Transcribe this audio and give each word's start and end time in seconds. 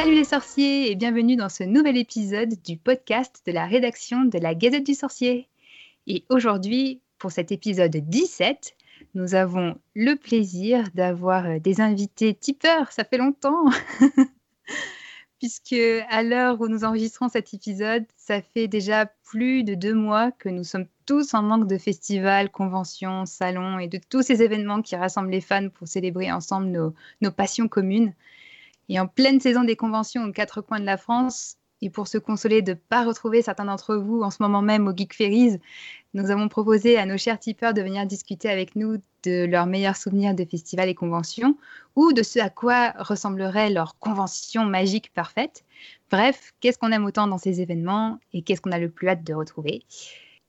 Salut 0.00 0.14
les 0.14 0.24
sorciers 0.24 0.90
et 0.90 0.94
bienvenue 0.94 1.36
dans 1.36 1.50
ce 1.50 1.62
nouvel 1.62 1.98
épisode 1.98 2.54
du 2.64 2.78
podcast 2.78 3.42
de 3.46 3.52
la 3.52 3.66
rédaction 3.66 4.24
de 4.24 4.38
la 4.38 4.54
Gazette 4.54 4.86
du 4.86 4.94
Sorcier. 4.94 5.46
Et 6.06 6.24
aujourd'hui, 6.30 7.02
pour 7.18 7.30
cet 7.30 7.52
épisode 7.52 7.94
17, 7.94 8.76
nous 9.14 9.34
avons 9.34 9.76
le 9.94 10.14
plaisir 10.14 10.84
d'avoir 10.94 11.44
euh, 11.44 11.58
des 11.58 11.82
invités 11.82 12.32
tipeurs, 12.32 12.92
ça 12.92 13.04
fait 13.04 13.18
longtemps. 13.18 13.66
Puisque 15.38 15.76
à 16.08 16.22
l'heure 16.22 16.58
où 16.62 16.68
nous 16.68 16.84
enregistrons 16.84 17.28
cet 17.28 17.52
épisode, 17.52 18.06
ça 18.16 18.40
fait 18.40 18.68
déjà 18.68 19.04
plus 19.04 19.64
de 19.64 19.74
deux 19.74 19.94
mois 19.94 20.32
que 20.32 20.48
nous 20.48 20.64
sommes 20.64 20.86
tous 21.04 21.34
en 21.34 21.42
manque 21.42 21.68
de 21.68 21.76
festivals, 21.76 22.50
conventions, 22.50 23.26
salons 23.26 23.78
et 23.78 23.88
de 23.88 24.00
tous 24.08 24.22
ces 24.22 24.42
événements 24.42 24.80
qui 24.80 24.96
rassemblent 24.96 25.30
les 25.30 25.42
fans 25.42 25.68
pour 25.68 25.88
célébrer 25.88 26.32
ensemble 26.32 26.68
nos, 26.68 26.94
nos 27.20 27.30
passions 27.30 27.68
communes. 27.68 28.14
Et 28.90 28.98
en 28.98 29.06
pleine 29.06 29.38
saison 29.40 29.62
des 29.62 29.76
conventions 29.76 30.24
aux 30.24 30.32
quatre 30.32 30.62
coins 30.62 30.80
de 30.80 30.84
la 30.84 30.96
France, 30.96 31.54
et 31.80 31.90
pour 31.90 32.08
se 32.08 32.18
consoler 32.18 32.60
de 32.60 32.72
ne 32.72 32.76
pas 32.76 33.04
retrouver 33.04 33.40
certains 33.40 33.66
d'entre 33.66 33.94
vous 33.94 34.22
en 34.22 34.30
ce 34.30 34.38
moment 34.40 34.62
même 34.62 34.88
au 34.88 34.92
Geek 34.94 35.14
Ferries, 35.14 35.60
nous 36.12 36.28
avons 36.32 36.48
proposé 36.48 36.98
à 36.98 37.06
nos 37.06 37.16
chers 37.16 37.38
tipeurs 37.38 37.72
de 37.72 37.82
venir 37.82 38.04
discuter 38.04 38.50
avec 38.50 38.74
nous 38.74 38.96
de 39.22 39.44
leurs 39.44 39.66
meilleurs 39.66 39.94
souvenirs 39.94 40.34
de 40.34 40.44
festivals 40.44 40.88
et 40.88 40.96
conventions 40.96 41.56
ou 41.94 42.12
de 42.12 42.24
ce 42.24 42.40
à 42.40 42.50
quoi 42.50 42.90
ressemblerait 42.98 43.70
leur 43.70 43.96
convention 44.00 44.66
magique 44.66 45.12
parfaite. 45.14 45.64
Bref, 46.10 46.52
qu'est-ce 46.58 46.76
qu'on 46.76 46.90
aime 46.90 47.04
autant 47.04 47.28
dans 47.28 47.38
ces 47.38 47.60
événements 47.60 48.18
et 48.32 48.42
qu'est-ce 48.42 48.60
qu'on 48.60 48.72
a 48.72 48.78
le 48.80 48.90
plus 48.90 49.08
hâte 49.08 49.22
de 49.22 49.34
retrouver? 49.34 49.84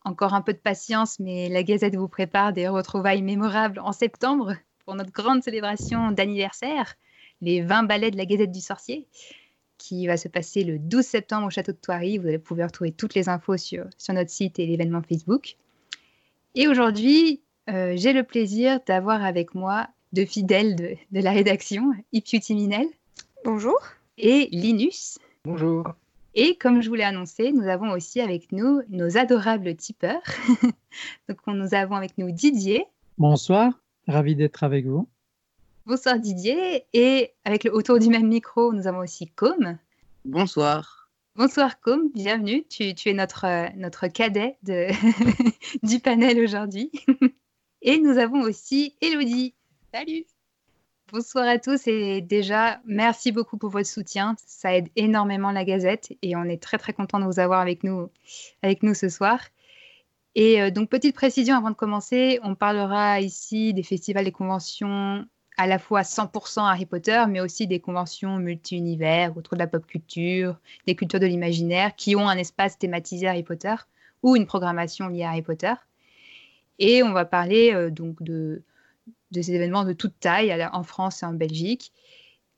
Encore 0.04 0.34
un 0.34 0.42
peu 0.42 0.54
de 0.54 0.58
patience, 0.58 1.20
mais 1.20 1.48
la 1.48 1.62
Gazette 1.62 1.96
vous 1.96 2.08
prépare 2.08 2.54
des 2.54 2.68
retrouvailles 2.68 3.22
mémorables 3.22 3.80
en 3.80 3.92
septembre 3.92 4.56
pour 4.84 4.96
notre 4.96 5.12
grande 5.12 5.44
célébration 5.44 6.12
d'anniversaire 6.12 6.96
les 7.42 7.62
20 7.62 7.84
ballets 7.84 8.12
de 8.12 8.18
la 8.18 8.26
Gazette 8.26 8.52
du 8.52 8.62
Sorcier, 8.62 9.08
qui 9.78 10.08
va 10.08 10.18
se 10.18 10.28
passer 10.28 10.64
le 10.64 10.80
12 10.80 11.04
septembre 11.04 11.48
au 11.48 11.50
château 11.50 11.72
de 11.72 11.78
Thoiry. 11.78 12.18
Vous 12.18 12.28
allez 12.28 12.40
pouvoir 12.40 12.68
retrouver 12.68 12.92
toutes 12.92 13.16
les 13.16 13.30
infos 13.30 13.58
sur, 13.58 13.86
sur 13.98 14.14
notre 14.14 14.30
site 14.30 14.60
et 14.60 14.66
l'événement 14.66 15.02
Facebook. 15.02 15.58
Et 16.56 16.68
aujourd'hui, 16.68 17.42
euh, 17.70 17.94
j'ai 17.96 18.14
le 18.14 18.24
plaisir 18.24 18.80
d'avoir 18.86 19.24
avec 19.24 19.56
moi 19.56 19.88
deux 20.14 20.26
fidèles 20.26 20.76
de, 20.76 20.96
de 21.12 21.20
la 21.22 21.32
rédaction, 21.32 21.92
Ipiuti 22.12 22.54
Minel. 22.54 22.88
Bonjour. 23.44 23.80
Et 24.18 24.50
Linus. 24.52 25.18
Bonjour. 25.46 25.86
Et 26.34 26.56
comme 26.56 26.82
je 26.82 26.90
vous 26.90 26.96
l'ai 26.96 27.04
annoncé, 27.04 27.52
nous 27.52 27.68
avons 27.68 27.92
aussi 27.92 28.22
avec 28.22 28.52
nous 28.52 28.82
nos 28.90 29.18
adorables 29.18 29.76
tipeurs. 29.76 30.22
Donc, 31.28 31.40
nous 31.48 31.74
avons 31.74 31.96
avec 31.96 32.18
nous 32.18 32.32
Didier. 32.32 32.86
Bonsoir, 33.18 33.74
ravi 34.08 34.36
d'être 34.36 34.64
avec 34.64 34.86
vous. 34.86 35.10
Bonsoir 35.88 36.20
Didier. 36.20 36.86
Et 36.94 37.34
avec 37.44 37.64
le 37.64 37.74
autour 37.74 37.98
du 37.98 38.10
même 38.10 38.28
micro, 38.28 38.72
nous 38.72 38.86
avons 38.86 39.00
aussi 39.00 39.28
Com. 39.32 39.80
Bonsoir. 40.26 41.10
Bonsoir 41.36 41.80
Com, 41.80 42.12
bienvenue. 42.14 42.64
Tu, 42.70 42.94
es 43.06 43.14
notre, 43.14 43.76
notre 43.76 44.08
cadet 44.08 44.58
de 44.62 44.90
du 45.84 46.00
panel 46.00 46.40
aujourd'hui. 46.40 46.92
et 47.82 47.98
nous 47.98 48.20
avons 48.20 48.42
aussi 48.42 48.96
Elodie. 49.02 49.56
Salut. 49.92 50.26
Bonsoir 51.12 51.48
à 51.48 51.58
tous 51.58 51.88
et 51.88 52.22
déjà, 52.22 52.80
merci 52.86 53.32
beaucoup 53.32 53.58
pour 53.58 53.72
votre 53.72 53.90
soutien. 53.90 54.36
Ça 54.46 54.76
aide 54.76 54.90
énormément 54.96 55.52
la 55.52 55.66
Gazette 55.66 56.14
et 56.22 56.36
on 56.36 56.44
est 56.44 56.62
très 56.62 56.78
très 56.78 56.94
content 56.94 57.20
de 57.20 57.26
vous 57.26 57.40
avoir 57.40 57.60
avec 57.60 57.84
nous, 57.84 58.10
avec 58.62 58.84
nous 58.84 58.94
ce 58.94 59.10
soir. 59.10 59.40
Et 60.36 60.62
euh, 60.62 60.70
donc, 60.70 60.90
petite 60.90 61.16
précision 61.16 61.56
avant 61.56 61.72
de 61.72 61.76
commencer, 61.76 62.40
on 62.44 62.54
parlera 62.54 63.20
ici 63.20 63.74
des 63.74 63.84
festivals 63.84 64.28
et 64.28 64.32
conventions 64.32 65.26
à 65.62 65.68
la 65.68 65.78
fois 65.78 66.02
100% 66.02 66.62
Harry 66.62 66.88
Potter, 66.88 67.24
mais 67.30 67.40
aussi 67.40 67.68
des 67.68 67.80
conventions 67.80 68.38
multi-univers 68.38 69.38
autour 69.38 69.54
de 69.54 69.60
la 69.60 69.68
pop 69.68 69.86
culture, 69.86 70.60
des 70.88 70.96
cultures 70.96 71.20
de 71.20 71.28
l'imaginaire, 71.28 71.96
qui 71.96 72.16
ont 72.16 72.28
un 72.28 72.36
espace 72.36 72.80
thématisé 72.80 73.28
Harry 73.28 73.44
Potter 73.44 73.76
ou 74.24 74.36
une 74.36 74.48
programmation 74.48 75.08
liée 75.08 75.22
à 75.22 75.30
Harry 75.30 75.44
Potter. 75.44 75.74
Et 76.80 77.04
on 77.04 77.14
va 77.14 77.26
parler 77.26 77.76
euh, 77.76 77.92
donc 77.92 78.24
de, 78.24 78.64
ces 79.32 79.52
événements 79.52 79.86
de 79.86 79.94
toute 79.94 80.20
taille 80.20 80.52
en 80.74 80.82
France 80.82 81.22
et 81.22 81.28
en 81.28 81.34
Belgique. 81.34 81.94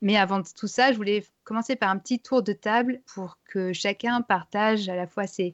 Mais 0.00 0.16
avant 0.16 0.40
tout 0.40 0.66
ça, 0.66 0.90
je 0.90 0.96
voulais 0.96 1.26
commencer 1.44 1.76
par 1.76 1.90
un 1.90 1.98
petit 1.98 2.20
tour 2.20 2.42
de 2.42 2.54
table 2.54 3.02
pour 3.14 3.38
que 3.44 3.74
chacun 3.74 4.22
partage 4.22 4.88
à 4.88 4.96
la 4.96 5.06
fois 5.06 5.26
ses, 5.26 5.52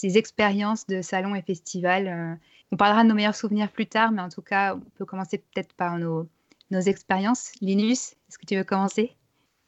expériences 0.00 0.86
de 0.86 1.02
salon 1.02 1.34
et 1.34 1.42
festival. 1.42 2.08
Euh, 2.08 2.34
on 2.70 2.78
parlera 2.78 3.02
de 3.02 3.10
nos 3.10 3.14
meilleurs 3.14 3.34
souvenirs 3.34 3.70
plus 3.70 3.86
tard, 3.86 4.10
mais 4.10 4.22
en 4.22 4.30
tout 4.30 4.40
cas, 4.40 4.74
on 4.74 4.90
peut 4.96 5.04
commencer 5.04 5.36
peut-être 5.36 5.74
par 5.74 5.98
nos, 5.98 6.26
nos 6.72 6.80
expériences. 6.80 7.52
Linus, 7.60 8.12
est-ce 8.28 8.38
que 8.38 8.46
tu 8.46 8.56
veux 8.56 8.64
commencer? 8.64 9.12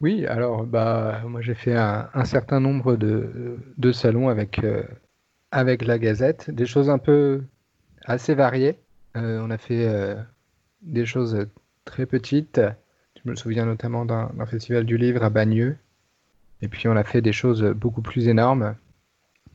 Oui, 0.01 0.27
alors 0.27 0.65
bah, 0.65 1.23
moi 1.29 1.41
j'ai 1.41 1.55
fait 1.55 1.77
un, 1.77 2.25
certain 2.25 2.61
nombre 2.61 2.97
de, 2.97 3.59
de 3.79 3.93
salons 3.93 4.29
avec, 4.29 4.59
euh, 4.65 4.83
avec 5.53 5.85
la 5.85 5.99
Gazette, 5.99 6.51
des 6.51 6.67
choses 6.67 6.91
un 6.91 6.99
peu 6.99 7.45
assez 8.05 8.35
variées. 8.35 8.79
Euh, 9.17 9.41
on 9.43 9.51
a 9.51 9.59
fait 9.59 9.87
euh, 9.87 10.17
des 10.83 11.07
choses 11.07 11.47
très 11.85 12.07
petites. 12.07 12.61
Je 13.25 13.31
me 13.31 13.37
souviens 13.37 13.67
notamment 13.67 14.05
d'un 14.05 14.47
festival 14.47 14.85
du 14.85 14.99
livre 14.99 15.23
à 15.23 15.31
Bagneux. 15.31 15.77
Et 16.61 16.69
puis 16.69 16.89
on 16.89 16.97
a 16.97 17.05
fait 17.05 17.21
des 17.21 17.33
choses 17.33 17.63
beaucoup 17.63 18.03
plus 18.03 18.29
énormes 18.29 18.75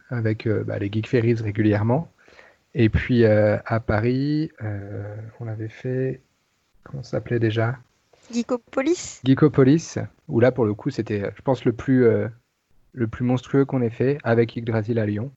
avec 0.09 0.47
bah, 0.47 0.79
les 0.79 0.91
Geek 0.91 1.07
Ferries 1.07 1.35
régulièrement. 1.35 2.11
Et 2.73 2.89
puis 2.89 3.25
à 3.25 3.79
Paris, 3.79 4.51
on 5.39 5.47
avait 5.47 5.69
fait 5.69 6.21
comment 6.83 7.03
ça 7.03 7.11
s'appelait 7.11 7.39
déjà? 7.39 7.77
Geekopolis? 8.31 9.21
Geekopolis, 9.23 9.97
où 10.27 10.39
là 10.39 10.51
pour 10.51 10.65
le 10.65 10.73
coup 10.73 10.89
c'était, 10.89 11.31
je 11.35 11.41
pense, 11.41 11.65
le 11.65 11.73
plus, 11.73 12.05
euh, 12.05 12.27
le 12.93 13.07
plus 13.07 13.25
monstrueux 13.25 13.65
qu'on 13.65 13.81
ait 13.81 13.89
fait 13.89 14.17
avec 14.23 14.55
Yggdrasil 14.55 14.99
à 14.99 15.05
Lyon. 15.05 15.31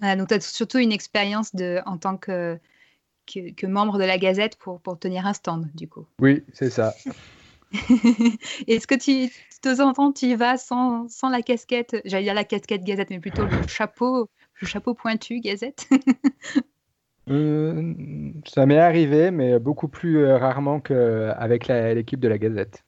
donc 0.00 0.28
tu 0.28 0.34
as 0.34 0.40
surtout 0.40 0.78
une 0.78 0.92
expérience 0.92 1.54
de, 1.54 1.80
en 1.86 1.98
tant 1.98 2.16
que, 2.16 2.58
que, 3.26 3.66
membre 3.66 3.98
de 3.98 4.04
la 4.04 4.18
Gazette 4.18 4.56
pour, 4.56 4.80
pour 4.80 4.98
tenir 4.98 5.26
un 5.26 5.32
stand 5.32 5.68
du 5.74 5.88
coup. 5.88 6.06
Oui, 6.20 6.44
c'est 6.52 6.70
ça. 6.70 6.94
Est-ce 8.66 8.86
que 8.86 8.94
tu, 8.94 9.32
de 9.64 9.74
temps 9.74 9.88
en 9.88 9.92
temps, 9.92 10.12
tu 10.12 10.26
y 10.26 10.34
vas 10.34 10.58
sans, 10.58 11.08
sans 11.08 11.30
la 11.30 11.42
casquette, 11.42 11.96
j'allais 12.04 12.24
dire 12.24 12.34
la 12.34 12.44
casquette 12.44 12.84
Gazette, 12.84 13.10
mais 13.10 13.20
plutôt 13.20 13.44
le 13.46 13.66
chapeau, 13.66 14.28
le 14.60 14.66
chapeau 14.66 14.94
pointu 14.94 15.40
Gazette? 15.40 15.88
Euh, 17.30 17.94
ça 18.46 18.66
m'est 18.66 18.78
arrivé, 18.78 19.30
mais 19.30 19.58
beaucoup 19.58 19.88
plus 19.88 20.18
euh, 20.18 20.36
rarement 20.36 20.80
qu'avec 20.80 21.68
l'équipe 21.68 22.20
de 22.20 22.28
la 22.28 22.38
Gazette. 22.38 22.84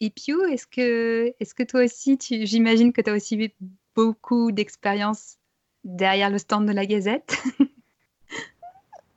Et 0.00 0.10
Piu, 0.10 0.36
est-ce 0.50 0.66
que, 0.66 1.34
est 1.38 1.54
que 1.54 1.62
toi 1.62 1.84
aussi, 1.84 2.18
j'imagine 2.20 2.92
que 2.92 3.00
tu 3.00 3.10
as 3.10 3.14
aussi 3.14 3.36
eu 3.36 3.50
beaucoup 3.94 4.50
d'expérience 4.50 5.36
derrière 5.84 6.30
le 6.30 6.38
stand 6.38 6.66
de 6.66 6.72
la 6.72 6.86
Gazette? 6.86 7.36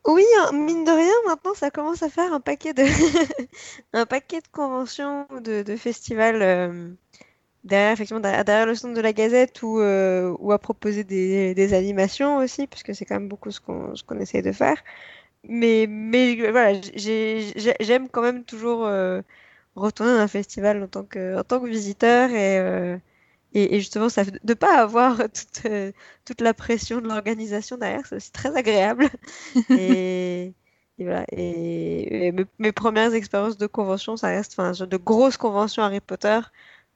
Oui, 0.05 0.25
hein, 0.37 0.51
mine 0.51 0.83
de 0.83 0.91
rien, 0.91 1.13
maintenant 1.27 1.53
ça 1.53 1.71
commence 1.71 2.03
à 2.03 2.09
faire 2.09 2.33
un 2.33 2.41
paquet 2.41 2.73
de, 2.73 2.83
un 3.93 4.05
paquet 4.05 4.41
de 4.41 4.47
conventions, 4.51 5.25
de, 5.41 5.63
de 5.63 5.75
festivals 5.77 6.41
euh, 6.41 6.89
derrière, 7.63 7.93
effectivement, 7.93 8.19
derrière 8.19 8.65
le 8.65 8.75
stand 8.75 8.95
de 8.95 9.01
la 9.01 9.13
Gazette 9.13 9.61
ou, 9.63 9.79
euh, 9.79 10.35
ou 10.39 10.51
à 10.51 10.59
proposer 10.59 11.03
des, 11.03 11.53
des, 11.55 11.73
animations 11.73 12.37
aussi, 12.37 12.67
puisque 12.67 12.93
c'est 12.95 13.05
quand 13.05 13.15
même 13.15 13.29
beaucoup 13.29 13.51
ce 13.51 13.59
qu'on 13.61 13.93
qu'on 14.05 14.19
essaie 14.19 14.41
de 14.41 14.51
faire. 14.51 14.77
Mais, 15.45 15.87
mais 15.89 16.35
voilà, 16.51 16.79
j'aime 16.95 18.09
quand 18.09 18.21
même 18.21 18.43
toujours 18.45 18.85
euh, 18.85 19.21
retourner 19.75 20.13
dans 20.13 20.19
un 20.19 20.27
festival 20.27 20.83
en 20.83 20.87
tant 20.87 21.03
que, 21.05 21.37
en 21.39 21.43
tant 21.43 21.59
que 21.61 21.67
visiteur 21.67 22.29
et, 22.31 22.59
euh, 22.59 22.97
et, 23.53 23.75
et, 23.75 23.79
justement, 23.79 24.09
ça, 24.09 24.25
de 24.25 24.39
ne 24.43 24.53
pas 24.55 24.81
avoir 24.81 25.17
toute, 25.33 25.67
toute 26.25 26.41
la 26.41 26.53
pression 26.53 27.01
de 27.01 27.07
l'organisation 27.07 27.77
derrière, 27.77 28.05
c'est 28.07 28.15
aussi 28.17 28.31
très 28.31 28.55
agréable. 28.55 29.09
et, 29.69 30.53
et, 30.99 31.03
voilà. 31.05 31.25
Et, 31.31 32.31
mes, 32.31 32.45
mes, 32.59 32.71
premières 32.71 33.13
expériences 33.13 33.57
de 33.57 33.67
convention, 33.67 34.17
ça 34.17 34.27
reste 34.29 34.59
enfin, 34.59 34.85
de 34.85 34.97
grosses 34.97 35.37
conventions 35.37 35.83
Harry 35.83 35.99
Potter. 36.01 36.39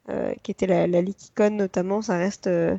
Euh, 0.10 0.34
qui 0.42 0.52
était 0.52 0.68
la, 0.68 0.88
la 0.88 1.02
notamment, 1.50 2.02
ça 2.02 2.18
reste 2.18 2.48
euh, 2.48 2.78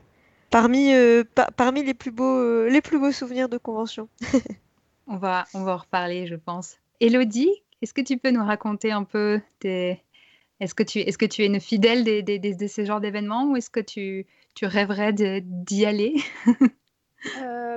parmi, 0.51 0.95
euh, 0.95 1.25
parmi 1.57 1.85
les, 1.85 1.93
plus 1.93 2.11
beaux, 2.11 2.65
les 2.67 2.81
plus 2.81 2.99
beaux 2.99 3.13
souvenirs 3.13 3.51
de 3.51 3.59
convention. 3.59 4.09
on, 5.07 5.19
va, 5.19 5.45
on 5.53 5.63
va 5.63 5.75
en 5.75 5.77
reparler, 5.77 6.27
je 6.27 6.37
pense. 6.37 6.79
Elodie, 7.01 7.51
est-ce 7.83 7.93
que 7.93 8.01
tu 8.01 8.17
peux 8.17 8.31
nous 8.31 8.45
raconter 8.45 8.93
un 8.93 9.05
peu 9.05 9.41
tes... 9.59 10.03
Est-ce 10.61 10.75
que, 10.75 10.83
tu, 10.83 11.01
est-ce 11.01 11.19
que 11.19 11.27
tu 11.27 11.43
es 11.43 11.47
une 11.47 11.61
fidèle 11.61 12.03
des, 12.03 12.23
des, 12.23 12.39
de 12.39 12.67
ces 12.67 12.87
genres 12.87 13.01
d'événements 13.01 13.45
ou 13.45 13.57
est-ce 13.57 13.71
que 13.71 13.79
tu, 13.79 14.27
tu 14.55 14.65
rêverais 14.65 15.13
d'y 15.13 15.85
aller? 15.85 16.15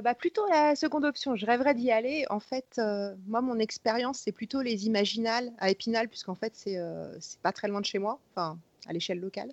bah, 0.03 0.15
Plutôt 0.15 0.45
la 0.47 0.75
seconde 0.75 1.05
option. 1.05 1.35
Je 1.35 1.45
rêverais 1.45 1.73
d'y 1.73 1.91
aller. 1.91 2.25
En 2.29 2.39
fait, 2.39 2.79
moi, 3.27 3.41
mon 3.41 3.59
expérience, 3.59 4.19
c'est 4.19 4.31
plutôt 4.31 4.61
les 4.61 4.85
Imaginales 4.85 5.51
à 5.59 5.69
Épinal, 5.69 6.07
puisqu'en 6.07 6.35
fait, 6.35 6.53
c'est 6.55 6.77
c'est 7.19 7.39
pas 7.39 7.51
très 7.51 7.67
loin 7.67 7.81
de 7.81 7.85
chez 7.85 7.99
moi. 7.99 8.19
Enfin, 8.33 8.57
à 8.87 8.93
l'échelle 8.93 9.19
locale. 9.19 9.51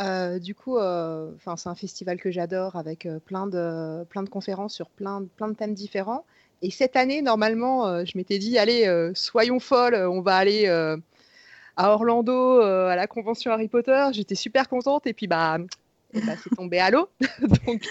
Euh, 0.00 0.38
du 0.38 0.54
coup, 0.54 0.78
euh, 0.78 1.30
enfin, 1.36 1.56
c'est 1.56 1.68
un 1.68 1.74
festival 1.74 2.18
que 2.18 2.30
j'adore 2.30 2.76
avec 2.76 3.06
euh, 3.06 3.18
plein, 3.18 3.46
de, 3.46 4.04
plein 4.04 4.22
de 4.22 4.28
conférences 4.28 4.74
sur 4.74 4.88
plein, 4.88 5.24
plein 5.36 5.48
de 5.48 5.54
thèmes 5.54 5.74
différents. 5.74 6.24
Et 6.62 6.70
cette 6.70 6.96
année, 6.96 7.20
normalement, 7.20 8.06
je 8.06 8.16
m'étais 8.16 8.38
dit, 8.38 8.56
allez, 8.56 9.10
soyons 9.14 9.60
folles, 9.60 9.96
on 9.96 10.22
va 10.22 10.36
aller 10.36 10.66
à 10.66 11.90
Orlando 11.90 12.60
à 12.60 12.96
la 12.96 13.06
convention 13.06 13.50
Harry 13.50 13.68
Potter. 13.68 14.06
J'étais 14.12 14.34
super 14.34 14.66
contente 14.70 15.06
et 15.06 15.12
puis 15.12 15.26
bah, 15.26 15.58
bah 16.14 16.32
c'est 16.42 16.56
tombé 16.56 16.78
à 16.78 16.90
l'eau. 16.90 17.10
Donc 17.66 17.86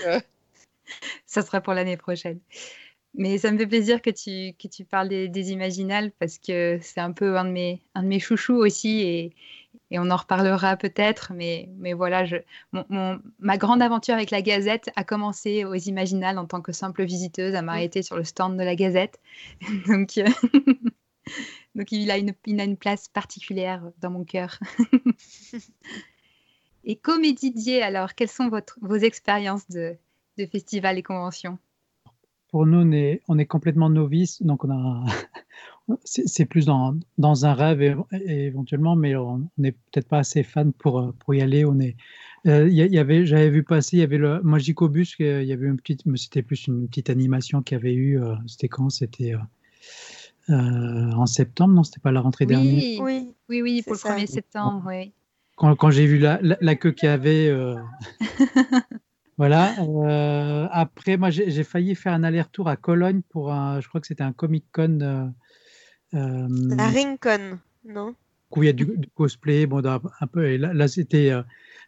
ça 1.25 1.41
sera 1.41 1.61
pour 1.61 1.73
l'année 1.73 1.97
prochaine. 1.97 2.39
Mais 3.15 3.37
ça 3.37 3.51
me 3.51 3.57
fait 3.59 3.67
plaisir 3.67 4.01
que 4.01 4.09
tu, 4.09 4.55
que 4.57 4.67
tu 4.67 4.85
parles 4.85 5.07
des, 5.07 5.27
des 5.27 5.51
Imaginales 5.51 6.11
parce 6.19 6.39
que 6.39 6.79
c'est 6.81 6.99
un 6.99 7.11
peu 7.11 7.37
un 7.37 7.45
de 7.45 7.51
mes, 7.51 7.81
un 7.93 8.01
de 8.01 8.07
mes 8.07 8.19
chouchous 8.19 8.55
aussi 8.55 9.01
et, 9.01 9.35
et 9.91 9.99
on 9.99 10.09
en 10.09 10.15
reparlera 10.15 10.75
peut-être. 10.77 11.31
Mais, 11.33 11.69
mais 11.77 11.93
voilà, 11.93 12.25
je, 12.25 12.37
mon, 12.71 13.21
ma 13.37 13.57
grande 13.57 13.83
aventure 13.83 14.15
avec 14.15 14.31
la 14.31 14.41
Gazette 14.41 14.89
a 14.95 15.03
commencé 15.03 15.63
aux 15.63 15.75
Imaginales 15.75 16.39
en 16.39 16.45
tant 16.45 16.61
que 16.61 16.71
simple 16.71 17.03
visiteuse 17.03 17.53
à 17.53 17.61
m'arrêter 17.61 18.01
sur 18.01 18.17
le 18.17 18.23
stand 18.23 18.57
de 18.57 18.63
la 18.63 18.75
Gazette. 18.75 19.19
Donc, 19.87 20.17
euh, 20.17 20.27
donc 21.75 21.91
il, 21.91 22.09
a 22.09 22.17
une, 22.17 22.33
il 22.47 22.59
a 22.59 22.63
une 22.63 22.77
place 22.77 23.07
particulière 23.07 23.83
dans 23.99 24.09
mon 24.09 24.23
cœur. 24.23 24.59
et 26.83 26.95
comédidier, 26.95 27.83
alors, 27.83 28.15
quelles 28.15 28.29
sont 28.29 28.49
votre, 28.49 28.77
vos 28.81 28.95
expériences 28.95 29.67
de, 29.69 29.95
de 30.37 30.45
festivals 30.45 30.97
et 30.97 31.03
conventions 31.03 31.57
pour 32.53 32.67
nous, 32.67 32.77
on 32.77 32.91
est, 32.91 33.23
on 33.27 33.39
est 33.39 33.47
complètement 33.47 33.89
novice, 33.89 34.43
donc 34.43 34.63
on 34.63 34.69
a, 34.69 35.03
c'est 36.03 36.45
plus 36.45 36.67
dans, 36.67 36.95
dans, 37.17 37.47
un 37.47 37.53
rêve 37.55 37.81
éventuellement, 38.11 38.95
mais 38.95 39.15
on 39.15 39.49
n'est 39.57 39.71
peut-être 39.71 40.07
pas 40.07 40.19
assez 40.19 40.43
fan 40.43 40.71
pour, 40.71 41.13
pour 41.17 41.33
y 41.33 41.41
aller. 41.41 41.65
On 41.65 41.79
est, 41.79 41.95
euh, 42.45 42.69
y, 42.69 42.97
avait, 42.99 43.25
j'avais 43.25 43.49
vu 43.49 43.63
passer, 43.63 43.97
il 43.97 43.99
y 44.01 44.03
avait 44.03 44.19
le 44.19 44.39
Magicobus, 44.43 45.15
il 45.17 45.45
y 45.45 45.51
avait 45.51 45.65
une 45.65 45.77
petite, 45.77 46.05
mais 46.05 46.17
c'était 46.17 46.43
plus 46.43 46.67
une 46.67 46.87
petite 46.87 47.09
animation 47.09 47.63
qu'il 47.63 47.75
y 47.75 47.81
avait 47.81 47.95
eu. 47.95 48.21
Euh, 48.21 48.35
c'était 48.45 48.67
quand? 48.67 48.91
C'était 48.91 49.33
euh, 50.51 51.11
en 51.11 51.25
septembre, 51.25 51.73
non? 51.73 51.83
C'était 51.83 52.01
pas 52.01 52.11
la 52.11 52.21
rentrée 52.21 52.45
dernière? 52.45 53.01
Oui, 53.01 53.33
oui, 53.49 53.61
oui, 53.63 53.81
pour 53.81 53.93
le 53.93 53.97
1er 53.97 54.27
septembre, 54.27 54.83
oui. 54.85 55.11
Quand, 55.55 55.75
quand 55.75 55.89
j'ai 55.89 56.05
vu 56.05 56.19
la, 56.19 56.39
la, 56.43 56.57
la 56.61 56.75
queue 56.75 56.91
qu'il 56.91 57.07
y 57.07 57.11
avait. 57.11 57.51
Voilà. 59.37 59.73
Euh, 59.79 60.67
après, 60.71 61.17
moi, 61.17 61.29
j'ai 61.29 61.63
failli 61.63 61.95
faire 61.95 62.13
un 62.13 62.23
aller-retour 62.23 62.67
à 62.69 62.75
Cologne 62.75 63.21
pour 63.29 63.51
un, 63.51 63.79
je 63.81 63.87
crois 63.87 64.01
que 64.01 64.07
c'était 64.07 64.23
un 64.23 64.33
Comic 64.33 64.65
Con. 64.71 64.99
Euh, 65.01 65.25
euh, 66.13 66.47
La 66.75 66.89
Ringcon, 66.89 67.59
non? 67.85 68.15
Où 68.55 68.61
il 68.61 68.67
y 68.67 68.69
a 68.69 68.73
du, 68.73 68.87
cosplay, 69.15 69.65
bon, 69.65 69.83
un 69.85 70.27
peu. 70.27 70.45
Et 70.45 70.59
là, 70.59 70.73
là 70.73 70.87
c'était, 70.87 71.31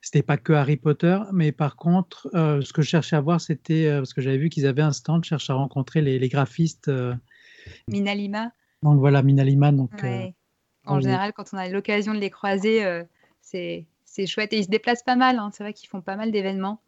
c'était 0.02 0.24
pas 0.24 0.38
que 0.38 0.52
Harry 0.52 0.78
Potter, 0.78 1.20
mais 1.32 1.52
par 1.52 1.76
contre, 1.76 2.28
ce 2.34 2.74
que 2.74 2.82
je 2.82 2.90
cherchais 2.90 3.16
à 3.16 3.22
voir, 3.22 3.40
c'était 3.40 3.88
parce 3.98 4.16
que 4.16 4.22
j'avais 4.22 4.40
vu 4.40 4.50
qu'ils 4.50 4.66
avaient 4.66 4.82
un 4.82 4.92
stand, 4.92 5.24
je 5.24 5.30
cherchais 5.30 5.54
à 5.54 5.58
rencontrer 5.58 6.02
les, 6.02 6.18
les 6.18 6.28
graphistes. 6.28 6.90
Minalima. 7.88 8.52
Donc 8.82 8.98
voilà, 8.98 9.22
Minalima. 9.22 9.72
Donc. 9.72 9.92
en 10.86 11.00
général, 11.00 11.34
quand 11.34 11.54
on 11.54 11.58
a 11.58 11.70
l'occasion 11.70 12.16
de 12.16 12.20
les 12.20 12.32
croiser, 12.32 13.04
c'est 13.42 13.86
c'est 14.16 14.26
chouette 14.26 14.54
et 14.54 14.60
ils 14.60 14.64
se 14.64 14.70
déplacent 14.70 15.04
pas 15.04 15.18
mal. 15.18 15.38
Hein. 15.38 15.52
C'est 15.54 15.64
vrai 15.64 15.74
qu'ils 15.74 15.90
font 15.90 16.02
pas 16.02 16.16
mal 16.16 16.32
d'événements. 16.32 16.82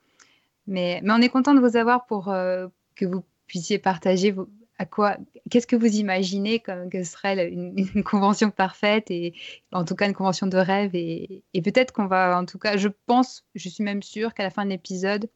Mais, 0.68 1.02
on 1.06 1.22
est 1.22 1.30
content 1.30 1.54
de 1.54 1.60
vous 1.60 1.78
avoir 1.78 2.06
pour 2.06 2.30
euh, 2.30 2.68
que 2.96 3.06
vous 3.06 3.24
puissiez 3.48 3.80
partager 3.80 4.36
à 4.80 4.86
quoi, 4.86 5.18
qu'est-ce 5.50 5.66
que 5.66 5.76
vous 5.76 5.96
imaginez 5.96 6.60
comme 6.60 6.90
que 6.90 7.04
serait 7.04 7.50
une, 7.52 8.04
convention 8.04 8.52
parfaite 8.52 9.10
et 9.10 9.34
en 9.72 9.86
tout 9.86 9.96
cas 9.96 10.08
une 10.08 10.14
convention 10.14 10.48
de 10.48 10.58
rêve. 10.58 10.92
Et, 10.94 11.44
peut-être 11.54 11.92
qu'on 11.92 12.08
va, 12.08 12.38
en 12.38 12.46
tout 12.46 12.60
cas, 12.60 12.78
je 12.78 12.90
pense, 13.06 13.44
je 13.56 13.70
suis 13.70 13.84
même 13.84 14.04
sûre 14.04 14.34
qu'à 14.34 14.44
la 14.44 14.50
fin 14.50 14.66
de 14.66 14.70
l'épisode, 14.70 15.30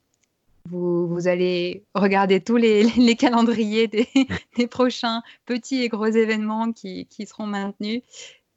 vous, 0.69 1.27
allez 1.27 1.83
regarder 1.95 2.39
tous 2.39 2.57
les, 2.57 2.85
calendriers 3.17 3.87
des, 4.57 4.67
prochains 4.67 5.23
petits 5.45 5.81
et 5.81 5.89
gros 5.89 6.05
événements 6.05 6.71
qui 6.71 7.07
seront 7.25 7.47
maintenus 7.47 8.01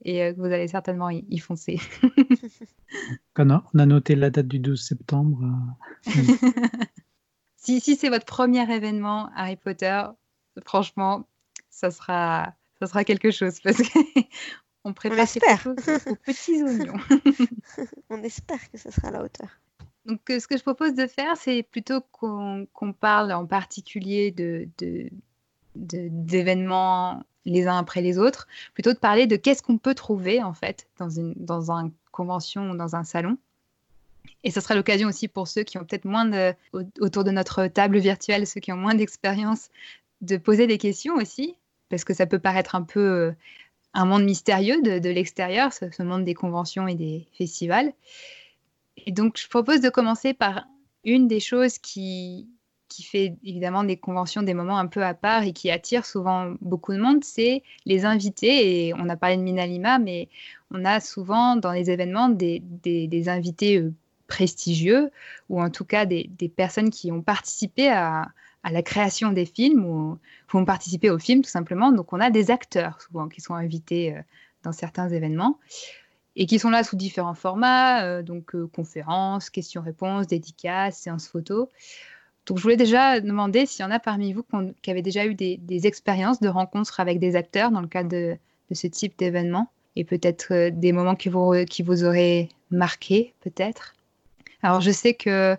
et 0.04 0.22
euh, 0.22 0.32
vous 0.36 0.44
allez 0.44 0.68
certainement 0.68 1.10
y, 1.10 1.38
foncer. 1.38 1.80
on, 3.38 3.50
a, 3.50 3.64
on 3.72 3.78
a 3.78 3.86
noté 3.86 4.14
la 4.14 4.30
date 4.30 4.48
du 4.48 4.58
12 4.58 4.80
septembre. 4.82 5.42
Euh. 6.06 6.10
si, 7.56 7.80
si 7.80 7.96
c'est 7.96 8.10
votre 8.10 8.26
premier 8.26 8.70
événement 8.72 9.30
Harry 9.34 9.56
Potter, 9.56 10.02
franchement, 10.64 11.26
ça 11.70 11.90
sera, 11.90 12.54
ça 12.80 12.86
sera 12.86 13.04
quelque 13.04 13.30
chose 13.30 13.60
parce 13.60 13.78
qu'on 14.82 14.92
prépare 14.94 15.18
on 15.18 15.22
espère. 15.22 15.66
aux 15.66 16.16
petits 16.16 16.62
oignons. 16.62 17.00
on 18.10 18.22
espère 18.22 18.70
que 18.70 18.78
ça 18.78 18.90
sera 18.90 19.08
à 19.08 19.10
la 19.12 19.22
hauteur. 19.24 19.48
Donc, 20.06 20.20
euh, 20.30 20.38
ce 20.38 20.46
que 20.46 20.56
je 20.56 20.62
propose 20.62 20.94
de 20.94 21.06
faire, 21.06 21.36
c'est 21.36 21.62
plutôt 21.62 22.02
qu'on 22.12 22.66
parle 23.00 23.32
en 23.32 23.46
particulier 23.46 24.30
de, 24.30 24.68
d'événements 25.74 27.24
les 27.44 27.66
uns 27.66 27.78
après 27.78 28.00
les 28.00 28.18
autres, 28.18 28.48
plutôt 28.74 28.92
de 28.92 28.98
parler 28.98 29.26
de 29.26 29.36
qu'est-ce 29.36 29.62
qu'on 29.62 29.78
peut 29.78 29.94
trouver 29.94 30.42
en 30.42 30.54
fait 30.54 30.86
dans 30.98 31.10
une 31.10 31.34
dans 31.36 31.72
un 31.72 31.90
convention 32.10 32.70
ou 32.70 32.76
dans 32.76 32.96
un 32.96 33.04
salon. 33.04 33.36
Et 34.42 34.50
ce 34.50 34.60
sera 34.60 34.74
l'occasion 34.74 35.08
aussi 35.08 35.28
pour 35.28 35.48
ceux 35.48 35.62
qui 35.62 35.78
ont 35.78 35.84
peut-être 35.84 36.04
moins 36.04 36.26
de, 36.26 36.54
autour 37.00 37.24
de 37.24 37.30
notre 37.30 37.66
table 37.66 37.98
virtuelle, 37.98 38.46
ceux 38.46 38.60
qui 38.60 38.72
ont 38.72 38.76
moins 38.76 38.94
d'expérience, 38.94 39.70
de 40.20 40.36
poser 40.36 40.66
des 40.66 40.78
questions 40.78 41.14
aussi, 41.14 41.56
parce 41.88 42.04
que 42.04 42.14
ça 42.14 42.26
peut 42.26 42.38
paraître 42.38 42.74
un 42.74 42.82
peu 42.82 43.00
euh, 43.00 43.32
un 43.94 44.04
monde 44.04 44.24
mystérieux 44.24 44.82
de, 44.82 45.08
l'extérieur, 45.08 45.72
ce, 45.72 46.02
monde 46.02 46.24
des 46.24 46.34
conventions 46.34 46.88
et 46.88 46.94
des 46.94 47.26
festivals. 47.36 47.92
Et 49.06 49.12
donc, 49.12 49.38
je 49.38 49.48
propose 49.48 49.80
de 49.80 49.88
commencer 49.88 50.34
par 50.34 50.66
une 51.04 51.26
des 51.26 51.40
choses 51.40 51.78
qui, 51.78 52.48
qui 52.94 53.02
fait 53.02 53.34
évidemment 53.42 53.82
des 53.82 53.96
conventions, 53.96 54.42
des 54.42 54.54
moments 54.54 54.78
un 54.78 54.86
peu 54.86 55.02
à 55.02 55.14
part 55.14 55.42
et 55.42 55.52
qui 55.52 55.68
attire 55.68 56.06
souvent 56.06 56.54
beaucoup 56.60 56.92
de 56.92 56.98
monde, 56.98 57.24
c'est 57.24 57.64
les 57.86 58.04
invités. 58.04 58.86
Et 58.86 58.94
on 58.94 59.08
a 59.08 59.16
parlé 59.16 59.36
de 59.36 59.42
Minalima, 59.42 59.98
mais 59.98 60.28
on 60.70 60.84
a 60.84 61.00
souvent 61.00 61.56
dans 61.56 61.72
les 61.72 61.90
événements 61.90 62.28
des, 62.28 62.62
des, 62.62 63.28
invités 63.28 63.78
euh, 63.78 63.92
prestigieux 64.28 65.10
ou 65.48 65.60
en 65.60 65.70
tout 65.70 65.84
cas 65.84 66.06
des, 66.06 66.30
des 66.38 66.48
personnes 66.48 66.90
qui 66.90 67.10
ont 67.10 67.20
participé 67.20 67.88
à, 67.88 68.28
à, 68.62 68.70
la 68.70 68.82
création 68.82 69.32
des 69.32 69.44
films 69.44 69.84
ou 69.84 70.18
ont 70.52 70.64
participé 70.64 71.10
au 71.10 71.18
film 71.18 71.42
tout 71.42 71.50
simplement. 71.50 71.90
Donc 71.90 72.12
on 72.12 72.20
a 72.20 72.30
des 72.30 72.52
acteurs 72.52 73.02
souvent 73.02 73.28
qui 73.28 73.40
sont 73.40 73.54
invités 73.54 74.14
euh, 74.14 74.20
dans 74.62 74.72
certains 74.72 75.08
événements 75.08 75.58
et 76.36 76.46
qui 76.46 76.60
sont 76.60 76.70
là 76.70 76.84
sous 76.84 76.96
différents 76.96 77.34
formats, 77.34 78.04
euh, 78.04 78.22
donc 78.22 78.54
conférences, 78.68 79.50
questions-réponses, 79.50 80.28
dédicaces, 80.28 80.98
séances 80.98 81.26
photos. 81.26 81.66
Donc, 82.46 82.58
je 82.58 82.62
voulais 82.62 82.76
déjà 82.76 83.20
demander 83.20 83.64
s'il 83.66 83.82
y 83.82 83.86
en 83.86 83.90
a 83.90 83.98
parmi 83.98 84.32
vous 84.32 84.44
qui 84.82 84.90
avaient 84.90 85.02
déjà 85.02 85.26
eu 85.26 85.34
des, 85.34 85.86
expériences 85.86 86.40
de 86.40 86.48
rencontres 86.48 87.00
avec 87.00 87.18
des 87.18 87.36
acteurs 87.36 87.70
dans 87.70 87.80
le 87.80 87.88
cadre 87.88 88.10
de, 88.10 88.36
ce 88.72 88.86
type 88.86 89.16
d'événement 89.18 89.70
et 89.96 90.04
peut-être 90.04 90.52
euh, 90.52 90.70
des 90.72 90.92
moments 90.92 91.14
qui 91.14 91.28
vous, 91.28 91.54
qui 91.70 91.82
vous 91.82 92.04
auraient 92.04 92.48
marqué, 92.70 93.32
peut-être. 93.40 93.94
Alors, 94.62 94.80
je 94.80 94.90
sais 94.90 95.14
que 95.14 95.56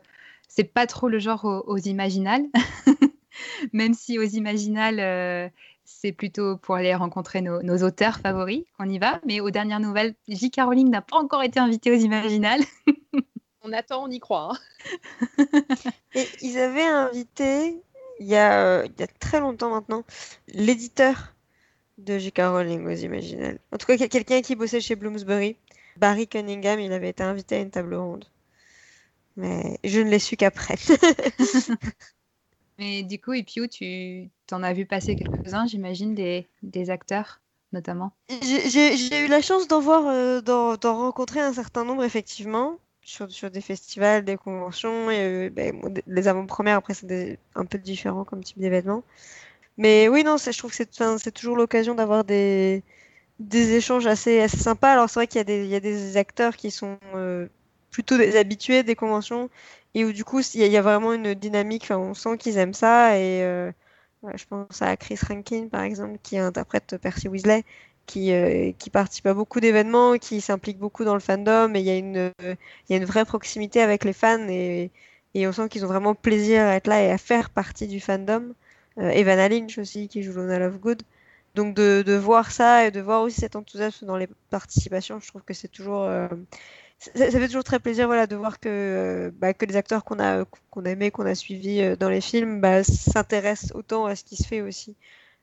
c'est 0.50 0.66
pas 0.66 0.86
trop 0.86 1.08
le 1.08 1.20
genre 1.20 1.64
aux, 1.66 1.78
imaginales, 1.78 2.44
même 3.74 3.94
si 3.94 4.20
aux 4.20 4.24
imaginales, 4.24 5.00
euh, 5.00 5.48
c'est 5.86 6.12
plutôt 6.12 6.58
pour 6.58 6.76
aller 6.76 6.94
rencontrer 6.94 7.42
nos, 7.42 7.62
nos 7.64 7.84
auteurs 7.84 8.20
favoris 8.20 8.64
qu'on 8.78 8.90
y 8.90 9.00
va. 9.00 9.22
Mais 9.26 9.40
aux 9.40 9.52
dernières 9.52 9.80
nouvelles, 9.80 10.16
J. 10.28 10.52
Caroline 10.52 10.90
n'a 10.90 11.02
pas 11.02 11.18
encore 11.18 11.44
été 11.44 11.60
invitée 11.60 11.92
aux 11.92 12.00
imaginales. 12.00 12.62
on 13.66 13.74
attend, 13.74 14.04
on 14.04 14.10
y 14.10 14.20
croit. 14.20 14.52
Hein. 14.52 15.38
Et 16.16 16.28
ils 16.42 16.58
avaient 16.58 16.86
invité, 16.86 17.82
il 18.20 18.28
y 18.28 18.36
a, 18.36 18.64
euh, 18.64 18.86
il 18.86 19.00
y 19.00 19.04
a 19.04 19.08
très 19.08 19.40
longtemps 19.40 19.72
maintenant, 19.72 20.04
l'éditeur 20.48 21.34
de 21.98 22.18
J.K. 22.18 22.40
Rowling 22.40 22.86
aux 22.86 22.96
Imaginales. 22.96 23.60
En 23.72 23.78
tout 23.78 23.88
cas, 23.88 23.98
quelqu'un 24.08 24.42
qui 24.42 24.56
bossait 24.56 24.82
chez 24.82 24.96
Bloomsbury. 24.96 25.58
Barry 25.98 26.28
Cunningham, 26.28 26.80
il 26.80 26.92
avait 26.92 27.10
été 27.10 27.24
invité 27.24 27.56
à 27.56 27.60
une 27.62 27.72
table 27.72 27.96
ronde. 27.96 28.26
Mais 29.38 29.80
je 29.84 30.02
ne 30.02 30.10
l'ai 30.10 30.20
su 30.20 30.36
qu'après. 30.36 30.76
Mais 32.78 33.04
du 33.04 33.20
coup, 33.20 33.34
Epiu, 33.34 33.70
tu 33.70 34.30
t'en 34.48 34.62
as 34.62 34.74
vu 34.74 34.86
passer 34.86 35.16
quelques-uns, 35.16 35.66
j'imagine, 35.68 36.14
des, 36.14 36.48
des 36.62 36.90
acteurs 36.90 37.42
notamment? 37.72 38.14
J'ai 38.42 39.26
eu 39.26 39.28
la 39.28 39.42
chance 39.42 39.68
d'en 39.68 39.82
voir, 39.82 40.08
euh, 40.08 40.40
d'en 40.42 40.98
rencontrer 40.98 41.42
un 41.42 41.54
certain 41.54 41.84
nombre, 41.84 42.04
effectivement 42.04 42.80
sur, 43.06 43.32
sur, 43.32 43.52
des 43.52 43.62
festivals, 43.62 44.26
des 44.26 44.38
conventions. 44.38 45.10
Et, 45.12 45.48
euh, 45.48 45.50
ben, 45.50 45.80
les 46.08 46.28
avant-premières, 46.28 46.78
après, 46.78 46.94
c'est 46.94 47.40
un 47.56 47.66
peu 47.66 47.78
différent 47.78 48.26
comme 48.26 48.44
type 48.44 48.60
d'événement. 48.60 49.04
Mais 49.78 50.10
oui, 50.10 50.24
non, 50.24 50.38
je 50.38 50.58
trouve 50.58 50.72
que 50.72 50.78
c'est 50.78 51.32
toujours 51.32 51.58
l'occasion 51.58 51.96
d'avoir 51.96 52.24
des, 52.26 52.84
des 53.40 53.74
échanges 53.76 54.08
assez, 54.08 54.42
assez 54.42 54.58
sympas. 54.58 54.94
Alors, 54.94 55.10
c'est 55.10 55.20
vrai 55.20 55.28
qu'il 55.28 55.50
y, 55.50 55.68
y, 55.68 55.76
a 55.76 55.80
des 55.80 56.18
acteurs 56.18 56.56
qui 56.58 56.72
sont 56.72 56.98
euh, 57.16 57.48
plutôt 57.92 58.18
des 58.18 58.38
habitués 58.38 58.84
des 58.84 58.96
conventions 58.96 59.50
et 59.96 60.06
où, 60.06 60.14
du 60.14 60.26
coup, 60.26 60.42
il 60.56 60.62
y, 60.68 60.78
a 60.78 60.82
vraiment 60.82 61.14
une 61.14 61.34
dynamique. 61.36 61.88
on 61.92 62.14
sent 62.14 62.38
qu'ils 62.38 62.58
aiment 62.58 62.74
ça. 62.74 63.18
Et 63.18 63.44
euh, 63.44 63.72
je 64.36 64.46
pense 64.46 64.82
à 64.82 64.98
Chris 64.98 65.20
Rankin, 65.28 65.68
par 65.70 65.84
exemple, 65.84 66.18
qui 66.24 66.38
interprète 66.38 66.98
Percy 67.02 67.28
Weasley 67.30 67.64
qui, 68.06 68.32
euh, 68.34 68.72
qui 68.78 68.90
participe 68.90 69.26
à 69.28 69.34
beaucoup 69.34 69.60
d'événements, 69.60 70.18
qui 70.18 70.42
s'implique 70.42 70.78
beaucoup 70.78 71.04
dans 71.06 71.14
le 71.14 71.20
fandom, 71.20 71.74
et 71.76 71.80
il 71.80 71.86
y, 71.86 71.90
a 71.90 71.98
une, 71.98 72.32
il 72.42 72.58
y 72.90 72.94
a 72.94 72.98
une 72.98 73.06
vraie 73.06 73.26
proximité 73.26 73.82
avec 73.82 74.04
les 74.04 74.14
fans, 74.14 74.48
et, 74.48 74.92
et 75.34 75.48
on 75.48 75.52
sent 75.52 75.70
qu'ils 75.70 75.86
ont 75.86 75.88
vraiment 75.90 76.16
plaisir 76.16 76.64
à 76.64 76.76
être 76.76 76.88
là 76.88 77.02
et 77.02 77.12
à 77.12 77.18
faire 77.18 77.50
partie 77.50 77.88
du 77.88 78.00
fandom. 78.00 78.54
Euh, 78.98 79.10
Evan 79.10 79.38
Lynch 79.50 79.78
aussi, 79.78 80.08
qui 80.08 80.24
joue 80.24 80.34
Lona 80.34 80.60
Lovegood. 80.60 81.04
Donc 81.56 81.74
de, 81.74 82.04
de, 82.06 82.14
voir 82.14 82.52
ça 82.52 82.86
et 82.86 82.92
de 82.92 83.00
voir 83.00 83.22
aussi 83.22 83.40
cet 83.40 83.56
enthousiasme 83.56 84.06
dans 84.06 84.18
les 84.18 84.28
participations, 84.50 85.22
je 85.22 85.28
trouve 85.30 85.42
que 85.42 85.54
c'est 85.54 85.70
toujours 85.70 86.06
ça, 87.00 87.12
ça, 87.16 87.32
fait 87.32 87.48
toujours 87.48 87.64
très 87.64 87.80
plaisir 87.80 88.08
voilà, 88.08 88.28
de 88.28 88.36
voir 88.36 88.60
que, 88.60 89.34
bah, 89.38 89.54
que 89.54 89.66
les 89.66 89.78
acteurs 89.78 90.04
qu'on 90.04 90.20
a, 90.20 90.44
qu'on 90.70 90.86
a 90.86 90.90
aimés, 90.90 91.12
qu'on 91.12 91.26
a 91.26 91.34
suivis 91.34 91.96
dans 91.98 92.10
les 92.10 92.20
films, 92.20 92.60
bah, 92.60 92.84
s'intéressent 92.84 93.72
autant 93.74 94.06
à 94.06 94.18
ce 94.18 94.26
qui 94.26 94.36
se 94.36 94.46
fait 94.46 94.62
aussi 94.62 94.98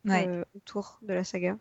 ouais. 0.04 0.26
euh, 0.26 0.44
autour 0.56 0.98
de 1.02 1.14
la 1.14 1.24
saga. 1.24 1.56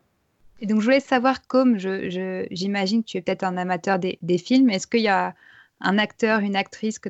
Et 0.62 0.66
donc, 0.66 0.78
je 0.78 0.84
voulais 0.84 1.00
savoir, 1.00 1.44
comme 1.48 1.76
j'imagine 1.76 3.00
je, 3.00 3.02
que 3.02 3.10
tu 3.10 3.16
es 3.18 3.20
peut-être 3.20 3.42
un 3.42 3.56
amateur 3.56 3.98
des, 3.98 4.38
films, 4.38 4.70
est-ce 4.70 4.86
qu'il 4.86 5.00
y 5.00 5.08
a 5.08 5.34
un 5.80 5.98
acteur, 5.98 6.38
une 6.38 6.54
actrice 6.54 7.00
que 7.00 7.08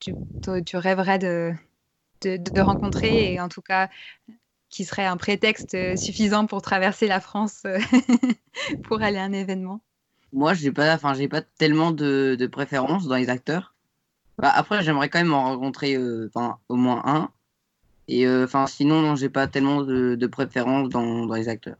tu, 0.00 0.76
rêverais 0.78 1.18
de, 1.18 1.52
rencontrer 2.58 3.34
et 3.34 3.40
en 3.40 3.50
tout 3.50 3.60
cas 3.60 3.90
qui 4.70 4.86
serait 4.86 5.04
un 5.04 5.18
prétexte 5.18 5.76
suffisant 5.96 6.46
pour 6.46 6.62
traverser 6.62 7.06
la 7.06 7.20
France 7.20 7.64
pour 8.82 9.02
aller 9.02 9.18
à 9.18 9.24
un 9.24 9.32
événement? 9.34 9.82
Moi, 10.32 10.54
j'ai 10.54 10.72
pas, 10.72 10.96
pas 10.96 11.42
tellement 11.58 11.90
de, 11.90 12.34
de 12.38 12.46
préférence 12.46 13.06
dans 13.06 13.16
les 13.16 13.28
acteurs. 13.28 13.74
Bah, 14.38 14.52
après, 14.54 14.82
j'aimerais 14.82 15.10
quand 15.10 15.18
même 15.18 15.34
en 15.34 15.44
rencontrer, 15.44 15.96
euh, 15.96 16.30
au 16.70 16.76
moins 16.76 17.02
un. 17.04 17.30
Et 18.08 18.26
sinon, 18.68 19.02
non, 19.02 19.16
j'ai 19.16 19.28
pas 19.28 19.48
tellement 19.48 19.82
de, 19.82 20.26
préférence 20.26 20.88
dans, 20.88 21.26
les 21.34 21.50
acteurs. 21.50 21.76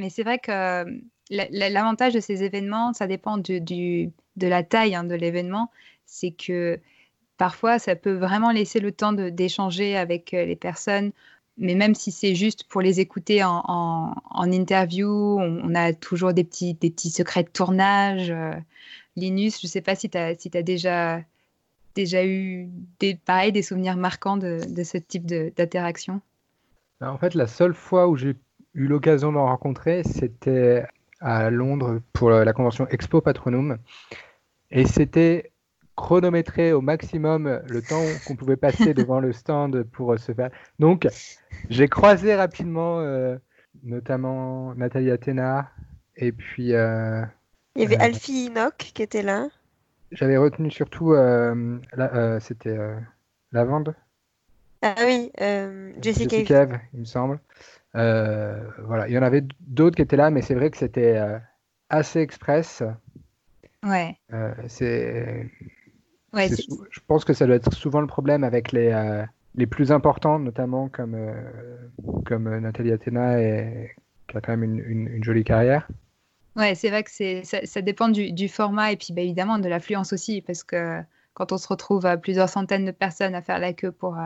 Mais 0.00 0.08
c'est 0.08 0.22
vrai 0.22 0.38
que 0.38 0.84
l'avantage 1.30 2.14
de 2.14 2.20
ces 2.20 2.42
événements, 2.42 2.92
ça 2.94 3.06
dépend 3.06 3.36
de 3.36 4.10
la 4.36 4.62
taille 4.62 4.94
hein, 4.94 5.04
de 5.04 5.14
l'événement. 5.14 5.70
C'est 6.06 6.32
que 6.32 6.80
parfois, 7.36 7.78
ça 7.78 7.94
peut 7.96 8.14
vraiment 8.14 8.50
laisser 8.50 8.80
le 8.80 8.92
temps 8.92 9.12
d'échanger 9.12 9.96
avec 9.96 10.32
les 10.32 10.56
personnes. 10.56 11.12
Mais 11.58 11.74
même 11.74 11.94
si 11.94 12.10
c'est 12.10 12.34
juste 12.34 12.64
pour 12.64 12.80
les 12.80 13.00
écouter 13.00 13.44
en, 13.44 14.14
interview, 14.50 15.38
on, 15.38 15.74
a 15.74 15.92
toujours 15.92 16.32
des 16.32 16.44
petits, 16.44 17.10
secrets 17.10 17.44
de 17.44 17.50
tournage. 17.50 18.32
Linus, 19.16 19.60
je 19.60 19.66
ne 19.66 19.70
sais 19.70 19.82
pas 19.82 19.94
si 19.94 20.08
tu 20.08 20.16
as, 20.16 20.62
déjà 20.62 21.24
eu 22.24 22.70
des, 22.98 23.14
pareil, 23.16 23.52
des 23.52 23.62
souvenirs 23.62 23.98
marquants 23.98 24.38
de, 24.38 24.60
de 24.66 24.82
ce 24.82 24.96
type 24.96 25.26
d'interaction 25.26 26.22
En 27.02 27.18
fait, 27.18 27.34
la 27.34 27.46
seule 27.46 27.74
fois 27.74 28.08
où 28.08 28.16
j'ai 28.16 28.34
eu 28.74 28.86
l'occasion 28.86 29.32
d'en 29.32 29.46
rencontrer, 29.46 30.02
c'était 30.04 30.86
à 31.20 31.50
Londres 31.50 32.00
pour 32.12 32.30
la 32.30 32.52
convention 32.52 32.86
Expo 32.88 33.20
Patronum. 33.20 33.78
Et 34.70 34.86
c'était 34.86 35.52
chronométré 35.96 36.72
au 36.72 36.80
maximum 36.80 37.60
le 37.68 37.82
temps 37.82 38.02
qu'on 38.26 38.36
pouvait 38.36 38.56
passer 38.56 38.94
devant 38.94 39.20
le 39.20 39.32
stand 39.32 39.82
pour 39.84 40.18
se 40.18 40.32
faire. 40.32 40.50
Donc, 40.78 41.06
j'ai 41.68 41.88
croisé 41.88 42.34
rapidement, 42.34 43.00
euh, 43.00 43.36
notamment 43.82 44.74
Nathalie 44.74 45.10
Athéna, 45.10 45.70
et 46.16 46.32
puis. 46.32 46.74
Euh, 46.74 47.22
Il 47.76 47.82
y 47.82 47.84
avait 47.84 48.00
euh, 48.00 48.04
Alfie 48.04 48.50
Enoch 48.50 48.76
qui 48.94 49.02
était 49.02 49.22
là. 49.22 49.48
J'avais 50.12 50.36
retenu 50.36 50.70
surtout, 50.70 51.12
euh, 51.12 51.78
la, 51.92 52.14
euh, 52.14 52.40
c'était 52.40 52.76
euh, 52.76 52.96
Lavande. 53.52 53.94
Ah 54.82 54.94
oui, 55.04 55.30
Jessica, 56.00 56.36
Jessica 56.36 56.62
Eve, 56.62 56.78
il 56.94 57.00
me 57.00 57.04
semble. 57.04 57.38
Voilà, 57.94 59.08
il 59.08 59.12
y 59.12 59.18
en 59.18 59.22
avait 59.22 59.44
d'autres 59.60 59.96
qui 59.96 60.02
étaient 60.02 60.16
là, 60.16 60.30
mais 60.30 60.42
c'est 60.42 60.54
vrai 60.54 60.70
que 60.70 60.76
c'était 60.76 61.20
assez 61.88 62.20
express. 62.20 62.82
Ouais. 63.82 64.16
c'est. 64.68 65.50
Ouais, 66.32 66.48
je 66.48 67.00
pense 67.08 67.24
que 67.24 67.32
ça 67.32 67.46
doit 67.46 67.56
être 67.56 67.72
souvent 67.72 68.00
le 68.00 68.06
problème 68.06 68.44
avec 68.44 68.70
les, 68.70 69.24
les 69.56 69.66
plus 69.66 69.90
importants, 69.90 70.38
notamment 70.38 70.88
comme, 70.88 71.18
comme 72.24 72.58
Nathalie 72.58 72.92
Athéna, 72.92 73.40
et, 73.40 73.96
qui 74.28 74.36
a 74.36 74.40
quand 74.40 74.56
même 74.56 74.62
une, 74.62 74.78
une, 74.78 75.08
une 75.08 75.24
jolie 75.24 75.44
carrière. 75.44 75.88
Ouais, 76.56 76.74
c'est 76.74 76.90
vrai 76.90 77.04
que 77.04 77.10
ça, 77.10 77.64
ça, 77.64 77.80
dépend 77.80 78.08
du, 78.08 78.32
du, 78.32 78.48
format 78.48 78.92
et 78.92 78.96
puis 78.96 79.12
bah, 79.12 79.22
évidemment 79.22 79.58
de 79.58 79.68
l'affluence 79.68 80.12
aussi, 80.12 80.42
parce 80.42 80.64
que 80.64 81.00
quand 81.34 81.52
on 81.52 81.58
se 81.58 81.68
retrouve 81.68 82.06
à 82.06 82.16
plusieurs 82.16 82.48
centaines 82.48 82.84
de 82.84 82.90
personnes 82.90 83.34
à 83.34 83.42
faire 83.42 83.58
la 83.58 83.72
queue 83.72 83.92
pour, 83.92 84.16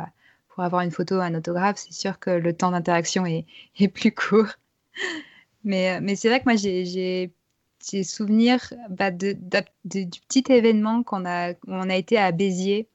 pour 0.54 0.62
avoir 0.62 0.82
une 0.82 0.92
photo, 0.92 1.16
un 1.16 1.34
autographe, 1.34 1.78
c'est 1.78 1.92
sûr 1.92 2.20
que 2.20 2.30
le 2.30 2.52
temps 2.52 2.70
d'interaction 2.70 3.26
est, 3.26 3.44
plus 3.92 4.12
court. 4.12 4.52
Mais, 5.64 6.00
mais 6.00 6.14
c'est 6.14 6.28
vrai 6.28 6.38
que 6.38 6.44
moi, 6.44 6.54
j'ai 6.54 7.32
souvenir 8.04 8.72
bah, 8.88 9.10
du 9.10 9.34
petit 9.84 10.44
événement 10.48 11.02
qu'on 11.02 11.26
a, 11.26 11.54
on 11.66 11.90
a 11.90 11.96
été 11.96 12.18
à 12.18 12.30
Béziers, 12.30 12.86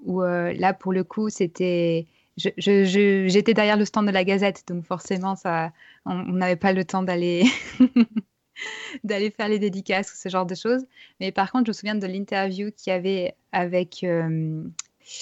où 0.00 0.22
euh, 0.22 0.52
là, 0.54 0.74
pour 0.74 0.92
le 0.92 1.04
coup, 1.04 1.30
c'était... 1.30 2.06
J'étais 2.36 3.54
derrière 3.54 3.76
le 3.76 3.84
stand 3.84 4.06
de 4.06 4.12
la 4.12 4.24
Gazette, 4.24 4.64
donc 4.68 4.84
forcément, 4.84 5.34
on 6.04 6.24
n'avait 6.24 6.56
pas 6.56 6.72
le 6.72 6.84
temps 6.84 7.02
d'aller 7.02 7.44
faire 9.30 9.48
les 9.48 9.58
dédicaces 9.58 10.12
ou 10.12 10.16
ce 10.16 10.28
genre 10.28 10.46
de 10.46 10.54
choses. 10.54 10.84
Mais 11.18 11.32
par 11.32 11.50
contre, 11.50 11.66
je 11.66 11.70
me 11.70 11.74
souviens 11.74 11.96
de 11.96 12.06
l'interview 12.06 12.70
qu'il 12.70 12.92
y 12.92 12.94
avait 12.94 13.34
avec 13.50 14.04
euh, 14.04 14.62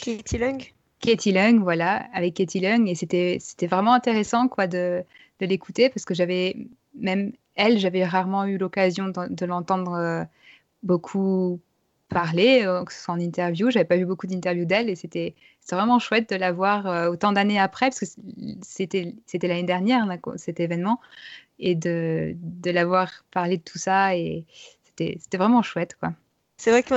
Lung. 0.07 0.76
Katie 1.01 1.33
Lung, 1.33 1.61
voilà, 1.61 2.07
avec 2.13 2.35
Katie 2.35 2.61
Lung. 2.61 2.89
Et 2.89 2.95
c'était 2.95 3.67
vraiment 3.67 3.93
intéressant 3.93 4.49
quoi, 4.49 4.67
de, 4.67 5.05
de 5.41 5.47
l'écouter 5.47 5.89
parce 5.89 6.05
que 6.05 6.15
j'avais, 6.15 6.57
même 6.95 7.33
elle, 7.55 7.79
j'avais 7.79 8.05
rarement 8.05 8.45
eu 8.45 8.59
l'occasion 8.59 9.09
de, 9.09 9.47
l'entendre 9.47 9.95
euh, 9.95 10.25
beaucoup 10.83 11.61
parler, 12.09 12.63
euh, 12.65 12.85
que 12.85 12.93
ce 12.93 13.03
soit 13.03 13.15
en 13.15 13.21
interview. 13.21 13.71
J'avais 13.71 13.85
pas 13.85 13.97
vu 13.97 14.07
beaucoup 14.07 14.27
d'interviews 14.27 14.67
d'elle 14.67 14.89
et 14.89 14.97
c'était 14.97 15.35
vraiment 15.71 15.99
chouette 15.99 16.31
de 16.31 16.37
la 16.37 16.53
voir 16.53 16.87
euh, 16.87 17.11
autant 17.11 17.33
d'années 17.33 17.59
après, 17.59 17.87
parce 17.87 18.01
que 18.01 18.07
c'était 18.63 19.15
l'année 19.43 19.65
dernière, 19.65 20.07
cet 20.37 20.61
événement 20.61 21.01
et 21.59 21.75
de, 21.75 22.35
de 22.37 22.71
l'avoir 22.71 23.25
parlé 23.31 23.57
de 23.57 23.63
tout 23.63 23.79
ça. 23.79 24.17
Et 24.17 24.45
c'était 24.85 25.19
vraiment 25.37 25.63
chouette, 25.63 25.97
quoi. 25.99 26.13
C'est 26.59 26.71
vrai 26.71 26.83
que 26.83 26.95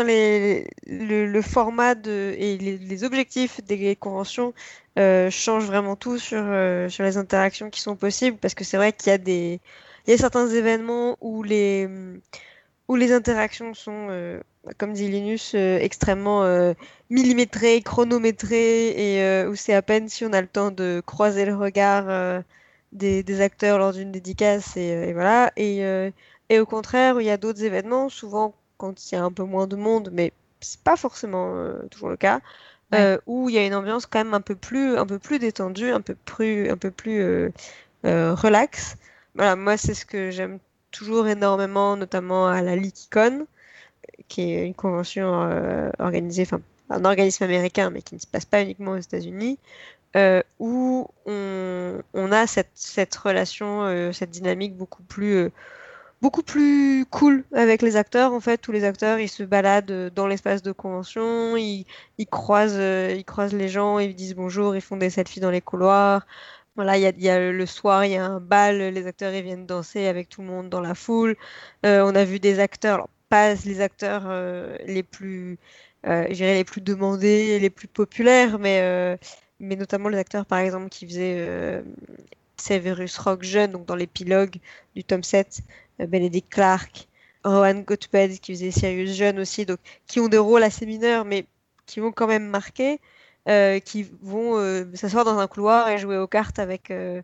le, 0.87 1.41
format 1.41 1.93
et 2.07 2.57
les, 2.57 3.03
objectifs 3.03 3.61
des 3.63 3.95
conventions 3.95 4.53
euh, 4.97 5.29
changent 5.29 5.65
vraiment 5.65 5.95
tout 5.95 6.17
sur, 6.17 6.41
euh, 6.41 6.89
sur 6.89 7.03
les 7.03 7.17
interactions 7.17 7.69
qui 7.69 7.81
sont 7.81 7.95
possibles 7.95 8.37
parce 8.37 8.53
que 8.53 8.63
c'est 8.63 8.77
vrai 8.77 8.93
qu'il 8.93 9.09
y 9.11 9.13
a 9.13 9.17
des 9.17 9.59
il 10.07 10.11
y 10.11 10.13
a 10.13 10.17
certains 10.17 10.47
événements 10.49 11.17
où 11.21 11.43
les 11.43 11.87
où 12.87 12.95
les 12.95 13.11
interactions 13.13 13.73
sont, 13.73 14.07
euh, 14.09 14.39
comme 14.77 14.93
dit 14.93 15.07
Linus, 15.09 15.53
extrêmement 15.53 16.43
millimétrées, 17.09 17.81
chronométrées 17.81 19.17
et 19.17 19.45
où 19.47 19.55
c'est 19.55 19.73
à 19.73 19.81
peine 19.81 20.09
si 20.09 20.25
on 20.25 20.33
a 20.33 20.41
le 20.41 20.47
temps 20.47 20.71
de 20.71 21.01
croiser 21.05 21.45
le 21.45 21.55
regard 21.55 22.43
des, 22.93 23.41
acteurs 23.41 23.77
lors 23.77 23.93
d'une 23.93 24.11
dédicace 24.11 24.77
et, 24.77 25.13
voilà. 25.13 25.51
Et, 25.57 25.81
et 26.49 26.59
au 26.59 26.65
contraire, 26.65 27.21
il 27.21 27.25
y 27.27 27.29
a 27.29 27.37
d'autres 27.37 27.63
événements, 27.63 28.09
souvent 28.09 28.55
quand 28.79 29.11
il 29.11 29.15
y 29.15 29.17
a 29.19 29.23
un 29.23 29.31
peu 29.31 29.43
moins 29.43 29.67
de 29.67 29.75
monde, 29.75 30.09
mais 30.11 30.33
c'est 30.61 30.81
pas 30.81 30.95
forcément 30.95 31.53
euh, 31.55 31.83
toujours 31.91 32.09
le 32.09 32.17
cas, 32.17 32.41
ouais. 32.91 32.99
euh, 32.99 33.17
où 33.27 33.49
il 33.49 33.55
y 33.55 33.59
a 33.59 33.65
une 33.65 33.75
ambiance 33.75 34.07
quand 34.07 34.19
même 34.19 34.33
un 34.33 34.41
peu 34.41 34.55
plus, 34.55 34.97
un 34.97 35.05
peu 35.05 35.19
plus 35.19 35.37
détendue, 35.37 35.91
un 35.91 36.01
peu 36.01 36.15
plus, 36.15 36.71
un 36.71 36.77
peu 36.77 36.89
plus 36.89 37.21
euh, 37.21 37.51
relax. 38.35 38.95
Voilà, 39.35 39.55
moi 39.55 39.77
c'est 39.77 39.93
ce 39.93 40.05
que 40.05 40.31
j'aime 40.31 40.57
toujours 40.91 41.27
énormément, 41.27 41.95
notamment 41.95 42.47
à 42.47 42.63
la 42.63 42.75
Likicon, 42.75 43.45
qui 44.27 44.53
est 44.53 44.65
une 44.65 44.73
convention 44.73 45.91
organisée, 45.99 46.43
enfin 46.43 46.61
un 46.89 47.05
organisme 47.05 47.43
américain, 47.43 47.91
mais 47.91 48.01
qui 48.01 48.15
ne 48.15 48.19
se 48.19 48.27
passe 48.27 48.45
pas 48.45 48.63
uniquement 48.63 48.91
aux 48.93 48.97
États-Unis, 48.97 49.59
euh, 50.15 50.41
où 50.57 51.07
on, 51.25 52.01
on, 52.13 52.31
a 52.31 52.47
cette, 52.47 52.71
cette 52.73 53.15
relation, 53.15 53.83
euh, 53.83 54.11
cette 54.11 54.31
dynamique 54.31 54.75
beaucoup 54.75 55.03
plus, 55.03 55.35
euh, 55.35 55.51
beaucoup 56.21 56.43
plus 56.43 57.05
cool 57.09 57.43
avec 57.53 57.81
les 57.81 57.95
acteurs. 57.95 58.33
En 58.33 58.39
fait, 58.39 58.57
tous 58.57 58.71
les 58.71 58.83
acteurs, 58.83 59.19
ils 59.19 59.29
se 59.29 59.43
baladent 59.43 60.11
dans 60.13 60.27
l'espace 60.27 60.61
de 60.61 60.71
convention, 60.71 61.55
ils, 61.57 61.85
ils, 62.17 62.27
croisent, 62.27 62.79
ils 62.79 63.25
croisent 63.25 63.55
les 63.55 63.69
gens, 63.69 63.99
ils 63.99 64.15
disent 64.15 64.35
bonjour, 64.35 64.75
ils 64.75 64.81
font 64.81 64.97
des 64.97 65.09
selfies 65.09 65.39
dans 65.39 65.51
les 65.51 65.61
couloirs. 65.61 66.25
Voilà, 66.75 66.97
il 66.97 67.01
y 67.01 67.07
a, 67.07 67.11
y 67.17 67.29
a, 67.29 67.51
le 67.51 67.65
soir, 67.65 68.05
il 68.05 68.11
y 68.11 68.15
a 68.17 68.25
un 68.25 68.39
bal, 68.39 68.77
les 68.77 69.07
acteurs 69.07 69.33
ils 69.33 69.43
viennent 69.43 69.65
danser 69.65 70.07
avec 70.07 70.29
tout 70.29 70.41
le 70.41 70.47
monde 70.47 70.69
dans 70.69 70.81
la 70.81 70.95
foule. 70.95 71.35
on 71.83 72.15
a 72.15 72.23
vu 72.25 72.39
des 72.39 72.59
acteurs, 72.59 73.09
pas 73.29 73.53
les 73.55 73.81
acteurs 73.81 74.29
les 74.85 75.03
plus, 75.03 75.57
dirais 76.05 76.55
les 76.55 76.63
plus 76.63 76.81
demandés, 76.81 77.59
les 77.59 77.69
plus 77.69 77.87
populaires, 77.87 78.59
mais 78.59 79.17
mais 79.59 79.75
notamment 79.75 80.09
les 80.09 80.17
acteurs 80.17 80.45
par 80.45 80.59
exemple 80.59 80.89
qui 80.89 81.05
faisaient 81.05 81.35
euh, 81.39 81.81
Severus 82.57 83.17
Rock 83.17 83.43
jeune, 83.43 83.71
donc 83.71 83.85
dans 83.85 83.95
l'épilogue 83.95 84.57
du 84.95 85.03
tome 85.03 85.23
7, 85.23 85.59
euh, 85.59 85.63
Benedict 86.07 86.49
Clark, 86.49 87.07
Rowan 87.43 87.83
Gottbed 87.83 88.39
qui 88.39 88.53
faisait 88.53 88.71
Sirius 88.71 89.15
jeune 89.15 89.39
aussi, 89.39 89.65
donc 89.65 89.79
qui 90.07 90.19
ont 90.19 90.27
des 90.27 90.37
rôles 90.37 90.63
assez 90.63 90.85
mineurs 90.85 91.25
mais 91.25 91.45
qui 91.85 91.99
vont 91.99 92.11
quand 92.11 92.27
même 92.27 92.47
marquer, 92.47 92.99
euh, 93.47 93.79
qui 93.79 94.07
vont 94.21 94.57
euh, 94.59 94.85
s'asseoir 94.93 95.25
dans 95.25 95.39
un 95.39 95.47
couloir 95.47 95.89
et 95.89 95.97
jouer 95.97 96.17
aux 96.17 96.27
cartes 96.27 96.59
avec 96.59 96.91
euh, 96.91 97.21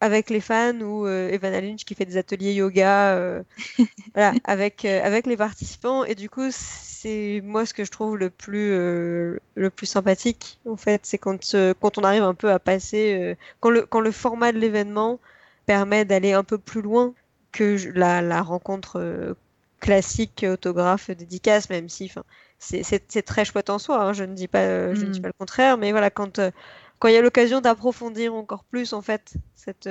avec 0.00 0.30
les 0.30 0.40
fans 0.40 0.80
ou 0.80 1.06
euh, 1.06 1.30
Evan 1.30 1.52
Lynch 1.52 1.84
qui 1.84 1.94
fait 1.94 2.04
des 2.04 2.16
ateliers 2.16 2.52
yoga 2.54 3.14
euh, 3.16 3.42
voilà, 4.14 4.34
avec, 4.44 4.84
euh, 4.84 5.02
avec 5.02 5.26
les 5.26 5.36
participants. 5.36 6.04
Et 6.04 6.14
du 6.14 6.30
coup, 6.30 6.48
c'est 6.50 7.40
moi 7.44 7.66
ce 7.66 7.74
que 7.74 7.84
je 7.84 7.90
trouve 7.90 8.16
le 8.16 8.30
plus, 8.30 8.72
euh, 8.72 9.38
le 9.54 9.70
plus 9.70 9.86
sympathique, 9.86 10.60
en 10.66 10.76
fait, 10.76 11.00
c'est 11.04 11.18
quand, 11.18 11.54
quand 11.80 11.98
on 11.98 12.04
arrive 12.04 12.22
un 12.22 12.34
peu 12.34 12.50
à 12.50 12.58
passer, 12.58 13.36
quand, 13.60 13.70
le, 13.70 13.82
quand 13.86 14.00
le 14.00 14.12
format 14.12 14.52
de 14.52 14.58
l'événement 14.58 15.18
permet 15.66 16.04
d'aller 16.04 16.32
un 16.32 16.44
peu 16.44 16.58
plus 16.58 16.82
loin 16.82 17.14
que 17.52 17.76
la, 17.94 18.22
la 18.22 18.42
rencontre 18.42 19.00
euh, 19.00 19.34
classique 19.80 20.44
autographe 20.48 21.10
dédicace, 21.10 21.70
même 21.70 21.88
si 21.88 22.10
c'est 22.58 23.22
très 23.22 23.44
chouette 23.44 23.70
en 23.70 23.78
soi, 23.78 24.02
hein, 24.02 24.12
je, 24.12 24.24
ne 24.24 24.34
dis 24.34 24.48
pas, 24.48 24.60
euh, 24.60 24.94
je 24.94 25.04
ne 25.04 25.10
dis 25.10 25.18
mm. 25.18 25.22
pas 25.22 25.28
le 25.28 25.34
contraire, 25.38 25.78
mais 25.78 25.92
voilà, 25.92 26.10
quand 26.10 26.38
euh, 26.38 26.50
quand 26.98 27.08
il 27.08 27.14
y 27.14 27.16
a 27.16 27.22
l'occasion 27.22 27.60
d'approfondir 27.60 28.34
encore 28.34 28.64
plus 28.64 28.92
en 28.92 29.02
fait 29.02 29.34
cette, 29.54 29.88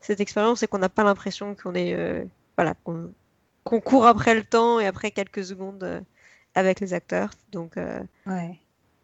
cette 0.00 0.20
expérience 0.20 0.62
et 0.62 0.66
qu'on 0.66 0.78
n'a 0.78 0.88
pas 0.88 1.04
l'impression 1.04 1.54
qu'on 1.54 1.74
est 1.74 2.26
voilà 2.56 2.74
qu'on 2.82 3.80
court 3.80 4.06
après 4.06 4.34
le 4.34 4.42
temps 4.42 4.80
et 4.80 4.86
après 4.86 5.10
quelques 5.10 5.44
secondes 5.44 6.02
avec 6.54 6.80
les 6.80 6.94
acteurs. 6.94 7.28
Donc 7.52 7.76
ouais, 7.76 8.58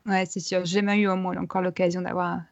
ouais 0.07 0.25
c'est 0.25 0.41
sûr. 0.41 0.65
J'ai 0.65 0.77
jamais 0.77 0.97
eu 0.97 1.07
au 1.07 1.17
moins 1.17 1.37
encore 1.37 1.61
l'occasion 1.61 2.01
d'avoir 2.01 2.27
un 2.29 2.47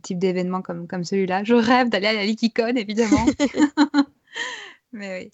type 0.00 0.18
d'événement 0.18 0.62
comme, 0.62 0.86
comme 0.86 1.04
celui-là. 1.04 1.44
Je 1.44 1.54
rêve 1.54 1.88
d'aller 1.88 2.06
à 2.06 2.12
la 2.12 2.24
Likicon, 2.24 2.74
évidemment. 2.76 3.24
Mais 4.92 5.24
oui. 5.24 5.30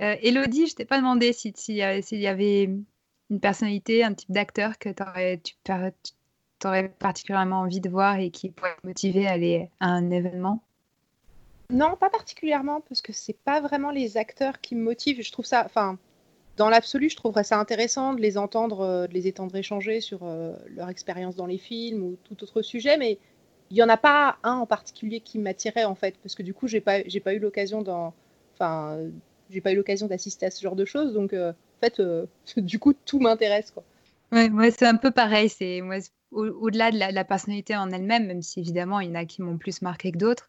Euh, 0.00 0.16
Elodie, 0.22 0.66
je 0.66 0.74
t'ai 0.74 0.84
pas 0.84 0.98
demandé 0.98 1.32
s'il 1.32 1.56
si, 1.56 1.74
y 1.74 2.26
avait 2.26 2.64
une 3.30 3.40
personnalité, 3.40 4.04
un 4.04 4.14
type 4.14 4.30
d'acteur 4.30 4.78
que 4.78 4.90
aurais, 5.02 5.40
tu 5.42 5.52
aurais 6.64 6.88
particulièrement 6.88 7.60
envie 7.60 7.80
de 7.80 7.88
voir 7.88 8.18
et 8.18 8.30
qui 8.30 8.50
pourrait 8.50 8.76
te 8.80 8.86
motiver 8.86 9.26
à 9.26 9.32
aller 9.32 9.70
à 9.80 9.88
un 9.88 10.10
événement? 10.10 10.62
Non, 11.70 11.96
pas 11.96 12.10
particulièrement, 12.10 12.82
parce 12.82 13.00
que 13.00 13.12
c'est 13.12 13.36
pas 13.44 13.60
vraiment 13.60 13.90
les 13.90 14.18
acteurs 14.18 14.60
qui 14.60 14.74
me 14.74 14.82
motivent. 14.82 15.22
Je 15.22 15.32
trouve 15.32 15.46
ça, 15.46 15.62
enfin, 15.64 15.98
dans 16.56 16.68
l'absolu, 16.68 17.08
je 17.08 17.16
trouverais 17.16 17.44
ça 17.44 17.58
intéressant 17.58 18.12
de 18.12 18.20
les 18.20 18.36
entendre, 18.36 18.80
euh, 18.80 19.06
de 19.06 19.14
les 19.14 19.26
étendre 19.26 19.56
échanger 19.56 20.00
sur 20.00 20.20
euh, 20.22 20.54
leur 20.68 20.90
expérience 20.90 21.34
dans 21.34 21.46
les 21.46 21.56
films 21.56 22.02
ou 22.02 22.16
tout 22.24 22.42
autre 22.42 22.60
sujet, 22.60 22.98
mais 22.98 23.18
il 23.70 23.76
y 23.78 23.82
en 23.82 23.88
a 23.88 23.96
pas 23.96 24.36
un 24.42 24.56
en 24.56 24.66
particulier 24.66 25.20
qui 25.20 25.38
m'attirait 25.38 25.84
en 25.84 25.94
fait, 25.94 26.14
parce 26.22 26.34
que 26.34 26.42
du 26.42 26.52
coup, 26.52 26.68
j'ai 26.68 26.82
pas, 26.82 26.98
pas 27.24 27.32
eu 27.32 27.38
l'occasion 27.38 27.80
d'en 27.80 28.12
Enfin, 28.54 28.98
j'ai 29.50 29.60
pas 29.60 29.72
eu 29.72 29.76
l'occasion 29.76 30.06
d'assister 30.06 30.46
à 30.46 30.50
ce 30.50 30.62
genre 30.62 30.76
de 30.76 30.84
choses, 30.84 31.12
donc 31.12 31.32
euh, 31.32 31.50
en 31.50 31.80
fait, 31.80 32.00
euh, 32.00 32.26
du 32.56 32.78
coup, 32.78 32.92
tout 32.92 33.18
m'intéresse, 33.18 33.70
quoi. 33.70 33.84
Ouais, 34.32 34.48
moi, 34.48 34.70
c'est 34.70 34.86
un 34.86 34.96
peu 34.96 35.10
pareil. 35.10 35.50
C'est 35.50 35.82
moi, 35.82 35.96
au-delà 36.30 36.90
de 36.90 36.98
la, 36.98 37.24
personnalité 37.24 37.76
en 37.76 37.90
elle-même, 37.90 38.26
même 38.26 38.40
si 38.40 38.60
évidemment 38.60 39.00
il 39.00 39.10
y 39.10 39.12
en 39.12 39.16
a 39.16 39.26
qui 39.26 39.42
m'ont 39.42 39.58
plus 39.58 39.82
marqué 39.82 40.10
que 40.10 40.16
d'autres, 40.16 40.48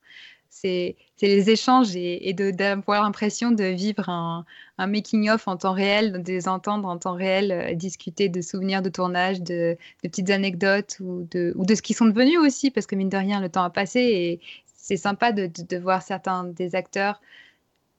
c'est 0.49 0.95
les 1.21 1.49
échanges 1.49 1.95
et, 1.95 2.29
et 2.29 2.33
d'avoir 2.33 3.03
l'impression 3.03 3.51
de 3.51 3.63
vivre 3.63 4.07
un, 4.09 4.45
making-of 4.77 5.47
en 5.47 5.57
temps 5.57 5.73
réel, 5.73 6.23
de 6.23 6.31
les 6.31 6.47
entendre 6.47 6.87
en 6.87 6.97
temps 6.97 7.15
réel, 7.15 7.51
euh, 7.51 7.73
discuter 7.73 8.29
de 8.29 8.41
souvenirs 8.41 8.81
de 8.81 8.89
tournage, 8.89 9.41
de, 9.41 9.77
petites 10.01 10.29
anecdotes 10.29 10.97
ou 10.99 11.27
de, 11.31 11.53
ce 11.75 11.81
qu'ils 11.81 11.95
sont 11.95 12.05
devenus 12.05 12.37
aussi, 12.37 12.71
parce 12.71 12.85
que 12.85 12.95
mine 12.95 13.09
de 13.09 13.17
rien, 13.17 13.41
le 13.41 13.49
temps 13.49 13.63
a 13.63 13.69
passé 13.69 13.99
et 13.99 14.39
c'est 14.75 14.97
sympa 14.97 15.31
de, 15.31 15.77
voir 15.77 16.01
certains 16.01 16.43
des 16.43 16.75
acteurs 16.75 17.19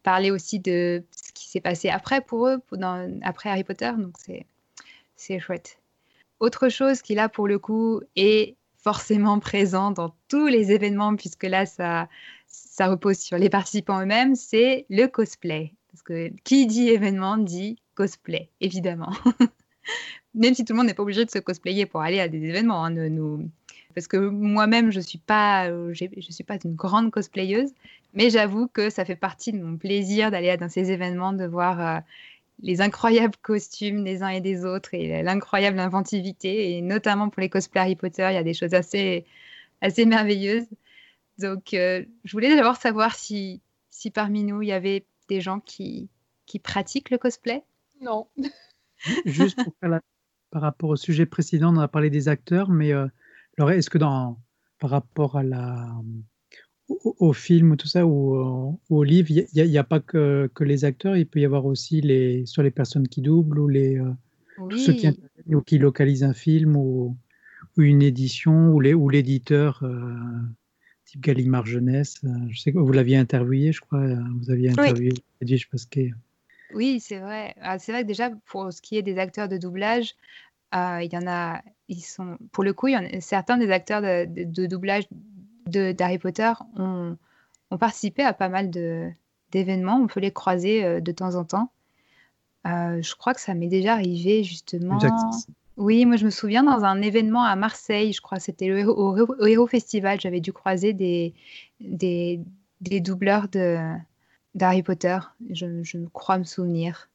parler 0.05 0.31
aussi 0.31 0.61
de 0.61 1.03
ce 1.11 1.33
qui 1.33 1.49
s'est 1.49 1.61
passé 1.61 1.89
après 1.89 2.21
pour 2.21 2.47
eux, 2.47 2.63
après 3.23 3.51
Harry 3.51 3.65
Potter. 3.65 3.91
Donc 3.99 4.17
c'est 5.17 5.41
chouette. 5.41 5.79
Autre 6.39 6.69
chose 6.69 7.03
qui 7.03 7.17
là 7.17 7.29
pour 7.29 7.49
le 7.49 7.59
coup 7.59 8.01
est 8.15 8.55
forcément 8.77 9.41
présent 9.41 9.91
dans 9.91 10.15
tous 10.29 10.47
les 10.47 10.71
événements, 10.71 11.17
puisque 11.17 11.45
là 11.45 11.67
ça, 11.67 12.09
ça 12.47 12.87
repose 12.89 13.19
sur 13.19 13.39
les 13.39 13.49
participants 13.49 14.01
eux-mêmes, 14.01 14.37
c'est 14.37 14.87
le 14.91 15.07
cosplay. 15.07 15.73
Parce 15.91 16.03
que 16.03 16.31
qui 16.45 16.67
dit 16.67 16.89
événement 16.89 17.39
dit 17.39 17.79
cosplay, 17.95 18.51
évidemment. 18.61 19.13
Même 20.35 20.55
si 20.55 20.65
tout 20.65 20.73
le 20.73 20.79
monde 20.79 20.87
n'est 20.87 20.95
pas 20.95 21.03
obligé 21.03 21.25
de 21.25 21.31
se 21.31 21.39
cosplayer 21.39 21.87
pour 21.87 22.03
aller 22.03 22.21
à 22.21 22.29
des 22.29 22.43
événements. 22.45 22.85
Hein, 22.85 22.91
nous, 22.91 23.49
parce 23.95 24.09
que 24.09 24.17
moi-même, 24.17 24.91
je 24.91 24.99
ne 24.99 25.05
suis, 25.05 25.19
pas, 25.19 25.69
euh, 25.69 25.93
je 25.95 26.31
suis 26.31 26.45
pas 26.45 26.59
une 26.65 26.75
grande 26.75 27.11
cosplayeuse, 27.11 27.73
mais 28.13 28.31
j'avoue 28.31 28.67
que 28.67 28.91
ça 28.91 29.05
fait 29.05 29.17
partie 29.17 29.53
de 29.53 29.63
mon 29.63 29.77
plaisir 29.77 30.31
d'aller 30.31 30.57
dans 30.57 30.69
ces 30.69 30.91
événements, 30.91 31.33
de 31.33 31.47
voir 31.47 31.81
euh, 31.81 32.01
les 32.61 32.81
incroyables 32.81 33.37
costumes 33.43 34.05
des 34.05 34.23
uns 34.23 34.29
et 34.29 34.41
des 34.41 34.65
autres 34.65 34.95
et 34.95 35.23
l'incroyable 35.23 35.79
inventivité. 35.79 36.77
Et 36.77 36.83
notamment 36.83 37.29
pour 37.29 37.41
les 37.41 37.49
cosplays 37.49 37.81
Harry 37.81 37.97
Potter, 37.97 38.27
il 38.31 38.35
y 38.35 38.39
a 38.39 38.43
des 38.43 38.55
choses 38.55 38.75
assez, 38.75 39.25
assez 39.81 40.07
merveilleuses. 40.07 40.67
Donc, 41.39 41.75
euh, 41.75 42.05
je 42.25 42.33
voulais 42.33 42.55
d'abord 42.55 42.77
savoir 42.77 43.15
si, 43.15 43.61
si 43.91 44.11
parmi 44.11 44.45
nous, 44.45 44.63
il 44.63 44.69
y 44.69 44.73
avait 44.73 45.05
des 45.29 45.41
gens 45.41 45.61
qui, 45.61 46.09
qui 46.47 46.59
pratiquent 46.59 47.11
le 47.11 47.19
cosplay. 47.19 47.63
Non. 48.01 48.27
Juste 49.25 49.63
pour 49.63 49.75
faire 49.81 50.01
par 50.51 50.63
rapport 50.63 50.91
au 50.91 50.97
sujet 50.97 51.27
précédent, 51.27 51.75
on 51.75 51.81
a 51.81 51.89
parlé 51.89 52.11
des 52.11 52.29
acteurs, 52.29 52.69
mais 52.69 52.93
alors, 53.59 53.71
est-ce 53.71 53.91
que 53.91 53.99
dans, 53.99 54.39
par 54.81 54.91
rapport 54.91 55.37
à 55.37 55.43
la, 55.43 55.95
au, 56.89 57.33
film 57.33 57.73
ou 57.73 57.77
tout 57.77 57.87
ça, 57.87 58.07
ou, 58.07 58.79
au 58.91 59.05
livre, 59.05 59.31
il 59.31 59.47
n'y 59.55 59.79
a, 59.79 59.85
pas 59.85 60.01
que, 60.01 60.51
que, 60.55 60.65
les 60.65 60.85
acteurs, 60.85 61.17
il 61.17 61.27
peut 61.27 61.41
y 61.41 61.45
avoir 61.45 61.67
aussi 61.67 62.01
les, 62.01 62.45
soit 62.47 62.65
les 62.65 62.71
personnes 62.71 63.09
qui 63.09 63.23
doublent 63.23 63.59
ou 63.59 63.69
les, 63.69 63.99
euh, 63.99 64.11
ceux 64.77 64.93
qui, 64.93 65.09
ou 65.49 65.61
qui 65.61 65.79
localisent 65.79 66.25
un 66.25 66.35
film 66.35 66.77
ou, 66.77 67.17
ou 67.77 67.83
une 67.83 68.03
édition 68.03 68.73
ou 68.73 68.81
l'éditeur. 68.81 69.81
Euh, 69.83 70.15
type 71.07 71.21
Gallimard 71.21 71.67
Jeunesse, 71.67 72.21
euh, 72.25 72.29
je 72.51 72.61
sais 72.61 72.73
que 72.73 72.79
vous 72.79 72.93
l'aviez 72.93 73.19
interviewé, 73.19 73.73
je 73.73 73.81
crois, 73.81 74.03
vous 74.39 74.51
aviez 74.51 74.71
interviewé 74.71 75.13
oui. 75.43 75.65
Pasquet. 75.71 76.13
Oui, 76.73 76.99
c'est 76.99 77.19
vrai. 77.19 77.55
Ah, 77.61 77.79
c'est 77.79 77.93
vrai 77.93 78.03
que 78.03 78.09
déjà, 78.09 78.31
pour 78.47 78.73
ce 78.73 78.81
qui 78.81 78.97
est 78.97 79.03
des 79.03 79.19
acteurs 79.19 79.49
de 79.49 79.59
doublage, 79.59 80.15
il 80.75 81.13
y 81.13 81.17
en 81.17 81.27
a, 81.27 81.63
ils 81.89 82.01
sont, 82.01 82.37
pour 82.53 82.65
le 82.65 82.73
coup, 82.73 82.89
y 82.89 82.97
en 82.97 83.05
a, 83.05 83.21
certains 83.21 83.59
des 83.59 83.71
acteurs 83.71 84.03
de, 84.03 84.27
de, 84.27 84.67
doublage 84.67 85.05
d'Harry 85.67 86.19
Potter 86.19 86.53
ont, 86.77 87.17
ont, 87.71 87.79
participé 87.79 88.23
à 88.23 88.33
pas 88.33 88.49
mal 88.49 88.71
d'événements. 89.51 89.97
On 89.97 90.07
peut 90.07 90.21
les 90.21 90.33
croiser 90.33 90.85
euh, 90.85 91.01
de 91.01 91.13
temps 91.13 91.37
en 91.37 91.45
temps. 91.45 91.71
Euh, 92.67 93.03
je 93.03 93.15
crois 93.15 93.35
que 93.35 93.41
ça 93.41 93.55
m'est 93.55 93.69
déjà 93.69 93.93
arrivé 93.93 94.43
justement. 94.43 94.99
Oui, 95.77 96.07
moi 96.07 96.17
je 96.17 96.25
me 96.25 96.31
souviens 96.31 96.63
dans 96.63 96.85
un 96.85 97.03
événement 97.03 97.43
à 97.43 97.57
Marseille, 97.57 98.13
je 98.13 98.21
crois 98.21 98.39
que 98.39 98.45
c'était 98.45 98.85
au, 98.85 99.17
au, 99.19 99.47
Hero 99.47 99.67
Festival, 99.67 100.21
j'avais 100.21 100.41
dû 100.41 100.53
croiser 100.53 100.93
des, 100.93 101.35
des, 101.81 102.41
des 102.81 103.01
doubleurs 103.01 103.49
d'Harry 104.55 104.85
Potter, 104.85 105.19
je, 105.51 105.83
je 105.83 105.99
crois 106.13 106.39
me 106.39 106.45
souvenir. 106.45 107.09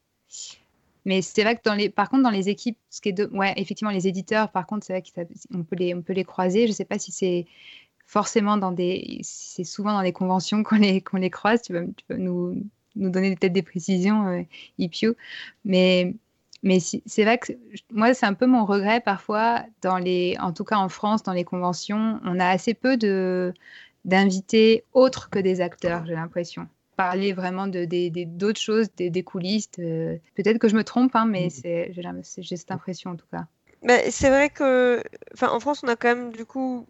Mais 1.09 1.23
c'est 1.23 1.41
vrai 1.41 1.55
que 1.55 1.61
dans 1.65 1.73
les, 1.73 1.89
par 1.89 2.07
contre, 2.07 2.21
dans 2.21 2.29
les 2.29 2.49
équipes, 2.49 2.77
ce 2.91 3.01
qui 3.01 3.09
est 3.09 3.19
effectivement, 3.57 3.89
les 3.89 4.07
éditeurs, 4.07 4.51
par 4.51 4.67
contre, 4.67 4.85
c'est 4.85 4.93
vrai 4.93 5.01
qu'on 5.01 5.63
peut 5.63 5.75
les, 5.75 5.95
on 5.95 6.03
peut 6.03 6.13
les 6.13 6.23
croiser. 6.23 6.67
Je 6.67 6.71
ne 6.71 6.75
sais 6.75 6.85
pas 6.85 6.99
si 6.99 7.11
c'est 7.11 7.47
forcément 8.05 8.57
dans 8.57 8.71
des, 8.71 9.19
c'est 9.23 9.63
souvent 9.63 9.93
dans 9.93 10.03
des 10.03 10.13
conventions 10.13 10.61
qu'on 10.61 10.75
les, 10.75 11.01
croise. 11.31 11.63
Tu 11.63 11.73
peux, 11.73 12.15
nous, 12.15 12.63
donner 12.95 13.35
peut-être 13.35 13.53
des 13.53 13.63
précisions, 13.63 14.27
euh. 14.27 15.13
Mais, 15.65 16.13
c'est 16.79 17.23
vrai 17.23 17.39
que 17.39 17.53
moi, 17.91 18.13
c'est 18.13 18.27
un 18.27 18.35
peu 18.35 18.45
mon 18.45 18.63
regret 18.65 19.01
parfois, 19.01 19.63
dans 19.81 19.97
les, 19.97 20.37
en 20.39 20.53
tout 20.53 20.63
cas 20.63 20.77
en 20.77 20.89
France, 20.89 21.23
dans 21.23 21.33
les 21.33 21.43
conventions, 21.43 22.19
on 22.23 22.39
a 22.39 22.49
assez 22.49 22.75
peu 22.75 22.97
d'invités 24.05 24.83
autres 24.93 25.31
que 25.31 25.39
des 25.39 25.59
acteurs, 25.59 26.05
j'ai 26.05 26.13
l'impression 26.13 26.67
parler 26.99 27.31
vraiment 27.31 27.67
de, 27.67 27.85
d'autres 28.25 28.59
choses, 28.59 28.89
des, 28.97 29.23
coulisses. 29.23 29.71
Peut-être 29.71 30.57
que 30.57 30.67
je 30.67 30.75
me 30.75 30.83
trompe, 30.83 31.15
hein, 31.15 31.25
mais 31.25 31.45
mm. 31.45 31.49
c'est, 31.49 31.93
j'ai, 32.41 32.57
cette 32.57 32.71
impression 32.71 33.11
en 33.11 33.15
tout 33.15 33.25
cas. 33.31 33.45
Mais 33.83 34.11
c'est 34.11 34.27
vrai 34.27 34.49
que, 34.49 35.01
en 35.41 35.61
France, 35.61 35.81
on 35.81 35.87
a 35.87 35.95
quand 35.95 36.09
même 36.09 36.33
du 36.33 36.43
coup 36.43 36.85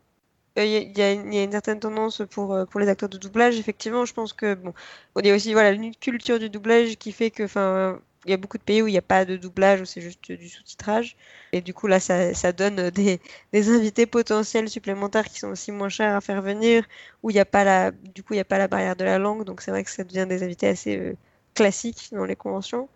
il 0.56 0.98
y, 0.98 1.02
a 1.02 1.12
une 1.13 1.52
certaine 1.52 1.80
tendance 1.80 2.24
pour, 2.32 2.54
euh, 2.54 2.65
pour 2.65 2.80
les 2.80 2.89
acteurs 2.89 3.08
de 3.08 3.19
doublage. 3.19 3.60
Effectivement, 3.60 4.04
je 4.04 4.13
pense 4.13 4.34
que 4.34 4.56
bon, 4.56 4.74
il 5.19 5.28
y 5.28 5.32
a 5.32 5.36
aussi 5.36 5.54
voilà 5.54 5.72
une 5.72 5.95
culture 5.95 6.39
du 6.39 6.50
doublage 6.50 6.98
qui 6.98 7.12
fait 7.12 7.30
que, 7.30 7.43
enfin, 7.43 8.02
y 8.30 8.34
a 8.34 8.38
beaucoup 8.38 8.58
de 8.58 8.63
pays 8.63 8.82
où 8.82 8.88
il 8.88 8.92
n'y 8.92 8.98
a 8.98 9.02
pas 9.02 9.26
de 9.26 9.38
doublage, 9.38 9.82
où 9.82 9.86
c'est 9.86 10.02
juste 10.02 10.32
du 10.32 10.50
sous-titrage. 10.50 11.15
Et 11.52 11.62
du 11.62 11.74
coup, 11.74 11.88
là, 11.88 12.00
ça, 12.00 12.52
donne 12.52 12.89
des, 12.92 13.20
des, 13.54 13.70
invités 13.70 14.06
potentiels 14.06 14.70
supplémentaires 14.70 15.26
qui 15.26 15.39
sont 15.39 15.50
aussi 15.50 15.72
moins 15.72 15.89
chers 15.89 16.15
à 16.15 16.22
faire 16.22 16.42
venir, 16.42 16.86
où 17.24 17.30
il 17.30 17.34
n'y 17.34 17.39
a 17.39 17.46
pas 17.46 17.63
la, 17.63 17.92
du 17.92 18.24
coup, 18.24 18.34
il 18.34 18.38
n'y 18.38 18.42
a 18.42 18.46
pas 18.46 18.58
la 18.58 18.68
barrière 18.68 18.96
de 18.96 19.04
la 19.06 19.20
langue. 19.20 19.44
Donc, 19.46 19.62
c'est 19.62 19.72
vrai 19.72 19.84
que 19.84 19.92
ça 19.92 20.04
devient 20.04 20.26
des 20.28 20.44
invités 20.44 20.68
assez 20.68 20.98
euh, 20.98 21.15
classiques 21.56 22.10
dans 22.12 22.26
les 22.26 22.36
conventions. 22.36 22.89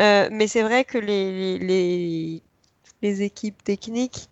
Euh, 0.00 0.28
mais 0.32 0.46
c'est 0.46 0.62
vrai 0.62 0.84
que 0.84 0.98
les, 0.98 1.58
les, 1.58 2.42
les, 3.02 3.22
équipes 3.22 3.62
techniques 3.62 4.30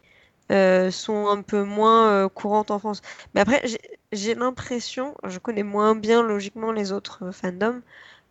euh, 0.51 0.91
sont 0.91 1.29
un 1.29 1.43
peu 1.43 1.65
moins 1.65 2.29
courantes 2.31 2.71
en 2.71 2.79
France. 2.79 3.03
Mais 3.35 3.43
après, 3.43 3.63
j'ai 4.13 4.35
l'impression, 4.35 5.15
je 5.25 5.39
connais 5.39 5.63
moins 5.63 5.95
bien 5.95 6.23
logiquement 6.23 6.73
les 6.73 6.93
autres 6.93 7.31
fandoms, 7.31 7.83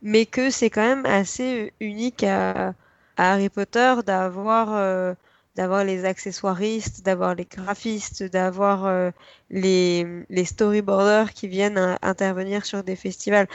mais 0.01 0.25
que 0.25 0.49
c'est 0.49 0.69
quand 0.69 0.81
même 0.85 1.05
assez 1.05 1.73
unique 1.79 2.23
à, 2.23 2.73
Harry 3.17 3.49
Potter 3.49 3.95
d'avoir 4.05 4.73
euh, 4.73 5.13
d'avoir 5.55 5.83
les 5.83 6.05
accessoiristes, 6.05 7.03
d'avoir 7.05 7.35
les 7.35 7.43
graphistes, 7.45 8.23
d'avoir 8.23 8.85
euh, 8.85 9.11
les, 9.49 10.05
storyboarders 10.45 11.33
qui 11.33 11.49
viennent 11.49 11.97
intervenir 12.01 12.65
sur 12.65 12.81
des 12.83 12.95
festivals. 12.95 13.47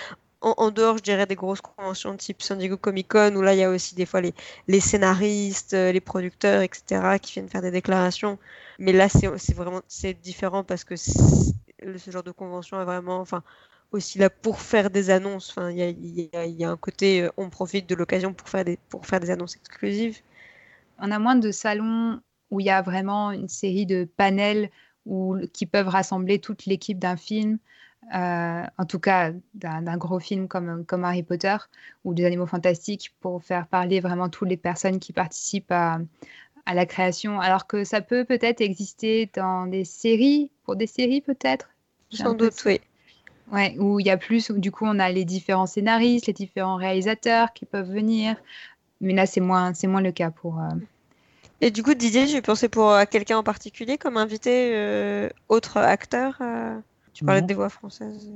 En, 0.42 0.70
dehors, 0.70 0.98
je 0.98 1.02
dirais, 1.02 1.24
des 1.24 1.37
grosses 1.37 1.62
conventions 1.62 2.14
type 2.18 2.42
San 2.42 2.59
Diego 2.59 2.76
Comic 2.76 3.09
Con, 3.09 3.35
où 3.35 3.40
là, 3.40 3.54
il 3.54 3.61
y 3.61 3.62
a 3.62 3.70
aussi 3.70 3.94
des 3.94 4.04
fois 4.04 4.20
les, 4.20 4.35
les 4.68 4.80
scénaristes, 4.80 5.72
euh, 5.72 5.90
les 5.90 6.02
producteurs, 6.02 6.61
etc., 6.61 7.18
qui 7.18 7.33
viennent 7.33 7.48
faire 7.48 7.62
des 7.62 7.70
déclarations. 7.70 8.38
Mais 8.78 8.92
là, 8.92 9.09
c'est 9.09 9.54
vraiment 9.54 9.80
c'est 9.88 10.12
différent 10.12 10.62
parce 10.62 10.85
que 10.85 10.96
ce 10.96 12.11
genre 12.11 12.22
de 12.22 12.33
convention 12.33 12.78
est 12.78 12.85
vraiment, 12.85 13.20
enfin, 13.20 13.42
aussi 13.94 14.18
là 14.18 14.30
pour 14.30 14.61
faire 14.61 14.90
des 14.90 15.11
annonces. 15.11 15.50
Enfin, 15.50 15.70
il 15.70 15.78
y 15.78 15.83
a, 15.83 15.90
y 15.90 16.30
a- 16.35 16.46
y 16.46 16.64
a 16.64 16.70
un 16.70 16.76
côté, 16.76 17.22
euh, 17.22 17.30
on 17.37 17.50
profite 17.50 17.88
de 17.88 17.94
l'occasion 17.94 18.35
pour 18.35 18.48
faire 18.48 18.64
des 18.64 18.78
pour 18.90 19.07
faire 19.07 19.20
des 19.20 19.30
annonces 19.30 19.57
exclusives. 19.57 20.20
On 20.98 21.11
a 21.11 21.18
moins 21.18 21.37
de 21.37 21.50
salons 21.50 22.20
où 22.50 22.61
il 22.61 22.66
y 22.66 22.70
a 22.70 22.83
vraiment 22.83 23.33
une 23.33 23.48
série 23.48 23.87
de 23.87 24.04
panels 24.16 24.70
où, 25.07 25.37
qui 25.52 25.66
peuvent 25.66 25.88
rassembler 25.88 26.38
toute 26.38 26.66
l'équipe 26.66 26.98
d'un 26.98 27.16
film, 27.16 27.59
euh, 28.14 28.62
en 28.78 28.87
tout 28.87 28.98
cas 29.00 29.33
d'un 29.54 29.96
gros 29.96 30.20
film 30.20 30.48
comme, 30.48 30.85
comme 30.87 31.04
Harry 31.04 31.22
Potter 31.22 31.57
ou 32.04 32.14
des 32.14 32.24
Animaux 32.24 32.46
Fantastiques, 32.46 33.14
pour 33.20 33.42
faire 33.44 33.66
parler 33.68 34.00
vraiment 34.00 34.28
toutes 34.28 34.48
les 34.48 34.57
personnes 34.57 35.00
qui 35.00 35.12
participent 35.12 35.72
à, 35.72 36.00
à 36.66 36.74
la 36.74 36.87
création. 36.87 37.40
Alors 37.40 37.66
que 37.66 37.85
ça 37.85 38.00
peut 38.02 38.24
peut-être 38.24 38.61
exister 38.61 39.30
dans 39.35 39.66
des 39.66 39.85
séries, 39.85 40.50
pour 40.64 40.76
des 40.76 40.87
séries 40.87 41.22
peut-être? 41.22 41.70
Sans 42.11 42.33
doute, 42.35 42.54
l'impression. 42.54 42.64
oui. 42.64 42.80
Ouais, 43.52 43.76
où 43.78 44.00
il 44.00 44.07
y 44.07 44.11
a 44.11 44.16
plus, 44.16 44.50
où 44.50 44.59
du 44.59 44.70
coup, 44.70 44.85
on 44.87 44.98
a 44.98 45.11
les 45.11 45.24
différents 45.24 45.66
scénaristes, 45.66 46.26
les 46.26 46.33
différents 46.33 46.76
réalisateurs 46.76 47.52
qui 47.52 47.66
peuvent 47.66 47.90
venir. 47.90 48.37
Mais 49.00 49.12
là, 49.12 49.26
c'est 49.26 49.40
moins, 49.40 49.74
c'est 49.74 49.87
moins 49.87 50.00
le 50.00 50.12
cas 50.12 50.30
pour. 50.30 50.59
euh, 50.61 50.68
Et 51.61 51.70
du 51.70 51.83
coup, 51.83 51.94
Didier, 51.94 52.26
j'ai 52.26 52.40
pensé 52.42 52.68
pour 52.68 52.90
à 52.92 53.07
quelqu'un 53.07 53.38
en 53.38 53.42
particulier 53.42 53.98
comme 53.98 54.16
invité, 54.16 54.72
euh, 54.74 55.28
autre 55.48 55.76
acteur. 55.76 56.38
euh, 56.40 56.78
Tu 57.12 57.24
parlais 57.24 57.42
Non. 57.42 57.46
des 57.46 57.54
voix 57.54 57.68
françaises. 57.68 58.30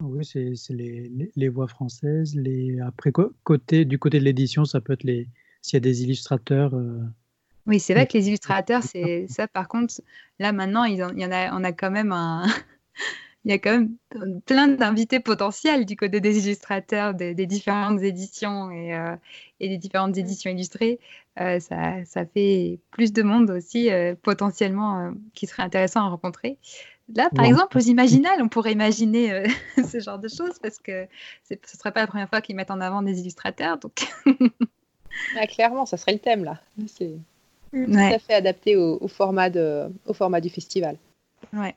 Oui, 0.00 0.24
c'est 0.24 0.54
les, 0.70 1.08
les, 1.08 1.30
les 1.36 1.48
voix 1.48 1.68
françaises. 1.68 2.34
Les, 2.34 2.80
après, 2.80 3.12
côté, 3.44 3.84
du 3.84 3.98
côté 3.98 4.18
de 4.18 4.24
l'édition, 4.24 4.64
ça 4.64 4.80
peut 4.80 4.94
être 4.94 5.04
les, 5.04 5.28
s'il 5.62 5.76
y 5.76 5.78
a 5.78 5.80
des 5.80 6.02
illustrateurs. 6.02 6.74
euh, 6.74 7.00
Oui, 7.66 7.78
c'est 7.80 7.94
vrai 7.94 8.06
que 8.06 8.14
les 8.18 8.28
illustrateurs, 8.28 8.82
c'est 8.82 9.26
ça. 9.28 9.46
Par 9.46 9.68
contre, 9.68 9.94
là 10.38 10.52
maintenant, 10.52 10.84
ils 10.84 11.02
en- 11.04 11.10
il 11.12 11.20
y 11.20 11.26
en 11.26 11.32
a, 11.32 11.54
on 11.58 11.62
a 11.64 11.72
quand 11.72 11.90
même 11.90 12.12
un, 12.12 12.44
il 13.44 13.50
y 13.50 13.54
a 13.54 13.58
quand 13.58 13.72
même 13.72 14.40
plein 14.46 14.68
d'invités 14.68 15.20
potentiels 15.20 15.84
du 15.84 15.96
côté 15.96 16.20
des 16.20 16.46
illustrateurs 16.46 17.14
des, 17.14 17.34
des 17.34 17.46
différentes 17.46 18.00
éditions 18.00 18.70
et, 18.70 18.94
euh, 18.94 19.16
et 19.60 19.68
des 19.68 19.76
différentes 19.76 20.16
éditions 20.16 20.50
illustrées. 20.50 20.98
Euh, 21.40 21.60
ça, 21.60 22.04
ça 22.04 22.24
fait 22.24 22.78
plus 22.90 23.12
de 23.12 23.22
monde 23.22 23.50
aussi 23.50 23.90
euh, 23.90 24.14
potentiellement 24.20 25.12
qui 25.34 25.46
serait 25.46 25.62
intéressant 25.62 26.00
à 26.00 26.08
rencontrer. 26.08 26.56
Là, 27.14 27.28
par 27.36 27.44
exemple, 27.44 27.76
aux 27.76 27.82
Imaginales, 27.82 28.40
on 28.40 28.48
pourrait 28.48 28.72
imaginer 28.72 29.44
ce 29.76 30.00
genre 30.00 30.18
de 30.18 30.28
choses 30.28 30.58
parce 30.62 30.78
que 30.78 31.06
ce 31.46 31.52
ne 31.52 31.58
serait 31.66 31.92
pas 31.92 32.00
la 32.00 32.06
première 32.06 32.30
fois 32.30 32.40
qu'ils 32.40 32.56
mettent 32.56 32.70
en 32.70 32.80
avant 32.80 33.02
des 33.02 33.20
illustrateurs. 33.20 33.76
Donc, 33.76 34.06
Ah, 35.36 35.46
clairement, 35.46 35.86
ça 35.86 35.96
serait 35.96 36.12
le 36.12 36.18
thème 36.18 36.44
là. 36.44 36.60
C'est 36.86 37.14
tout 37.72 37.92
à 37.96 38.18
fait 38.18 38.34
adapté 38.34 38.76
au, 38.76 38.98
au 39.00 39.08
format 39.08 39.50
de, 39.50 39.88
au 40.06 40.12
format 40.14 40.40
du 40.40 40.48
festival. 40.48 40.96
Ouais. 41.52 41.74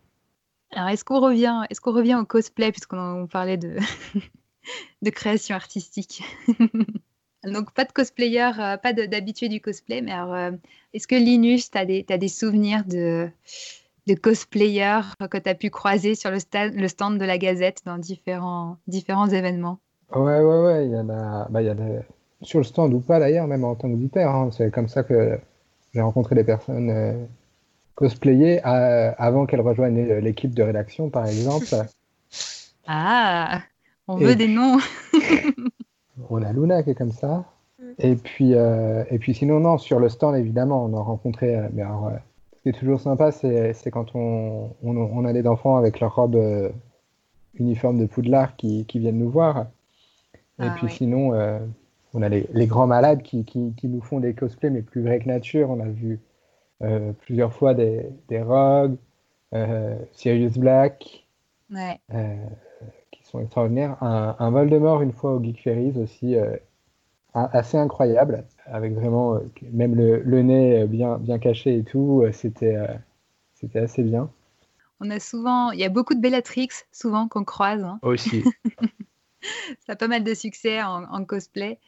Alors, 0.71 0.89
est-ce 0.89 1.03
qu'on 1.05 1.19
revient, 1.19 1.63
est-ce 1.69 1.81
qu'on 1.81 1.93
revient 1.93 2.15
au 2.15 2.25
cosplay, 2.25 2.71
puisqu'on 2.71 3.27
parlait 3.27 3.57
de, 3.57 3.77
de 5.01 5.09
création 5.09 5.55
artistique? 5.55 6.23
Donc, 7.43 7.71
pas 7.73 7.85
de 7.85 7.91
cosplayer, 7.91 8.51
euh, 8.59 8.77
pas 8.77 8.93
d'habitué 8.93 9.47
du 9.49 9.61
cosplay, 9.61 10.01
mais 10.01 10.11
alors, 10.11 10.33
euh, 10.33 10.51
est-ce 10.93 11.07
que 11.07 11.15
Linus, 11.15 11.71
tu 11.71 11.77
as 11.77 11.85
t'as 12.03 12.17
des 12.17 12.27
souvenirs 12.27 12.83
de, 12.85 13.29
de 14.07 14.13
cosplayers 14.15 15.01
que 15.31 15.37
tu 15.37 15.49
as 15.49 15.55
pu 15.55 15.69
croiser 15.69 16.15
sur 16.15 16.31
le, 16.31 16.37
sta- 16.39 16.71
le 16.73 16.87
stand 16.87 17.19
de 17.19 17.25
la 17.25 17.37
Gazette 17.37 17.83
dans 17.85 17.97
différents, 17.97 18.77
différents 18.87 19.27
événements? 19.29 19.79
Ouais, 20.15 20.39
ouais, 20.41 20.63
ouais, 20.65 20.85
il 20.87 20.91
y 20.93 20.97
en 20.97 21.09
a, 21.09 21.47
bah, 21.49 21.61
y 21.61 21.69
a 21.69 21.75
sur 22.41 22.59
le 22.59 22.63
stand 22.63 22.93
ou 22.93 22.99
pas 22.99 23.19
d'ailleurs, 23.19 23.47
même 23.47 23.63
en 23.63 23.75
tant 23.75 23.89
qu'auditeur. 23.89 24.33
hein. 24.35 24.49
C'est 24.51 24.71
comme 24.71 24.87
ça 24.87 25.03
que 25.03 25.39
j'ai 25.93 26.01
rencontré 26.01 26.35
des 26.35 26.43
personnes 26.43 26.89
euh, 26.89 27.25
cosplayées 27.97 28.61
à- 28.65 29.11
avant 29.13 29.47
qu'elles 29.47 29.61
rejoignent 29.61 29.99
euh, 30.11 30.21
l'équipe 30.21 30.55
de 30.55 30.63
rédaction, 30.63 31.11
par 31.11 31.27
exemple. 31.27 31.75
Ah, 32.87 33.63
on 34.07 34.17
Et 34.17 34.25
veut 34.25 34.35
des 34.35 34.47
noms 34.47 34.79
On 36.29 36.41
a 36.43 36.51
Luna 36.53 36.83
qui 36.83 36.91
est 36.91 36.95
comme 36.95 37.11
ça. 37.11 37.45
Mm. 37.79 37.97
Et 37.99 38.15
puis, 38.15 38.53
euh, 38.55 39.03
et 39.09 39.19
puis 39.19 39.33
sinon, 39.33 39.59
non, 39.59 39.77
sur 39.77 39.99
le 39.99 40.09
stand, 40.09 40.35
évidemment, 40.35 40.85
on 40.85 40.95
a 40.97 41.01
rencontré. 41.01 41.55
euh, 41.55 41.67
mais 41.73 41.81
alors, 41.81 42.07
euh, 42.07 42.17
ce 42.57 42.61
qui 42.63 42.69
est 42.69 42.73
toujours 42.79 42.99
sympa, 42.99 43.31
c'est 43.31 43.73
quand 43.91 44.15
on, 44.15 44.75
on, 44.83 44.97
on 44.97 45.25
a 45.25 45.33
des 45.33 45.47
enfants 45.47 45.77
avec 45.77 45.99
leur 45.99 46.15
robe 46.15 46.35
euh, 46.35 46.69
uniforme 47.55 47.99
de 47.99 48.07
Poudlard 48.07 48.55
qui, 48.57 48.85
qui 48.85 48.99
viennent 48.99 49.19
nous 49.19 49.31
voir. 49.31 49.67
Et 50.59 50.69
Ah, 50.69 50.71
puis 50.71 50.89
sinon, 50.89 51.33
euh, 51.33 51.59
on 52.13 52.21
a 52.21 52.29
les, 52.29 52.47
les 52.53 52.67
grands 52.67 52.87
malades 52.87 53.23
qui, 53.23 53.45
qui, 53.45 53.73
qui 53.77 53.87
nous 53.87 54.01
font 54.01 54.19
des 54.19 54.33
cosplays, 54.35 54.69
mais 54.71 54.81
plus 54.83 55.01
vrais 55.03 55.19
que 55.19 55.27
nature. 55.27 55.69
On 55.71 55.79
a 55.79 55.87
vu 55.89 56.13
euh, 56.13 56.17
plusieurs 57.21 57.53
fois 57.53 57.73
des, 57.73 58.07
des 58.29 58.41
Rogues, 58.41 58.97
euh, 59.53 59.97
Sirius 60.13 60.57
Black, 60.57 61.27
Ouais. 61.69 61.99
euh, 62.13 62.35
qui 63.11 63.23
sont 63.25 63.39
extraordinaires. 63.41 64.01
Un, 64.03 64.35
un 64.39 64.51
Voldemort 64.51 65.01
une 65.01 65.13
fois 65.13 65.33
au 65.35 65.43
Geek 65.43 65.61
Ferries 65.61 65.97
aussi, 65.99 66.35
euh, 66.35 66.55
assez 67.33 67.77
incroyable, 67.77 68.45
avec 68.65 68.93
vraiment 68.93 69.35
euh, 69.35 69.39
même 69.71 69.95
le, 69.95 70.21
le 70.21 70.41
nez 70.43 70.81
euh, 70.83 70.87
bien, 70.87 71.17
bien 71.19 71.39
caché 71.39 71.77
et 71.77 71.83
tout. 71.83 72.23
euh, 72.23 72.31
C'était 72.31 72.75
euh, 72.75 72.87
c'était 73.55 73.79
assez 73.79 74.03
bien. 74.03 74.29
On 74.99 75.09
a 75.11 75.19
souvent, 75.19 75.71
il 75.71 75.79
y 75.79 75.83
a 75.83 75.89
beaucoup 75.89 76.15
de 76.15 76.19
Bellatrix, 76.21 76.69
souvent, 76.91 77.27
qu'on 77.27 77.43
croise. 77.43 77.83
hein. 77.83 77.99
Aussi. 78.01 78.43
Ça 79.85 79.93
a 79.93 79.95
pas 79.95 80.07
mal 80.07 80.23
de 80.23 80.33
succès 80.33 80.81
en, 80.83 81.03
en 81.05 81.25
cosplay. 81.25 81.79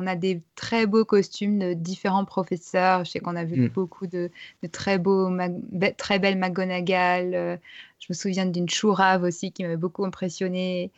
On 0.00 0.06
a 0.06 0.16
des 0.16 0.42
très 0.54 0.86
beaux 0.86 1.04
costumes 1.04 1.58
de 1.58 1.74
différents 1.74 2.24
professeurs. 2.24 3.04
Je 3.04 3.10
sais 3.10 3.20
qu'on 3.20 3.36
a 3.36 3.44
vu 3.44 3.56
Mm. 3.62 3.68
beaucoup 3.68 4.06
de, 4.06 4.30
de 4.62 4.68
très 4.68 4.98
beaux, 4.98 5.28
be- 5.30 5.96
très 5.96 6.18
belles 6.20 6.38
McGonagall. 6.38 7.34
Euh, 7.34 7.56
je 8.00 8.06
me 8.10 8.14
souviens 8.14 8.46
d'une 8.46 8.68
Chourave 8.68 9.24
aussi 9.24 9.52
qui 9.52 9.62
m'avait 9.64 9.76
beaucoup 9.76 10.04
impressionnée. 10.04 10.92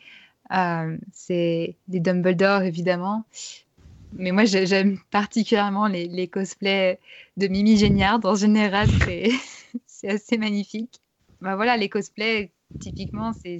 Euh, 0.53 0.97
c'est 1.13 1.77
des 1.87 1.99
Dumbledore 1.99 2.63
évidemment. 2.63 3.25
Mais 4.13 4.31
moi, 4.31 4.45
j'ai- 4.45 4.67
j'aime 4.67 4.99
particulièrement 5.11 5.87
les, 5.87 6.07
les 6.07 6.27
cosplays 6.27 6.99
de 7.37 7.47
Mimi 7.47 7.77
Géniard. 7.77 8.19
En 8.25 8.35
général, 8.35 8.87
c'est 8.89 9.29
assez 10.09 10.37
magnifique. 10.37 11.01
Bah 11.41 11.55
voilà, 11.55 11.77
les 11.77 11.89
cosplays, 11.89 12.51
typiquement, 12.79 13.33
c'est- 13.33 13.59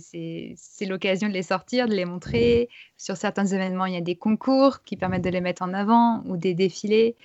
l'occasion 0.86 1.28
de 1.28 1.34
les 1.34 1.44
sortir, 1.44 1.88
de 1.88 1.94
les 1.94 2.06
montrer. 2.06 2.70
Sur 2.98 3.18
certains 3.18 3.46
événements, 3.46 3.86
il 3.86 3.94
y 3.94 3.98
a 3.98 4.02
des 4.02 4.16
concours 4.16 4.84
qui 4.84 4.98
permettent 4.98 5.24
de 5.24 5.30
les 5.30 5.42
mettre 5.42 5.62
en 5.62 5.74
avant 5.74 6.24
ou 6.26 6.38
des 6.38 6.54
défilés. 6.54 7.16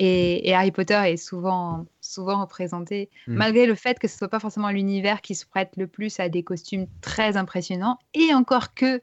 Et, 0.00 0.48
et 0.48 0.54
Harry 0.54 0.72
Potter 0.72 1.00
est 1.06 1.16
souvent, 1.16 1.86
souvent 2.00 2.40
représenté, 2.40 3.10
Mm. 3.28 3.36
malgré 3.36 3.66
le 3.66 3.74
fait 3.76 3.98
que 3.98 4.08
ce 4.08 4.18
soit 4.18 4.28
pas 4.28 4.40
forcément 4.40 4.70
l'univers 4.70 5.20
qui 5.22 5.34
se 5.36 5.46
prête 5.46 5.72
le 5.76 5.86
plus 5.86 6.18
à 6.18 6.28
des 6.28 6.42
costumes 6.42 6.86
très 7.00 7.36
impressionnants. 7.36 7.98
Et 8.12 8.34
encore 8.34 8.74
que, 8.74 9.00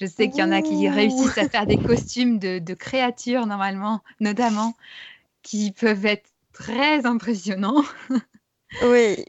je 0.00 0.06
sais 0.06 0.30
qu'il 0.30 0.40
y 0.40 0.42
en 0.46 0.50
a 0.52 0.62
qui 0.62 0.88
réussissent 0.88 1.38
à 1.38 1.46
faire 1.46 1.66
des 1.66 1.76
costumes 1.76 2.38
de, 2.38 2.58
de 2.58 2.74
créatures, 2.74 3.46
normalement, 3.46 4.02
notamment, 4.20 4.74
qui 5.42 5.72
peuvent 5.72 6.06
être 6.06 6.30
très 6.52 7.04
impressionnants. 7.06 7.84
Oui, 8.82 9.24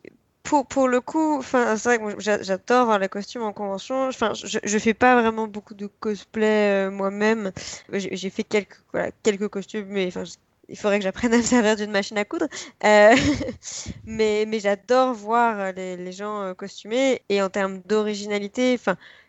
pour, 0.45 0.65
pour 0.67 0.87
le 0.87 1.01
coup, 1.01 1.41
c'est 1.43 1.83
vrai 1.83 1.99
que 1.99 2.19
j'adore 2.19 2.85
voir 2.85 2.99
les 2.99 3.09
costumes 3.09 3.41
en 3.43 3.53
convention. 3.53 4.07
Enfin, 4.07 4.33
je, 4.33 4.59
je 4.63 4.77
fais 4.79 4.93
pas 4.93 5.19
vraiment 5.21 5.47
beaucoup 5.47 5.73
de 5.73 5.87
cosplay 5.87 6.87
euh, 6.87 6.91
moi-même. 6.91 7.51
J'ai 7.91 8.29
fait 8.29 8.43
quelques, 8.43 8.79
quelques 9.23 9.47
costumes, 9.49 9.85
mais 9.89 10.09
il 10.69 10.77
faudrait 10.77 10.99
que 10.99 11.03
j'apprenne 11.03 11.33
à 11.33 11.37
me 11.37 11.41
servir 11.43 11.75
d'une 11.75 11.91
machine 11.91 12.17
à 12.17 12.25
coudre. 12.25 12.47
Euh, 12.83 13.15
mais 14.05 14.45
mais 14.47 14.59
j'adore 14.59 15.13
voir 15.13 15.59
euh, 15.59 15.71
les, 15.73 15.97
les 15.97 16.11
gens 16.11 16.53
costumés. 16.55 17.21
Et 17.29 17.41
en 17.41 17.49
termes 17.49 17.81
d'originalité, 17.81 18.77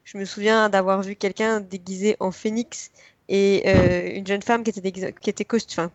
je 0.05 0.19
me 0.19 0.25
souviens 0.25 0.69
d'avoir 0.69 1.03
vu 1.03 1.17
quelqu'un 1.17 1.61
déguisé 1.61 2.17
en 2.21 2.31
phénix. 2.31 2.91
Et 3.29 3.69
une 4.17 4.27
jeune 4.27 4.43
femme 4.43 4.63
qui 4.63 4.71
était 4.71 4.93
qui 4.93 5.31
était 5.31 5.45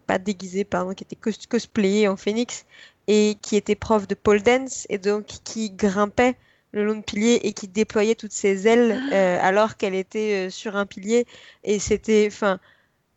pas 0.05 0.17
déguisée, 0.19 0.65
pardon, 0.65 0.93
qui 0.93 1.03
était 1.03 1.15
cos- 1.15 1.31
cosplayée 1.49 2.07
en 2.07 2.17
phénix 2.17 2.65
et 3.13 3.38
qui 3.41 3.58
était 3.58 3.76
prof 3.76 4.08
de 4.08 4.15
pole 4.15 4.41
dance 4.41 4.88
et 4.89 4.97
donc 4.97 5.26
qui 5.43 5.69
grimpait 5.69 6.38
le 6.71 6.86
long 6.86 6.95
de 6.95 7.02
piliers 7.02 7.41
et 7.43 7.52
qui 7.52 7.67
déployait 7.67 8.15
toutes 8.15 8.32
ses 8.32 8.69
ailes 8.69 9.04
euh, 9.12 9.38
alors 9.41 9.76
qu'elle 9.76 9.95
était 9.95 10.47
euh, 10.47 10.50
sur 10.50 10.78
un 10.78 10.86
pilier. 10.86 11.26
Et 11.65 11.80
c'était 11.80 12.26
enfin 12.32 12.58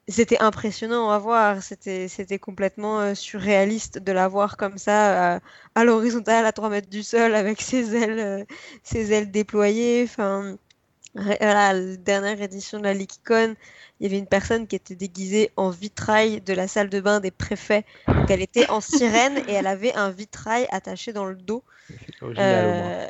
c'était 0.09 0.40
impressionnant 0.40 1.11
à 1.11 1.18
voir. 1.18 1.62
C'était 1.62 2.09
c'était 2.09 2.40
complètement 2.40 3.00
euh, 3.00 3.14
surréaliste 3.14 4.00
de 4.00 4.11
la 4.11 4.26
voir 4.26 4.57
comme 4.57 4.78
ça 4.78 5.40
à, 5.76 5.85
l'horizontale 5.85 6.44
à 6.44 6.52
3 6.52 6.70
mètres 6.70 6.90
du 6.90 7.04
sol 7.04 7.33
avec 7.37 7.61
ses 7.62 7.94
ailes 7.94 8.46
ses 8.83 9.12
ailes 9.12 9.30
déployées. 9.30 10.02
Enfin 10.04 10.57
voilà, 11.14 11.72
la 11.72 11.96
dernière 11.96 12.40
édition 12.42 12.79
de 12.79 12.85
la 12.85 12.94
Leakicon, 12.94 13.55
il 14.00 14.05
y 14.05 14.07
avait 14.07 14.18
une 14.18 14.27
personne 14.27 14.66
qui 14.66 14.77
était 14.77 14.96
déguisée 14.96 15.50
en 15.57 15.70
vitrail 15.70 16.40
de 16.40 16.53
la 16.53 16.66
salle 16.68 16.90
de 16.90 17.00
bain 17.00 17.20
des 17.20 17.31
préfets 17.31 17.85
donc 18.16 18.31
elle 18.31 18.42
était 18.42 18.68
en 18.70 18.81
sirène 18.81 19.38
et 19.48 19.53
elle 19.53 19.66
avait 19.66 19.94
un 19.94 20.11
vitrail 20.11 20.66
attaché 20.70 21.12
dans 21.12 21.27
le 21.27 21.37
dos. 21.37 21.62
Original. 22.22 22.44
Euh, 22.44 23.07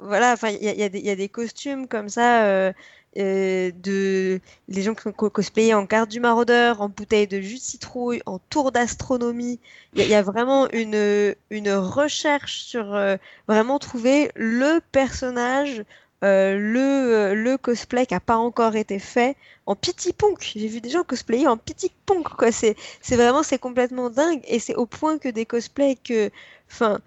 voilà, 0.00 0.32
enfin 0.32 0.48
il 0.48 0.62
y, 0.62 0.68
a- 0.68 0.86
y 0.86 0.90
des- 0.90 0.98
il 1.00 1.06
y 1.06 1.10
a 1.10 1.16
des 1.16 1.28
costumes 1.28 1.86
comme 1.88 2.08
ça 2.08 2.44
euh, 2.46 2.72
euh, 3.18 3.70
de 3.82 4.40
les 4.68 4.82
gens 4.82 4.94
qui 4.94 5.06
ont 5.08 5.12
co- 5.12 5.30
cosplayé 5.30 5.74
en 5.74 5.84
garde 5.84 6.08
du 6.08 6.20
maraudeur, 6.20 6.80
en 6.80 6.88
bouteille 6.88 7.26
de 7.26 7.40
jus 7.40 7.56
de 7.56 7.60
citrouille, 7.60 8.22
en 8.26 8.38
tour 8.38 8.72
d'astronomie. 8.72 9.60
Il 9.94 10.00
y, 10.00 10.02
a- 10.02 10.04
il 10.06 10.10
y 10.10 10.14
a 10.14 10.22
vraiment 10.22 10.70
une, 10.70 11.34
une 11.50 11.70
recherche 11.72 12.60
sur 12.62 12.94
euh, 12.94 13.16
vraiment 13.48 13.78
trouver 13.78 14.30
le 14.36 14.80
personnage 14.92 15.84
euh, 16.24 16.56
le, 16.58 17.34
le 17.34 17.56
cosplay 17.58 18.06
qui 18.06 18.14
n'a 18.14 18.20
pas 18.20 18.36
encore 18.36 18.76
été 18.76 18.98
fait 18.98 19.36
en 19.66 19.74
Pity 19.76 20.12
Punk. 20.12 20.52
J'ai 20.56 20.68
vu 20.68 20.80
des 20.80 20.90
gens 20.90 21.02
cosplayer 21.04 21.46
en 21.48 21.56
Pity 21.56 21.92
Punk, 22.06 22.28
quoi. 22.36 22.52
C'est, 22.52 22.76
c'est 23.00 23.16
vraiment, 23.16 23.42
c'est 23.42 23.58
complètement 23.58 24.10
dingue. 24.10 24.42
Et 24.46 24.58
c'est 24.58 24.74
au 24.74 24.86
point 24.86 25.18
que 25.18 25.28
des 25.28 25.46
cosplays 25.46 25.96
que, 25.96 26.30
enfin, 26.70 27.00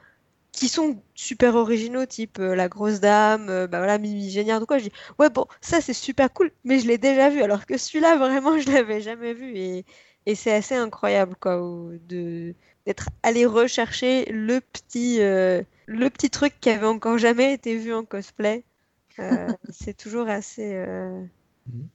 qui 0.51 0.69
sont 0.69 1.01
super 1.15 1.55
originaux, 1.55 2.05
type 2.05 2.39
euh, 2.39 2.55
La 2.55 2.69
Grosse 2.69 2.99
Dame, 2.99 3.49
euh, 3.49 3.67
bah 3.67 3.79
voilà, 3.79 3.97
Mimi 3.97 4.29
Géniard 4.29 4.61
ou 4.61 4.65
quoi. 4.65 4.77
Je 4.79 4.85
dis, 4.85 4.91
ouais, 5.19 5.29
bon, 5.29 5.47
ça 5.61 5.81
c'est 5.81 5.93
super 5.93 6.31
cool, 6.33 6.51
mais 6.63 6.79
je 6.79 6.87
l'ai 6.87 6.97
déjà 6.97 7.29
vu, 7.29 7.41
alors 7.41 7.65
que 7.65 7.77
celui-là, 7.77 8.17
vraiment, 8.19 8.59
je 8.59 8.71
l'avais 8.71 9.01
jamais 9.01 9.33
vu. 9.33 9.57
Et, 9.57 9.85
et 10.25 10.35
c'est 10.35 10.53
assez 10.53 10.75
incroyable, 10.75 11.35
quoi, 11.39 11.57
de, 12.07 12.55
d'être 12.85 13.09
allé 13.23 13.45
rechercher 13.45 14.25
le 14.31 14.59
petit, 14.61 15.21
euh, 15.21 15.63
le 15.87 16.09
petit 16.09 16.29
truc 16.29 16.53
qui 16.61 16.69
avait 16.69 16.85
encore 16.87 17.17
jamais 17.17 17.53
été 17.53 17.75
vu 17.77 17.93
en 17.93 18.05
cosplay. 18.05 18.63
c'est 19.69 19.97
toujours 19.97 20.27
assez. 20.27 20.75
Mhm. 21.67 21.87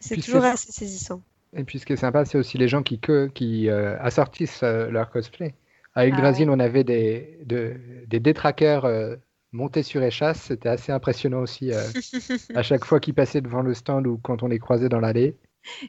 C'est 0.00 0.20
toujours 0.20 0.44
assez 0.44 0.72
saisissant. 0.72 1.22
Et 1.56 1.64
puis 1.64 1.78
ce 1.78 1.86
qui 1.86 1.92
est 1.92 1.96
sympa, 1.96 2.24
c'est 2.24 2.36
aussi 2.36 2.58
les 2.58 2.68
gens 2.68 2.82
qui, 2.82 2.98
que, 2.98 3.28
qui 3.28 3.70
assortissent 3.70 4.62
leur 4.62 5.10
cosplay. 5.10 5.54
Avec 5.94 6.14
ah, 6.16 6.32
on 6.48 6.58
avait 6.58 6.82
des, 6.82 7.38
des 7.44 8.20
détraqueurs 8.20 8.84
euh, 8.84 9.14
montés 9.52 9.84
sur 9.84 10.02
échasse. 10.02 10.42
C'était 10.42 10.68
assez 10.68 10.90
impressionnant 10.90 11.40
aussi 11.40 11.72
euh, 11.72 11.82
à 12.54 12.62
chaque 12.62 12.84
fois 12.84 12.98
qu'ils 12.98 13.14
passaient 13.14 13.40
devant 13.40 13.62
le 13.62 13.74
stand 13.74 14.08
ou 14.08 14.18
quand 14.18 14.42
on 14.42 14.48
les 14.48 14.58
croisait 14.58 14.88
dans 14.88 14.98
l'allée. 14.98 15.36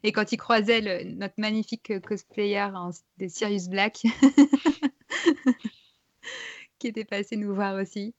Et 0.03 0.11
quand 0.11 0.31
ils 0.31 0.37
croisaient 0.37 1.05
notre 1.05 1.33
magnifique 1.37 1.99
cosplayer 2.01 2.67
des 3.17 3.29
Sirius 3.29 3.67
Black, 3.67 4.03
qui 6.79 6.87
était 6.87 7.03
passé 7.03 7.35
nous 7.35 7.53
voir 7.53 7.75
aussi. 7.75 8.13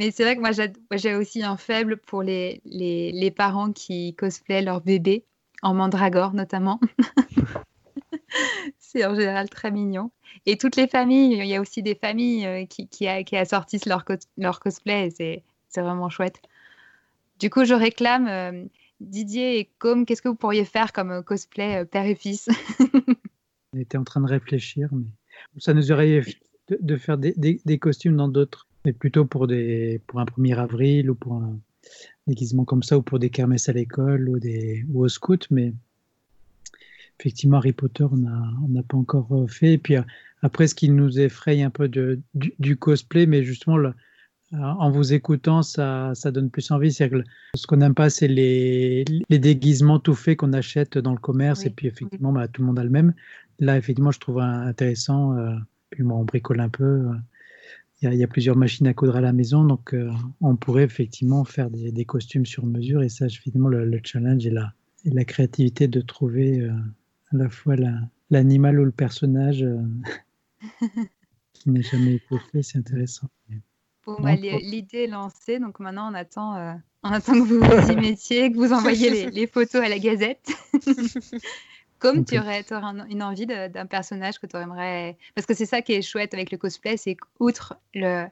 Mais 0.00 0.10
c'est 0.10 0.22
vrai 0.22 0.34
que 0.34 0.40
moi, 0.40 0.52
j'ai 0.96 1.14
aussi 1.14 1.42
un 1.42 1.58
faible 1.58 1.98
pour 1.98 2.22
les, 2.22 2.62
les, 2.64 3.12
les 3.12 3.30
parents 3.30 3.70
qui 3.70 4.14
cosplayaient 4.14 4.62
leur 4.62 4.80
bébé, 4.80 5.26
en 5.60 5.74
mandragore 5.74 6.32
notamment. 6.32 6.80
c'est 8.78 9.04
en 9.04 9.14
général 9.14 9.50
très 9.50 9.70
mignon. 9.70 10.10
Et 10.46 10.56
toutes 10.56 10.76
les 10.76 10.88
familles, 10.88 11.36
il 11.36 11.46
y 11.46 11.54
a 11.54 11.60
aussi 11.60 11.82
des 11.82 11.94
familles 11.94 12.46
euh, 12.46 12.64
qui, 12.64 12.88
qui, 12.88 13.36
assortissent 13.36 13.84
leur, 13.84 14.06
leur 14.38 14.60
cosplay 14.60 15.10
c'est 15.10 15.42
vraiment 15.76 16.08
chouette. 16.08 16.40
Du 17.38 17.50
coup, 17.50 17.66
je 17.66 17.74
réclame 17.74 18.26
euh, 18.26 18.64
Didier 19.00 19.58
et 19.58 19.70
Com, 19.80 20.06
qu'est-ce 20.06 20.22
que 20.22 20.28
vous 20.28 20.34
pourriez 20.34 20.64
faire 20.64 20.94
comme 20.94 21.10
euh, 21.10 21.20
cosplay 21.20 21.84
père 21.84 22.06
et 22.06 22.14
fils? 22.14 22.48
On 23.74 23.78
était 23.78 23.98
en 23.98 24.04
train 24.04 24.22
de 24.22 24.28
réfléchir, 24.28 24.88
mais 24.92 25.10
ça 25.58 25.74
nous 25.74 25.92
aurait 25.92 26.22
de, 26.68 26.78
de 26.80 26.96
faire 26.96 27.18
des, 27.18 27.78
costumes 27.78 28.16
dans 28.16 28.28
d'autres, 28.28 28.66
mais 28.84 28.92
plutôt 28.92 29.24
pour, 29.24 29.46
des, 29.46 30.00
pour 30.06 30.20
un 30.20 30.24
1er 30.24 30.56
avril 30.56 31.10
ou 31.10 31.14
pour 31.14 31.34
un 31.34 31.58
déguisement 32.26 32.64
comme 32.64 32.82
ça, 32.82 32.98
ou 32.98 33.02
pour 33.02 33.18
des 33.18 33.30
kermesses 33.30 33.68
à 33.68 33.72
l'école 33.72 34.28
ou, 34.28 34.38
des, 34.38 34.84
ou 34.88 35.04
au 35.04 35.08
scout, 35.08 35.46
mais 35.50 35.72
effectivement, 37.20 37.58
Harry 37.58 37.72
Potter, 37.72 38.04
on 38.04 38.16
n'a 38.16 38.82
pas 38.82 38.96
encore 38.96 39.28
euh, 39.32 39.46
fait. 39.46 39.74
Et 39.74 39.78
puis 39.78 39.96
euh, 39.96 40.02
après, 40.42 40.66
ce 40.66 40.74
qui 40.74 40.88
nous 40.88 41.20
effraie 41.20 41.62
un 41.62 41.70
peu 41.70 41.88
de, 41.88 42.20
du, 42.34 42.76
cosplay, 42.76 43.26
mais 43.26 43.42
justement, 43.42 43.76
euh, 43.78 43.92
en 44.52 44.90
vous 44.90 45.12
écoutant, 45.12 45.62
ça, 45.62 46.12
ça 46.14 46.30
donne 46.30 46.50
plus 46.50 46.70
envie. 46.70 46.92
C'est 46.92 47.10
que 47.10 47.22
ce 47.54 47.66
qu'on 47.66 47.76
n'aime 47.76 47.94
pas, 47.94 48.08
c'est 48.08 48.28
les, 48.28 49.04
les, 49.28 49.38
déguisements 49.38 49.98
tout 49.98 50.14
faits 50.14 50.38
qu'on 50.38 50.54
achète 50.54 50.96
dans 50.96 51.12
le 51.12 51.18
commerce. 51.18 51.66
Et 51.66 51.70
puis, 51.70 51.86
effectivement, 51.86 52.32
bah, 52.32 52.48
tout 52.48 52.62
le 52.62 52.68
monde 52.68 52.78
a 52.78 52.84
le 52.84 52.90
même. 52.90 53.12
Là, 53.58 53.76
effectivement, 53.76 54.12
je 54.12 54.20
trouve 54.20 54.40
intéressant. 54.40 55.36
puis, 55.90 56.02
moi, 56.02 56.16
on 56.16 56.24
bricole 56.24 56.60
un 56.60 56.70
peu. 56.70 57.10
Il 58.02 58.14
y, 58.14 58.24
a, 58.24 58.26
plusieurs 58.26 58.56
machines 58.56 58.86
à 58.86 58.94
coudre 58.94 59.16
à 59.16 59.20
la 59.20 59.32
maison, 59.34 59.62
donc 59.62 59.94
on 60.40 60.56
pourrait 60.56 60.84
effectivement 60.84 61.44
faire 61.44 61.68
des, 61.70 62.04
costumes 62.06 62.46
sur 62.46 62.64
mesure. 62.64 63.02
Et 63.02 63.10
ça, 63.10 63.26
effectivement, 63.26 63.68
le, 63.68 63.84
le 63.84 64.00
challenge 64.02 64.46
et 64.46 64.50
la, 64.50 64.72
et 65.04 65.10
la 65.10 65.24
créativité 65.26 65.86
de 65.86 66.00
trouver 66.00 66.66
à 67.32 67.36
la 67.36 67.48
fois 67.48 67.76
l'animal 68.30 68.80
ou 68.80 68.84
le 68.84 68.90
personnage 68.90 69.62
euh, 69.62 69.78
qui 71.52 71.70
n'a 71.70 71.80
jamais 71.80 72.14
été 72.14 72.38
fait, 72.50 72.62
c'est 72.62 72.78
intéressant. 72.78 73.28
Bon, 74.06 74.16
bah, 74.20 74.34
l'idée 74.34 75.04
est 75.04 75.06
lancée, 75.06 75.58
donc 75.58 75.78
maintenant 75.78 76.10
on 76.10 76.14
attend, 76.14 76.56
euh, 76.56 76.72
on 77.02 77.10
attend 77.10 77.34
que 77.34 77.40
vous 77.40 77.60
vous 77.60 77.92
y 77.92 77.96
mettiez, 77.96 78.50
que 78.50 78.56
vous 78.56 78.72
envoyiez 78.72 79.30
les, 79.30 79.46
photos 79.46 79.82
à 79.82 79.88
la 79.88 79.98
gazette. 79.98 80.50
Comme 82.00 82.24
tu 82.24 82.38
aurais, 82.38 82.64
une 83.08 83.22
envie 83.22 83.46
d'un 83.46 83.86
personnage 83.86 84.38
que 84.38 84.46
tu 84.46 84.56
aimerais. 84.56 85.16
Parce 85.34 85.46
que 85.46 85.54
c'est 85.54 85.66
ça 85.66 85.82
qui 85.82 85.92
est 85.92 86.02
chouette 86.02 86.34
avec 86.34 86.50
le 86.50 86.58
cosplay, 86.58 86.96
c'est 86.96 87.14
qu'outre 87.14 87.76
le, 87.94 88.26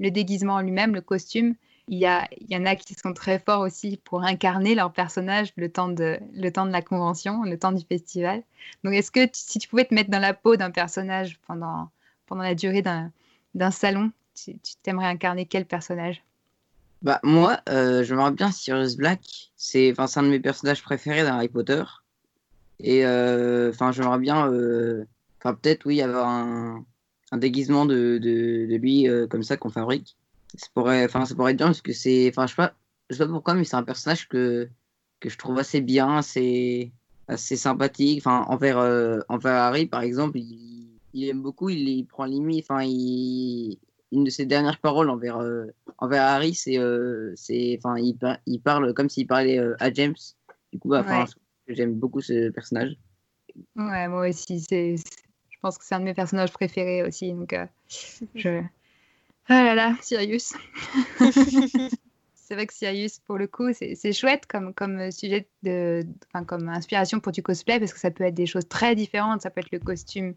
le 0.00 0.10
déguisement 0.10 0.54
en 0.54 0.60
lui-même, 0.60 0.94
le 0.94 1.00
costume, 1.00 1.54
il 1.88 1.98
y, 1.98 2.06
a, 2.06 2.28
il 2.40 2.50
y 2.50 2.56
en 2.56 2.64
a 2.64 2.76
qui 2.76 2.94
sont 2.94 3.12
très 3.12 3.38
forts 3.38 3.60
aussi 3.60 4.00
pour 4.04 4.22
incarner 4.22 4.74
leur 4.74 4.92
personnage 4.92 5.52
le 5.56 5.70
temps 5.70 5.88
de, 5.88 6.18
le 6.32 6.50
temps 6.50 6.66
de 6.66 6.70
la 6.70 6.82
convention, 6.82 7.42
le 7.42 7.58
temps 7.58 7.72
du 7.72 7.84
festival. 7.84 8.42
Donc, 8.84 8.94
est-ce 8.94 9.10
que 9.10 9.28
si 9.32 9.58
tu 9.58 9.68
pouvais 9.68 9.84
te 9.84 9.94
mettre 9.94 10.10
dans 10.10 10.20
la 10.20 10.34
peau 10.34 10.56
d'un 10.56 10.70
personnage 10.70 11.38
pendant, 11.46 11.90
pendant 12.26 12.42
la 12.42 12.54
durée 12.54 12.82
d'un 12.82 13.70
salon, 13.70 14.12
tu 14.34 14.54
t'aimerais 14.82 15.06
incarner 15.06 15.46
quel 15.46 15.64
personnage? 15.64 16.22
Bah, 17.02 17.20
Moi, 17.24 17.58
euh, 17.68 18.04
j'aimerais 18.04 18.30
bien 18.30 18.52
Sirius 18.52 18.96
Black. 18.96 19.50
C'est 19.56 19.92
un 19.98 20.22
de 20.22 20.28
mes 20.28 20.40
personnages 20.40 20.82
préférés 20.82 21.24
dans 21.24 21.34
Harry 21.34 21.48
Potter. 21.48 21.82
Et 22.82 23.06
euh, 23.06 23.70
enfin, 23.70 23.92
j'aimerais 23.92 24.18
bien, 24.18 24.50
euh, 24.50 25.04
enfin 25.38 25.54
peut-être, 25.54 25.86
oui, 25.86 26.02
avoir 26.02 26.28
un, 26.28 26.84
un 27.30 27.36
déguisement 27.38 27.86
de, 27.86 28.18
de, 28.18 28.66
de 28.70 28.76
lui 28.76 29.08
euh, 29.08 29.26
comme 29.26 29.42
ça 29.42 29.56
qu'on 29.56 29.70
fabrique 29.70 30.16
ça 30.54 30.66
pourrait, 30.74 31.04
enfin, 31.06 31.24
ça 31.24 31.34
pourrait 31.34 31.52
être 31.52 31.58
bien 31.58 31.68
parce 31.68 31.80
que 31.80 31.94
c'est, 31.94 32.28
enfin, 32.28 32.46
je 32.46 32.50
sais 32.50 32.56
pas, 32.56 32.74
je 33.08 33.16
sais 33.16 33.24
pas 33.24 33.32
pourquoi, 33.32 33.54
mais 33.54 33.64
c'est 33.64 33.76
un 33.76 33.82
personnage 33.82 34.28
que, 34.28 34.68
que 35.18 35.30
je 35.30 35.38
trouve 35.38 35.58
assez 35.58 35.80
bien, 35.80 36.18
assez, 36.18 36.92
assez 37.26 37.56
sympathique. 37.56 38.18
Enfin, 38.18 38.44
envers, 38.48 38.76
envers 39.30 39.54
Harry, 39.54 39.86
par 39.86 40.02
exemple, 40.02 40.36
il, 40.36 40.90
il 41.14 41.28
aime 41.28 41.40
beaucoup, 41.40 41.70
il, 41.70 41.88
il 41.88 42.04
prend 42.04 42.26
limite, 42.26 42.66
enfin, 42.68 42.82
il, 42.84 43.78
une 44.12 44.24
de 44.24 44.30
ses 44.30 44.44
dernières 44.44 44.78
paroles 44.78 45.08
envers, 45.08 45.38
euh, 45.38 45.66
envers 45.98 46.22
Harry, 46.22 46.54
c'est, 46.54 46.78
euh, 46.78 47.34
enfin, 47.78 47.96
il, 47.96 48.16
il, 48.46 48.60
parle 48.60 48.92
comme 48.92 49.08
s'il 49.08 49.26
parlait 49.26 49.58
à 49.80 49.92
James. 49.92 50.14
Du 50.72 50.78
coup, 50.78 50.88
bah, 50.88 51.04
ouais. 51.08 51.24
J'aime 51.74 51.94
beaucoup 51.94 52.20
ce 52.20 52.50
personnage. 52.50 52.96
Ouais, 53.76 54.08
moi 54.08 54.28
aussi, 54.28 54.60
c'est, 54.60 54.96
je 54.96 55.58
pense 55.60 55.78
que 55.78 55.84
c'est 55.84 55.94
un 55.94 56.00
de 56.00 56.04
mes 56.04 56.14
personnages 56.14 56.52
préférés 56.52 57.02
aussi, 57.02 57.32
donc 57.32 57.54
je 58.34 58.62
ah 59.48 59.64
là 59.64 59.74
là, 59.74 59.96
Sirius. 60.00 60.54
c'est 62.34 62.54
vrai 62.54 62.66
que 62.66 62.74
Sirius, 62.74 63.18
pour 63.18 63.38
le 63.38 63.46
coup, 63.46 63.72
c'est 63.72 64.12
chouette 64.12 64.46
comme, 64.46 64.72
comme 64.72 65.10
sujet, 65.10 65.48
de, 65.62 66.06
comme 66.46 66.68
inspiration 66.68 67.18
pour 67.18 67.32
du 67.32 67.42
cosplay, 67.42 67.80
parce 67.80 67.92
que 67.92 67.98
ça 67.98 68.10
peut 68.10 68.24
être 68.24 68.34
des 68.34 68.46
choses 68.46 68.68
très 68.68 68.94
différentes. 68.94 69.42
Ça 69.42 69.50
peut 69.50 69.60
être 69.60 69.72
le 69.72 69.80
costume 69.80 70.34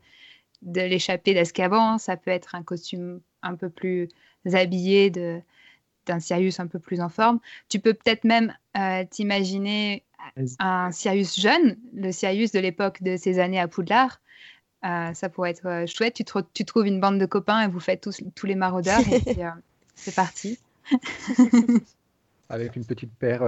de 0.63 0.81
l'échappée 0.81 1.33
d'Azkaban, 1.33 1.97
ça 1.97 2.17
peut 2.17 2.31
être 2.31 2.55
un 2.55 2.63
costume 2.63 3.21
un 3.43 3.55
peu 3.55 3.69
plus 3.69 4.09
habillé 4.51 5.11
de 5.11 5.39
d'un 6.05 6.19
Sirius 6.19 6.59
un 6.59 6.67
peu 6.67 6.79
plus 6.79 7.01
en 7.01 7.09
forme. 7.09 7.39
Tu 7.69 7.79
peux 7.79 7.93
peut-être 7.93 8.23
même 8.23 8.53
euh, 8.77 9.03
t'imaginer 9.09 10.03
un 10.59 10.91
Sirius 10.91 11.39
jeune, 11.39 11.77
le 11.93 12.11
Sirius 12.11 12.51
de 12.51 12.59
l'époque 12.59 13.03
de 13.03 13.15
ces 13.15 13.39
années 13.39 13.59
à 13.59 13.67
Poudlard, 13.67 14.19
euh, 14.85 15.13
ça 15.13 15.29
pourrait 15.29 15.51
être 15.51 15.65
euh, 15.65 15.85
chouette. 15.87 16.13
Tu, 16.13 16.23
tu, 16.53 16.65
trouves 16.65 16.85
une 16.85 16.99
bande 16.99 17.19
de 17.19 17.25
copains 17.25 17.61
et 17.63 17.67
vous 17.67 17.79
faites 17.79 18.01
tous, 18.01 18.21
tous 18.35 18.45
les 18.45 18.55
maraudeurs. 18.55 19.01
et 19.09 19.43
euh, 19.43 19.49
c'est 19.95 20.13
parti. 20.13 20.59
Avec 22.49 22.75
une 22.75 22.85
petite 22.85 23.13
paire 23.15 23.41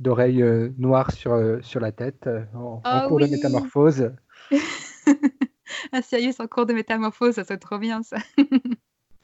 d'oreilles 0.00 0.44
noires 0.76 1.12
sur, 1.12 1.60
sur 1.62 1.78
la 1.78 1.92
tête 1.92 2.28
en, 2.52 2.82
oh 2.84 3.08
cours 3.08 3.20
de 3.20 3.26
métamorphose. 3.26 4.10
Un 5.92 6.02
sérieux 6.02 6.32
en 6.40 6.48
cours 6.48 6.66
de 6.66 6.72
métamorphose, 6.72 7.36
ça 7.36 7.44
serait 7.44 7.58
trop 7.58 7.78
bien 7.78 8.02
ça. 8.02 8.16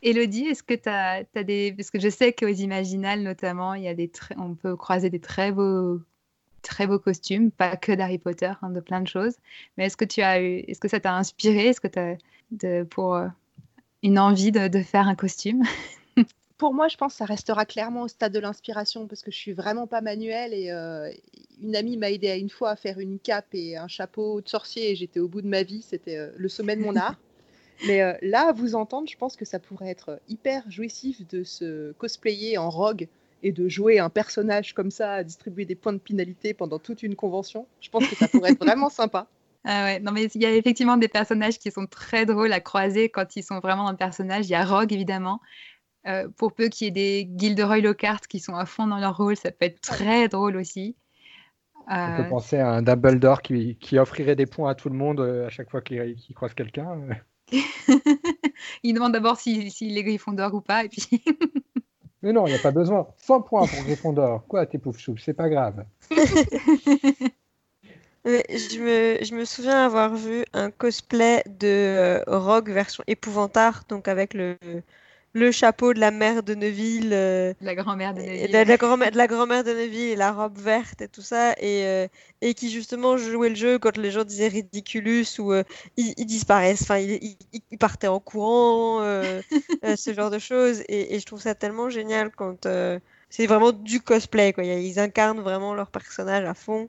Elodie, 0.03 0.47
est-ce 0.47 0.63
que 0.63 0.75
tu 0.75 0.89
as, 0.89 1.25
as, 1.35 1.43
des. 1.43 1.73
Parce 1.77 1.91
que 1.91 1.99
je 1.99 2.09
sais 2.09 2.33
qu'aux 2.33 2.49
Imaginales, 2.49 3.23
notamment, 3.23 3.75
il 3.75 3.85
y 3.85 3.89
a 3.89 3.95
des 3.95 4.11
on 4.37 4.55
peut 4.55 4.77
croiser 4.77 5.11
des 5.11 5.21
très 5.21 5.53
beaux 5.53 6.01
très 6.67 6.87
beaux 6.87 6.99
costumes, 6.99 7.51
pas 7.51 7.77
que 7.77 7.93
d'Harry 7.93 8.19
Potter, 8.19 8.53
hein, 8.61 8.71
de 8.71 8.81
plein 8.81 9.01
de 9.01 9.09
choses. 9.09 9.35
Mais 9.77 9.87
est-ce 9.87 9.97
que 9.97 10.05
tu 10.05 10.23
as 10.23 10.43
eu, 10.43 10.65
est-ce 10.67 10.81
que 10.81 10.89
ça 10.89 11.01
t'a 11.01 11.15
inspiré, 11.15 11.69
est-ce 11.69 11.81
que 11.81 11.89
tu 11.89 11.99
as 11.99 12.17
de, 12.51 12.83
pour 12.83 13.15
euh, 13.15 13.29
une 14.03 14.19
envie 14.19 14.53
de, 14.53 14.69
de, 14.69 14.83
faire 14.83 15.07
un 15.07 15.15
costume? 15.15 15.63
Pour 16.59 16.73
moi, 16.73 16.89
je 16.89 16.97
pense 16.97 17.13
que 17.13 17.19
ça 17.19 17.27
restera 17.27 17.67
clairement 17.67 18.03
au 18.03 18.09
stade 18.09 18.33
de 18.33 18.39
l'inspiration 18.39 19.07
parce 19.07 19.21
que 19.21 19.31
je 19.31 19.37
suis 19.37 19.53
vraiment 19.53 19.87
pas 19.87 20.01
manuelle 20.01 20.55
et 20.55 20.71
euh, 20.71 21.13
une 21.63 21.77
amie 21.77 21.99
m'a 21.99 22.11
aidé 22.11 22.31
à 22.31 22.37
une 22.37 22.49
fois 22.49 22.71
à 22.71 22.77
faire 22.77 22.99
une 22.99 23.19
cape 23.19 23.49
et 23.53 23.77
un 23.77 23.89
chapeau 23.89 24.41
de 24.41 24.49
sorcier 24.49 24.91
et 24.91 24.97
j'étais 24.97 25.21
au 25.21 25.29
bout 25.29 25.43
de 25.43 25.49
ma 25.49 25.63
vie, 25.63 25.83
c'était 25.83 26.17
euh, 26.17 26.31
le 26.35 26.49
sommet 26.49 26.75
de 26.75 26.81
mon 26.81 26.97
art. 26.97 27.17
Mais 27.87 28.19
là, 28.23 28.49
à 28.49 28.53
vous 28.53 28.75
entendre, 28.75 29.09
je 29.09 29.17
pense 29.17 29.37
que 29.37 29.45
ça 29.45 29.59
pourrait 29.59 29.91
être 29.91 30.21
hyper 30.29 30.63
jouissif 30.71 31.27
de 31.29 31.45
se 31.45 31.93
cosplayer 31.93 32.57
en 32.59 32.71
rogue 32.71 33.09
et 33.43 33.53
de 33.53 33.69
jouer 33.69 33.99
un 33.99 34.09
personnage 34.09 34.73
comme 34.73 34.91
ça, 34.91 35.13
à 35.13 35.23
distribuer 35.23 35.65
des 35.65 35.75
points 35.75 35.93
de 35.93 35.99
pénalité 35.99 36.55
pendant 36.55 36.79
toute 36.79 37.03
une 37.03 37.15
convention, 37.15 37.67
je 37.81 37.91
pense 37.91 38.07
que 38.09 38.17
ça 38.17 38.29
pourrait 38.29 38.53
être 38.53 38.65
vraiment 38.65 38.89
sympa. 38.91 39.27
Ah 39.65 39.85
ouais, 39.85 40.01
non 40.01 40.13
mais 40.13 40.25
il 40.25 40.43
y 40.43 40.47
a 40.47 40.55
effectivement 40.55 40.97
des 40.97 41.09
personnages 41.09 41.59
qui 41.59 41.71
sont 41.71 41.87
très 41.87 42.25
drôles 42.25 42.53
à 42.53 42.61
croiser 42.61 43.09
quand 43.09 43.35
ils 43.35 43.43
sont 43.43 43.59
vraiment 43.59 43.85
dans 43.85 43.91
le 43.91 43.97
personnage. 43.97 44.47
Il 44.47 44.51
y 44.51 44.55
a 44.55 44.65
Rogue 44.65 44.93
évidemment. 44.93 45.41
Euh, 46.07 46.29
pour 46.37 46.53
peu 46.53 46.69
qu'il 46.69 46.87
y 46.87 46.89
ait 46.89 46.93
des 46.93 47.31
Gilderoy 47.37 47.81
Lockhart 47.81 48.21
qui 48.29 48.39
sont 48.39 48.55
à 48.55 48.65
fond 48.65 48.87
dans 48.87 48.99
leur 48.99 49.17
rôle, 49.17 49.37
ça 49.37 49.51
peut 49.51 49.67
être 49.67 49.81
très 49.81 50.29
drôle 50.29 50.57
aussi. 50.57 50.95
On 51.89 52.17
peut 52.17 52.23
euh, 52.23 52.29
penser 52.29 52.59
à 52.59 52.71
un 52.71 52.83
Dumbledore 52.83 53.43
qui, 53.43 53.77
qui 53.77 53.99
offrirait 53.99 54.37
des 54.37 54.47
points 54.47 54.71
à 54.71 54.75
tout 54.77 54.89
le 54.89 54.95
monde 54.95 55.21
euh, 55.21 55.47
à 55.47 55.51
chaque 55.51 55.71
fois 55.71 55.83
qu'il 55.83 56.17
croise 56.35 56.55
quelqu'un. 56.55 57.01
il 58.83 58.95
demande 58.95 59.13
d'abord 59.13 59.39
s'il 59.39 59.71
si, 59.71 59.89
si 59.89 59.97
est 59.97 60.03
Gryffondor 60.03 60.53
ou 60.55 60.61
pas, 60.61 60.85
et 60.85 60.89
puis... 60.89 61.09
Mais 62.23 62.33
non, 62.33 62.47
il 62.47 62.51
n'y 62.51 62.59
a 62.59 62.63
pas 62.63 62.73
besoin. 62.73 63.07
100 63.19 63.43
points 63.43 63.67
pour 63.67 63.85
Gryffondor. 63.85 64.45
Quoi, 64.49 64.67
tes 64.67 64.79
poufs 64.79 65.11
c'est 65.19 65.35
pas 65.35 65.49
grave. 65.49 65.85
je, 66.11 67.31
me, 68.81 69.25
je 69.25 69.35
me 69.35 69.45
souviens 69.45 69.85
avoir 69.85 70.17
vu 70.17 70.45
un 70.53 70.71
cosplay 70.71 71.43
de 71.47 72.23
Rogue 72.27 72.71
version 72.71 73.05
épouvantard, 73.07 73.85
donc 73.89 74.09
avec 74.09 74.35
le, 74.35 74.57
le 75.37 75.53
chapeau 75.53 75.93
de 75.93 76.01
la 76.01 76.11
mère 76.11 76.43
de 76.43 76.55
Neville. 76.55 77.11
Euh, 77.13 77.53
la 77.61 77.75
grand-mère 77.75 78.15
de 78.15 78.23
Neville. 78.23 78.51
La 78.51 79.27
grand-mère 79.27 79.65
de, 79.65 79.71
Neville 79.71 80.09
et 80.09 80.17
la 80.17 80.33
robe 80.33 80.57
verte 80.57 81.03
et 81.03 81.09
tout 81.09 81.21
ça. 81.21 81.53
Et, 81.59 81.85
euh, 81.85 82.09
et 82.41 82.55
qui 82.55 82.71
justement 82.71 83.19
jouait 83.19 83.51
le 83.51 83.55
jeu 83.55 83.79
quand 83.79 83.99
les 83.99 84.11
gens 84.11 84.25
disaient 84.25 84.49
ridiculous 84.49 85.39
ou 85.39 85.53
euh, 85.53 85.63
ils, 85.99 86.15
disparaissent. 86.25 86.83
Enfin, 86.83 86.99
ils, 86.99 87.37
partaient 87.79 88.09
en 88.09 88.19
courant, 88.19 89.01
ce 89.97 90.15
genre 90.15 90.31
de 90.31 90.39
choses. 90.39 90.81
Et, 90.89 91.15
et, 91.15 91.21
je 91.21 91.27
trouve 91.27 91.43
ça 91.43 91.55
tellement 91.55 91.91
génial 91.91 92.31
quand 92.31 92.67
c'est 93.29 93.47
vraiment 93.47 93.73
du 93.73 94.01
cosplay. 94.01 94.55
Quoi. 94.55 94.65
Ils 94.65 94.99
incarnent 94.99 95.41
vraiment 95.41 95.75
leur 95.75 95.91
personnage 95.91 96.47
à 96.47 96.55
fond. 96.55 96.89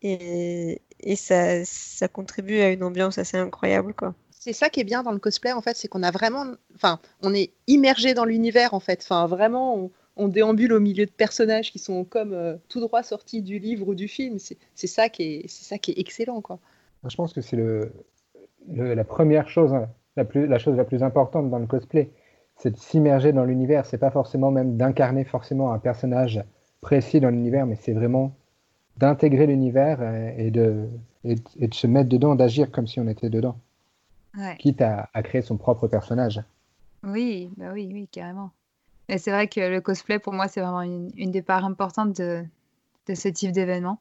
Et, 0.00 0.80
et 1.02 1.16
ça, 1.16 1.64
ça 1.64 2.08
contribue 2.08 2.60
à 2.60 2.70
une 2.70 2.82
ambiance 2.82 3.18
assez 3.18 3.36
incroyable. 3.36 3.94
quoi 3.94 4.14
c'est 4.42 4.52
ça 4.52 4.70
qui 4.70 4.80
est 4.80 4.84
bien 4.84 5.04
dans 5.04 5.12
le 5.12 5.20
cosplay, 5.20 5.52
en 5.52 5.60
fait, 5.62 5.76
c'est 5.76 5.86
qu'on 5.86 6.02
a 6.02 6.10
vraiment, 6.10 6.44
enfin, 6.74 6.98
on 7.22 7.32
est 7.32 7.52
immergé 7.68 8.12
dans 8.12 8.24
l'univers, 8.24 8.74
en 8.74 8.80
fait. 8.80 8.98
Enfin, 9.00 9.28
vraiment, 9.28 9.88
on, 10.16 10.26
déambule 10.26 10.72
au 10.72 10.80
milieu 10.80 11.06
de 11.06 11.12
personnages 11.12 11.70
qui 11.70 11.78
sont 11.78 12.02
comme 12.02 12.32
euh, 12.32 12.56
tout 12.68 12.80
droit 12.80 13.04
sortis 13.04 13.40
du 13.40 13.60
livre 13.60 13.86
ou 13.86 13.94
du 13.94 14.08
film. 14.08 14.38
C'est 14.40 14.86
ça 14.88 15.08
qui 15.08 15.22
est, 15.22 15.48
c'est 15.48 15.64
ça 15.64 15.78
qui 15.78 15.92
est 15.92 16.00
excellent, 16.00 16.40
quoi. 16.40 16.58
Je 17.08 17.14
pense 17.14 17.32
que 17.32 17.40
c'est 17.40 17.54
le, 17.54 17.92
la 18.66 19.04
première 19.04 19.48
chose, 19.48 19.72
hein, 19.72 19.88
la, 20.16 20.24
plus, 20.24 20.48
la 20.48 20.58
chose 20.58 20.76
la 20.76 20.84
plus 20.84 21.04
importante 21.04 21.48
dans 21.48 21.60
le 21.60 21.66
cosplay, 21.66 22.10
c'est 22.56 22.72
de 22.72 22.76
s'immerger 22.76 23.32
dans 23.32 23.44
l'univers. 23.44 23.86
C'est 23.86 23.98
pas 23.98 24.10
forcément 24.10 24.50
même 24.50 24.76
d'incarner 24.76 25.22
forcément 25.22 25.72
un 25.72 25.78
personnage 25.78 26.42
précis 26.80 27.20
dans 27.20 27.30
l'univers, 27.30 27.64
mais 27.64 27.76
c'est 27.76 27.92
vraiment 27.92 28.34
d'intégrer 28.98 29.46
l'univers 29.46 30.02
et 30.38 30.50
de, 30.50 30.88
et 31.24 31.36
de 31.68 31.74
se 31.74 31.86
mettre 31.86 32.08
dedans, 32.08 32.34
d'agir 32.34 32.70
comme 32.70 32.86
si 32.86 33.00
on 33.00 33.08
était 33.08 33.30
dedans 33.30 33.56
quitte 34.58 34.82
à, 34.82 35.08
créer 35.22 35.42
son 35.42 35.56
propre 35.56 35.88
personnage. 35.88 36.40
Oui, 37.02 37.50
bah 37.56 37.70
oui, 37.72 37.90
oui, 37.92 38.08
carrément. 38.10 38.50
Et 39.08 39.18
c'est 39.18 39.30
vrai 39.30 39.48
que 39.48 39.60
le 39.60 39.80
cosplay, 39.80 40.18
pour 40.18 40.32
moi, 40.32 40.48
c'est 40.48 40.60
vraiment 40.60 40.82
une, 40.82 41.30
des 41.30 41.42
parts 41.42 41.64
importantes 41.64 42.16
de, 42.16 42.44
ce 43.12 43.28
type 43.28 43.52
d'événement. 43.52 44.00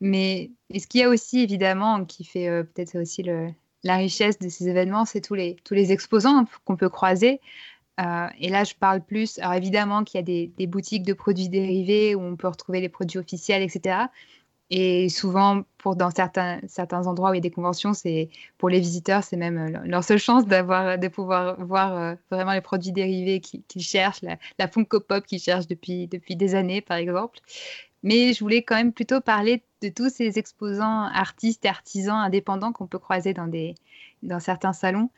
Mais 0.00 0.50
ce 0.74 0.86
qu'il 0.86 1.00
y 1.00 1.04
a 1.04 1.08
aussi, 1.08 1.40
évidemment, 1.40 2.04
qui 2.04 2.24
fait 2.24 2.48
euh, 2.48 2.64
peut-être 2.64 3.00
aussi 3.00 3.22
le, 3.22 3.48
la 3.82 3.96
richesse 3.96 4.38
de 4.38 4.48
ces 4.48 4.68
événements, 4.68 5.04
c'est 5.04 5.20
tous 5.20 5.34
les, 5.34 5.56
tous 5.64 5.74
les 5.74 5.92
exposants 5.92 6.44
qu'on 6.64 6.76
peut 6.76 6.88
croiser. 6.88 7.40
Euh, 8.00 8.26
et 8.38 8.48
là, 8.48 8.64
je 8.64 8.74
parle 8.74 9.00
plus. 9.00 9.38
Alors, 9.38 9.54
évidemment, 9.54 10.04
qu'il 10.04 10.18
y 10.18 10.22
a 10.22 10.48
des, 10.56 10.66
boutiques 10.66 11.04
de 11.04 11.12
produits 11.12 11.48
dérivés 11.48 12.14
où 12.14 12.20
on 12.20 12.36
peut 12.36 12.48
retrouver 12.48 12.80
les 12.80 12.88
produits 12.88 13.18
officiels, 13.18 13.62
etc. 13.62 14.06
Et 14.68 15.08
souvent, 15.08 15.62
dans 15.84 16.10
certains, 16.10 16.58
certains 16.66 17.06
endroits 17.06 17.30
où 17.30 17.34
il 17.34 17.36
y 17.36 17.38
a 17.38 17.40
des 17.40 17.52
conventions, 17.52 17.94
c'est 17.94 18.28
pour 18.58 18.68
les 18.68 18.80
visiteurs, 18.80 19.22
c'est 19.22 19.36
même 19.36 19.58
euh, 19.58 19.78
leur 19.84 20.02
seule 20.02 20.18
chance 20.18 20.44
d'avoir, 20.44 20.98
de 20.98 21.06
pouvoir 21.06 21.64
voir 21.64 21.96
euh, 21.96 22.14
vraiment 22.32 22.52
les 22.52 22.60
produits 22.60 22.90
dérivés 22.90 23.40
qu'ils 23.40 23.82
cherchent, 23.82 24.22
la, 24.22 24.36
la 24.58 24.66
Funko 24.66 24.98
Pop 25.00 25.24
qu'ils 25.24 25.38
cherchent 25.38 25.68
depuis, 25.68 26.08
depuis 26.08 26.34
des 26.34 26.56
années, 26.56 26.80
par 26.80 26.96
exemple. 26.96 27.38
Mais 28.02 28.32
je 28.32 28.40
voulais 28.40 28.62
quand 28.62 28.76
même 28.76 28.92
plutôt 28.92 29.20
parler 29.20 29.62
de 29.82 29.88
tous 29.88 30.10
ces 30.10 30.38
exposants 30.38 31.04
artistes 31.04 31.64
artisans 31.64 32.16
indépendants 32.16 32.72
qu'on 32.72 32.86
peut 32.86 32.98
croiser 32.98 33.34
dans, 33.34 33.46
des, 33.46 33.74
dans 34.22 34.40
certains 34.40 34.72
salons. 34.72 35.10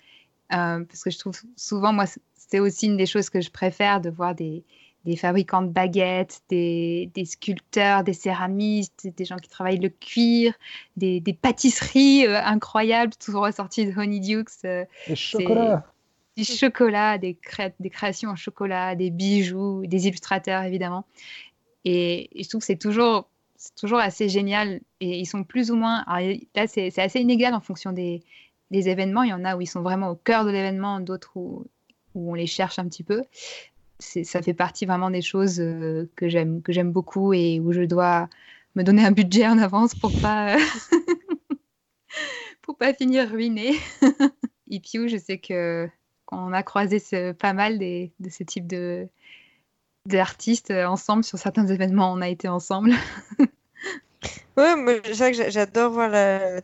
Euh, 0.53 0.85
parce 0.85 1.03
que 1.05 1.11
je 1.11 1.19
trouve 1.19 1.39
souvent, 1.57 1.93
moi, 1.93 2.05
c'est 2.35 2.61
aussi 2.61 2.87
une 2.87 2.97
des 2.97 3.07
choses 3.07 3.29
que 3.31 3.41
je 3.41 3.51
préfère 3.51 4.01
de 4.01 4.11
voir 4.11 4.35
des, 4.35 4.65
des 5.05 5.17
fabricants 5.17 5.63
de 5.63 5.69
baguettes, 5.69 6.43
des, 6.49 7.11
sculpteurs, 7.25 8.05
des 8.05 8.13
céramistes, 8.13 9.07
des 9.07 9.25
gens 9.25 9.37
qui 9.37 9.49
travaillent 9.49 9.79
le 9.79 9.91
cuir, 9.91 10.55
des, 10.97 11.21
pâtisseries 11.41 12.27
euh, 12.27 12.41
incroyables, 12.43 13.13
toujours 13.15 13.45
ressorties 13.45 13.87
de 13.87 13.99
Honeydukes. 13.99 14.65
Euh, 14.65 14.85
des 15.07 15.17
chocolats. 15.17 15.85
Du 16.37 16.45
chocolat, 16.45 17.19
des, 17.19 17.37
des, 17.81 17.91
créations 17.91 18.31
en 18.31 18.37
chocolat, 18.37 18.95
des 18.95 19.11
bijoux, 19.11 19.85
des 19.87 20.07
illustrateurs 20.07 20.63
évidemment. 20.63 21.05
Et, 21.85 22.31
je 22.37 22.49
trouve 22.49 22.61
que 22.61 22.67
c'est 22.67 22.77
toujours, 22.77 23.29
toujours 23.77 23.99
assez 23.99 24.29
génial. 24.29 24.81
Et 25.01 25.19
ils 25.19 25.27
sont 25.27 25.43
plus 25.43 25.71
ou 25.71 25.77
moins. 25.77 26.05
là, 26.55 26.67
c'est 26.67 26.97
assez 26.99 27.21
inégal 27.21 27.55
en 27.55 27.61
fonction 27.61 27.93
des, 27.93 28.23
des, 28.71 28.89
événements. 28.89 29.23
Il 29.23 29.31
y 29.31 29.35
en 29.35 29.45
a 29.45 29.57
où 29.57 29.61
ils 29.61 29.67
sont 29.67 29.83
vraiment 29.83 30.11
au 30.11 30.17
cœur 30.17 30.45
de 30.45 30.51
l'événement, 30.51 31.01
d'autres 31.01 31.37
où, 31.37 31.67
où 32.15 32.33
on 32.33 32.35
les 32.35 32.47
cherche 32.47 32.79
un 32.79 32.89
petit 32.89 33.05
peu 33.05 33.23
ça 34.01 34.43
fait 34.43 34.55
partie 34.55 34.87
vraiment 34.87 35.11
des 35.11 35.23
choses 35.23 35.61
euh, 35.61 36.09
que 36.17 36.29
j'aime 36.29 36.63
que 36.63 36.73
j'aime 36.73 36.93
beaucoup 36.93 37.33
et 37.33 37.61
où 37.61 37.73
je 37.73 37.83
dois 37.83 38.29
me 38.75 38.83
donner 38.83 39.05
un 39.05 39.11
budget 39.11 39.47
en 39.47 39.59
avance 39.59 39.95
pour 39.95 40.13
pas 40.21 40.57
pour 42.63 42.77
pas 42.77 42.95
finir 42.95 43.29
ruiné. 43.29 43.75
et 44.71 44.81
puis 44.81 45.09
je 45.09 45.17
sais 45.17 45.39
que 45.39 45.89
on 46.31 46.53
a 46.53 46.63
croisé 46.63 47.01
pas 47.33 47.55
mal 47.55 47.79
de 47.79 48.31
ce 48.31 48.45
type 48.45 48.67
d'artistes 50.07 50.71
ensemble 50.71 51.25
sur 51.25 51.39
certains 51.39 51.67
événements. 51.67 52.13
On 52.13 52.21
a 52.21 52.29
été 52.29 52.49
ensemble. 52.49 52.93
Ouais, 54.57 54.75
moi, 54.75 54.95
j'adore 55.13 55.93
voir 55.93 56.11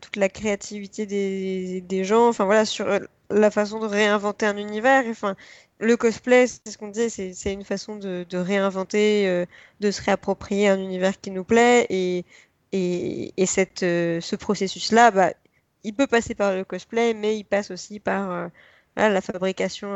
toute 0.01 0.17
la 0.17 0.29
créativité 0.29 1.07
des, 1.07 2.05
gens, 2.05 2.29
enfin 2.29 2.45
voilà, 2.45 2.65
sur 2.65 2.89
euh, 2.89 2.99
la 3.31 3.51
façon 3.51 3.79
de 3.79 3.87
réinventer 3.87 4.47
un 4.47 4.57
univers. 4.57 5.05
Enfin, 5.09 5.37
le 5.79 5.97
cosplay, 5.97 6.47
c'est 6.49 6.71
ce 6.71 6.79
qu'on 6.79 6.89
disait, 6.89 7.09
c'est 7.33 7.53
une 7.53 7.65
façon 7.65 7.97
de, 7.97 8.27
réinventer, 8.37 9.29
euh, 9.29 9.47
de 9.81 9.91
se 9.93 10.03
réapproprier 10.03 10.69
un 10.69 10.79
univers 10.81 11.21
qui 11.21 11.31
nous 11.31 11.45
plaît. 11.45 11.87
Et, 11.91 12.25
et, 12.73 13.47
cette, 13.47 13.85
euh, 13.85 14.21
ce 14.21 14.35
processus-là, 14.35 15.13
bah, 15.13 15.33
il 15.85 15.95
peut 15.95 16.09
passer 16.09 16.35
par 16.35 16.55
le 16.55 16.65
cosplay, 16.65 17.15
mais 17.15 17.37
il 17.39 17.45
passe 17.45 17.71
aussi 17.71 18.01
par 18.01 18.51
la 18.97 19.21
fabrication, 19.21 19.89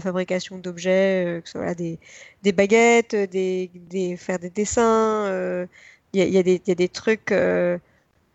fabrication 0.00 0.58
d'objets, 0.58 1.40
que 1.44 1.48
ce 1.48 1.58
soit 1.58 1.74
des, 1.74 2.00
des 2.42 2.52
baguettes, 2.52 3.14
des, 3.14 3.70
des, 3.74 4.16
faire 4.16 4.38
des 4.38 4.50
dessins. 4.50 5.66
Il 6.14 6.30
y, 6.30 6.38
a 6.38 6.74
des 6.74 6.88
trucs 6.88 7.32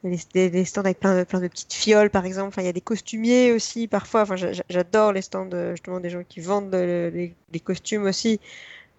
des, 0.04 0.50
des, 0.50 0.66
stands 0.66 0.82
avec 0.82 1.00
plein 1.00 1.16
de, 1.16 1.48
petites 1.48 1.74
fioles, 1.74 2.10
par 2.10 2.26
exemple. 2.26 2.50
Enfin, 2.50 2.62
il 2.62 2.66
y 2.66 2.70
a 2.70 2.74
des 2.74 2.82
costumiers 2.82 3.52
aussi, 3.52 3.88
parfois. 3.88 4.22
Enfin, 4.22 4.36
j'adore 4.70 5.14
les 5.14 5.22
stands, 5.22 5.50
euh, 5.54 5.72
justement, 5.72 6.00
des 6.00 6.10
gens 6.10 6.24
qui 6.28 6.40
vendent 6.40 6.74
les, 6.74 7.36
costumes 7.64 8.06
aussi, 8.06 8.40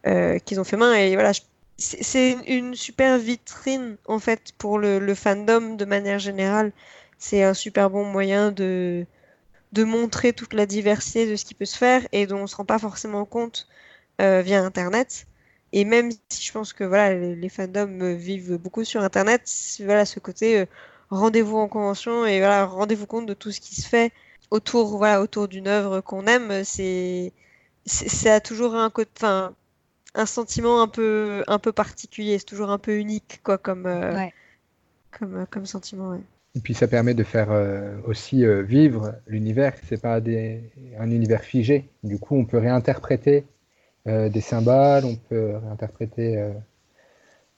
euh, 0.06 0.38
qu'ils 0.38 0.60
ont 0.60 0.64
fait 0.64 0.76
main. 0.76 0.94
Et 0.94 1.14
voilà, 1.14 1.32
c'est 1.78 2.36
une 2.46 2.74
super 2.74 3.18
vitrine, 3.18 3.96
en 4.06 4.18
fait, 4.18 4.52
pour 4.58 4.78
le, 4.78 4.98
le 4.98 5.14
fandom 5.14 5.76
de 5.76 5.84
manière 5.84 6.18
générale. 6.18 6.72
C'est 7.18 7.42
un 7.42 7.54
super 7.54 7.90
bon 7.90 8.04
moyen 8.04 8.50
de, 8.52 9.06
de 9.72 9.84
montrer 9.84 10.32
toute 10.32 10.54
la 10.54 10.66
diversité 10.66 11.30
de 11.30 11.36
ce 11.36 11.44
qui 11.44 11.54
peut 11.54 11.64
se 11.64 11.76
faire 11.78 12.06
et 12.12 12.26
dont 12.26 12.38
on 12.38 12.42
ne 12.42 12.46
se 12.46 12.56
rend 12.56 12.64
pas 12.64 12.78
forcément 12.78 13.24
compte 13.24 13.68
euh, 14.20 14.42
via 14.42 14.62
Internet. 14.62 15.26
Et 15.72 15.84
même 15.84 16.10
si 16.28 16.42
je 16.42 16.52
pense 16.52 16.72
que 16.72 16.84
voilà, 16.84 17.14
les, 17.14 17.48
fandoms 17.48 18.14
vivent 18.14 18.56
beaucoup 18.56 18.84
sur 18.84 19.02
Internet, 19.02 19.42
voilà, 19.84 20.04
ce 20.04 20.18
côté 20.18 20.66
rendez-vous 21.10 21.58
en 21.58 21.68
convention 21.68 22.26
et 22.26 22.38
voilà, 22.38 22.66
rendez-vous 22.66 23.06
compte 23.06 23.26
de 23.26 23.34
tout 23.34 23.50
ce 23.52 23.60
qui 23.60 23.80
se 23.80 23.86
fait 23.86 24.12
autour, 24.50 24.96
voilà, 24.96 25.20
autour 25.20 25.48
d'une 25.48 25.68
œuvre 25.68 26.00
qu'on 26.00 26.26
aime. 26.26 26.64
C'est, 26.64 27.32
ça 27.86 28.34
a 28.34 28.40
toujours 28.40 28.74
un 28.74 28.90
enfin, 29.16 29.54
un 30.14 30.26
sentiment 30.26 30.82
un 30.82 30.88
peu, 30.88 31.44
un 31.46 31.58
peu 31.58 31.72
particulier. 31.72 32.38
C'est 32.38 32.44
toujours 32.44 32.70
un 32.70 32.78
peu 32.78 32.98
unique, 32.98 33.40
quoi, 33.42 33.58
comme, 33.58 33.86
euh, 33.86 34.26
comme, 35.10 35.46
comme 35.50 35.66
sentiment. 35.66 36.14
Et 36.56 36.60
puis 36.60 36.74
ça 36.74 36.88
permet 36.88 37.14
de 37.14 37.22
faire 37.22 37.50
euh, 37.50 37.96
aussi 38.06 38.44
euh, 38.44 38.62
vivre 38.62 39.14
l'univers. 39.26 39.74
C'est 39.88 40.00
pas 40.00 40.20
des, 40.20 40.60
un 40.98 41.10
univers 41.10 41.42
figé. 41.42 41.88
Du 42.02 42.18
coup, 42.18 42.36
on 42.36 42.44
peut 42.44 42.58
réinterpréter 42.58 43.44
des 44.06 44.40
symboles, 44.40 45.04
on 45.04 45.16
peut 45.16 45.56
réinterpréter 45.56 46.52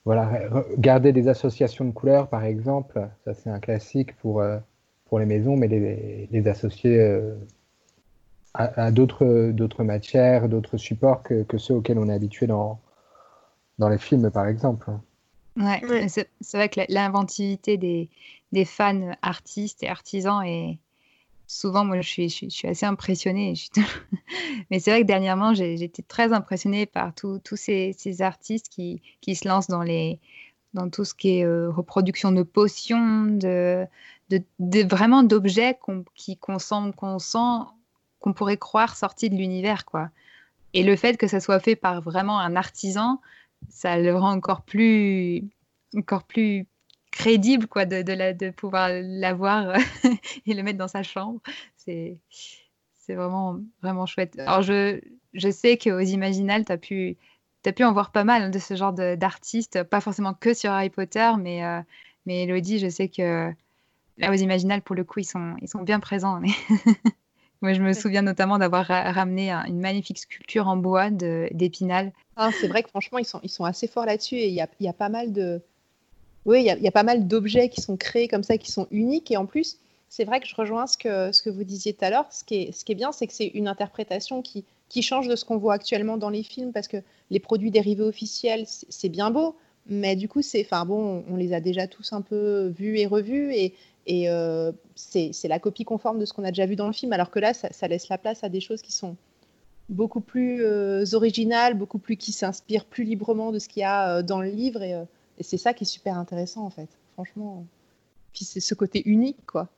voilà, 0.05 0.51
garder 0.79 1.13
des 1.13 1.29
associations 1.29 1.85
de 1.85 1.93
couleurs, 1.93 2.29
par 2.29 2.45
exemple, 2.45 3.09
ça 3.25 3.35
c'est 3.35 3.51
un 3.51 3.61
classique 3.61 4.17
pour, 4.17 4.41
euh, 4.41 4.59
pour 5.07 5.19
les 5.21 5.27
maisons, 5.27 5.57
mais 5.57 5.69
les, 5.69 6.29
les 6.31 6.49
associer 6.49 6.99
euh, 6.99 7.37
à, 8.55 8.91
d'autres 8.91 9.85
matières, 9.85 10.49
d'autres 10.49 10.77
supports 10.77 11.23
que, 11.23 11.45
que, 11.45 11.57
ceux 11.57 11.75
auxquels 11.75 11.99
on 11.99 12.09
est 12.09 12.15
habitué 12.15 12.47
dans, 12.47 12.81
dans 13.79 13.89
les 13.89 13.99
films, 13.99 14.31
par 14.31 14.47
exemple. 14.47 14.91
Ouais, 15.57 16.09
c'est 16.09 16.57
vrai 16.57 16.69
que 16.69 16.81
l'inventivité 16.89 17.77
des, 17.77 18.09
des, 18.51 18.65
fans 18.65 19.13
artistes 19.23 19.83
et 19.83 19.89
artisans 19.89 20.43
est 20.45 20.79
souvent, 21.53 21.85
moi, 21.85 22.01
je 22.01 22.09
suis, 22.29 22.67
assez 22.67 22.87
impressionnée. 22.87 23.55
Mais 24.71 24.81
c'est 24.81 24.91
vrai 24.91 25.03
que 25.03 25.07
dernièrement, 25.07 25.55
j'ai 25.55 25.83
été 25.83 26.03
très 26.03 26.33
impressionnée 26.33 26.87
par 26.87 27.15
tous 27.15 27.57
ces, 27.57 27.95
artistes 28.21 28.69
qui, 28.69 29.03
qui, 29.21 29.35
se 29.35 29.47
lancent 29.47 29.69
dans, 29.69 29.85
tout 30.91 31.05
ce 31.05 31.15
qui 31.15 31.39
est 31.39 31.45
euh, 31.45 31.71
reproduction 31.71 32.33
de 32.33 32.43
potions, 32.43 33.39
vraiment 34.59 35.23
d'objets 35.23 35.79
qu'on 35.79 36.59
sent, 36.59 36.93
qu'on 36.97 37.19
sent, 37.19 37.69
qu'on 38.21 38.33
pourrait 38.33 38.57
croire 38.57 38.97
sortis 38.97 39.29
de 39.29 39.37
l'univers. 39.37 39.85
Et 40.75 40.83
le 40.83 40.97
fait 40.97 41.19
que 41.19 41.27
ça 41.27 41.41
soit 41.41 41.61
fait 41.61 41.77
par 41.77 42.01
vraiment 42.01 42.41
un 42.41 42.57
artisan, 42.57 43.21
ça 43.69 43.99
le 43.99 44.17
rend 44.17 44.33
encore 44.33 44.63
plus, 44.63 45.45
encore 45.95 46.25
plus 46.25 46.67
crédible 47.13 47.69
quoi, 47.69 47.85
de, 47.85 48.03
de, 48.03 48.13
la, 48.13 48.33
de 48.33 48.51
pouvoir 48.51 48.89
l'avoir 48.91 49.77
et 50.47 50.55
le 50.55 50.63
mettre 50.65 50.79
dans 50.79 50.89
sa 50.89 51.05
chambre. 51.05 51.41
C'est, 51.77 52.19
c'est 52.95 53.15
vraiment, 53.15 53.61
vraiment 53.83 54.07
chouette. 54.07 54.37
Alors, 54.41 54.63
je, 54.63 55.01
je 55.33 55.51
sais 55.51 55.79
qu'aux 55.79 56.01
Imaginales, 56.01 56.65
tu 56.65 56.73
as 56.73 56.79
pu, 56.79 57.17
as 57.65 57.73
pu 57.73 57.85
en 57.85 57.93
voir 57.93 58.11
pas 58.11 58.25
mal 58.25 58.51
de 58.51 58.59
ce 58.59 58.75
genre 58.75 58.93
d'artistes, 58.93 59.85
pas 59.85 60.01
forcément 60.01 60.35
que 60.35 60.55
sur 60.55 60.73
Harry 60.73 60.91
Potter, 60.91 61.31
mais, 61.39 61.65
euh, 61.65 61.81
mais 62.27 62.43
Elodie, 62.43 62.81
je 62.81 62.89
sais 62.89 63.09
que 63.09 63.53
là, 64.19 64.31
aux 64.31 64.35
Imaginales, 64.35 64.83
pour 64.83 64.97
le 64.97 65.05
coup, 65.05 65.21
ils 65.21 65.25
sont, 65.25 65.55
ils 65.61 65.69
sont 65.69 65.83
bien 65.83 66.01
présents. 66.01 66.41
Mais 66.41 66.51
Moi, 67.63 67.75
je 67.75 67.81
me 67.81 67.93
souviens 67.93 68.23
notamment 68.23 68.59
d'avoir 68.59 68.89
ramené 68.89 69.53
une 69.53 69.79
magnifique 69.79 70.19
sculpture 70.19 70.67
en 70.67 70.77
bois 70.77 71.11
d'Épinal. 71.11 72.13
Ah, 72.35 72.51
c'est 72.61 72.67
vrai 72.67 72.83
que 72.83 72.89
franchement, 72.89 73.19
ils 73.19 73.25
sont, 73.25 73.39
ils 73.45 73.51
sont 73.51 73.65
assez 73.65 73.87
forts 73.87 74.05
là-dessus 74.05 74.35
et 74.35 74.49
il 74.49 74.55
y 74.55 74.61
a, 74.61 74.67
y 74.81 74.89
a, 74.89 74.93
pas 74.93 75.09
mal 75.09 75.33
de, 75.33 75.63
oui, 76.45 76.65
il 76.65 76.83
y, 76.83 76.89
a 76.89 76.93
pas 76.93 77.05
mal 77.05 77.29
d'objets 77.29 77.69
qui 77.69 77.81
sont 77.81 77.97
créés 77.97 78.27
comme 78.27 78.43
ça, 78.43 78.59
qui 78.59 78.73
sont 78.73 78.89
uniques. 78.91 79.31
Et 79.31 79.37
en 79.37 79.47
plus, 79.47 79.79
c'est 80.09 80.25
vrai 80.25 80.41
que 80.41 80.47
je 80.47 80.57
rejoins 80.57 80.87
ce 80.87 80.97
que, 80.99 81.51
vous 81.51 81.65
disiez 81.65 81.93
tout 81.93 82.05
à 82.05 82.11
l'heure. 82.11 82.27
Ce, 82.33 82.43
qui 82.43 82.55
est, 82.57 82.95
bien, 82.95 83.13
c'est 83.13 83.27
que 83.27 83.33
c'est 83.33 83.47
une 83.47 83.69
interprétation 83.69 84.43
qui, 84.43 84.65
change 85.03 85.29
de 85.29 85.37
ce 85.37 85.45
qu'on 85.45 85.57
voit 85.57 85.75
actuellement 85.75 86.17
dans 86.17 86.31
les 86.31 86.43
films, 86.43 86.73
parce 86.73 86.89
que 86.89 86.97
les 87.31 87.39
produits 87.39 87.71
dérivés 87.71 88.03
officiels, 88.03 88.65
c'est 88.67 89.09
bien 89.09 89.31
beau, 89.31 89.57
mais 89.87 90.17
du 90.17 90.29
coup, 90.29 90.43
enfin 90.61 90.85
bon, 90.85 91.25
on 91.31 91.37
les 91.37 91.55
a 91.55 91.61
déjà 91.61 91.87
tous 91.87 92.13
un 92.13 92.21
peu 92.21 92.73
vus 92.77 92.99
et 92.99 93.07
revus, 93.07 93.55
et, 93.55 93.75
euh, 94.29 94.73
c'est 94.97 95.49
la 95.49 95.61
copie 95.61 95.85
conforme 95.85 96.19
de 96.19 96.25
ce 96.25 96.33
qu'on 96.33 96.45
a 96.45 96.51
déjà 96.51 96.67
vu 96.67 96.77
dans 96.77 96.89
le 96.89 96.93
film, 96.93 97.13
alors 97.13 97.31
que 97.31 97.39
là, 97.39 97.55
ça, 97.55 97.89
laisse 97.89 98.09
la 98.09 98.19
place 98.19 98.43
à 98.43 98.49
des 98.49 98.61
choses 98.61 98.83
qui 98.83 98.93
sont 98.93 99.17
beaucoup 99.89 100.21
plus 100.21 100.65
euh, 100.65 101.05
originales, 101.13 101.75
beaucoup 101.75 101.99
plus 101.99 102.17
qui 102.17 102.33
s'inspirent 102.33 102.85
plus 102.85 103.05
librement 103.05 103.53
de 103.53 103.61
ce 103.61 103.69
qu'il 103.69 103.81
y 103.81 103.85
a 103.85 104.19
euh, 104.19 104.23
dans 104.23 104.41
le 104.43 104.51
livre, 104.51 104.83
et 105.43 105.45
c'est 105.45 105.59
ça 105.59 105.75
qui 105.75 105.83
est 105.83 105.87
super 105.87 106.17
intéressant 106.17 106.65
en 106.65 106.71
fait, 106.71 106.89
franchement. 107.15 107.67
Puis 108.33 108.45
c'est 108.45 108.61
ce 108.61 108.77
côté 108.77 109.03
unique, 109.05 109.45
quoi. 109.45 109.69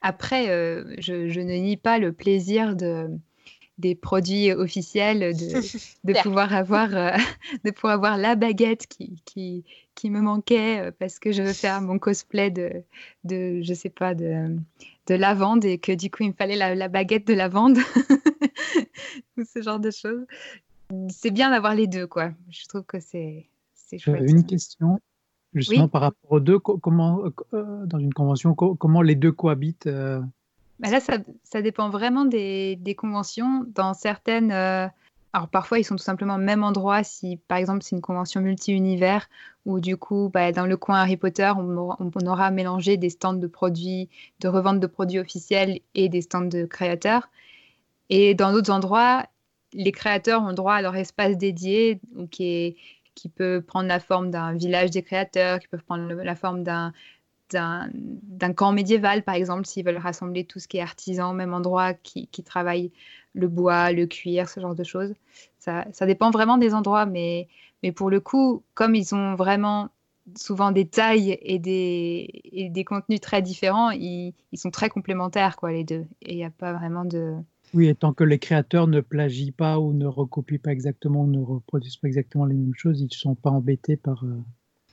Après, 0.00 0.46
je, 0.98 1.28
je, 1.28 1.40
ne 1.40 1.52
nie 1.52 1.76
pas 1.76 1.98
le 1.98 2.12
plaisir 2.12 2.74
de, 2.74 3.10
des 3.76 3.94
produits 3.94 4.50
officiels, 4.50 5.36
de, 5.36 5.60
de 6.04 6.22
pouvoir 6.22 6.54
avoir, 6.54 6.96
euh, 6.96 7.10
de 7.64 7.70
pouvoir 7.70 7.92
avoir 7.92 8.16
la 8.16 8.34
baguette 8.34 8.86
qui, 8.86 9.20
qui, 9.26 9.62
qui, 9.94 10.08
me 10.08 10.22
manquait 10.22 10.80
euh, 10.80 10.90
parce 10.98 11.18
que 11.18 11.32
je 11.32 11.42
veux 11.42 11.52
faire 11.52 11.82
mon 11.82 11.98
cosplay 11.98 12.50
de, 12.50 12.82
de 13.24 13.60
je 13.62 13.74
sais 13.74 13.90
pas, 13.90 14.14
de, 14.14 14.56
de 15.06 15.14
lavande 15.14 15.66
et 15.66 15.76
que 15.76 15.92
du 15.92 16.10
coup 16.10 16.22
il 16.22 16.30
me 16.30 16.34
fallait 16.34 16.56
la, 16.56 16.88
baguette 16.88 17.26
de 17.26 17.34
lavande 17.34 17.76
ou 19.36 19.44
ce 19.44 19.60
genre 19.60 19.80
de 19.80 19.90
choses. 19.90 20.24
C'est 21.10 21.30
bien 21.30 21.50
d'avoir 21.50 21.74
les 21.74 21.86
deux, 21.86 22.06
quoi. 22.06 22.30
Je 22.50 22.66
trouve 22.66 22.84
que 22.84 23.00
c'est 23.00 23.46
chouette. 23.98 24.22
Une 24.28 24.44
question, 24.44 25.00
justement 25.52 25.88
par 25.88 26.02
rapport 26.02 26.32
aux 26.32 26.40
deux, 26.40 26.58
comment, 26.58 27.24
euh, 27.52 27.86
dans 27.86 27.98
une 27.98 28.12
convention, 28.12 28.54
comment 28.54 29.02
les 29.02 29.14
deux 29.14 29.32
cohabitent 29.32 29.88
bah 30.80 30.90
là, 30.90 31.00
ça, 31.00 31.18
ça, 31.44 31.62
dépend 31.62 31.88
vraiment 31.88 32.24
des, 32.24 32.76
des 32.76 32.94
conventions. 32.94 33.64
Dans 33.74 33.94
certaines, 33.94 34.50
euh, 34.50 34.88
alors 35.32 35.48
parfois 35.48 35.78
ils 35.78 35.84
sont 35.84 35.96
tout 35.96 36.02
simplement 36.02 36.34
au 36.34 36.38
même 36.38 36.64
endroit. 36.64 37.04
Si 37.04 37.36
par 37.48 37.58
exemple 37.58 37.82
c'est 37.82 37.94
une 37.94 38.02
convention 38.02 38.40
multi-univers, 38.40 39.28
où 39.66 39.80
du 39.80 39.96
coup, 39.96 40.30
bah, 40.32 40.50
dans 40.52 40.66
le 40.66 40.76
coin 40.76 40.96
Harry 40.96 41.16
Potter, 41.16 41.52
on 41.56 41.76
aura, 41.76 41.96
on 42.00 42.26
aura, 42.26 42.50
mélangé 42.50 42.96
des 42.96 43.10
stands 43.10 43.34
de 43.34 43.46
produits, 43.46 44.08
de 44.40 44.48
revente 44.48 44.80
de 44.80 44.86
produits 44.86 45.20
officiels 45.20 45.78
et 45.94 46.08
des 46.08 46.22
stands 46.22 46.42
de 46.42 46.64
créateurs. 46.64 47.28
Et 48.10 48.34
dans 48.34 48.52
d'autres 48.52 48.72
endroits, 48.72 49.24
les 49.72 49.92
créateurs 49.92 50.42
ont 50.42 50.52
droit 50.52 50.74
à 50.74 50.82
leur 50.82 50.96
espace 50.96 51.36
dédié, 51.36 52.00
qui, 52.30 52.44
est, 52.44 52.76
qui 53.14 53.28
peut 53.28 53.62
prendre 53.66 53.88
la 53.88 54.00
forme 54.00 54.30
d'un 54.30 54.52
village 54.52 54.90
des 54.90 55.02
créateurs, 55.02 55.58
qui 55.60 55.68
peut 55.68 55.78
prendre 55.78 56.12
la 56.12 56.34
forme 56.34 56.62
d'un 56.62 56.92
d'un 57.50 58.52
camp 58.52 58.72
médiéval, 58.72 59.22
par 59.22 59.34
exemple, 59.34 59.66
s'ils 59.66 59.84
veulent 59.84 59.98
rassembler 59.98 60.44
tout 60.44 60.58
ce 60.58 60.68
qui 60.68 60.78
est 60.78 60.80
artisan 60.80 61.30
au 61.30 61.34
même 61.34 61.54
endroit, 61.54 61.94
qui, 61.94 62.26
qui 62.28 62.42
travaille 62.42 62.90
le 63.34 63.48
bois, 63.48 63.92
le 63.92 64.06
cuir, 64.06 64.48
ce 64.48 64.60
genre 64.60 64.74
de 64.74 64.84
choses. 64.84 65.14
Ça, 65.58 65.84
ça, 65.92 66.06
dépend 66.06 66.30
vraiment 66.30 66.58
des 66.58 66.74
endroits, 66.74 67.06
mais, 67.06 67.48
mais 67.82 67.92
pour 67.92 68.10
le 68.10 68.20
coup, 68.20 68.62
comme 68.74 68.94
ils 68.94 69.14
ont 69.14 69.34
vraiment 69.34 69.90
souvent 70.36 70.72
des 70.72 70.86
tailles 70.88 71.38
et 71.42 71.58
des, 71.58 72.42
et 72.44 72.70
des 72.70 72.84
contenus 72.84 73.20
très 73.20 73.42
différents, 73.42 73.90
ils, 73.90 74.34
ils, 74.52 74.58
sont 74.58 74.70
très 74.70 74.88
complémentaires, 74.88 75.56
quoi, 75.56 75.70
les 75.72 75.84
deux. 75.84 76.06
Et 76.22 76.32
il 76.32 76.36
n'y 76.36 76.44
a 76.44 76.50
pas 76.50 76.72
vraiment 76.72 77.04
de... 77.04 77.34
Oui, 77.74 77.88
et 77.88 77.94
tant 77.94 78.12
que 78.12 78.22
les 78.22 78.38
créateurs 78.38 78.86
ne 78.86 79.00
plagient 79.00 79.52
pas 79.52 79.80
ou 79.80 79.92
ne 79.92 80.06
recopient 80.06 80.60
pas 80.60 80.70
exactement, 80.70 81.26
ne 81.26 81.40
reproduisent 81.40 81.96
pas 81.96 82.06
exactement 82.06 82.44
les 82.44 82.54
mêmes 82.54 82.74
choses, 82.74 83.00
ils 83.00 83.06
ne 83.06 83.10
sont 83.10 83.34
pas 83.34 83.50
embêtés 83.50 83.96
par... 83.96 84.24
Euh, 84.24 84.40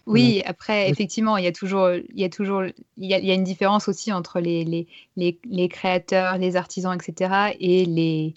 oui, 0.07 0.41
après, 0.45 0.89
effectivement, 0.89 1.37
il 1.37 1.43
y 1.43 1.47
a 1.47 1.51
toujours, 1.51 1.91
il 1.91 2.19
y 2.19 2.23
a 2.23 2.29
toujours, 2.29 2.63
il 2.63 3.05
y 3.09 3.13
a, 3.13 3.19
il 3.19 3.25
y 3.25 3.31
a 3.31 3.35
une 3.35 3.43
différence 3.43 3.87
aussi 3.87 4.11
entre 4.11 4.39
les, 4.39 4.65
les, 4.65 4.87
les, 5.15 5.39
les, 5.45 5.69
créateurs, 5.69 6.39
les 6.39 6.55
artisans, 6.55 6.97
etc., 6.99 7.55
et 7.59 7.85
les, 7.85 8.33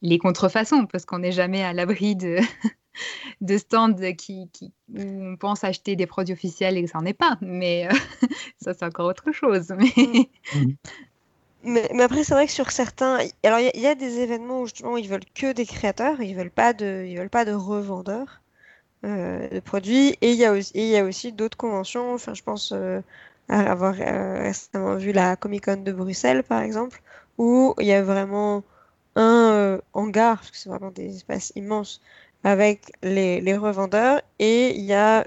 les 0.00 0.18
contrefaçons, 0.18 0.86
parce 0.86 1.04
qu'on 1.04 1.18
n'est 1.18 1.32
jamais 1.32 1.62
à 1.62 1.74
l'abri 1.74 2.16
de, 2.16 2.38
de 3.42 3.58
stands 3.58 4.12
qui, 4.16 4.48
qui, 4.50 4.72
où 4.88 5.02
on 5.02 5.36
pense 5.36 5.62
acheter 5.62 5.94
des 5.94 6.06
produits 6.06 6.32
officiels 6.32 6.78
et 6.78 6.84
que 6.84 6.90
ça 6.90 6.98
n'en 6.98 7.04
est 7.04 7.12
pas. 7.12 7.36
Mais 7.42 7.86
euh, 7.86 7.94
ça, 8.58 8.72
c'est 8.72 8.84
encore 8.84 9.06
autre 9.06 9.30
chose. 9.30 9.74
Mais... 9.76 10.30
Mm. 10.54 10.72
Mais, 11.68 12.02
après, 12.02 12.24
c'est 12.24 12.32
vrai 12.34 12.46
que 12.46 12.52
sur 12.52 12.70
certains, 12.70 13.18
alors 13.42 13.58
il 13.60 13.80
y, 13.80 13.86
a 13.86 13.94
des 13.94 14.20
événements 14.20 14.62
où 14.62 14.66
justement 14.66 14.96
ils 14.96 15.08
veulent 15.08 15.24
que 15.34 15.52
des 15.52 15.66
créateurs, 15.66 16.20
ils 16.22 16.34
veulent 16.34 16.50
pas 16.50 16.72
de, 16.72 17.04
ils 17.06 17.18
veulent 17.18 17.28
pas 17.28 17.44
de 17.44 17.52
revendeurs 17.52 18.40
euh, 19.04 19.48
de 19.50 19.60
produits. 19.60 20.16
Et 20.22 20.32
il 20.32 20.36
y 20.38 20.46
a 20.46 20.52
aussi, 21.04 21.32
d'autres 21.32 21.58
conventions. 21.58 22.14
Enfin, 22.14 22.34
je 22.34 22.42
pense 22.42 22.72
euh, 22.72 23.00
avoir 23.48 23.96
euh, 24.00 24.42
récemment 24.42 24.96
vu 24.96 25.12
la 25.12 25.36
Comic 25.36 25.66
Con 25.66 25.76
de 25.78 25.92
Bruxelles, 25.92 26.42
par 26.42 26.62
exemple, 26.62 27.02
où 27.38 27.74
il 27.80 27.86
y 27.86 27.92
a 27.92 28.02
vraiment 28.02 28.64
un 29.16 29.80
hangar, 29.94 30.38
parce 30.38 30.50
que 30.50 30.56
c'est 30.56 30.70
vraiment 30.70 30.90
des 30.90 31.16
espaces 31.16 31.52
immenses, 31.56 32.00
avec 32.44 32.92
les 33.02 33.56
revendeurs, 33.56 34.22
et 34.38 34.76
il 34.76 34.84
y 34.84 34.94
a 34.94 35.24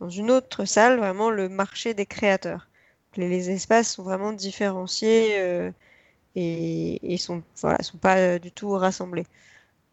dans 0.00 0.10
une 0.10 0.30
autre 0.30 0.64
salle 0.64 0.98
vraiment 0.98 1.30
le 1.30 1.48
marché 1.48 1.94
des 1.94 2.06
créateurs. 2.06 2.68
Les, 3.16 3.28
les 3.28 3.50
espaces 3.50 3.94
sont 3.94 4.02
vraiment 4.02 4.32
différenciés 4.32 5.38
et, 6.36 7.12
et 7.14 7.16
sont, 7.16 7.42
voilà, 7.60 7.82
sont 7.82 7.98
pas 7.98 8.38
du 8.38 8.50
tout 8.50 8.70
rassemblés. 8.70 9.26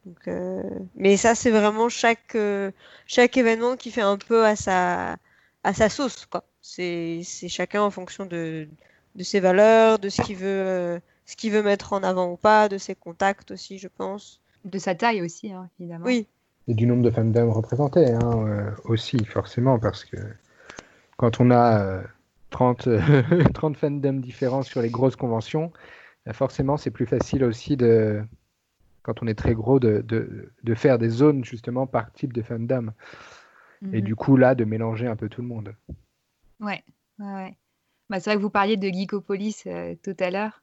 Donc, 0.05 0.27
euh... 0.27 0.63
Mais 0.95 1.15
ça, 1.15 1.35
c'est 1.35 1.51
vraiment 1.51 1.87
chaque, 1.87 2.33
euh, 2.33 2.71
chaque 3.05 3.37
événement 3.37 3.75
qui 3.75 3.91
fait 3.91 4.01
un 4.01 4.17
peu 4.17 4.43
à 4.45 4.55
sa, 4.55 5.17
à 5.63 5.73
sa 5.75 5.89
sauce. 5.89 6.25
quoi. 6.25 6.43
C'est 6.61 7.21
chacun 7.47 7.83
en 7.83 7.91
fonction 7.91 8.25
de, 8.25 8.67
de 9.15 9.23
ses 9.23 9.39
valeurs, 9.39 9.99
de 9.99 10.09
ce 10.09 10.23
qu'il 10.23 10.37
veut, 10.37 10.47
euh, 10.47 10.99
ce 11.27 11.35
qu'il 11.35 11.51
veut 11.51 11.61
mettre 11.61 11.93
en 11.93 12.01
avant 12.01 12.31
ou 12.31 12.35
pas, 12.35 12.67
de 12.67 12.79
ses 12.79 12.95
contacts 12.95 13.51
aussi, 13.51 13.77
je 13.77 13.87
pense. 13.87 14.41
De 14.65 14.79
sa 14.79 14.95
taille 14.95 15.21
aussi, 15.21 15.51
hein, 15.51 15.69
évidemment. 15.79 16.05
Oui. 16.05 16.25
Et 16.67 16.73
du 16.73 16.87
nombre 16.87 17.03
de 17.03 17.11
femmes 17.11 17.35
représentées 17.51 18.11
hein, 18.11 18.45
euh, 18.47 18.71
aussi, 18.85 19.23
forcément, 19.25 19.77
parce 19.77 20.03
que 20.03 20.17
quand 21.17 21.39
on 21.39 21.51
a 21.51 22.01
30, 22.51 22.89
30 23.53 23.77
fandoms 23.77 24.19
différents 24.19 24.61
sur 24.61 24.81
les 24.81 24.89
grosses 24.89 25.15
conventions, 25.15 25.73
bah, 26.25 26.33
forcément, 26.33 26.77
c'est 26.77 26.91
plus 26.91 27.07
facile 27.07 27.43
aussi 27.43 27.75
de 27.75 28.21
quand 29.03 29.23
on 29.23 29.27
est 29.27 29.35
très 29.35 29.55
gros, 29.55 29.79
de, 29.79 30.01
de, 30.01 30.51
de 30.61 30.75
faire 30.75 30.99
des 30.99 31.09
zones 31.09 31.43
justement 31.43 31.87
par 31.87 32.11
type 32.13 32.33
de 32.33 32.43
fandom. 32.43 32.91
Et 33.93 33.97
mhm. 33.97 34.01
du 34.01 34.15
coup, 34.15 34.37
là, 34.37 34.53
de 34.53 34.63
mélanger 34.63 35.07
un 35.07 35.15
peu 35.15 35.27
tout 35.27 35.41
le 35.41 35.47
monde. 35.47 35.75
Ouais, 36.59 36.83
ouais, 37.17 37.33
ouais. 37.33 37.57
Bah, 38.09 38.19
c'est 38.19 38.29
vrai 38.29 38.37
que 38.37 38.41
vous 38.41 38.51
parliez 38.51 38.77
de 38.77 38.87
Geekopolis 38.89 39.63
euh, 39.65 39.95
tout 40.03 40.15
à 40.19 40.29
l'heure, 40.29 40.61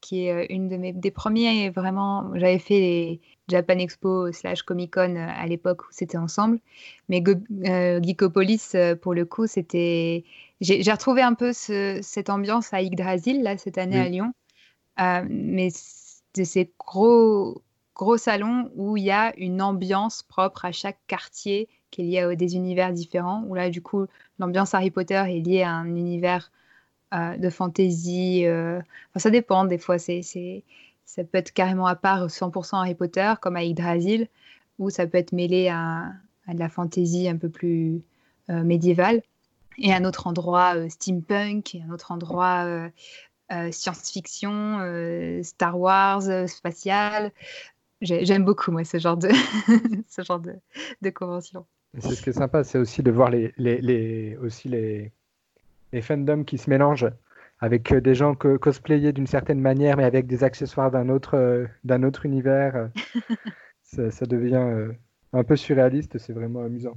qui 0.00 0.26
est 0.26 0.32
euh, 0.32 0.46
une 0.50 0.68
de 0.68 0.76
mes, 0.76 0.92
des 0.92 1.10
premiers, 1.10 1.70
vraiment, 1.70 2.30
j'avais 2.34 2.58
fait 2.58 2.80
les 2.80 3.20
Japan 3.48 3.78
Expo 3.78 4.32
slash 4.32 4.62
Comic 4.62 4.94
Con 4.94 5.16
euh, 5.16 5.26
à 5.28 5.46
l'époque 5.46 5.84
où 5.84 5.88
c'était 5.90 6.18
ensemble. 6.18 6.58
Mais 7.08 7.22
Geekopolis, 7.22 8.74
pour 9.02 9.14
le 9.14 9.24
coup, 9.24 9.46
c'était... 9.46 10.24
J'ai 10.60 10.92
retrouvé 10.92 11.22
un 11.22 11.34
peu 11.34 11.52
ce, 11.52 11.98
cette 12.02 12.30
ambiance 12.30 12.72
à 12.74 12.82
Yggdrasil, 12.82 13.42
là, 13.42 13.56
cette 13.56 13.78
année 13.78 13.98
à 13.98 14.08
Lyon. 14.08 14.32
mais 14.98 15.70
de 16.34 16.44
ces 16.44 16.70
gros 16.78 17.62
gros 18.00 18.16
salon 18.16 18.70
où 18.76 18.96
il 18.96 19.04
y 19.04 19.10
a 19.10 19.36
une 19.36 19.60
ambiance 19.60 20.22
propre 20.22 20.64
à 20.64 20.72
chaque 20.72 20.98
quartier 21.06 21.68
qui 21.90 22.00
est 22.00 22.04
lié 22.04 22.18
à 22.20 22.34
des 22.34 22.56
univers 22.56 22.92
différents. 22.92 23.44
Où 23.46 23.54
là, 23.54 23.68
du 23.68 23.82
coup, 23.82 24.06
l'ambiance 24.38 24.74
Harry 24.74 24.90
Potter 24.90 25.22
est 25.28 25.40
liée 25.40 25.62
à 25.62 25.72
un 25.72 25.94
univers 25.94 26.50
euh, 26.54 26.59
de 27.12 27.50
fantasy. 27.50 28.44
Enfin, 28.46 29.18
ça 29.18 29.30
dépend, 29.30 29.64
des 29.64 29.78
fois, 29.78 29.98
c'est, 29.98 30.22
ça 31.04 31.24
peut 31.24 31.38
être 31.38 31.52
carrément 31.52 31.86
à 31.86 31.96
part 31.96 32.26
100% 32.26 32.76
Harry 32.76 32.94
Potter, 32.94 33.34
comme 33.40 33.56
à 33.56 33.64
Yggdrasil, 33.64 34.28
ou 34.78 34.90
ça 34.90 35.06
peut 35.06 35.18
être 35.18 35.32
mêlé 35.32 35.68
à, 35.68 36.12
de 36.48 36.58
la 36.58 36.68
fantasy 36.68 37.28
un 37.28 37.36
peu 37.36 37.48
plus 37.48 38.02
médiévale. 38.48 39.22
Et 39.78 39.92
un 39.92 40.04
autre 40.04 40.26
endroit 40.26 40.88
steampunk, 40.88 41.74
et 41.74 41.82
un 41.82 41.92
autre 41.92 42.12
endroit 42.12 42.90
science-fiction, 43.70 45.40
Star 45.42 45.78
Wars, 45.78 46.48
spatial. 46.48 47.32
J'aime 48.02 48.44
beaucoup, 48.44 48.70
moi, 48.70 48.84
ce 48.84 48.98
genre 48.98 49.18
de, 49.18 49.28
ce 50.08 50.22
genre 50.22 50.40
de, 50.40 51.10
convention. 51.10 51.66
C'est 51.98 52.14
ce 52.14 52.22
qui 52.22 52.30
est 52.30 52.34
sympa, 52.34 52.64
c'est 52.64 52.78
aussi 52.78 53.02
de 53.02 53.10
voir 53.10 53.30
aussi 54.42 54.68
les, 54.68 55.12
les 55.92 56.02
fandoms 56.02 56.44
qui 56.44 56.58
se 56.58 56.70
mélangent 56.70 57.10
avec 57.60 57.92
euh, 57.92 58.00
des 58.00 58.14
gens 58.14 58.34
que, 58.34 58.56
cosplayés 58.56 59.12
d'une 59.12 59.26
certaine 59.26 59.60
manière, 59.60 59.96
mais 59.96 60.04
avec 60.04 60.26
des 60.26 60.44
accessoires 60.44 60.90
d'un 60.90 61.08
autre, 61.08 61.36
euh, 61.36 61.66
d'un 61.84 62.02
autre 62.02 62.24
univers. 62.24 62.90
ça, 63.82 64.10
ça, 64.10 64.26
devient 64.26 64.54
euh, 64.54 64.92
un 65.32 65.44
peu 65.44 65.56
surréaliste, 65.56 66.18
c'est 66.18 66.32
vraiment 66.32 66.60
amusant. 66.60 66.96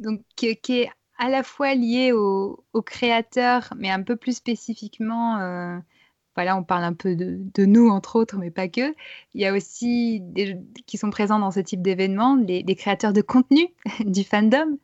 Donc, 0.00 0.20
qui, 0.34 0.56
qui, 0.56 0.80
est 0.80 0.90
à 1.18 1.28
la 1.28 1.42
fois 1.42 1.74
lié 1.74 2.12
aux 2.12 2.64
au 2.72 2.82
créateurs, 2.82 3.72
mais 3.78 3.90
un 3.90 4.02
peu 4.02 4.16
plus 4.16 4.36
spécifiquement 4.36 5.80
voilà, 6.34 6.56
on 6.56 6.62
parle 6.62 6.84
un 6.84 6.94
peu 6.94 7.14
de, 7.14 7.66
nous, 7.66 7.88
entre 7.88 8.16
autres, 8.16 8.38
mais 8.38 8.50
pas 8.50 8.68
que. 8.68 8.94
Il 9.34 9.40
y 9.40 9.46
a 9.46 9.52
aussi 9.52 10.20
des 10.20 10.58
qui 10.86 10.96
sont 10.96 11.10
présents 11.10 11.38
dans 11.38 11.50
ce 11.50 11.60
type 11.60 11.82
d'événement, 11.82 12.36
des 12.36 12.74
créateurs 12.74 13.12
de 13.12 13.20
contenu 13.20 13.68
du 14.00 14.24
fandom. 14.24 14.78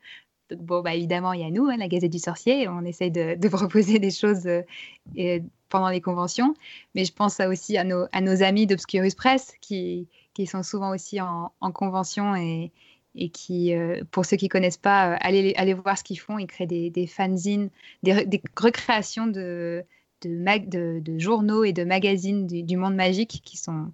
Bon, 0.57 0.82
bah, 0.82 0.94
évidemment, 0.94 1.32
il 1.32 1.40
y 1.40 1.44
a 1.44 1.51
nous, 1.51 1.66
hein, 1.66 1.76
la 1.76 1.88
Gazette 1.88 2.12
du 2.12 2.18
Sorcier, 2.18 2.68
on 2.68 2.84
essaye 2.84 3.11
de, 3.11 3.49
proposer 3.49 3.99
des 3.99 4.11
choses 4.11 4.46
euh, 4.46 5.40
pendant 5.68 5.88
les 5.88 6.01
conventions, 6.01 6.55
mais 6.94 7.05
je 7.05 7.12
pense 7.12 7.40
aussi 7.40 7.76
à 7.76 7.84
nos, 7.84 8.07
à 8.12 8.20
nos 8.20 8.42
amis 8.42 8.66
d'Obscurus 8.66 9.14
Press 9.14 9.53
qui, 9.61 10.09
qui 10.34 10.46
sont 10.46 10.62
souvent 10.62 10.90
aussi 10.90 11.20
en, 11.20 11.51
convention 11.72 12.34
et, 12.36 12.72
et 13.14 13.28
qui, 13.28 13.74
euh, 13.74 14.03
pour 14.11 14.24
ceux 14.24 14.36
qui 14.36 14.46
ne 14.46 14.51
connaissent 14.51 14.76
pas, 14.76 15.12
euh, 15.12 15.16
allez, 15.20 15.53
allez 15.57 15.74
voir 15.74 15.99
ce 15.99 16.05
qu'ils 16.05 16.20
font. 16.20 16.38
Ils 16.38 16.46
créent 16.46 16.66
des, 16.66 16.90
des 16.90 17.07
fanzines, 17.07 17.70
des, 18.03 18.24
des 18.24 18.42
recréations 18.57 19.26
de, 19.26 19.84
de, 20.22 21.01
de, 21.01 21.18
journaux 21.18 21.64
et 21.64 21.72
de 21.72 21.84
magazines 21.84 22.46
du, 22.46 22.76
monde 22.76 22.94
magique 22.94 23.40
qui 23.44 23.57
sont 23.57 23.92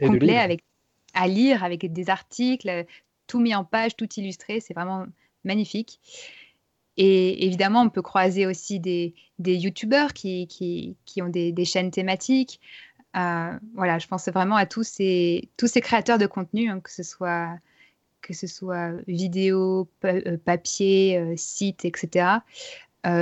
complets 0.00 0.38
avec, 0.38 0.62
à 1.12 1.28
lire 1.28 1.64
avec 1.64 1.92
des 1.92 2.10
articles, 2.10 2.86
tout 3.26 3.40
mis 3.40 3.54
en 3.54 3.64
page, 3.64 3.96
tout 3.96 4.08
illustré. 4.16 4.60
C'est 4.60 4.74
vraiment 4.74 5.06
magnifique. 5.44 6.00
Et 6.96 7.46
évidemment, 7.46 7.82
on 7.82 7.90
peut 7.90 8.02
croiser 8.02 8.46
aussi 8.46 8.78
des, 8.78 9.14
des 9.38 9.56
youtubeurs 9.56 10.12
qui, 10.12 10.46
qui, 10.46 10.96
qui, 11.04 11.22
ont 11.22 11.28
des, 11.28 11.64
chaînes 11.64 11.90
thématiques. 11.90 12.60
Euh, 13.16 13.52
voilà, 13.74 13.98
je 13.98 14.06
pense 14.06 14.28
vraiment 14.28 14.56
à 14.56 14.66
tous 14.66 14.84
ces, 14.84 15.50
tous 15.56 15.66
ces 15.66 15.80
créateurs 15.80 16.18
de 16.18 16.26
contenu, 16.26 16.68
hein, 16.68 16.80
que 16.80 16.90
ce 16.90 17.02
soit 17.02 17.58
que 18.22 18.32
ce 18.32 18.46
soit 18.46 18.92
vidéo, 19.06 19.86
euh, 20.04 20.38
papier, 20.38 21.18
euh, 21.18 21.34
site, 21.36 21.84
etc. 21.84 22.38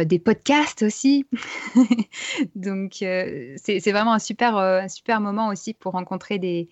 Des 0.05 0.21
podcasts 0.21 0.85
aussi. 0.85 1.27
Donc, 2.55 2.99
c'est 3.01 3.91
vraiment 3.91 4.13
un 4.13 4.21
super, 4.21 4.57
un 4.57 4.87
super 4.87 5.21
moment 5.21 5.49
aussi 5.49 5.75
pour 5.75 5.91
rencontrer 5.91 6.39
des, 6.39 6.69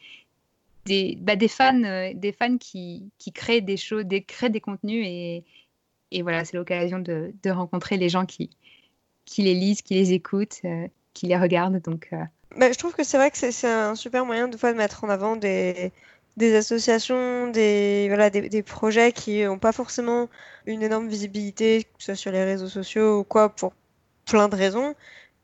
des, 0.87 1.17
bah, 1.21 1.37
des 1.37 1.49
fans, 1.49 2.13
des 2.15 2.33
fans 2.33 2.59
qui, 2.59 3.11
qui, 3.19 3.33
créent 3.33 3.61
des 3.61 3.77
choses, 3.77 4.05
des, 4.05 4.23
créent 4.23 4.51
des 4.51 4.61
contenus. 4.61 5.05
Et, 5.07 5.45
et 6.11 6.23
voilà, 6.23 6.45
c'est 6.45 6.57
l'occasion 6.57 6.99
de, 6.99 7.33
rencontrer 7.47 7.97
les 7.97 8.09
gens 8.09 8.27
qui, 8.27 8.51
qui 9.25 9.43
les 9.43 9.55
lisent, 9.55 9.83
qui 9.83 9.95
les 9.95 10.13
écoutent, 10.13 10.63
qui 11.15 11.27
les 11.27 11.37
regardent. 11.37 11.81
Donc, 11.83 12.11
bah, 12.57 12.73
je 12.73 12.79
trouve 12.79 12.95
que 12.95 13.05
c'est 13.05 13.17
vrai 13.17 13.31
que 13.31 13.37
c'est 13.37 13.69
un 13.69 13.95
super 13.95 14.27
moyen 14.27 14.49
de, 14.49 14.57
de 14.57 14.77
mettre 14.77 15.05
en 15.05 15.09
avant 15.09 15.37
des, 15.37 15.93
des 16.37 16.57
associations, 16.57 17.49
des, 17.49 18.07
voilà, 18.09 18.31
des, 18.31 18.63
projets 18.63 19.13
qui 19.13 19.45
n'ont 19.45 19.59
pas 19.59 19.73
forcément 19.73 20.29
une 20.67 20.83
énorme 20.83 21.09
visibilité, 21.09 21.85
que 21.85 21.91
ce 21.99 22.07
soit 22.07 22.15
sur 22.15 22.33
les 22.33 22.45
réseaux 22.45 22.69
sociaux 22.69 23.21
ou 23.21 23.25
quoi, 23.25 23.51
pour 23.51 23.73
plein 24.27 24.49
de 24.49 24.57
raisons. 24.57 24.95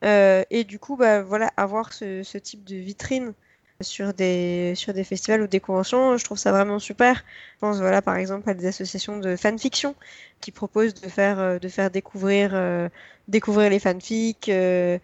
Euh, 0.03 0.43
et 0.49 0.63
du 0.63 0.79
coup, 0.79 0.95
bah, 0.97 1.21
voilà, 1.21 1.51
avoir 1.57 1.93
ce, 1.93 2.37
type 2.37 2.63
de 2.63 2.75
vitrine 2.75 3.33
sur 3.81 4.13
des, 4.13 4.73
sur 4.75 4.93
des 4.93 5.03
festivals 5.03 5.41
ou 5.41 5.47
des 5.47 5.59
conventions, 5.59 6.17
je 6.17 6.25
trouve 6.25 6.37
ça 6.37 6.51
vraiment 6.51 6.79
super. 6.79 7.23
Je 7.55 7.59
pense 7.59 7.77
voilà, 7.77 8.01
par 8.01 8.15
exemple 8.17 8.49
à 8.49 8.53
des 8.53 8.65
associations 8.67 9.19
de 9.19 9.35
fanfiction 9.35 9.95
qui 10.41 10.51
proposent 10.51 10.93
de 10.93 11.07
faire, 11.07 11.39
euh, 11.39 11.59
de 11.59 11.67
faire 11.69 11.91
découvrir, 11.91 12.51
euh, 12.53 12.89
découvrir 13.27 13.69
les 13.69 13.79
fanfics. 13.79 14.49
Euh, 14.49 14.97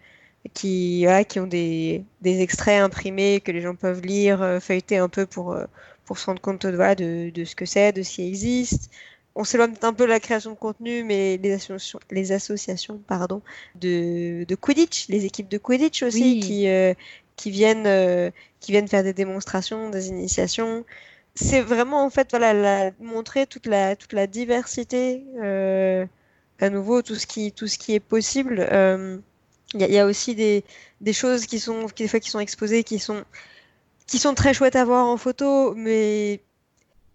qui, 0.52 1.04
voilà, 1.04 1.24
qui 1.24 1.40
ont 1.40 1.46
des, 1.46 2.04
des, 2.20 2.42
extraits 2.42 2.82
imprimés 2.82 3.40
que 3.40 3.50
les 3.50 3.62
gens 3.62 3.74
peuvent 3.74 4.02
lire, 4.02 4.42
euh, 4.42 4.60
feuilleter 4.60 4.98
un 4.98 5.08
peu 5.08 5.26
pour, 5.26 5.52
euh, 5.52 5.64
pour 6.04 6.18
se 6.18 6.26
rendre 6.26 6.40
compte 6.40 6.66
voilà, 6.66 6.94
de, 6.94 7.30
de 7.30 7.44
ce 7.44 7.56
que 7.56 7.64
c'est, 7.64 7.92
de 7.92 8.02
ce 8.02 8.14
qui 8.14 8.26
existe. 8.26 8.90
On 9.36 9.42
s'éloigne 9.42 9.74
un 9.82 9.92
peu 9.92 10.04
de 10.04 10.10
la 10.10 10.20
création 10.20 10.52
de 10.52 10.56
contenu, 10.56 11.02
mais 11.02 11.38
les 11.38 11.52
associations, 11.54 11.98
les 12.10 12.30
associations 12.30 13.00
pardon, 13.08 13.42
de, 13.74 14.44
de 14.44 14.54
Quidditch, 14.54 15.08
les 15.08 15.24
équipes 15.24 15.48
de 15.48 15.58
Quidditch 15.58 16.04
aussi, 16.04 16.22
oui. 16.22 16.40
qui, 16.40 16.68
euh, 16.68 16.94
qui, 17.36 17.50
viennent, 17.50 17.86
euh, 17.86 18.30
qui 18.60 18.72
viennent 18.72 18.88
faire 18.88 19.02
des 19.02 19.12
démonstrations, 19.12 19.90
des 19.90 20.08
initiations. 20.08 20.84
C'est 21.34 21.60
vraiment 21.60 22.04
en 22.04 22.10
fait 22.10 22.28
voilà, 22.30 22.92
montrer 23.00 23.46
toute 23.46 23.66
la, 23.66 23.96
toute 23.96 24.12
la 24.12 24.26
diversité, 24.26 25.24
euh, 25.42 26.06
à 26.60 26.70
nouveau, 26.70 27.02
tout 27.02 27.16
ce 27.16 27.26
qui, 27.26 27.52
tout 27.52 27.66
ce 27.66 27.78
qui 27.78 27.94
est 27.94 28.00
possible. 28.00 28.66
Euh, 28.70 29.18
il 29.74 29.80
y, 29.80 29.98
a 29.98 30.06
aussi 30.06 30.36
des, 30.36 30.64
des 31.00 31.12
choses 31.12 31.46
qui 31.46 31.58
sont, 31.58 31.86
des 31.96 32.06
fois, 32.06 32.20
qui 32.20 32.30
sont 32.30 32.38
exposées, 32.38 32.84
qui 32.84 33.00
sont, 33.00 33.24
qui 34.06 34.18
sont 34.18 34.34
très 34.34 34.54
chouettes 34.54 34.76
à 34.76 34.84
voir 34.84 35.06
en 35.06 35.16
photo, 35.16 35.74
mais 35.74 36.40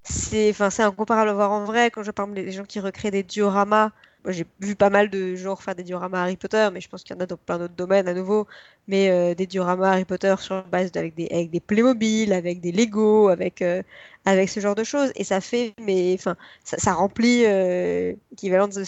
c'est, 0.03 0.49
enfin, 0.49 0.69
c'est 0.69 0.83
incomparable 0.83 1.29
à 1.29 1.33
voir 1.33 1.51
en 1.51 1.63
vrai. 1.63 1.91
Quand 1.91 2.03
je 2.03 2.11
parle 2.11 2.33
des 2.33 2.51
gens 2.51 2.65
qui 2.65 2.79
recréent 2.81 3.11
des 3.11 3.23
dioramas, 3.23 3.91
moi 4.23 4.33
j'ai 4.33 4.45
vu 4.59 4.75
pas 4.75 4.89
mal 4.89 5.09
de 5.09 5.35
gens 5.35 5.55
faire 5.55 5.75
des 5.75 5.83
dioramas 5.83 6.21
Harry 6.23 6.35
Potter, 6.35 6.67
mais 6.73 6.81
je 6.81 6.89
pense 6.89 7.03
qu'il 7.03 7.15
y 7.15 7.17
en 7.19 7.21
a 7.21 7.25
dans 7.25 7.37
plein 7.37 7.57
d'autres 7.57 7.75
domaines 7.75 8.07
à 8.07 8.13
nouveau. 8.13 8.47
Mais 8.87 9.09
euh, 9.09 9.35
des 9.35 9.47
dioramas 9.47 9.91
Harry 9.91 10.05
Potter 10.05 10.35
sur 10.39 10.63
base 10.65 10.91
avec 10.95 11.15
des, 11.15 11.27
avec 11.31 11.51
des 11.51 11.59
Playmobil, 11.59 12.33
avec 12.33 12.59
des 12.59 12.71
Lego, 12.71 13.29
avec, 13.29 13.61
euh, 13.61 13.81
avec 14.25 14.49
ce 14.49 14.59
genre 14.59 14.75
de 14.75 14.83
choses. 14.83 15.11
Et 15.15 15.23
ça 15.23 15.41
fait, 15.41 15.73
mais 15.81 16.13
enfin, 16.15 16.35
ça, 16.63 16.77
ça, 16.77 16.93
remplit 16.93 17.43
euh, 17.45 18.13
l'équivalent 18.31 18.67
de 18.67 18.83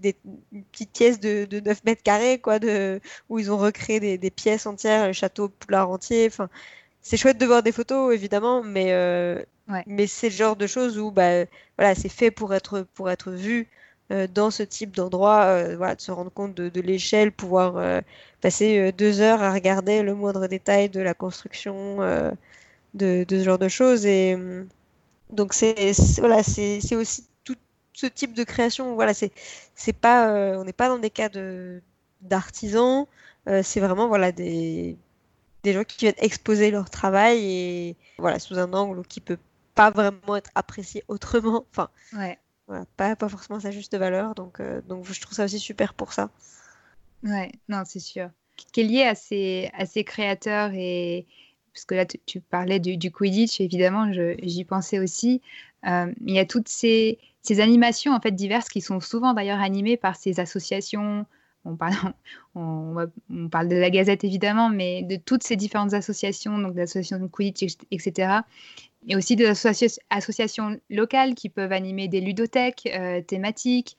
des, 0.00 0.16
une 0.52 0.64
petite 0.64 0.92
pièce 0.92 1.20
de, 1.20 1.44
de 1.44 1.60
9 1.60 1.84
mètres 1.84 2.02
carrés, 2.02 2.38
quoi, 2.38 2.58
de, 2.58 3.00
où 3.28 3.38
ils 3.38 3.50
ont 3.52 3.58
recréé 3.58 4.00
des, 4.00 4.18
des 4.18 4.30
pièces 4.30 4.66
entières, 4.66 5.06
le 5.06 5.12
château 5.12 5.48
Poulard 5.48 5.90
entier. 5.90 6.26
Enfin, 6.26 6.48
c'est 7.02 7.16
chouette 7.16 7.38
de 7.38 7.46
voir 7.46 7.62
des 7.62 7.72
photos, 7.72 8.14
évidemment, 8.14 8.62
mais, 8.62 8.92
euh, 8.92 9.42
ouais. 9.68 9.82
mais 9.86 10.06
c'est 10.06 10.28
le 10.28 10.34
genre 10.34 10.56
de 10.56 10.66
choses 10.66 10.98
où 10.98 11.10
bah, 11.10 11.44
voilà, 11.76 11.94
c'est 11.94 12.08
fait 12.08 12.30
pour 12.30 12.54
être, 12.54 12.86
pour 12.94 13.10
être 13.10 13.30
vu 13.30 13.68
dans 14.10 14.50
ce 14.50 14.62
type 14.62 14.96
d'endroit, 14.96 15.44
euh, 15.44 15.94
de 15.94 16.00
se 16.00 16.10
rendre 16.10 16.32
compte 16.32 16.54
de, 16.54 16.68
de 16.68 16.80
l'échelle, 16.80 17.30
pouvoir 17.30 17.76
euh, 17.76 18.00
passer 18.40 18.78
euh, 18.78 18.92
deux 18.92 19.20
heures 19.20 19.42
à 19.42 19.52
regarder 19.52 20.02
le 20.02 20.14
moindre 20.14 20.48
détail 20.48 20.88
de 20.88 21.00
la 21.00 21.14
construction, 21.14 21.98
de, 22.94 23.24
de, 23.24 23.38
ce 23.38 23.44
genre 23.44 23.58
de 23.58 23.68
choses. 23.68 24.06
Et 24.06 24.36
donc, 25.30 25.52
c'est 25.54 25.92
voilà, 26.18 26.42
c'est 26.42 26.96
aussi 26.96 27.26
tout 27.44 27.56
ce 27.92 28.06
type 28.06 28.34
de 28.34 28.44
création. 28.44 28.94
Voilà, 28.94 29.12
c'est 29.14 29.92
pas, 29.92 30.28
on 30.58 30.64
n'est 30.64 30.72
pas 30.72 30.88
dans 30.88 30.98
des 30.98 31.10
cas 31.10 31.28
d'artisans, 32.20 33.06
c'est 33.62 33.80
vraiment 33.80 34.08
voilà, 34.08 34.32
des, 34.32 34.96
des 35.62 35.72
gens 35.72 35.84
qui 35.84 35.98
viennent 35.98 36.14
exposer 36.18 36.70
leur 36.72 36.90
travail 36.90 37.38
et 37.44 37.96
voilà, 38.18 38.38
sous 38.40 38.58
un 38.58 38.72
angle 38.72 39.06
qui 39.06 39.20
peut 39.20 39.38
pas 39.76 39.90
vraiment 39.90 40.36
être 40.36 40.50
apprécié 40.56 41.04
autrement. 41.08 41.64
Enfin, 41.70 41.90
ouais 42.16 42.38
pas, 42.96 43.16
pas 43.16 43.28
forcément 43.28 43.60
sa 43.60 43.70
juste 43.70 43.96
valeur. 43.96 44.34
Donc, 44.34 44.60
euh, 44.60 44.80
donc 44.82 45.04
je 45.06 45.20
trouve 45.20 45.34
ça 45.34 45.44
aussi 45.44 45.58
super 45.58 45.94
pour 45.94 46.12
ça. 46.12 46.30
Ouais, 47.22 47.52
non, 47.68 47.82
c'est 47.84 48.00
sûr. 48.00 48.30
Qui 48.56 48.80
est 48.80 48.84
lié 48.84 49.02
à 49.02 49.14
ces, 49.14 49.70
à 49.74 49.86
ces 49.86 50.04
créateurs 50.04 50.72
et 50.74 51.26
parce 51.72 51.84
que 51.84 51.94
là 51.94 52.04
tu, 52.04 52.40
parlais 52.40 52.80
du, 52.80 53.10
Quidditch, 53.10 53.60
évidemment, 53.60 54.12
j'y 54.12 54.64
pensais 54.64 54.98
aussi. 54.98 55.40
Euh, 55.86 56.12
il 56.26 56.34
y 56.34 56.38
a 56.38 56.44
toutes 56.44 56.68
ces, 56.68 57.18
ces, 57.42 57.60
animations 57.60 58.12
en 58.12 58.20
fait 58.20 58.32
diverses 58.32 58.68
qui 58.68 58.80
sont 58.80 59.00
souvent 59.00 59.32
d'ailleurs 59.32 59.60
animées 59.60 59.96
par 59.96 60.16
ces 60.16 60.40
associations. 60.40 61.24
On 61.64 61.76
parle, 61.76 61.94
on, 62.54 63.08
parle 63.50 63.68
de 63.68 63.76
la 63.76 63.90
Gazette 63.90 64.24
évidemment, 64.24 64.68
mais 64.68 65.02
de 65.04 65.16
toutes 65.16 65.42
ces 65.42 65.56
différentes 65.56 65.94
associations, 65.94 66.58
donc 66.58 66.74
l'association 66.74 67.18
de 67.18 67.26
Quidditch, 67.28 67.76
etc 67.90 68.40
et 69.08 69.16
aussi 69.16 69.36
des 69.36 69.46
associ 69.46 69.98
associations 70.10 70.78
locales 70.90 71.34
qui 71.34 71.48
peuvent 71.48 71.72
animer 71.72 72.08
des 72.08 72.20
ludothèques 72.20 72.88
euh, 72.94 73.20
thématiques 73.22 73.96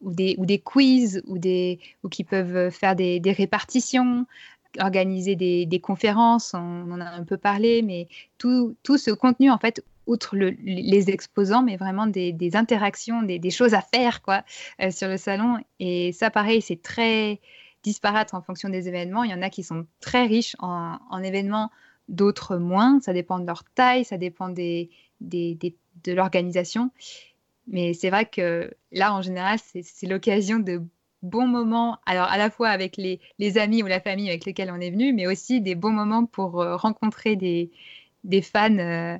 ou 0.00 0.12
des, 0.12 0.36
ou 0.38 0.46
des 0.46 0.58
quiz 0.58 1.22
ou, 1.26 1.38
des, 1.38 1.80
ou 2.02 2.08
qui 2.08 2.24
peuvent 2.24 2.70
faire 2.70 2.94
des, 2.94 3.20
répartitions, 3.36 4.26
organiser 4.78 5.34
des, 5.34 5.80
conférences, 5.80 6.54
on, 6.54 6.90
en 6.90 7.00
a 7.00 7.06
un 7.06 7.24
peu 7.24 7.36
parlé, 7.36 7.82
mais 7.82 8.08
tout, 8.38 8.76
tout 8.82 8.98
ce 8.98 9.10
contenu, 9.10 9.50
en 9.50 9.58
fait, 9.58 9.82
outre 10.06 10.36
le, 10.36 10.50
les 10.62 11.10
exposants, 11.10 11.62
mais 11.62 11.76
vraiment 11.76 12.06
des, 12.06 12.50
interactions, 12.54 13.22
des, 13.22 13.50
choses 13.50 13.72
à 13.72 13.80
faire 13.80 14.20
quoi, 14.20 14.44
euh, 14.82 14.90
sur 14.90 15.08
le 15.08 15.16
salon. 15.16 15.58
Et 15.80 16.12
ça, 16.12 16.30
pareil, 16.30 16.60
c'est 16.60 16.82
très 16.82 17.40
disparates 17.82 18.34
en 18.34 18.42
fonction 18.42 18.68
des 18.68 18.88
événements. 18.88 19.24
Il 19.24 19.30
y 19.30 19.34
en 19.34 19.42
a 19.42 19.50
qui 19.50 19.62
sont 19.62 19.86
très 20.00 20.26
riches 20.26 20.56
en 20.60 21.22
événements, 21.22 21.70
d'autres 22.08 22.56
moins. 22.56 23.00
Ça 23.00 23.12
dépend 23.12 23.38
de 23.38 23.46
leur 23.46 23.64
taille, 23.64 24.04
ça 24.04 24.18
dépend 24.18 24.48
de 24.48 24.88
l'organisation. 26.06 26.90
Mais 27.66 27.94
c'est 27.94 28.10
vrai 28.10 28.26
que 28.26 28.70
là, 28.92 29.14
en 29.14 29.22
général, 29.22 29.58
c'est 29.58 30.06
l'occasion 30.06 30.58
de 30.58 30.82
bons 31.24 31.46
moments, 31.46 31.98
alors 32.04 32.26
à 32.26 32.36
la 32.36 32.50
fois 32.50 32.68
avec 32.68 32.98
les, 32.98 33.58
amis 33.58 33.82
ou 33.82 33.86
la 33.86 34.00
famille 34.00 34.28
avec 34.28 34.44
lesquels 34.44 34.70
on 34.70 34.80
est 34.80 34.90
venu, 34.90 35.12
mais 35.12 35.26
aussi 35.26 35.60
des 35.60 35.74
bons 35.74 35.90
moments 35.90 36.26
pour 36.26 36.60
euh, 36.60 36.76
rencontrer 36.76 37.34
des, 37.34 37.70
fans 38.42 38.78
euh, 38.78 39.16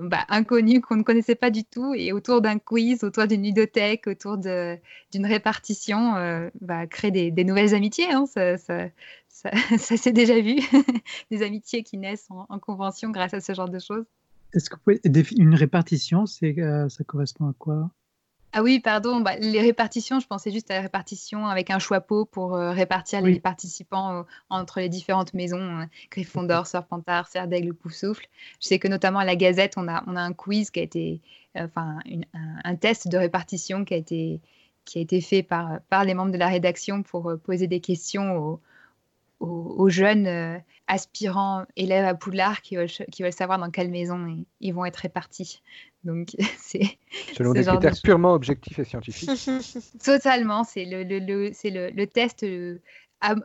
bah, 0.00 0.24
inconnus 0.28 0.80
qu'on 0.80 0.96
ne 0.96 1.02
connaissait 1.04 1.36
pas 1.36 1.50
du 1.50 1.64
tout 1.64 1.94
et 1.94 2.12
autour 2.12 2.40
d'un 2.40 2.58
quiz, 2.58 3.04
autour 3.04 3.28
d'une 3.28 3.44
ludothèque, 3.44 4.08
autour 4.08 4.38
d'une 4.38 5.26
répartition, 5.26 6.16
euh, 6.16 6.50
bah, 6.60 6.88
créer 6.88 7.30
des, 7.30 7.44
nouvelles 7.44 7.74
amitiés. 7.74 8.10
hein, 8.10 8.24
ça, 9.38 9.50
ça 9.78 9.96
s'est 9.96 10.12
déjà 10.12 10.40
vu, 10.40 10.56
des 11.30 11.42
amitiés 11.42 11.82
qui 11.82 11.96
naissent 11.98 12.26
en, 12.30 12.46
en 12.48 12.58
convention 12.58 13.10
grâce 13.10 13.34
à 13.34 13.40
ce 13.40 13.54
genre 13.54 13.68
de 13.68 13.78
choses. 13.78 14.04
Est-ce 14.52 14.68
que 14.70 14.76
vous 14.76 14.98
pouvez 14.98 15.00
une 15.36 15.54
répartition, 15.54 16.26
c'est 16.26 16.58
euh, 16.58 16.88
ça 16.88 17.04
correspond 17.04 17.48
à 17.48 17.52
quoi? 17.58 17.90
Ah 18.52 18.62
oui, 18.62 18.80
pardon, 18.80 19.20
bah, 19.20 19.36
les 19.36 19.60
répartitions, 19.60 20.20
je 20.20 20.26
pensais 20.26 20.50
juste 20.50 20.70
à 20.70 20.74
la 20.76 20.80
répartition 20.80 21.46
avec 21.46 21.70
un 21.70 21.78
choix-pot 21.78 22.24
pour 22.24 22.56
euh, 22.56 22.70
répartir 22.72 23.20
Oui. 23.22 23.34
les 23.34 23.40
participants 23.40 24.20
euh, 24.20 24.22
entre 24.48 24.80
les 24.80 24.88
différentes 24.88 25.34
maisons, 25.34 25.80
euh, 25.80 25.84
Gryffondor, 26.10 26.66
Serpentard, 26.66 27.28
Serdaigle, 27.28 27.74
Poufsouffle. 27.74 28.26
Je 28.60 28.68
sais 28.68 28.78
que 28.78 28.88
notamment 28.88 29.18
à 29.18 29.26
la 29.26 29.36
Gazette, 29.36 29.74
on 29.76 29.86
a, 29.86 30.02
on 30.06 30.16
a 30.16 30.22
un 30.22 30.32
quiz 30.32 30.70
qui 30.70 30.80
a 30.80 30.82
été, 30.82 31.20
enfin, 31.56 31.98
une- 32.06 32.24
un, 32.32 32.56
un 32.64 32.74
test 32.76 33.06
de 33.08 33.18
répartition 33.18 33.84
qui 33.84 33.92
a 33.92 33.98
été, 33.98 34.40
qui 34.86 34.98
a 34.98 35.02
été 35.02 35.20
fait 35.20 35.42
par, 35.42 35.80
par 35.90 36.04
les 36.04 36.14
membres 36.14 36.32
de 36.32 36.38
la 36.38 36.48
rédaction 36.48 37.02
pour 37.02 37.30
poser 37.44 37.66
des 37.66 37.80
questions 37.80 38.38
aux, 38.38 38.60
aux- 39.40 39.74
aux 39.78 39.88
jeunes 39.88 40.26
euh, 40.26 40.58
aspirants 40.86 41.64
élèves 41.76 42.04
à 42.04 42.14
Poudlard 42.14 42.62
qui 42.62 42.76
veulent, 42.76 42.88
qui 42.88 43.22
veulent 43.22 43.32
savoir 43.32 43.58
dans 43.58 43.70
quelle 43.70 43.90
maison 43.90 44.26
ils, 44.26 44.46
ils 44.60 44.72
vont 44.72 44.84
être 44.84 44.96
répartis. 44.96 45.62
Donc, 46.04 46.36
c'est 46.58 46.98
Selon 47.34 47.50
ce 47.50 47.58
des 47.58 47.64
de 47.64 47.68
critères 47.68 48.00
purement 48.02 48.32
objectifs 48.32 48.78
et 48.78 48.84
scientifiques. 48.84 49.30
Totalement, 50.04 50.64
c'est 50.64 50.84
le, 50.84 51.02
le, 51.04 51.18
le- 51.18 51.50
c'est 51.52 51.70
le, 51.70 51.90
le 51.90 52.06
test 52.06 52.42
euh, 52.44 52.78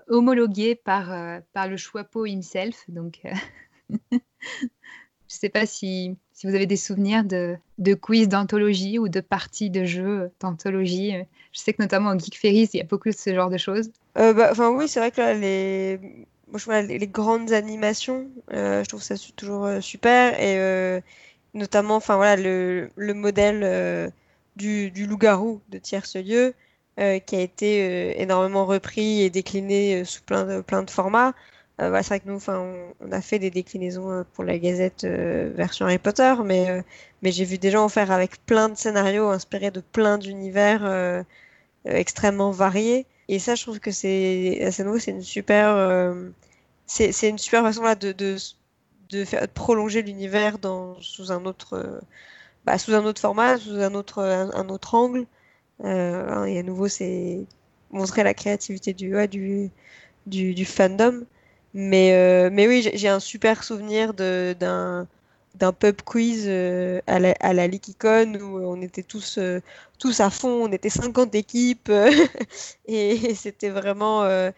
homologué 0.08 0.76
par, 0.76 1.12
euh, 1.12 1.40
par 1.54 1.68
le 1.68 1.78
Schwapo 1.78 2.26
himself. 2.26 2.84
Donc, 2.90 3.20
euh, 3.26 3.32
je 4.12 4.16
ne 5.38 5.40
sais 5.40 5.50
pas 5.50 5.66
si, 5.66 6.16
si 6.32 6.48
vous 6.48 6.56
avez 6.56 6.68
des 6.68 6.78
souvenirs 6.78 7.24
de, 7.24 7.56
de 7.80 7.94
quiz 7.94 8.28
d'anthologie 8.28 9.00
ou 9.00 9.10
de 9.10 9.20
parties 9.20 9.70
de 9.70 9.84
jeux 9.84 10.32
d'anthologie. 10.40 11.14
Je 11.54 11.60
sais 11.60 11.74
que 11.74 11.82
notamment 11.82 12.12
au 12.12 12.20
Geek 12.20 12.38
Ferries, 12.38 12.70
il 12.74 12.78
y 12.78 12.82
a 12.82 12.86
beaucoup 12.86 13.10
de 13.10 13.16
ce 13.16 13.34
genre 13.34 13.50
de 13.50 13.58
choses. 13.58 13.92
Euh, 14.18 14.34
bah, 14.34 14.54
oui, 14.72 14.88
c'est 14.88 15.00
vrai 15.00 15.12
que 15.12 15.40
les, 15.40 16.00
les, 16.98 17.08
grandes 17.08 17.52
animations, 17.52 18.28
euh, 18.52 18.84
je 18.84 18.90
trouve 18.90 19.04
ça 19.04 19.16
toujours 19.36 19.66
euh, 19.66 19.80
super 19.80 20.40
et 20.40 20.58
euh, 20.58 21.00
notamment, 21.54 21.96
enfin 21.96 22.16
voilà, 22.16 22.36
le, 22.36 22.90
le 22.96 23.14
modèle 23.14 24.12
du, 24.56 24.90
du 24.92 25.06
loup-garou 25.06 25.62
de 25.70 25.78
Tierce-Lieu 25.78 26.54
euh, 27.00 27.20
qui 27.20 27.36
a 27.36 27.42
été 27.42 28.22
énormément 28.22 28.66
repris 28.66 29.22
et 29.22 29.30
décliné 29.30 30.04
sous 30.06 30.24
plein 30.24 30.46
de, 30.46 30.62
plein 30.62 30.84
de 30.84 30.90
formats. 30.90 31.34
Euh, 31.82 31.90
voilà, 31.90 32.04
c'est 32.04 32.10
vrai 32.10 32.20
que 32.20 32.28
nous, 32.30 32.36
enfin, 32.36 32.60
on, 32.60 33.08
on 33.08 33.12
a 33.12 33.22
fait 33.22 33.40
des 33.40 33.50
déclinaisons 33.50 34.12
euh, 34.12 34.24
pour 34.34 34.44
la 34.44 34.60
Gazette 34.60 35.04
euh, 35.06 35.52
version 35.56 35.86
Harry 35.88 35.98
Potter, 35.98 36.36
mais, 36.46 36.70
euh, 36.70 36.82
mais 37.24 37.32
j'ai 37.32 37.46
vu 37.46 37.58
des 37.58 37.72
gens 37.72 37.84
en 37.86 37.90
faire 37.90 38.12
avec 38.12 38.46
plein 38.46 38.70
de 38.70 38.76
scénarios 38.76 39.30
inspirés 39.30 39.72
de 39.72 39.82
plein 39.82 40.18
d'univers 40.20 40.86
euh, 40.86 41.24
euh, 41.88 41.92
extrêmement 41.94 42.52
variés. 42.52 43.08
Et 43.30 43.40
ça, 43.40 43.56
je 43.56 43.64
trouve 43.64 43.80
que 43.80 43.92
c'est 43.92 44.64
assez 44.64 44.84
nouveau, 44.84 45.00
c'est 45.00 45.12
une 45.12 45.24
super, 45.24 45.70
euh, 45.76 46.30
c'est 46.88 47.12
c'est 47.14 47.30
une 47.30 47.38
super 47.40 47.64
façon 47.64 47.84
là 47.84 47.96
de, 47.96 48.12
de, 48.12 48.38
de 49.10 49.26
faire 49.26 49.42
de 49.44 49.48
prolonger 49.48 50.02
l'univers 50.04 50.60
dans 50.60 51.00
sous 51.02 51.32
un 51.32 51.46
autre, 51.46 52.02
bah, 52.66 52.78
sous 52.78 52.94
un 52.94 53.06
autre 53.06 53.22
format, 53.22 53.58
sous 53.58 53.76
un 53.80 53.94
autre, 53.96 54.20
un, 54.24 54.70
autre 54.70 54.96
angle. 54.96 55.26
Hein, 55.84 56.46
et 56.46 56.60
à 56.60 56.64
nouveau, 56.64 56.88
c'est 56.88 57.46
montrer 57.92 58.24
la 58.24 58.34
créativité 58.34 58.94
du, 58.94 59.16
ouais, 59.16 59.28
du, 59.28 59.70
du, 60.28 60.54
du 60.56 60.66
fandom. 60.66 61.26
Mais, 61.74 62.14
euh, 62.14 62.50
mais 62.52 62.68
oui, 62.68 62.88
j'ai 62.94 63.08
un 63.10 63.20
super 63.20 63.64
souvenir 63.64 64.14
d'un 64.14 65.08
d'un 65.56 65.72
pub 65.72 66.02
quiz 66.02 66.46
euh, 66.48 67.00
à 67.06 67.20
la, 67.20 67.34
à 67.40 67.54
la 67.54 67.68
Leakycon 67.68 68.34
où 68.42 68.58
on 68.66 68.82
était 68.82 69.04
tous, 69.04 69.38
euh, 69.38 69.60
tous 70.00 70.20
à 70.20 70.32
fond, 70.32 70.50
on 70.68 70.72
était 70.72 70.90
50 70.90 71.36
équipes 71.36 71.90
euh, 71.90 72.10
et 72.88 73.36
c'était 73.36 73.70
vraiment, 73.70 74.24
euh, 74.24 74.50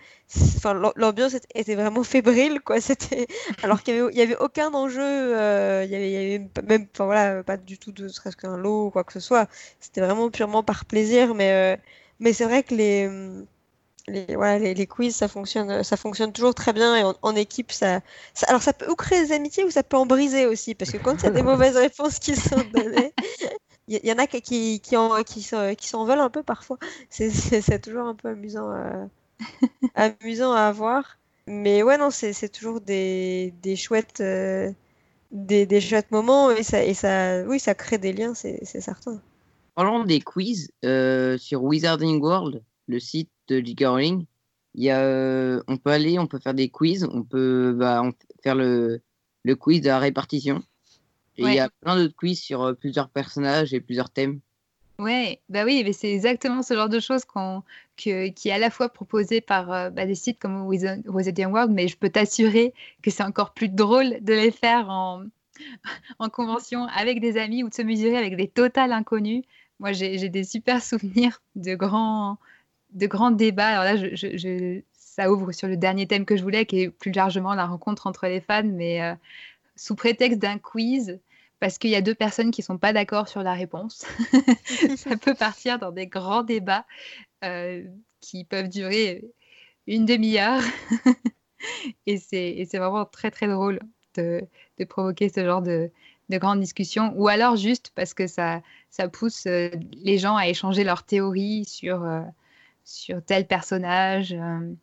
enfin 0.55 0.74
l'am- 0.74 0.93
l'ambiance 0.95 1.34
était 1.53 1.76
vraiment 1.76 2.03
fébrile 2.03 2.61
quoi. 2.61 2.80
C'était 2.80 3.28
alors 3.61 3.84
qu'il 3.84 3.93
y 3.95 3.99
avait, 3.99 4.22
avait 4.22 4.38
aucun 4.38 4.74
enjeu, 4.74 5.01
il 5.84 5.89
y 5.91 5.95
avait, 5.95 6.16
avait 6.38 6.49
même, 6.63 6.88
enfin 6.93 7.05
voilà, 7.05 7.43
pas 7.43 7.57
du 7.57 7.78
tout 7.78 7.91
de 7.91 8.07
serait-ce 8.07 8.38
qu'un 8.38 8.55
lot 8.57 8.88
ou 8.88 8.91
quoi 8.91 9.03
que 9.03 9.11
ce 9.13 9.20
soit. 9.20 9.49
C'était 9.82 9.99
vraiment 10.01 10.30
purement 10.32 10.63
par 10.63 10.86
plaisir, 10.86 11.36
mais 11.36 11.78
mais 12.20 12.32
c'est 12.34 12.45
vrai 12.45 12.63
que 12.63 12.74
les 12.74 13.09
les, 14.08 14.36
voilà, 14.36 14.60
les, 14.60 14.74
les 14.76 14.88
quiz, 14.88 15.16
ça 15.16 15.28
fonctionne, 15.28 15.84
ça 15.84 15.97
fonctionne 15.97 16.32
toujours 16.32 16.53
très 16.56 16.74
bien 16.74 16.95
et 16.95 17.03
en, 17.03 17.16
en 17.24 17.36
équipe, 17.36 17.72
ça, 17.72 18.01
ça- 18.36 18.45
alors 18.49 18.62
ça 18.62 18.74
peut 18.74 18.89
ou 18.89 18.95
créer 18.95 19.26
des 19.26 19.32
amitiés 19.34 19.64
ou 19.66 19.72
ça 19.72 19.84
peut 19.84 19.97
en 19.97 20.06
briser 20.06 20.45
aussi 20.45 20.76
parce 20.76 20.91
que 20.91 20.97
quand 20.97 21.22
il 21.24 21.26
y 21.26 21.28
a 21.28 21.32
des 21.32 21.41
mauvaises 21.43 21.76
réponses 21.78 22.20
qui 22.20 22.36
sont 22.36 22.64
données, 22.64 23.14
il 23.88 24.06
y, 24.06 24.12
en 24.14 24.18
a 24.20 24.28
qui, 24.28 24.41
qui, 24.41 24.82
qui, 24.82 24.97
en, 24.97 25.24
qui, 25.24 25.41
s'en- 25.43 25.76
qui 25.76 25.88
s'en 25.89 26.06
veulent 26.06 26.20
un 26.22 26.30
peu 26.32 26.43
parfois. 26.43 26.78
C'est 27.10 27.30
c'est- 27.32 27.62
c'est 27.62 27.80
toujours 27.82 28.08
un 28.08 28.16
peu 28.16 28.30
amusant 28.30 28.70
à, 28.72 29.08
amusant 29.95 30.53
à 30.53 30.62
avoir. 30.64 31.20
Mais 31.47 31.84
ouais, 31.84 31.97
non, 31.97 32.12
c'est 32.12 32.34
c'est 32.34 32.49
toujours 32.49 32.82
des, 32.82 33.53
des 33.64 33.76
chouettes, 33.76 34.22
euh, 34.22 34.72
des, 35.32 35.66
des 35.68 35.82
chouettes 35.82 36.12
moments 36.12 36.51
et 36.51 36.64
ça, 36.64 36.84
et 36.84 36.93
ça, 36.95 37.43
oui, 37.47 37.60
ça 37.60 37.76
crée 37.76 37.97
des 37.99 38.14
liens, 38.14 38.34
c'est 38.36 38.60
c'est 38.66 38.82
certain. 38.82 39.22
Parlons 39.74 40.03
des 40.06 40.22
quiz 40.22 40.70
euh, 40.86 41.38
sur 41.38 41.64
Wizarding 41.64 42.20
World, 42.22 42.64
le 42.88 43.00
site 43.00 43.30
de. 43.48 43.64
Rowling. 43.86 44.26
Il 44.76 44.84
y 44.84 44.90
a, 44.90 45.02
euh, 45.02 45.62
on 45.68 45.78
peut 45.78 45.92
aller, 45.92 46.20
on 46.20 46.28
peut 46.28 46.40
faire 46.40 46.54
des 46.54 46.70
quiz, 46.70 47.06
on 47.12 47.24
peut 47.24 47.74
bah, 47.78 48.02
on- 48.04 48.14
faire 48.44 48.56
le, 48.56 49.02
le 49.44 49.56
quiz 49.56 49.82
de 49.82 49.88
la 49.88 50.00
répartition. 50.00 50.64
Et 51.38 51.44
il 51.44 51.54
y 51.54 51.60
a 51.60 51.70
plein 51.82 51.96
d'autres 51.98 52.16
quiz 52.16 52.40
sur 52.42 52.64
euh, 52.64 52.74
plusieurs 52.74 53.10
personnages 53.10 53.74
et 53.74 53.82
plusieurs 53.82 54.10
thèmes. 54.10 54.42
Ouais, 54.98 55.42
bah 55.50 55.66
oui, 55.66 55.82
mais 55.84 55.92
c'est 55.92 56.12
exactement 56.14 56.64
ce 56.64 56.74
genre 56.74 56.88
de 56.88 57.02
choses 57.02 57.26
qu'on, 57.26 57.64
que- 57.98 58.30
qui 58.30 58.48
est 58.48 58.54
à 58.54 58.58
la 58.60 58.70
fois 58.70 58.88
proposé 58.88 59.42
par 59.42 59.72
euh, 59.74 59.90
bah, 59.90 60.06
des 60.06 60.16
sites 60.16 60.40
comme 60.40 60.66
Wizard- 60.68 61.00
Wizarding 61.06 61.48
World, 61.48 61.72
mais 61.74 61.90
je 61.90 61.98
peux 61.98 62.10
t'assurer 62.10 62.74
que 63.02 63.12
c'est 63.12 63.24
encore 63.24 63.54
plus 63.54 63.68
drôle 63.68 64.24
de 64.24 64.34
les 64.34 64.52
faire 64.52 64.90
en, 64.90 65.24
en 66.20 66.30
convention 66.30 66.86
avec 66.88 67.20
des 67.22 67.38
amis 67.38 67.64
ou 67.64 67.70
de 67.70 67.74
se 67.74 67.82
mesurer 67.82 68.18
avec 68.18 68.38
des 68.38 68.48
totales 68.48 68.94
inconnus. 68.94 69.44
Moi, 69.80 69.92
j'ai 69.94 70.30
des 70.30 70.44
super 70.46 70.82
souvenirs 70.84 71.42
de 71.56 71.76
grands, 71.76 72.38
de 72.96 73.08
grands 73.08 73.32
débats. 73.32 73.68
Alors 73.68 73.84
là, 73.84 74.82
ça 74.93 75.32
ouvre 75.32 75.52
sur 75.52 75.68
le 75.68 75.78
dernier 75.78 76.08
thème 76.08 76.26
que 76.26 76.36
je 76.36 76.43
voulais, 76.43 76.66
qui 76.66 76.82
est 76.82 76.89
plus 76.89 77.12
largement 77.12 77.54
la 77.54 77.66
rencontre 77.66 78.08
entre 78.08 78.28
les 78.28 78.41
fans, 78.41 78.64
mais 78.64 79.02
euh, 79.04 79.14
sous 79.76 79.96
prétexte 79.96 80.39
d'un 80.39 80.58
quiz, 80.58 81.20
parce 81.60 81.78
qu'il 81.78 81.89
y 81.89 81.96
a 81.96 82.02
deux 82.02 82.16
personnes 82.16 82.52
qui 82.52 82.62
sont 82.62 82.78
pas 82.78 82.93
d'accord 82.93 83.28
sur 83.28 83.43
la 83.43 83.54
réponse. 83.54 84.06
ça 84.98 85.16
peut 85.18 85.36
partir 85.36 85.80
dans 85.80 85.91
des 85.91 86.08
grands 86.08 86.43
débats 86.43 86.86
euh, 87.43 87.84
qui 88.22 88.43
peuvent 88.43 88.70
durer 88.70 89.24
une 89.88 90.06
demi-heure. 90.06 90.62
et 92.06 92.18
c'est 92.18 92.66
vraiment 92.74 93.06
très 93.06 93.32
très 93.32 93.48
drôle 93.48 93.80
de, 94.16 94.41
provoquer 94.88 95.30
ce 95.30 95.43
genre 95.43 95.62
de, 95.62 95.91
de 96.30 96.38
grandes 96.38 96.60
discussions. 96.62 97.14
Ou 97.16 97.28
alors 97.28 97.56
juste 97.56 97.91
parce 97.96 98.14
que 98.14 98.28
ça, 98.28 98.62
pousse 99.12 99.46
euh, 99.48 99.70
les 99.93 100.18
gens 100.18 100.36
à 100.36 100.48
échanger 100.48 100.84
leurs 100.84 101.04
théories 101.04 101.66
sur, 101.66 102.06
sur 102.86 103.22
tel 103.24 103.48
personnage. 103.48 104.32
euh, 104.34 104.74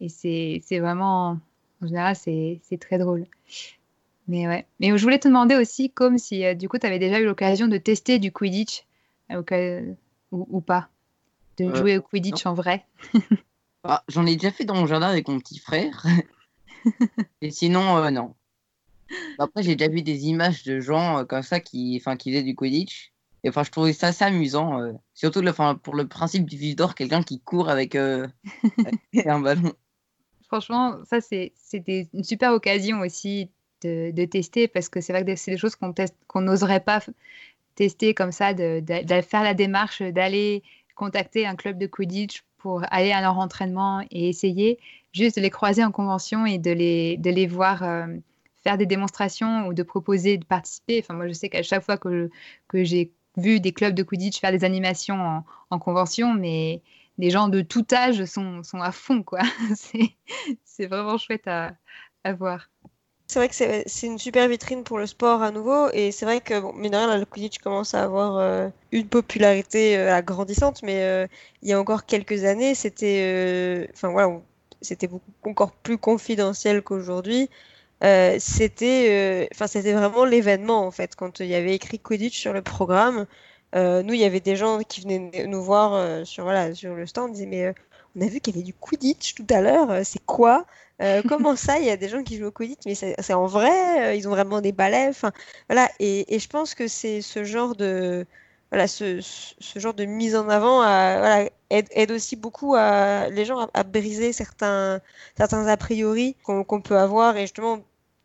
et 0.00 0.08
c'est 0.08 0.78
vraiment, 0.80 1.38
en 1.80 1.86
général, 1.86 2.16
c'est 2.16 2.60
très 2.80 2.98
drôle. 2.98 3.26
Mais 4.26 4.48
ouais. 4.48 4.66
Mais 4.80 4.96
je 4.96 5.02
voulais 5.02 5.18
te 5.18 5.28
demander 5.28 5.54
aussi, 5.54 5.90
comme 5.90 6.18
si 6.18 6.44
euh, 6.44 6.54
du 6.54 6.68
coup, 6.68 6.78
tu 6.78 6.86
avais 6.86 6.98
déjà 6.98 7.20
eu 7.20 7.26
l'occasion 7.26 7.68
de 7.68 7.76
tester 7.76 8.18
du 8.18 8.32
Quidditch 8.32 8.84
euh, 9.30 9.94
ou, 10.32 10.46
ou 10.50 10.60
pas, 10.60 10.88
de 11.58 11.72
jouer 11.74 11.98
au 11.98 12.02
Quidditch 12.02 12.46
en 12.46 12.54
vrai. 12.54 12.84
Ah, 13.86 14.02
J'en 14.08 14.24
ai 14.24 14.34
déjà 14.34 14.50
fait 14.50 14.64
dans 14.64 14.74
mon 14.74 14.86
jardin 14.86 15.08
avec 15.08 15.28
mon 15.28 15.38
petit 15.38 15.58
frère. 15.58 16.06
et 17.42 17.50
sinon, 17.50 18.10
non. 18.10 18.34
Après, 19.38 19.62
j'ai 19.62 19.76
déjà 19.76 19.90
vu 19.90 20.00
des 20.00 20.26
images 20.28 20.64
de 20.64 20.80
gens 20.80 21.26
comme 21.26 21.42
ça 21.42 21.60
qui, 21.60 22.02
qui 22.18 22.30
faisaient 22.30 22.42
du 22.42 22.54
Quidditch. 22.54 23.12
Et 23.44 23.48
enfin, 23.50 23.62
je 23.62 23.70
trouvais 23.70 23.92
ça 23.92 24.08
assez 24.08 24.24
amusant. 24.24 24.80
euh, 24.80 24.92
surtout 25.14 25.40
le, 25.40 25.50
enfin, 25.50 25.76
pour 25.76 25.94
le 25.94 26.08
principe 26.08 26.48
du 26.48 26.56
vif 26.56 26.76
d'or, 26.76 26.94
quelqu'un 26.94 27.22
qui 27.22 27.40
court 27.40 27.68
avec 27.68 27.94
euh, 27.94 28.26
un 29.26 29.40
ballon. 29.40 29.72
Franchement, 30.48 30.98
ça, 31.04 31.20
c'est 31.20 31.52
une 32.12 32.24
super 32.24 32.52
occasion 32.52 33.00
aussi 33.00 33.50
de, 33.82 34.10
de 34.12 34.24
tester 34.24 34.68
parce 34.68 34.88
que 34.88 35.00
c'est 35.00 35.12
vrai 35.12 35.24
que 35.24 35.36
c'est 35.36 35.50
des 35.52 35.56
choses 35.58 35.76
qu'on 35.76 35.92
qu'on 36.26 36.40
n'oserait 36.42 36.80
pas 36.80 37.00
tester 37.76 38.14
comme 38.14 38.32
ça, 38.32 38.54
de, 38.54 38.80
de- 38.80 39.04
de 39.04 39.20
faire 39.22 39.42
la 39.42 39.54
démarche 39.54 40.02
d'aller 40.02 40.62
contacter 40.96 41.46
un 41.46 41.56
club 41.56 41.78
de 41.78 41.86
Quidditch 41.86 42.44
pour 42.58 42.82
aller 42.92 43.12
à 43.12 43.20
leur 43.20 43.38
entraînement 43.38 44.02
et 44.10 44.28
essayer 44.28 44.78
juste 45.12 45.36
de 45.36 45.42
les 45.42 45.50
croiser 45.50 45.84
en 45.84 45.92
convention 45.92 46.46
et 46.46 46.58
de 46.58 46.70
les, 46.72 47.16
de 47.18 47.30
les 47.30 47.46
voir 47.46 47.82
euh, 47.82 48.06
faire 48.62 48.78
des 48.78 48.86
démonstrations 48.86 49.66
ou 49.66 49.74
de 49.74 49.82
proposer 49.82 50.38
de 50.38 50.44
participer. 50.44 51.00
Enfin, 51.00 51.14
moi, 51.14 51.28
je 51.28 51.32
sais 51.32 51.48
qu'à 51.48 51.62
chaque 51.62 51.82
fois 51.84 51.98
que, 51.98 52.30
que 52.68 52.84
j'ai 52.84 53.12
vu 53.36 53.60
des 53.60 53.72
clubs 53.72 53.94
de 53.94 54.02
Quidditch 54.02 54.40
faire 54.40 54.52
des 54.52 54.64
animations 54.64 55.20
en, 55.20 55.44
en 55.70 55.78
convention, 55.78 56.34
mais 56.34 56.82
les 57.18 57.30
gens 57.30 57.48
de 57.48 57.60
tout 57.62 57.86
âge 57.92 58.24
sont, 58.24 58.62
sont 58.62 58.80
à 58.80 58.92
fond, 58.92 59.22
quoi. 59.22 59.40
c'est 60.64 60.86
vraiment 60.86 61.18
chouette 61.18 61.46
à, 61.46 61.72
à 62.24 62.32
voir. 62.32 62.70
C'est 63.26 63.38
vrai 63.38 63.48
que 63.48 63.54
c'est 63.54 64.06
une 64.06 64.18
super 64.18 64.48
vitrine 64.48 64.84
pour 64.84 64.98
le 64.98 65.06
sport 65.06 65.42
à 65.42 65.50
nouveau. 65.50 65.90
Et 65.92 66.12
c'est 66.12 66.26
vrai 66.26 66.40
que, 66.40 66.60
bon, 66.60 66.72
mine 66.74 66.92
de 66.92 66.96
rien, 66.96 67.18
le 67.18 67.24
Quidditch 67.24 67.58
commence 67.58 67.94
à 67.94 68.02
avoir 68.04 68.36
euh, 68.36 68.68
une 68.92 69.08
popularité 69.08 69.96
euh, 69.96 70.14
agrandissante. 70.14 70.82
Mais 70.82 71.02
euh, 71.02 71.26
il 71.62 71.68
y 71.68 71.72
a 71.72 71.80
encore 71.80 72.04
quelques 72.04 72.44
années, 72.44 72.74
c'était 72.74 73.88
enfin 73.94 74.08
voilà, 74.10 74.40
c'était 74.82 75.08
encore 75.44 75.72
plus 75.72 75.98
confidentiel 75.98 76.82
qu'aujourd'hui. 76.82 77.48
C'était 78.02 79.48
enfin 79.52 79.66
c'était 79.66 79.92
vraiment 79.92 80.24
l'événement 80.24 80.86
en 80.86 80.90
fait. 80.90 81.16
Quand 81.16 81.40
il 81.40 81.46
y 81.46 81.54
avait 81.54 81.74
écrit 81.74 81.98
Quidditch 81.98 82.38
sur 82.38 82.52
le 82.52 82.62
programme, 82.62 83.26
nous, 83.74 84.14
il 84.14 84.20
y 84.20 84.24
avait 84.24 84.40
des 84.40 84.56
gens 84.56 84.80
qui 84.80 85.00
venaient 85.00 85.46
nous 85.46 85.62
voir 85.62 86.26
sur, 86.26 86.44
voilà, 86.44 86.74
sur 86.74 86.94
le 86.94 87.06
stand. 87.06 87.32
Disaient 87.32 87.46
Mais 87.46 87.74
on 88.16 88.20
a 88.20 88.26
vu 88.26 88.40
qu'il 88.40 88.54
y 88.54 88.58
avait 88.58 88.64
du 88.64 88.74
Quidditch 88.74 89.34
tout 89.34 89.46
à 89.50 89.60
l'heure. 89.60 90.04
C'est 90.04 90.24
quoi? 90.24 90.66
Euh, 91.02 91.22
comment 91.28 91.56
ça, 91.56 91.78
il 91.78 91.86
y 91.86 91.90
a 91.90 91.96
des 91.96 92.08
gens 92.08 92.22
qui 92.22 92.36
jouent 92.36 92.46
au 92.46 92.52
Quidditch, 92.52 92.82
mais 92.86 92.94
c'est 92.94 93.34
en 93.34 93.46
vrai, 93.46 94.10
euh, 94.10 94.14
ils 94.14 94.28
ont 94.28 94.30
vraiment 94.30 94.60
des 94.60 94.72
balais. 94.72 95.08
Enfin, 95.08 95.32
voilà. 95.68 95.88
Et, 96.00 96.34
et, 96.34 96.38
je 96.38 96.48
pense 96.48 96.74
que 96.74 96.88
c'est 96.88 97.20
ce 97.20 97.44
genre 97.44 97.74
de 97.76 98.26
voilà, 98.74 98.88
ce, 98.88 99.20
ce, 99.20 99.78
genre 99.78 99.94
de 99.94 100.04
mise 100.04 100.34
en 100.34 100.48
avant 100.48 100.82
aide, 101.70 101.86
aide, 101.92 102.10
aussi 102.10 102.34
beaucoup 102.34 102.74
à, 102.74 103.28
les 103.30 103.44
gens 103.44 103.68
à, 103.72 103.84
briser 103.84 104.32
certains, 104.32 105.00
certains 105.38 105.68
a 105.68 105.76
priori 105.76 106.34
qu'on 106.42 106.80
peut 106.80 106.98
avoir. 106.98 107.36
Et 107.36 107.42
justement, 107.42 107.78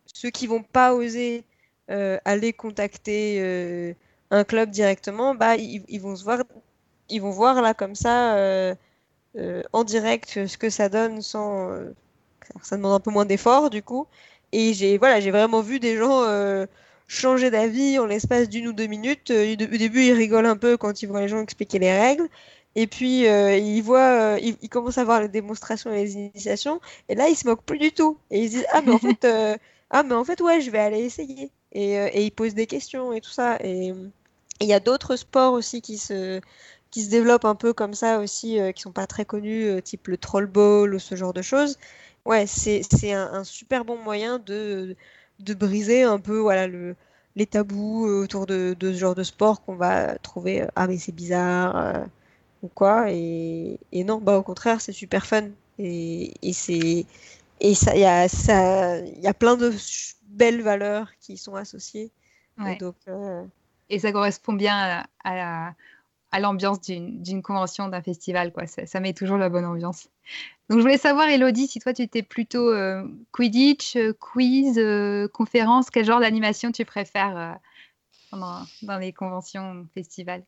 ceux 0.07 0.31
qui 0.31 0.47
vont 0.47 0.63
pas 0.63 0.95
oser 0.95 1.43
euh, 1.91 2.17
aller 2.25 2.51
contacter 2.51 3.37
euh, 3.41 3.93
un 4.31 4.43
club 4.43 4.71
directement, 4.71 5.35
bah, 5.35 5.55
ils, 5.55 6.01
vont 6.01 6.15
se 6.15 6.23
voir, 6.23 6.39
ils 7.09 7.21
vont 7.21 7.29
voir 7.29 7.61
là 7.61 7.75
comme 7.75 7.93
ça 7.93 8.35
euh, 8.37 8.73
en 9.71 9.83
direct 9.83 10.47
ce 10.47 10.57
que 10.57 10.71
ça 10.71 10.89
donne 10.89 11.21
sans 11.21 11.69
ça 12.63 12.75
demande 12.75 12.93
un 12.93 12.99
peu 12.99 13.11
moins 13.11 13.25
d'effort 13.25 13.69
du 13.69 13.83
coup. 13.83 14.07
Et 14.51 14.73
j'ai 14.73 14.97
voilà, 14.97 15.19
j'ai 15.19 15.29
vraiment 15.29 15.61
vu 15.61 15.79
des 15.79 15.95
gens 15.95 16.23
changer 17.10 17.49
d'avis 17.49 17.99
en 17.99 18.05
l'espace 18.05 18.47
d'une 18.47 18.68
ou 18.68 18.74
deux 18.74 18.86
minutes. 18.88 19.32
Euh, 19.32 19.53
au 19.53 19.78
début, 19.78 20.03
ils 20.03 20.14
rigolent 20.14 20.45
un 20.45 20.55
peu 20.55 20.78
quand 20.78 21.01
ils 21.01 21.07
voient 21.07 21.22
les 21.22 21.28
gens 21.28 21.41
expliquer 21.41 21.80
les 21.80 21.91
règles. 21.91 22.30
Et 22.76 22.88
puis, 22.88 23.28
euh, 23.28 23.57
ils 23.57 23.82
voient, 23.82 24.38
ils, 24.39 24.70
commencent 24.70 24.99
à 24.99 25.03
voir 25.03 25.20
les 25.20 25.28
démonstrations 25.28 25.91
et 25.91 26.03
les 26.03 26.14
initiations. 26.14 26.80
Et 27.10 27.16
là, 27.16 27.28
ils 27.28 27.36
se 27.36 27.47
moquent 27.47 27.66
plus 27.66 27.80
du 27.80 27.91
tout. 27.91 28.18
Et 28.30 28.43
ils 28.43 28.49
disent, 28.49 28.66
ah, 28.72 28.82
mais 28.86 28.91
en 28.91 28.99
fait, 28.99 29.26
ah, 29.89 30.03
mais 30.03 30.14
en 30.14 30.24
fait, 30.24 30.39
ouais, 30.39 30.62
je 30.62 30.70
vais 30.70 30.80
aller 30.80 30.99
essayer. 30.99 31.51
Et, 31.72 31.93
et 31.93 32.24
ils 32.24 32.32
posent 32.32 32.53
des 32.53 32.68
questions 32.68 33.12
et 33.12 33.22
tout 33.22 33.32
ça. 33.32 33.57
Et 33.64 33.91
il 34.62 34.68
y 34.68 34.74
a 34.74 34.80
d'autres 34.80 35.16
sports 35.16 35.53
aussi 35.53 35.82
qui 35.82 35.97
se, 35.97 36.39
qui 36.91 37.03
se 37.03 37.10
développent 37.10 37.45
un 37.45 37.55
peu 37.55 37.74
comme 37.74 37.95
ça 37.95 38.20
aussi, 38.20 38.60
qui 38.76 38.82
sont 38.82 38.91
pas 38.91 39.07
très 39.07 39.26
connus, 39.26 39.82
type 39.84 40.07
le 40.07 40.18
troll 40.18 40.45
ball 40.45 40.93
ou 40.93 40.99
ce 40.99 41.16
genre 41.16 41.34
de 41.34 41.41
choses 41.41 41.78
ouais, 42.26 42.45
c'est 42.47 43.12
un, 43.12 43.34
un, 43.34 43.43
super 43.43 43.86
bon 43.86 43.97
moyen 43.97 44.39
de, 44.39 44.43
de 44.45 44.95
briser 45.53 46.03
un 46.03 46.19
peu 46.19 46.39
voilà, 46.39 46.67
le, 46.67 46.95
les 47.35 47.45
tabous 47.45 48.05
autour 48.05 48.45
de, 48.45 48.75
de, 48.79 48.91
ce 48.93 48.97
genre 48.97 49.15
de 49.15 49.23
sport 49.23 49.63
qu'on 49.63 49.75
va 49.75 50.17
trouver 50.19 50.63
euh, 50.63 50.67
ah 50.75 50.87
mais 50.87 50.97
c'est 50.97 51.11
bizarre 51.11 51.77
euh, 51.77 52.05
ou 52.63 52.67
quoi. 52.67 53.11
Et, 53.11 53.79
et, 53.91 54.03
non 54.03 54.19
bah 54.19 54.37
au 54.37 54.43
contraire 54.43 54.81
c'est 54.81 54.91
super 54.91 55.25
fun. 55.25 55.49
Et, 55.77 56.33
et 56.41 56.53
c'est 56.53 57.05
et 57.61 57.75
ça 57.75 57.95
il 57.95 58.01
y 58.01 58.05
a 58.05 58.27
ça 58.27 58.99
il 58.99 59.21
y 59.21 59.27
a 59.27 59.33
plein 59.33 59.55
de 59.55 59.73
belles 60.27 60.61
valeurs 60.61 61.09
qui 61.19 61.37
sont 61.37 61.55
associées. 61.55 62.11
Ouais. 62.57 62.75
et, 62.75 62.77
donc, 62.77 62.95
euh... 63.07 63.43
et 63.89 63.99
ça 63.99 64.11
correspond 64.11 64.53
bien 64.53 64.75
à, 64.75 65.05
à 65.23 65.35
la 65.35 65.75
à 66.32 66.39
l'ambiance 66.39 66.82
d'une 66.82 67.41
convention, 67.41 67.88
d'un 67.88 68.01
festival. 68.01 68.51
Quoi. 68.51 68.65
Ça, 68.67 68.99
met 68.99 69.13
toujours 69.13 69.38
la 69.38 69.49
bonne 69.49 69.65
ambiance. 69.65 70.09
Donc, 70.69 70.77
je 70.77 70.84
voulais 70.84 70.97
savoir, 70.97 71.27
Elodie, 71.27 71.67
si 71.67 71.80
toi, 71.80 71.93
tu 71.93 72.03
étais 72.03 72.21
plutôt 72.21 72.69
euh, 72.71 73.03
Quidditch, 73.32 73.95
euh, 73.95 74.13
quiz, 74.13 74.77
euh, 74.77 75.27
conférence, 75.27 75.89
quel 75.89 76.05
genre 76.05 76.19
d'animation 76.19 76.71
tu 76.71 76.86
préfères 76.86 77.59
euh, 78.34 78.38
dans, 78.84 78.97
les 78.99 79.11
conventions, 79.11 79.88
festivals? 79.93 80.43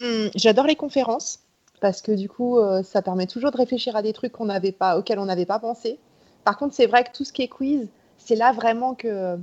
Mmh, 0.00 0.28
J'adore 0.34 0.66
les 0.66 0.76
conférences 0.76 1.40
parce 1.80 2.02
que 2.02 2.12
du 2.12 2.30
coup, 2.30 2.58
ça 2.82 3.02
permet 3.02 3.26
toujours 3.26 3.50
de 3.50 3.58
réfléchir 3.58 3.94
à 3.94 4.00
des 4.00 4.14
trucs 4.14 4.32
qu'on 4.32 4.48
pas, 4.78 4.96
auxquels 4.96 5.18
on 5.18 5.26
n'avait 5.26 5.44
pas 5.44 5.58
pensé. 5.58 5.98
Par 6.42 6.56
contre, 6.56 6.74
c'est 6.74 6.86
vrai 6.86 7.04
que 7.04 7.10
tout 7.12 7.24
ce 7.24 7.32
qui 7.32 7.42
est 7.42 7.48
quiz, 7.48 7.88
c'est 8.16 8.36
là 8.36 8.52
vraiment 8.52 8.94
que 8.94 9.36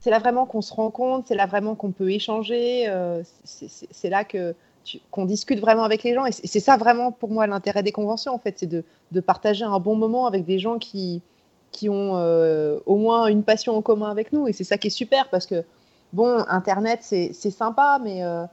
c'est 0.00 0.10
là 0.10 0.18
vraiment 0.18 0.46
qu'on 0.46 0.62
se 0.62 0.74
rend 0.74 0.90
compte, 0.90 1.28
c'est 1.28 1.36
là 1.36 1.46
vraiment 1.46 1.76
qu'on 1.76 1.92
peut 1.92 2.10
échanger, 2.10 2.92
c'est 3.44 4.08
là 4.08 4.24
que 4.24 4.56
qu'on 5.10 5.24
discute 5.24 5.60
vraiment 5.60 5.84
avec 5.84 6.02
les 6.02 6.14
gens. 6.14 6.26
Et 6.26 6.32
c'est 6.32 6.60
ça 6.60 6.76
vraiment 6.76 7.12
pour 7.12 7.30
moi 7.30 7.46
l'intérêt 7.46 7.82
des 7.82 7.92
conventions, 7.92 8.34
en 8.34 8.38
fait, 8.38 8.58
c'est 8.58 8.66
de, 8.66 8.84
de, 9.12 9.20
partager 9.20 9.64
un 9.64 9.78
bon 9.78 9.94
moment 9.94 10.26
avec 10.26 10.44
des 10.44 10.58
gens 10.58 10.78
qui, 10.78 11.22
qui 11.72 11.88
ont 11.88 12.16
euh, 12.16 12.78
au 12.86 12.96
moins 12.96 13.26
une 13.26 13.42
passion 13.42 13.76
en 13.76 13.82
commun 13.82 14.10
avec 14.10 14.32
nous. 14.32 14.48
Et 14.48 14.52
c'est 14.52 14.64
ça 14.64 14.78
qui 14.78 14.88
est 14.88 14.90
super 14.90 15.28
parce 15.30 15.46
que, 15.46 15.64
bon, 16.12 16.44
Internet, 16.48 17.00
c'est 17.02 17.32
sympa, 17.32 18.00
mais, 18.02 18.24
euh, 18.24 18.44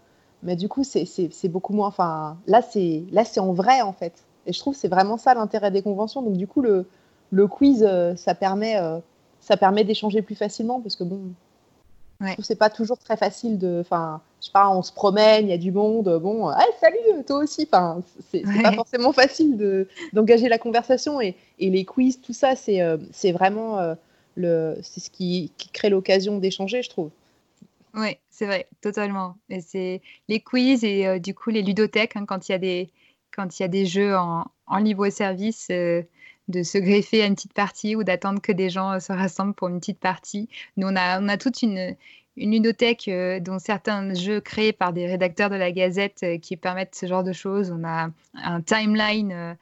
mais 0.44 0.56
du 0.56 0.68
coup, 0.68 0.84
c'est 0.84 1.50
beaucoup 1.50 1.74
moins. 1.74 1.88
Enfin, 1.88 2.38
là, 2.48 2.62
c'est 2.62 3.40
en 3.40 3.54
vrai, 3.54 3.82
en 3.82 3.94
fait. 3.94 4.24
Et 4.46 4.54
je 4.54 4.60
trouve 4.60 4.74
que 4.74 4.80
c'est 4.80 4.88
vraiment 4.88 5.18
ça 5.18 5.34
l'intérêt 5.34 5.72
des 5.72 5.82
conventions. 5.82 6.22
Donc, 6.22 6.38
du 6.38 6.48
coup, 6.48 6.62
le, 6.62 6.88
le 7.32 7.48
quiz, 7.48 7.86
euh, 7.88 8.16
ça 8.16 8.36
permet, 8.36 8.80
ça 9.40 9.58
permet 9.58 9.84
d'échanger 9.84 10.22
plus 10.22 10.36
facilement 10.36 10.80
parce 10.82 10.96
que, 10.96 11.04
bon, 11.04 11.22
Ouais. 12.22 12.36
C'est 12.40 12.56
pas 12.56 12.70
toujours 12.70 12.98
très 12.98 13.18
facile 13.18 13.58
de. 13.58 13.80
Enfin, 13.82 14.22
je 14.40 14.46
sais 14.46 14.52
pas, 14.52 14.70
on 14.70 14.84
se 14.84 14.92
promène, 14.92 15.48
il 15.48 15.50
y 15.50 15.54
a 15.54 15.58
du 15.58 15.72
monde. 15.72 16.20
Bon, 16.22 16.52
hey, 16.52 16.68
salut, 16.80 17.24
toi 17.26 17.38
aussi. 17.38 17.68
Enfin, 17.72 18.02
c'est 18.32 18.46
ouais. 18.46 18.62
pas 18.62 18.72
forcément 18.74 19.12
facile 19.12 19.58
de 19.58 19.88
d'engager 20.14 20.48
la 20.48 20.60
conversation 20.60 21.20
et, 21.20 21.36
et, 21.60 21.70
les 21.70 21.86
quiz, 21.86 22.22
tout 22.22 22.34
ça, 22.34 22.56
c'est 22.56 22.82
euh, 22.82 22.98
vraiment 23.34 23.80
euh, 23.80 23.96
le, 24.36 24.78
c'est 24.84 25.00
ce 25.00 25.10
qui, 25.10 25.52
qui 25.58 25.70
crée 25.70 25.90
l'occasion 25.90 26.38
d'échanger, 26.38 26.84
je 26.84 26.90
trouve. 26.90 27.10
Oui, 27.96 28.18
c'est 28.30 28.46
vrai, 28.46 28.68
totalement. 28.82 29.38
Et 29.50 29.62
c'est 29.62 30.02
les 30.28 30.40
quiz 30.40 30.84
et 30.84 31.08
euh, 31.08 31.20
du 31.20 31.34
coup 31.34 31.50
les 31.50 31.64
ludothèques 31.64 32.16
hein, 32.16 32.26
quand 32.28 32.48
il 32.48 32.52
y 32.52 32.56
a 32.56 32.60
des 32.60 32.90
quand 33.36 33.60
il 33.60 33.64
y 33.64 33.66
a 33.66 33.70
des 33.70 33.86
jeux 33.86 34.16
en, 34.16 34.46
en 34.68 34.78
libre 34.78 35.10
service 35.10 35.70
de 35.70 36.64
se 36.64 36.78
greffer 36.78 37.24
à 37.24 37.26
une 37.26 37.36
petite 37.36 37.54
partie 37.54 37.96
ou 37.96 38.04
d'attendre 38.04 38.42
que 38.42 38.52
des 38.52 38.70
gens 38.70 39.00
se 39.00 39.12
rassemblent 39.12 39.54
pour 39.54 39.68
une 39.68 39.80
petite 39.80 40.00
partie. 40.00 40.50
Nous, 40.76 40.88
on 40.88 40.96
a, 40.96 41.22
on 41.22 41.28
a 41.28 41.38
toute 41.38 41.62
une, 41.62 41.96
une 42.38 42.52
ludothèque 42.52 43.08
euh, 43.08 43.40
dont 43.40 43.60
certains 43.60 44.14
jeux 44.14 44.40
créés 44.40 44.72
par 44.72 44.94
des 44.94 45.08
rédacteurs 45.08 45.50
de 45.50 45.56
la 45.56 45.72
Gazette 45.72 46.22
euh, 46.24 46.38
qui 46.38 46.56
permettent 46.56 46.96
ce 46.96 47.08
genre 47.08 47.24
de 47.24 47.34
choses. 47.34 47.72
On 47.72 47.84
a 47.84 48.10
un 48.36 48.62
timeline 48.62 49.32
euh, 49.32 49.54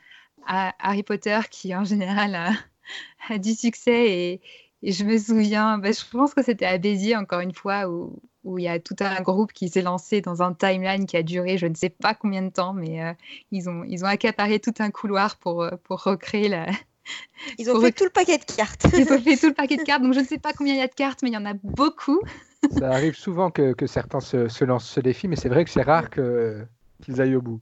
à 0.46 0.76
Harry 0.80 1.04
Potter 1.04 1.40
qui, 1.50 1.74
en 1.76 1.86
général, 1.86 2.36
a, 2.36 3.38
du 3.40 3.54
succès. 3.54 4.12
Et, 4.12 4.42
je 4.84 5.04
me 5.04 5.18
souviens, 5.18 5.80
bah, 5.80 5.92
je 5.92 6.04
pense 6.12 6.36
que 6.36 6.44
c'était 6.44 6.66
à 6.66 6.78
Béziers, 6.78 7.16
encore 7.16 7.40
une 7.40 7.54
fois, 7.54 7.90
où, 7.90 8.22
où 8.44 8.60
il 8.60 8.66
y 8.66 8.68
a 8.68 8.80
tout 8.80 8.96
un 9.00 9.20
groupe 9.22 9.52
qui 9.52 9.70
s'est 9.70 9.82
lancé 9.82 10.22
dans 10.22 10.44
un 10.44 10.54
timeline 10.54 11.08
qui 11.08 11.18
a 11.18 11.24
duré 11.24 11.58
je 11.58 11.66
ne 11.66 11.74
sais 11.74 11.90
pas 11.90 12.14
combien 12.14 12.44
de 12.44 12.50
temps, 12.50 12.74
mais 12.74 13.16
ils, 13.52 13.68
ont, 13.68 13.84
ils 13.86 14.04
ont 14.04 14.08
accaparé 14.08 14.60
tout 14.60 14.76
un 14.78 14.92
couloir 14.92 15.38
pour, 15.38 15.68
pour 15.86 16.04
recréer 16.04 16.50
la. 16.50 16.68
Ils 17.58 17.70
ont 17.70 17.80
fait 17.80 17.92
tout 17.92 18.04
le 18.04 18.10
paquet 18.10 18.38
de 18.38 18.44
cartes. 18.44 18.86
ils 18.98 19.12
ont 19.12 19.20
fait 19.20 19.38
tout 19.40 19.48
le 19.48 19.54
paquet 19.54 19.78
de 19.78 19.84
cartes, 19.84 20.02
donc 20.02 20.14
je 20.14 20.20
ne 20.20 20.26
sais 20.26 20.40
pas 20.40 20.54
combien 20.54 20.74
il 20.74 20.80
y 20.80 20.84
a 20.84 20.88
de 20.88 20.94
cartes, 20.94 21.22
mais 21.22 21.30
il 21.30 21.34
y 21.34 21.38
en 21.38 21.46
a 21.46 21.54
beaucoup. 21.54 22.20
Ça 22.78 22.90
arrive 22.90 23.16
souvent 23.16 23.52
que, 23.52 23.74
que 23.74 23.86
certains 23.86 24.20
se, 24.20 24.48
se, 24.48 24.66
lancent 24.66 24.90
ce 24.90 25.00
défi, 25.00 25.28
mais 25.28 25.36
c'est 25.36 25.50
vrai 25.50 25.66
que 25.66 25.70
c'est 25.70 25.84
rare 25.84 26.10
qu'ils 26.10 27.22
aillent 27.22 27.36
au 27.36 27.42
bout. 27.42 27.62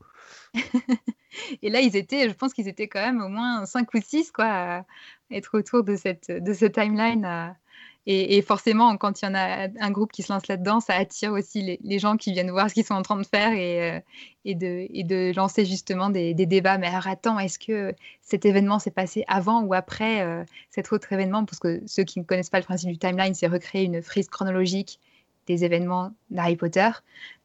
Et 1.61 1.69
là, 1.69 1.81
ils 1.81 1.97
étaient, 1.97 2.29
je 2.29 2.33
pense 2.33 2.53
qu'ils 2.53 2.67
étaient 2.69 2.87
quand 2.87 3.01
même 3.01 3.21
au 3.21 3.27
moins 3.27 3.65
5 3.65 3.93
ou 3.93 3.99
6 4.01 4.31
quoi, 4.31 4.45
à 4.45 4.85
être 5.31 5.57
autour 5.57 5.83
de, 5.83 5.95
cette, 5.95 6.31
de 6.31 6.53
ce 6.53 6.65
timeline 6.65 7.25
à, 7.25 7.57
et, 8.05 8.41
forcément, 8.41 8.97
quand 8.97 9.21
il 9.21 9.25
y 9.25 9.27
en 9.29 9.33
a 9.33 9.69
un 9.79 9.91
groupe 9.91 10.11
qui 10.11 10.23
se 10.23 10.33
lance 10.33 10.47
là-dedans, 10.47 10.81
ça 10.81 10.93
attire 10.93 11.31
aussi 11.31 11.79
les, 11.81 11.99
gens 11.99 12.17
qui 12.17 12.33
viennent 12.33 12.51
voir 12.51 12.69
ce 12.69 12.73
qu'ils 12.73 12.83
sont 12.83 12.95
en 12.95 13.01
train 13.01 13.15
de 13.15 13.25
faire 13.25 13.53
et, 13.53 13.91
euh, 13.91 14.53
de, 14.53 15.33
lancer 15.33 15.63
justement 15.63 16.09
des, 16.09 16.33
débats. 16.33 16.77
Mais 16.77 16.87
alors 16.87 17.07
attends, 17.07 17.39
est-ce 17.39 17.57
que 17.57 17.95
cet 18.21 18.45
événement 18.45 18.79
s'est 18.79 18.91
passé 18.91 19.23
avant 19.29 19.61
ou 19.61 19.73
après 19.73 20.21
euh, 20.21 20.43
cet 20.69 20.91
autre 20.91 21.13
événement? 21.13 21.45
Parce 21.45 21.59
que 21.59 21.81
ceux 21.85 22.03
qui 22.03 22.19
ne 22.19 22.25
connaissent 22.25 22.49
pas 22.49 22.59
le 22.59 22.65
principe 22.65 22.89
du 22.89 22.97
timeline, 22.97 23.33
c'est 23.35 23.47
recréer 23.47 23.85
une 23.85 24.01
frise 24.01 24.27
chronologique 24.27 24.99
des 25.47 25.63
événements 25.63 26.11
d'Harry 26.29 26.57
Potter. 26.57 26.89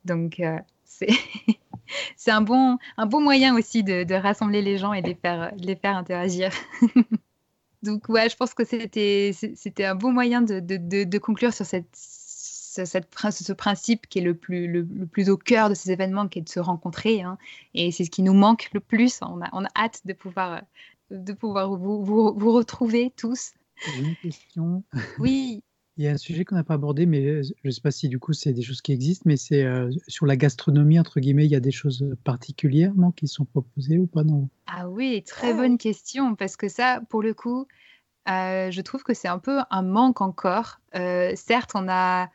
Donc 0.04 0.40
euh, 0.40 0.58
c'est 0.84 1.06
un 2.26 2.40
bon, 2.40 2.78
moyen 3.20 3.56
aussi 3.56 3.84
de, 3.84 4.12
rassembler 4.12 4.62
les 4.62 4.76
gens 4.76 4.92
et 4.92 5.02
de 5.02 5.14
les 5.58 5.76
faire 5.76 5.96
interagir. 5.96 6.50
Donc 7.82 8.08
ouais, 8.08 8.28
je 8.28 8.36
pense 8.36 8.54
que 8.54 8.64
c'était 8.64 9.32
c'était 9.32 9.84
un 9.84 9.94
bon 9.94 10.12
moyen 10.12 10.42
de, 10.42 10.60
de, 10.60 10.76
de, 10.76 11.04
de 11.04 11.18
conclure 11.18 11.52
sur 11.52 11.64
cette 11.64 11.96
ce, 12.78 12.84
cette, 12.84 13.08
ce 13.30 13.52
principe 13.52 14.06
qui 14.08 14.18
est 14.18 14.22
le 14.22 14.34
plus, 14.34 14.66
le, 14.68 14.84
plus 15.06 15.30
au 15.30 15.36
cœur 15.36 15.68
de 15.68 15.74
ces 15.74 15.90
événements, 15.90 16.28
qui 16.28 16.38
est 16.38 16.42
de 16.42 16.48
se 16.48 16.60
rencontrer. 16.60 17.22
Hein. 17.22 17.38
et 17.74 17.90
c'est 17.90 18.04
ce 18.04 18.10
qui 18.10 18.22
nous 18.22 18.34
manque 18.34 18.68
le 18.72 18.80
plus. 18.80 19.20
On 19.22 19.40
a, 19.42 19.48
on 19.52 19.64
a 19.64 19.68
hâte 19.76 20.02
de 20.04 20.12
pouvoir, 20.12 20.62
de 21.10 21.32
pouvoir 21.32 21.74
vous, 21.76 22.04
vous, 22.04 22.34
vous 22.36 22.52
retrouver 22.52 23.12
tous. 23.16 23.52
J'ai 23.94 24.00
une 24.00 24.16
question. 24.16 24.82
Oui. 25.18 25.62
Il 25.98 26.04
y 26.04 26.08
a 26.08 26.12
un 26.12 26.16
sujet 26.16 26.44
qu'on 26.44 26.54
n'a 26.54 26.62
pas 26.62 26.74
abordé, 26.74 27.06
mais 27.06 27.26
euh, 27.26 27.42
je 27.42 27.52
ne 27.64 27.70
sais 27.72 27.80
pas 27.80 27.90
si 27.90 28.08
du 28.08 28.20
coup 28.20 28.32
c'est 28.32 28.52
des 28.52 28.62
choses 28.62 28.80
qui 28.80 28.92
existent, 28.92 29.24
mais 29.26 29.36
c'est 29.36 29.64
euh, 29.64 29.90
sur 30.06 30.26
la 30.26 30.36
gastronomie, 30.36 31.00
entre 31.00 31.18
guillemets, 31.18 31.44
il 31.44 31.50
y 31.50 31.56
a 31.56 31.60
des 31.60 31.72
choses 31.72 32.08
particulières 32.22 32.94
non, 32.94 33.10
qui 33.10 33.26
sont 33.26 33.44
proposées 33.44 33.98
ou 33.98 34.06
pas 34.06 34.22
non 34.22 34.48
Ah 34.68 34.88
oui, 34.88 35.24
très 35.26 35.52
bonne 35.54 35.76
question, 35.76 36.36
parce 36.36 36.56
que 36.56 36.68
ça, 36.68 37.00
pour 37.10 37.20
le 37.20 37.34
coup, 37.34 37.66
euh, 38.30 38.70
je 38.70 38.80
trouve 38.80 39.02
que 39.02 39.12
c'est 39.12 39.26
un 39.26 39.40
peu 39.40 39.58
un 39.70 39.82
manque 39.82 40.20
encore. 40.20 40.80
certes, 40.94 41.72
on 41.74 41.88
a 41.88 42.30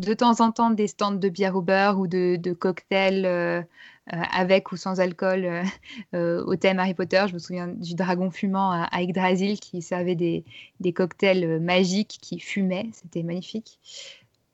de 0.00 0.14
temps 0.14 0.40
en 0.40 0.50
temps 0.52 0.70
des 0.70 0.86
stands 0.86 1.12
de 1.12 1.28
bière 1.28 1.56
au 1.56 1.62
beurre 1.62 1.98
ou 1.98 2.06
de, 2.06 2.52
cocktails 2.52 3.26
euh, 3.26 3.62
avec 4.08 4.70
ou 4.70 4.76
sans 4.76 5.00
alcool 5.00 5.44
euh, 5.44 5.62
euh, 6.14 6.44
au 6.44 6.56
thème 6.56 6.78
Harry 6.78 6.94
Potter. 6.94 7.24
Je 7.28 7.34
me 7.34 7.38
souviens 7.38 7.68
du 7.68 7.94
dragon 7.94 8.30
fumant 8.30 8.70
à, 8.70 9.02
Yggdrasil 9.02 9.58
qui 9.58 9.80
servait 9.82 10.14
des, 10.14 10.44
cocktails 10.92 11.60
magiques 11.60 12.18
qui 12.20 12.38
fumaient. 12.38 12.90
C'était 12.92 13.22
magnifique. 13.22 13.78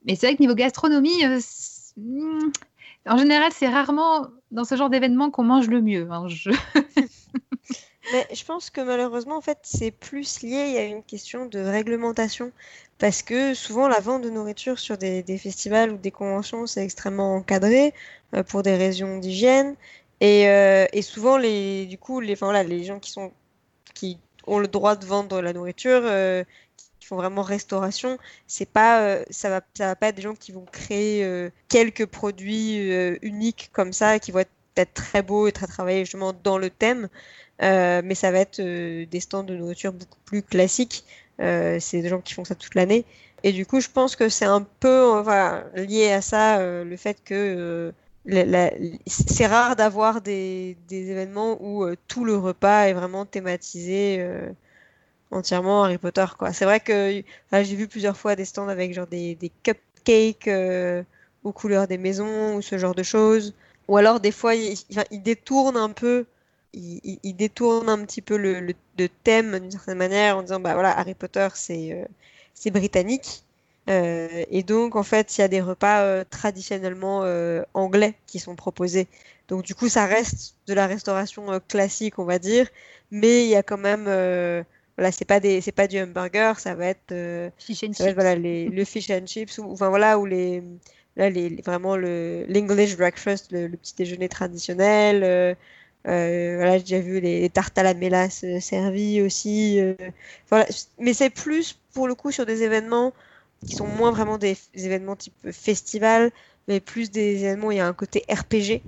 Mais 0.07 0.14
c'est 0.14 0.26
vrai 0.26 0.36
que 0.36 0.43
niveau 0.43 0.55
gastronomie, 0.55 1.24
hmm, 1.97 2.51
en 3.07 3.18
général, 3.18 3.51
c'est 3.53 3.68
rarement 3.68 4.28
dans 4.51 4.64
ce 4.64 4.76
genre 4.76 4.88
d'événement 4.88 5.30
qu'on 5.30 5.45
mange 5.45 5.68
le 5.68 5.82
mieux. 5.82 6.09
Hein. 6.11 6.26
Mais 8.12 8.26
je 8.32 8.44
pense 8.44 8.70
que 8.70 8.80
malheureusement, 8.80 9.36
en 9.36 9.40
fait, 9.40 9.58
c'est 9.62 9.90
plus 9.90 10.42
lié 10.42 10.78
à 10.78 10.84
une 10.84 11.02
question 11.02 11.46
de 11.46 11.61
réglementation. 11.61 12.52
Parce 12.98 13.22
que 13.22 13.54
souvent, 13.54 13.88
la 13.88 14.00
vente 14.00 14.22
de 14.22 14.30
nourriture 14.30 14.78
sur 14.78 14.98
des, 14.98 15.22
festivals 15.38 15.92
ou 15.92 15.96
des 15.96 16.11
conventions, 16.11 16.66
c'est 16.66 16.84
extrêmement 16.84 17.36
encadré 17.36 17.94
euh, 18.34 18.42
pour 18.42 18.62
des 18.62 18.76
raisons 18.76 19.18
d'hygiène. 19.18 19.76
Et, 20.20 20.48
euh, 20.48 20.86
et, 20.92 21.02
souvent, 21.02 21.38
les, 21.38 21.86
du 21.86 21.98
coup, 21.98 22.20
les, 22.20 22.34
voilà, 22.34 22.62
les 22.62 22.84
gens 22.84 22.98
qui, 22.98 23.11
sont, 23.11 23.32
qui 23.94 24.18
ont 24.46 24.58
le 24.58 24.68
droit 24.68 24.96
de 24.96 25.06
vendre 25.06 25.40
la 25.40 25.52
nourriture, 25.52 26.02
euh, 26.04 26.44
qui 26.98 27.06
font 27.06 27.16
vraiment 27.16 27.42
restauration, 27.42 28.18
c'est 28.46 28.68
pas, 28.68 29.18
ça, 29.30 29.48
va, 29.50 29.61
ça 29.74 29.86
va 29.86 29.96
pas 29.96 30.08
être 30.08 30.16
des 30.16 30.22
gens 30.22 30.34
qui 30.34 30.52
vont 30.52 30.66
créer 30.70 31.50
quelques 31.68 32.06
produits 32.06 32.76
uniques 33.22 33.70
comme 33.72 33.92
ça, 33.92 34.18
qui 34.18 34.30
vont 34.32 34.40
être 34.40 34.50
peut-être 34.80 34.94
très 34.94 35.22
beaux 35.22 35.46
et 35.46 35.52
très 35.52 35.66
travaillés 35.66 36.04
justement 36.04 36.32
dans 36.32 36.58
le 36.58 36.70
thème. 36.70 37.08
Euh, 37.62 38.00
mais 38.04 38.14
ça 38.14 38.30
va 38.30 38.38
être 38.38 38.60
euh, 38.60 39.04
des 39.06 39.20
stands 39.20 39.42
de 39.42 39.54
nourriture 39.54 39.92
beaucoup 39.92 40.18
plus 40.24 40.42
classiques. 40.42 41.04
Euh, 41.40 41.78
c'est 41.80 42.00
des 42.02 42.08
gens 42.08 42.20
qui 42.20 42.34
font 42.34 42.44
ça 42.44 42.54
toute 42.54 42.74
l'année. 42.74 43.04
Et 43.42 43.52
du 43.52 43.66
coup, 43.66 43.80
je 43.80 43.88
pense 43.88 44.16
que 44.16 44.28
c'est 44.28 44.44
un 44.46 44.62
peu 44.80 45.22
lié 45.74 46.12
à 46.12 46.20
ça, 46.20 46.62
le 46.62 46.96
fait 46.98 47.22
que 47.24 47.92
c'est 49.06 49.46
rare 49.46 49.76
d'avoir 49.76 50.20
des, 50.20 50.76
événements 50.90 51.56
où 51.62 51.86
tout 52.06 52.26
le 52.26 52.36
repas 52.36 52.82
est 52.82 52.92
vraiment 52.92 53.24
thématisé 53.24 54.22
entièrement 55.30 55.84
Harry 55.84 55.96
Potter. 55.96 56.26
C'est 56.52 56.66
vrai 56.66 56.80
que 56.80 57.22
j'ai 57.50 57.76
vu 57.76 57.88
plusieurs 57.88 58.18
fois 58.18 58.36
des 58.36 58.44
stands 58.44 58.68
avec 58.68 58.92
genre 58.92 59.06
des 59.06 59.50
cupcakes 59.62 60.50
aux 61.42 61.52
couleurs 61.52 61.88
des 61.88 61.96
maisons 61.96 62.56
ou 62.56 62.62
ce 62.62 62.76
genre 62.76 62.94
de 62.94 63.02
choses. 63.02 63.54
Ou 63.91 63.97
alors 63.97 64.20
des 64.20 64.32
fois, 64.32 64.55
ils, 64.55 64.78
ils 65.11 65.22
détournent 65.22 65.76
un 65.76 65.91
peu 65.91 66.24
il, 66.72 67.34
détourne 67.34 67.88
un 67.88 68.05
petit 68.05 68.22
peu 68.22 68.36
le, 68.36 68.74
thème 69.24 69.59
d'une 69.59 69.70
certaine 69.72 69.99
manière 69.99 70.36
en 70.36 70.43
disant 70.43 70.61
bah 70.61 70.74
voilà 70.74 70.97
Harry 70.97 71.14
Potter 71.14 71.49
c'est 71.55 71.93
euh, 71.93 72.05
c'est 72.55 72.70
britannique. 72.70 73.43
Euh, 73.88 74.45
et 74.51 74.62
donc 74.62 74.95
en 74.95 75.03
fait 75.03 75.36
il 75.36 75.41
y 75.41 75.45
a 75.45 75.49
des 75.49 75.61
repas 75.61 76.03
euh, 76.03 76.24
traditionnellement 76.28 77.24
anglais 77.74 78.14
qui 78.26 78.38
sont 78.38 78.57
proposés. 78.57 79.09
Donc 79.49 79.64
du 79.64 79.74
coup 79.74 79.88
ça 79.88 80.07
reste 80.07 80.55
de 80.68 80.74
la 80.74 80.86
restauration 80.86 81.61
classique 81.68 82.18
on 82.20 82.24
va 82.24 82.38
dire. 82.38 82.68
Mais 83.11 83.45
il 83.45 83.51
y 83.51 83.57
a 83.57 83.64
quand 83.64 83.78
même 83.78 84.05
voilà 84.05 85.11
c'est 85.11 85.24
pas 85.24 85.41
des 85.41 85.61
c'est 85.61 85.72
pas 85.72 85.88
du 85.88 85.99
hamburger 85.99 86.61
ça 86.61 86.74
va 86.74 86.86
être, 86.86 87.53
fish 87.59 87.82
and 87.82 87.95
chips. 87.95 88.14
voilà 88.14 88.36
les, 88.36 88.68
le 88.68 88.84
fish 88.84 89.11
and 89.11 89.26
chips 89.26 89.59
ou 89.59 89.72
enfin 89.72 89.88
voilà 89.88 90.18
ou 90.18 90.26
les 90.26 90.62
là 91.16 91.30
les, 91.30 91.61
vraiment 91.64 91.96
le 91.96 92.44
l'English 92.48 92.96
breakfast 92.96 93.52
le, 93.52 93.66
le, 93.66 93.76
petit 93.76 93.94
déjeuner 93.96 94.28
traditionnel 94.28 95.56
euh, 96.06 96.56
voilà, 96.56 96.78
j'ai 96.78 96.84
déjà 96.84 97.00
vu 97.00 97.20
les, 97.20 97.48
tartes 97.50 97.76
à 97.78 97.82
la 97.82 97.94
mélasse 97.94 98.44
euh, 98.44 98.61
servies 98.61 99.20
aussi. 99.22 99.80
Euh, 99.80 99.94
voilà. 100.48 100.66
Mais 100.98 101.12
c'est 101.14 101.30
plus 101.30 101.78
pour 101.92 102.08
le 102.08 102.14
coup 102.14 102.30
sur 102.30 102.46
des 102.46 102.62
événements 102.62 103.12
qui 103.66 103.74
sont 103.76 103.86
moins 103.86 104.11
vraiment 104.11 104.38
des, 104.38 104.56
événements 104.74 105.16
type 105.16 105.34
festival, 105.52 106.30
mais 106.68 106.80
plus 106.80 107.11
des 107.11 107.44
événements 107.44 107.68
où 107.68 107.72
il 107.72 107.78
y 107.78 107.80
a 107.80 107.86
un 107.86 107.92
côté 107.92 108.24
RPG, 108.30 108.82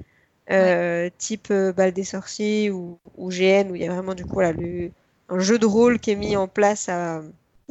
type 1.19 1.53
Bal 1.53 1.93
des 1.93 2.05
sorciers 2.05 2.71
ou, 2.71 2.99
ou, 3.17 3.29
GN, 3.31 3.71
où 3.71 3.75
il 3.75 3.83
y 3.83 3.87
a 3.87 3.93
vraiment 3.93 4.15
du 4.15 4.25
coup 4.25 4.35
voilà, 4.35 4.53
le, 4.53 4.91
un 5.29 5.39
jeu 5.39 5.59
de 5.59 5.67
rôle 5.67 5.99
qui 5.99 6.11
est 6.11 6.17
mis 6.17 6.37
en 6.37 6.49
place 6.49 6.89
à, 6.89 7.23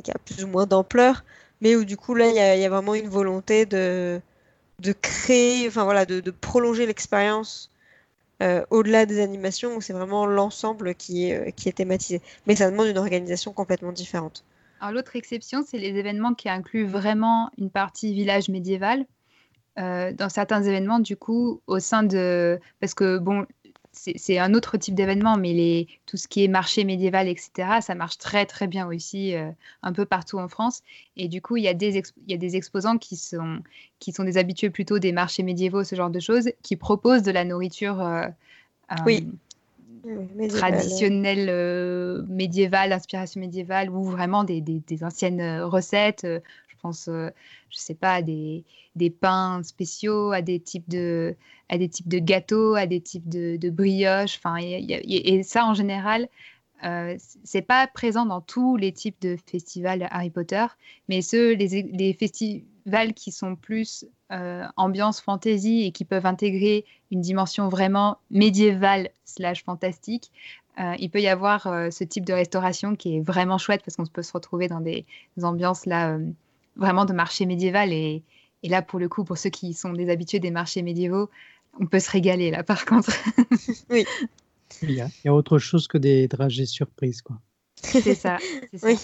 qui 0.03 0.11
a 0.11 0.15
plus 0.25 0.43
ou 0.43 0.47
moins 0.47 0.67
d'ampleur, 0.67 1.23
mais 1.61 1.75
où 1.75 1.85
du 1.85 1.97
coup 1.97 2.13
là 2.13 2.27
il 2.27 2.35
y 2.35 2.65
a, 2.65 2.69
vraiment 2.69 2.93
une 2.93 3.09
volonté 3.09 3.65
de, 3.65 4.21
de 4.81 4.93
créer, 4.93 5.67
enfin 5.67 5.83
voilà, 5.83 6.05
de, 6.05 6.31
prolonger 6.31 6.85
l'expérience 6.85 7.71
euh, 8.41 8.65
au-delà 8.71 9.05
des 9.05 9.21
animations, 9.21 9.75
où 9.75 9.81
c'est 9.81 9.93
vraiment 9.93 10.25
l'ensemble 10.25 10.95
qui 10.95 11.29
est, 11.29 11.49
euh, 11.49 11.51
qui 11.51 11.69
est 11.69 11.73
thématisé. 11.73 12.21
Mais 12.47 12.55
ça 12.55 12.69
demande 12.71 12.87
une 12.87 12.97
organisation 12.97 13.53
complètement 13.53 13.91
différente. 13.91 14.43
Alors 14.79 14.93
l'autre 14.93 15.15
exception, 15.15 15.63
c'est 15.65 15.77
les 15.77 15.95
événements 15.95 16.33
qui 16.33 16.49
incluent 16.49 16.87
vraiment 16.87 17.51
une 17.59 17.69
partie 17.69 18.13
village 18.13 18.49
médiéval. 18.49 19.05
Euh, 19.79 20.11
dans 20.11 20.27
certains 20.27 20.63
événements, 20.63 20.99
du 20.99 21.15
coup, 21.15 21.61
au 21.67 21.79
sein 21.79 22.03
de... 22.03 22.59
Parce 22.79 22.93
que, 22.93 23.19
bon, 23.19 23.45
c'est 23.93 24.37
un 24.37 24.53
autre 24.53 24.77
type 24.77 24.95
d'événement, 24.95 25.37
mais 25.37 25.53
les, 25.53 25.87
tout 26.05 26.15
ce 26.15 26.27
qui 26.27 26.43
est 26.43 26.47
marché 26.47 26.85
médiéval, 26.85 27.27
etc., 27.27 27.81
ça 27.81 27.93
marche 27.93 28.17
très 28.17 28.45
très 28.45 28.67
bien 28.67 28.87
aussi 28.87 29.35
euh, 29.35 29.49
un 29.83 29.91
peu 29.91 30.05
partout 30.05 30.39
en 30.39 30.47
France. 30.47 30.81
Et 31.17 31.27
du 31.27 31.41
coup, 31.41 31.57
il 31.57 31.63
y 31.63 31.67
a 31.67 31.73
des, 31.73 31.97
il 31.97 32.31
y 32.31 32.33
a 32.33 32.37
des 32.37 32.55
exposants 32.55 32.97
qui 32.97 33.17
sont, 33.17 33.59
qui 33.99 34.13
sont 34.13 34.23
des 34.23 34.37
habitués 34.37 34.69
plutôt 34.69 34.97
des 34.97 35.11
marchés 35.11 35.43
médiévaux, 35.43 35.83
ce 35.83 35.95
genre 35.95 36.09
de 36.09 36.21
choses, 36.21 36.51
qui 36.63 36.77
proposent 36.77 37.23
de 37.23 37.31
la 37.31 37.43
nourriture 37.43 38.01
euh, 38.01 38.27
oui. 39.05 39.27
traditionnelle, 40.47 41.47
euh, 41.49 42.23
médiévale, 42.29 42.93
inspiration 42.93 43.41
médiévale, 43.41 43.89
ou 43.89 44.03
vraiment 44.03 44.45
des, 44.45 44.61
des, 44.61 44.81
des 44.87 45.03
anciennes 45.03 45.61
recettes 45.63 46.25
pense, 46.81 47.07
euh, 47.07 47.29
je 47.69 47.77
sais 47.77 47.95
pas, 47.95 48.15
à 48.15 48.21
des, 48.21 48.63
des, 48.95 49.09
pains 49.09 49.61
spéciaux, 49.63 50.31
à 50.31 50.41
des 50.41 50.59
types 50.59 50.89
de, 50.89 51.35
à 51.69 51.77
des 51.77 51.89
types 51.89 52.07
de 52.09 52.19
gâteaux, 52.19 52.75
à 52.75 52.85
des 52.85 53.01
types 53.01 53.29
de, 53.29 53.57
de 53.57 53.69
brioches. 53.69 54.37
Enfin, 54.37 54.57
et, 54.57 55.43
ça, 55.43 55.65
en 55.65 55.73
général, 55.73 56.27
euh, 56.83 57.15
c'est 57.43 57.61
pas 57.61 57.87
présent 57.87 58.25
dans 58.25 58.41
tous 58.41 58.75
les 58.75 58.91
types 58.91 59.21
de 59.21 59.37
festivals 59.45 60.07
Harry 60.09 60.29
Potter, 60.29 60.65
mais 61.09 61.21
ceux, 61.21 61.53
les, 61.53 62.13
festivals 62.13 63.13
qui 63.13 63.31
sont 63.31 63.55
plus 63.55 64.05
euh, 64.31 64.65
ambiance 64.77 65.21
fantasy 65.21 65.83
et 65.83 65.91
qui 65.91 66.05
peuvent 66.05 66.25
intégrer 66.25 66.85
une 67.11 67.21
dimension 67.21 67.69
vraiment 67.69 68.17
médiévale 68.31 69.09
slash 69.25 69.63
fantastique, 69.63 70.31
euh, 70.79 70.95
il 70.97 71.09
peut 71.11 71.21
y 71.21 71.27
avoir 71.27 71.63
ce 71.91 72.03
type 72.03 72.25
de 72.25 72.33
restauration 72.33 72.95
qui 72.95 73.17
est 73.17 73.21
vraiment 73.21 73.57
chouette 73.57 73.81
parce 73.85 73.97
qu'on 73.97 74.05
peut 74.05 74.23
se 74.23 74.33
retrouver 74.33 74.67
dans 74.67 74.81
des 74.81 75.05
ambiances 75.43 75.85
là 75.85 76.17
vraiment 76.75 77.05
de 77.05 77.13
marché 77.13 77.45
médiéval. 77.45 77.93
Et, 77.93 78.23
et, 78.63 78.69
là, 78.69 78.81
pour 78.81 78.99
le 78.99 79.09
coup, 79.09 79.23
pour 79.23 79.37
ceux 79.37 79.49
qui 79.49 79.73
sont 79.73 79.93
des 79.93 80.09
habitués 80.09 80.39
des 80.39 80.51
marchés 80.51 80.81
médiévaux, 80.81 81.29
on 81.79 81.85
peut 81.85 81.99
se 81.99 82.11
régaler 82.11 82.51
là, 82.51 82.63
par 82.63 82.85
contre. 82.85 83.11
oui. 83.89 84.05
Il 84.81 84.91
y, 84.91 85.01
a, 85.01 85.07
il 85.07 85.25
y, 85.25 85.27
a, 85.27 85.33
autre 85.33 85.59
chose 85.59 85.87
que 85.87 85.97
des 85.97 86.27
dragées 86.27 86.65
surprises, 86.65 87.21
quoi. 87.21 87.39
C'est 87.75 88.15
ça, 88.15 88.37
c'est 88.73 88.85
oui. 88.85 88.97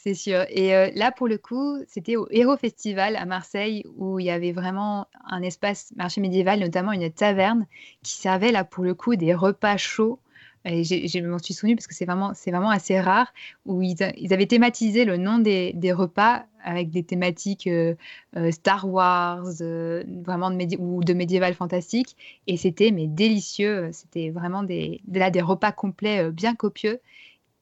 C'est 0.00 0.14
sûr. 0.14 0.44
Et 0.48 0.76
euh, 0.76 0.90
là, 0.94 1.10
pour 1.10 1.26
le 1.26 1.38
coup, 1.38 1.76
c'était 1.88 2.14
au 2.14 2.28
Héros 2.30 2.56
Festival 2.56 3.16
à 3.16 3.24
Marseille 3.24 3.82
où 3.96 4.20
il 4.20 4.26
y 4.26 4.30
avait 4.30 4.52
vraiment 4.52 5.08
un 5.24 5.42
espace 5.42 5.92
marché 5.96 6.20
médiéval, 6.20 6.60
notamment 6.60 6.92
une 6.92 7.10
taverne 7.10 7.66
qui 8.04 8.12
servait 8.12 8.52
là 8.52 8.62
pour 8.62 8.84
le 8.84 8.94
coup 8.94 9.16
des 9.16 9.34
repas 9.34 9.76
chauds 9.76 10.20
et 10.64 10.84
je 10.84 11.20
m'en 11.20 11.38
suis 11.38 11.54
souvenu 11.54 11.76
parce 11.76 11.86
que 11.86 11.94
c'est 11.94 12.04
vraiment, 12.04 12.32
vraiment 12.46 12.70
assez 12.70 13.00
rare, 13.00 13.32
où 13.64 13.82
ils, 13.82 13.96
ils, 14.16 14.32
avaient 14.32 14.46
thématisé 14.46 15.04
le 15.04 15.16
nom 15.16 15.38
des, 15.38 15.72
des 15.74 15.92
repas 15.92 16.44
avec 16.64 16.90
des 16.90 17.02
thématiques 17.02 17.66
euh, 17.66 17.94
euh, 18.36 18.50
Star 18.50 18.88
Wars, 18.88 19.46
euh, 19.60 20.04
vraiment 20.24 20.50
de 20.50 20.76
ou 20.78 21.02
de 21.02 21.14
médiéval 21.14 21.54
fantastique, 21.54 22.16
et 22.46 22.56
c'était 22.56 22.90
mais 22.90 23.06
délicieux, 23.06 23.90
c'était 23.92 24.30
vraiment 24.30 24.62
des, 24.62 25.00
là, 25.10 25.30
des 25.30 25.42
repas 25.42 25.72
complets 25.72 26.30
bien 26.30 26.54
copieux, 26.54 27.00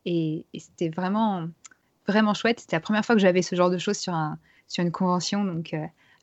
et, 0.05 0.45
et 0.55 0.59
c'était 0.59 0.89
vraiment, 0.89 1.49
vraiment 2.07 2.35
chouette, 2.35 2.61
c'était 2.61 2.77
la 2.77 2.81
première 2.81 3.05
fois 3.05 3.15
que 3.15 3.21
j'avais 3.21 3.43
ce 3.43 3.55
genre 3.55 3.71
de 3.71 3.79
choses 3.79 3.99
sur, 3.99 4.15
un, 4.15 4.39
sur 4.69 4.83
une 4.83 4.93
convention, 4.93 5.45
donc 5.45 5.75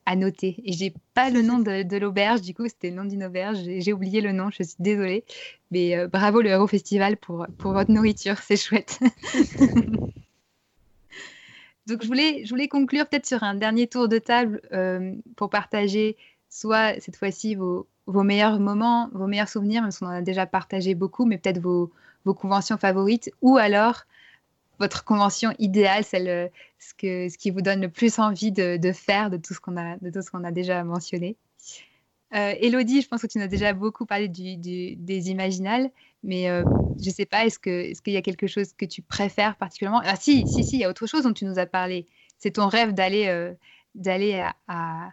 à 0.05 0.15
noter. 0.15 0.61
Et 0.65 0.73
j'ai 0.73 0.93
pas 1.13 1.29
le 1.29 1.41
nom 1.41 1.59
de, 1.59 1.97
l'auberge, 1.97 2.41
du 2.41 2.53
coup, 2.53 2.67
c'était 2.67 2.89
le 2.89 2.95
nom 2.95 3.05
d'une 3.05 3.23
auberge. 3.23 3.59
J'ai 3.63 3.93
oublié 3.93 4.21
le 4.21 4.31
nom, 4.31 4.49
je 4.49 4.63
suis 4.63 4.75
désolée. 4.79 5.23
Mais 5.71 5.95
euh, 5.95 6.07
bravo 6.07 6.41
le 6.41 6.49
Hero 6.49 6.67
Festival 6.67 7.17
pour, 7.17 7.45
pour 7.57 7.73
votre 7.73 7.91
nourriture, 7.91 8.37
c'est 8.39 8.57
chouette. 8.57 8.99
Donc, 11.87 12.01
je 12.01 12.07
voulais, 12.07 12.45
je 12.45 12.49
voulais 12.49 12.69
conclure 12.69 13.07
peut-être 13.07 13.25
sur 13.25 13.43
un 13.43 13.55
dernier 13.55 13.87
tour 13.87 14.07
de 14.07 14.17
table 14.17 14.61
pour 15.35 15.49
partager 15.49 16.15
soit 16.53 16.99
cette 16.99 17.15
fois-ci 17.15 17.55
vos, 17.55 17.87
vos, 18.05 18.23
meilleurs 18.23 18.59
moments, 18.59 19.09
vos 19.13 19.25
meilleurs 19.25 19.49
souvenirs, 19.49 19.81
même 19.81 19.91
si 19.91 20.03
on 20.03 20.07
en 20.07 20.11
a 20.11 20.21
déjà 20.21 20.45
partagé 20.45 20.93
beaucoup, 20.93 21.25
mais 21.25 21.39
peut-être 21.39 21.59
vos, 21.59 21.91
vos 22.25 22.33
conventions 22.35 22.77
favorites, 22.77 23.31
ou 23.41 23.57
alors 23.57 24.03
votre 24.79 25.03
convention 25.03 25.53
idéale, 25.59 26.03
celle, 26.03 26.51
ce, 26.79 26.93
que, 26.93 27.29
ce 27.29 27.37
qui 27.37 27.51
vous 27.51 27.61
donne 27.61 27.81
le 27.81 27.89
plus 27.89 28.19
envie 28.19 28.51
de, 28.51 28.77
de 28.77 28.91
faire 28.91 29.29
de 29.29 29.37
tout 29.37 29.53
ce 29.53 29.59
qu'on 29.59 29.77
a, 29.77 29.97
de 29.97 30.09
tout 30.09 30.21
ce 30.21 30.31
qu'on 30.31 30.43
a 30.43 30.51
déjà 30.51 30.83
mentionné. 30.83 31.35
Euh, 32.35 32.55
Elodie, 32.59 33.01
je 33.01 33.07
pense 33.07 33.21
que 33.21 33.27
tu 33.27 33.37
nous 33.37 33.43
as 33.43 33.47
déjà 33.47 33.73
beaucoup 33.73 34.05
parlé 34.05 34.27
du, 34.27 34.57
du, 34.57 34.95
des 34.95 35.29
imaginales, 35.29 35.91
mais 36.23 36.49
euh, 36.49 36.63
je 36.99 37.09
ne 37.09 37.13
sais 37.13 37.25
pas, 37.25 37.45
est-ce 37.45 37.59
qu'il 37.59 37.71
est 37.73 38.11
y 38.11 38.17
a 38.17 38.23
quelque 38.23 38.47
chose 38.47 38.73
que 38.73 38.85
tu 38.85 39.03
préfères 39.03 39.55
particulièrement? 39.55 40.01
Ah 40.03 40.15
si, 40.15 40.47
si, 40.47 40.63
si, 40.63 40.77
il 40.77 40.79
y 40.79 40.83
a 40.83 40.89
autre 40.89 41.05
chose 41.05 41.23
dont 41.23 41.33
tu 41.33 41.45
nous 41.45 41.59
as 41.59 41.67
parlé. 41.67 42.07
C'est 42.39 42.51
ton 42.51 42.67
rêve 42.67 42.93
d'aller 42.93 43.27
euh, 43.27 43.53
d'aller 43.93 44.39
à, 44.39 44.55
à, 44.67 45.11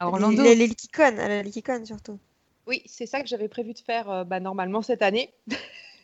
Orlando. 0.00 0.42
Les, 0.42 0.54
les, 0.54 0.66
les 0.66 1.42
Likicon, 1.42 1.84
surtout. 1.84 2.18
Oui, 2.66 2.82
c'est 2.86 3.06
ça 3.06 3.20
que 3.20 3.28
j'avais 3.28 3.48
prévu 3.48 3.74
de 3.74 3.78
faire 3.78 4.08
euh, 4.10 4.24
bah, 4.24 4.40
normalement 4.40 4.82
cette 4.82 5.02
année. 5.02 5.32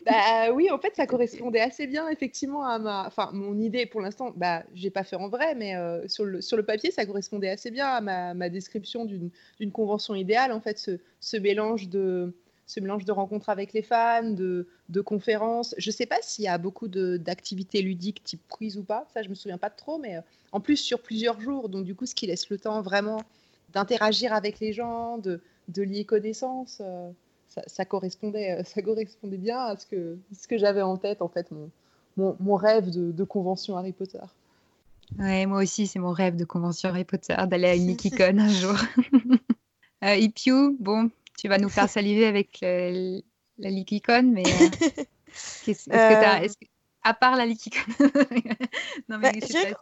Bah 0.09 0.51
oui, 0.53 0.71
en 0.71 0.79
fait, 0.79 0.95
ça 0.95 1.05
correspondait 1.05 1.59
assez 1.59 1.85
bien 1.85 2.07
effectivement 2.09 2.63
à 2.63 2.79
ma, 2.79 3.05
enfin 3.05 3.29
mon 3.33 3.59
idée 3.59 3.85
pour 3.85 4.01
l'instant. 4.01 4.31
Bah, 4.35 4.63
j'ai 4.73 4.89
pas 4.89 5.03
fait 5.03 5.15
en 5.17 5.27
vrai, 5.29 5.55
mais 5.55 5.75
euh, 5.75 6.07
sur 6.07 6.25
le 6.25 6.41
sur 6.41 6.57
le 6.57 6.63
papier, 6.63 6.89
ça 6.91 7.05
correspondait 7.05 7.49
assez 7.49 7.69
bien 7.69 7.87
à 7.87 8.01
ma, 8.01 8.33
ma 8.33 8.49
description 8.49 9.05
d'une 9.05 9.71
convention 9.71 10.15
idéale. 10.15 10.51
En 10.51 10.61
fait, 10.61 10.79
ce, 10.79 10.99
ce 11.19 11.37
mélange 11.37 11.89
de 11.89 12.33
ce 12.65 12.79
mélange 12.79 13.05
de 13.05 13.11
rencontres 13.11 13.49
avec 13.49 13.73
les 13.73 13.81
fans, 13.81 14.29
de, 14.29 14.67
de 14.89 15.01
conférences. 15.01 15.73
Je 15.77 15.89
sais 15.91 16.05
pas 16.05 16.17
s'il 16.21 16.45
y 16.45 16.47
a 16.47 16.57
beaucoup 16.59 16.87
d'activités 16.87 17.81
ludiques 17.81 18.23
type 18.23 18.41
quiz 18.47 18.77
ou 18.77 18.83
pas. 18.83 19.07
Ça, 19.13 19.21
je 19.23 19.29
me 19.29 19.35
souviens 19.35 19.57
pas 19.57 19.69
de 19.69 19.75
trop, 19.75 19.97
mais 19.97 20.17
euh, 20.17 20.21
en 20.51 20.59
plus 20.61 20.77
sur 20.77 21.01
plusieurs 21.01 21.39
jours, 21.41 21.69
donc 21.69 21.85
du 21.85 21.95
coup, 21.95 22.05
ce 22.05 22.15
qui 22.15 22.27
laisse 22.27 22.49
le 22.49 22.57
temps 22.59 22.81
vraiment 22.81 23.23
d'interagir 23.69 24.33
avec 24.33 24.59
les 24.59 24.73
gens, 24.73 25.17
de, 25.17 25.41
de 25.67 25.81
lier 25.83 26.05
connaissances. 26.05 26.79
Euh, 26.81 27.11
ça, 27.67 27.85
correspondait, 27.85 28.59
euh, 28.59 28.63
ça 28.63 28.81
correspondait 28.81 29.37
bien 29.37 29.59
à 29.59 29.77
ce 29.77 29.85
que, 29.85 30.17
ce 30.33 30.47
que 30.47 30.57
j'avais 30.57 30.81
en 30.81 30.97
tête, 30.97 31.21
en 31.21 31.27
fait, 31.27 31.49
mon, 31.51 31.69
mon, 32.17 32.35
mon 32.39 32.55
rêve 32.55 32.91
de, 32.91 33.11
de, 33.11 33.23
convention 33.23 33.77
Harry 33.77 33.91
Potter. 33.91 34.19
Ouais, 35.17 35.45
moi 35.45 35.63
aussi, 35.63 35.87
c'est 35.87 35.99
mon 35.99 36.11
rêve 36.11 36.35
de 36.35 36.45
convention 36.45 36.89
Harry 36.89 37.05
Potter, 37.05 37.35
d'aller 37.47 37.67
à 37.67 37.75
une 37.75 37.87
Nikikon 37.87 38.37
un 38.37 38.49
jour. 38.49 38.75
euh, 40.03 40.15
Ipiu, 40.15 40.75
bon, 40.79 41.09
tu 41.37 41.47
vas 41.47 41.57
nous 41.57 41.69
faire 41.69 41.89
saliver 41.89 42.25
avec 42.25 42.59
le, 42.61 43.21
la 43.57 43.69
Likikon, 43.69 44.23
mais 44.23 44.43
euh, 44.45 44.69
est-ce 45.67 45.89
que, 45.89 45.91
est 46.45 46.47
que 46.47 46.65
à 47.03 47.13
part 47.13 47.35
la 47.35 47.45
Likikon 47.45 47.79
non, 49.09 49.17
mais 49.19 49.31
bah, 49.31 49.39
je 49.41 49.73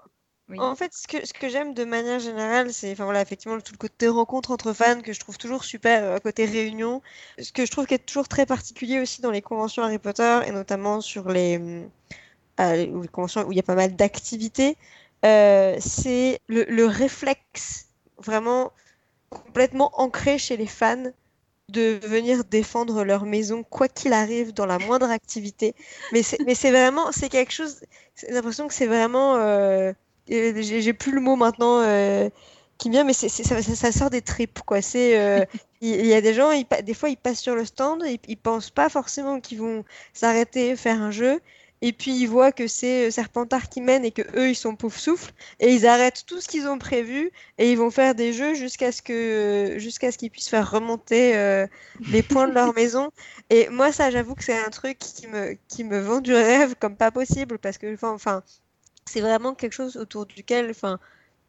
En 0.57 0.75
fait, 0.75 0.93
ce 0.93 1.07
que, 1.07 1.25
ce 1.25 1.33
que 1.33 1.49
j'aime 1.49 1.73
de 1.73 1.83
manière 1.83 2.19
générale, 2.19 2.71
c'est 2.71 2.93
enfin, 2.93 3.03
voilà, 3.03 3.21
effectivement 3.21 3.59
tout 3.59 3.73
le 3.73 3.77
côté 3.77 4.07
rencontre 4.07 4.51
entre 4.51 4.71
fans 4.71 5.01
que 5.01 5.11
je 5.11 5.19
trouve 5.19 5.37
toujours 5.37 5.65
super, 5.65 6.03
euh, 6.03 6.19
côté 6.19 6.45
réunion. 6.45 7.01
Ce 7.37 7.51
que 7.51 7.65
je 7.65 7.71
trouve 7.71 7.85
qui 7.85 7.95
est 7.95 8.05
toujours 8.05 8.29
très 8.29 8.45
particulier 8.45 8.99
aussi 9.01 9.21
dans 9.21 9.31
les 9.31 9.41
conventions 9.41 9.83
Harry 9.83 9.99
Potter, 9.99 10.39
et 10.45 10.51
notamment 10.51 11.01
sur 11.01 11.27
les, 11.29 11.59
euh, 12.61 12.75
les 12.75 13.07
conventions 13.09 13.45
où 13.45 13.51
il 13.51 13.57
y 13.57 13.59
a 13.59 13.63
pas 13.63 13.75
mal 13.75 13.95
d'activités, 13.97 14.77
euh, 15.25 15.75
c'est 15.81 16.39
le, 16.47 16.63
le, 16.63 16.85
réflexe 16.85 17.87
vraiment 18.17 18.71
complètement 19.29 19.91
ancré 19.99 20.37
chez 20.37 20.55
les 20.55 20.67
fans 20.67 21.11
de 21.69 21.99
venir 22.03 22.45
défendre 22.45 23.03
leur 23.03 23.25
maison 23.25 23.63
quoi 23.63 23.89
qu'il 23.89 24.13
arrive 24.13 24.53
dans 24.53 24.65
la 24.65 24.79
moindre 24.79 25.09
activité. 25.09 25.75
Mais 26.13 26.23
c'est 26.23 26.71
vraiment, 26.71 27.11
c'est 27.11 27.29
quelque 27.29 27.51
chose, 27.51 27.81
j'ai 28.15 28.31
l'impression 28.31 28.67
que 28.67 28.73
c'est 28.73 28.87
vraiment 28.87 29.35
euh, 29.35 29.91
j'ai 30.29 30.93
plus 30.93 31.11
le 31.11 31.21
mot 31.21 31.35
maintenant 31.35 31.81
euh, 31.81 32.29
qui 32.77 32.89
vient, 32.89 33.03
mais 33.03 33.13
c'est 33.13 33.29
ça, 33.29 33.61
ça, 33.61 33.91
sort 33.91 34.09
des 34.09 34.21
tripes, 34.21 34.59
quoi. 34.65 34.81
C'est 34.81 35.19
euh, 35.19 35.45
il 35.81 36.05
y, 36.05 36.13
a 36.13 36.21
des 36.21 36.33
gens, 36.33 36.51
ils, 36.51 36.65
des 36.83 36.93
fois, 36.93 37.09
ils 37.09 37.17
passent 37.17 37.41
sur 37.41 37.55
le 37.55 37.65
stand, 37.65 38.03
ils, 38.05 38.19
ils 38.27 38.37
pensent 38.37 38.69
pas 38.69 38.89
forcément 38.89 39.39
qu'ils 39.39 39.59
vont 39.59 39.83
s'arrêter, 40.13 40.75
faire 40.75 41.01
un 41.01 41.11
jeu, 41.11 41.39
et 41.81 41.93
puis 41.93 42.11
ils 42.11 42.27
voient 42.27 42.51
que 42.51 42.67
c'est 42.67 43.07
euh, 43.07 43.11
Serpentard 43.11 43.69
qui 43.69 43.81
mène 43.81 44.03
et 44.03 44.11
que 44.11 44.23
eux 44.35 44.49
ils 44.49 44.55
sont 44.55 44.75
pouf 44.75 44.97
souffle, 44.97 45.31
et 45.59 45.73
ils 45.73 45.85
arrêtent 45.85 46.23
tout 46.25 46.41
ce 46.41 46.47
qu'ils 46.47 46.67
ont 46.67 46.79
prévu 46.79 47.31
et 47.57 47.71
ils 47.71 47.77
vont 47.77 47.91
faire 47.91 48.15
des 48.15 48.33
jeux 48.33 48.55
jusqu'à 48.55 48.91
ce 48.91 49.01
que 49.01 49.75
jusqu'à 49.77 50.11
ce 50.11 50.17
qu'ils 50.17 50.31
puissent 50.31 50.49
faire 50.49 50.69
remonter 50.69 51.37
euh, 51.37 51.67
les 52.11 52.23
points 52.23 52.47
de 52.47 52.53
leur 52.53 52.73
maison. 52.75 53.11
Et 53.49 53.69
moi, 53.69 53.91
ça, 53.91 54.09
j'avoue 54.09 54.35
que 54.35 54.43
c'est 54.43 54.57
un 54.57 54.69
truc 54.69 54.97
qui 54.97 55.27
me 55.27 55.57
qui 55.67 55.83
me 55.83 55.99
vend 55.99 56.19
du 56.19 56.33
rêve 56.33 56.75
comme 56.79 56.95
pas 56.95 57.11
possible 57.11 57.59
parce 57.59 57.77
que 57.77 57.95
enfin 58.05 58.43
c'est 59.07 59.21
vraiment 59.21 59.53
quelque 59.53 59.73
chose 59.73 59.97
autour 59.97 60.25
duquel, 60.25 60.69
enfin, 60.69 60.99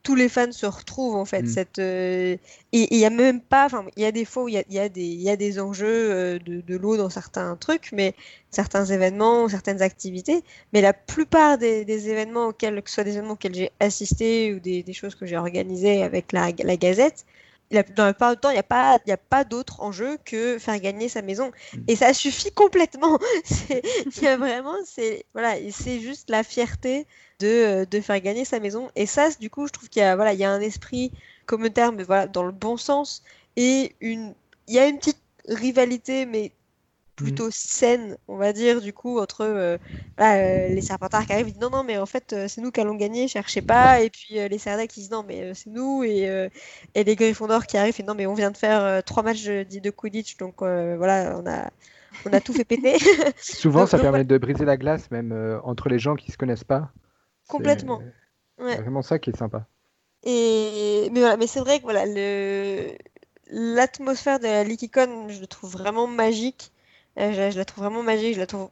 tous 0.03 0.15
les 0.15 0.29
fans 0.29 0.53
se 0.53 0.67
retrouvent 0.67 1.17
en 1.17 1.25
fait. 1.25 1.43
Mm. 1.43 1.47
Cette, 1.47 1.79
euh, 1.79 2.37
et 2.73 2.95
il 2.95 2.99
y 2.99 3.05
a 3.05 3.11
même 3.11 3.41
pas, 3.41 3.67
enfin, 3.67 3.85
il 3.97 4.03
y 4.03 4.07
a 4.07 4.13
des 4.13 4.25
fois 4.25 4.45
où 4.45 4.49
il 4.49 4.55
y, 4.55 4.75
y 4.75 4.79
a, 4.79 4.89
des, 4.89 5.05
y 5.05 5.29
a 5.31 5.37
des 5.37 5.61
enjeux 5.61 5.87
euh, 5.87 6.39
de, 6.39 6.61
de 6.61 6.77
l'eau 6.77 6.97
dans 6.97 7.11
certains 7.11 7.57
trucs, 7.57 7.91
mais 7.93 8.15
certains 8.51 8.87
événements, 8.87 9.49
certaines 9.49 9.83
activités. 9.83 10.43
Mais 10.73 10.81
la 10.81 10.93
plupart 10.93 11.59
des, 11.59 11.85
des 11.85 12.09
événements 12.09 12.47
auxquels, 12.47 12.81
que 12.83 12.89
ce 12.89 12.95
soit 12.95 13.05
des 13.05 13.17
événements 13.17 13.35
auxquels 13.35 13.55
j'ai 13.55 13.71
assisté 13.81 14.55
ou 14.55 14.61
des, 14.61 14.83
des 14.83 14.93
choses 14.93 15.15
que 15.15 15.27
j'ai 15.27 15.37
organisées 15.37 16.03
avec 16.03 16.33
la, 16.33 16.51
la 16.65 16.77
Gazette, 16.77 17.27
la, 17.71 17.83
dans 17.83 18.07
la 18.07 18.13
plupart 18.15 18.35
du 18.35 18.41
temps, 18.41 18.51
il 18.51 18.55
n'y 18.55 18.59
a 18.59 18.63
pas, 18.63 18.99
y 19.07 19.13
a 19.13 19.19
pas 19.19 19.45
d'autre 19.45 19.83
enjeu 19.83 20.19
que 20.25 20.59
faire 20.59 20.79
gagner 20.81 21.09
sa 21.09 21.23
maison. 21.23 21.51
Mm. 21.75 21.79
Et 21.89 21.97
ça 21.97 22.15
suffit 22.15 22.53
complètement. 22.53 23.19
Il 23.71 24.23
y 24.23 24.27
a 24.27 24.37
vraiment, 24.37 24.77
c'est 24.85 25.25
voilà, 25.35 25.57
c'est 25.71 26.01
juste 26.01 26.31
la 26.31 26.43
fierté 26.43 27.07
de, 27.41 27.47
euh, 27.47 27.85
de, 27.85 28.01
faire 28.01 28.21
gagner 28.21 28.45
sa 28.45 28.61
maison. 28.61 28.91
Et 28.97 29.07
ça, 29.07 29.31
du 29.41 29.51
coup, 29.51 29.67
je 29.67 29.73
trouve 29.73 29.89
qu'il 29.89 30.01
y 30.01 30.05
a, 30.05 30.17
voilà, 30.17 30.33
il 30.33 30.39
y 30.39 30.45
a 30.45 30.51
un 30.51 30.61
esprit 30.61 31.13
communautaire, 31.47 31.93
mais 31.93 32.05
voilà, 32.05 32.27
dans 32.27 32.45
le 32.45 32.53
bon 32.53 32.77
sens. 32.77 33.23
Et 33.57 33.95
une, 34.01 34.35
il 34.67 34.75
y 34.75 34.79
a 34.79 34.87
une 34.87 34.99
petite 34.99 35.23
rivalité, 35.49 36.27
mais 36.27 36.53
plutôt 37.19 37.49
mmh. 37.49 37.53
saine, 37.53 38.17
on 38.29 38.37
va 38.37 38.53
dire, 38.53 38.81
du 38.81 38.93
coup, 38.93 39.19
entre 39.19 39.41
euh, 39.41 39.77
euh, 40.21 40.69
les 40.69 40.81
Serpentards 40.81 41.27
qui 41.27 41.33
arrivent, 41.33 41.49
ils 41.49 41.53
disent 41.53 41.61
non, 41.61 41.71
non, 41.71 41.83
mais 41.83 41.99
en 41.99 42.07
fait, 42.07 42.33
euh, 42.33 42.47
c'est 42.49 42.61
nous 42.61 42.71
qui 42.71 42.81
allons 42.81 42.95
gagner, 42.95 43.27
cherchez 43.27 43.61
pas. 43.61 44.01
Et 44.01 44.09
puis 44.09 44.35
les 44.35 44.59
Serda 44.59 44.87
qui 44.87 45.01
disent 45.01 45.11
non, 45.11 45.25
mais 45.27 45.53
c'est 45.55 45.71
nous. 45.71 46.05
Et, 46.05 46.49
et 46.95 47.05
les 47.05 47.17
Gryffondors 47.17 47.67
qui 47.67 47.77
arrivent, 47.77 47.97
et 47.99 48.05
non, 48.05 48.15
mais 48.15 48.27
on 48.27 48.35
vient 48.35 48.51
de 48.51 48.57
faire 48.57 49.03
trois 49.05 49.23
matchs 49.23 49.45
de, 49.45 49.65
de 49.65 49.91
Quidditch, 49.91 50.37
donc 50.37 50.55
voilà, 50.61 51.37
on 51.43 51.47
a, 51.47 51.71
on 52.25 52.33
a 52.33 52.41
tout 52.41 52.53
fait 52.53 52.65
péter. 52.65 52.99
Souvent, 53.37 53.81
donc, 53.81 53.89
ça 53.89 53.97
donc, 53.97 54.05
permet 54.05 54.19
ouais. 54.19 54.25
de 54.25 54.39
briser 54.39 54.65
la 54.65 54.77
glace, 54.77 55.11
même 55.11 55.61
entre 55.65 55.89
les 55.89 55.99
gens 55.99 56.15
qui 56.15 56.31
se 56.31 56.39
connaissent 56.39 56.65
pas. 56.65 56.93
Complètement. 57.49 58.01
C'est 58.59 58.65
ouais. 58.65 58.77
vraiment 58.77 59.03
ça 59.03 59.19
qui 59.19 59.31
est 59.31 59.37
sympa. 59.37 59.67
Et 60.25 61.09
mais 61.13 61.21
voilà, 61.21 61.37
mais 61.37 61.47
c'est 61.47 61.61
vrai 61.61 61.79
que 61.79 61.85
voilà 61.85 62.05
le 62.07 62.97
l'atmosphère 63.51 64.39
de 64.39 64.45
la 64.45 64.65
Likicon, 64.65 65.29
je 65.29 65.41
le 65.41 65.47
trouve 65.47 65.73
vraiment 65.73 66.07
magique. 66.07 66.73
Euh, 67.19 67.33
je, 67.33 67.51
je, 67.51 67.59
la 67.59 67.65
trouve 67.65 67.85
vraiment 67.85 68.03
magique, 68.03 68.35
je 68.35 68.41
la 68.41 68.47
trouve 68.47 68.69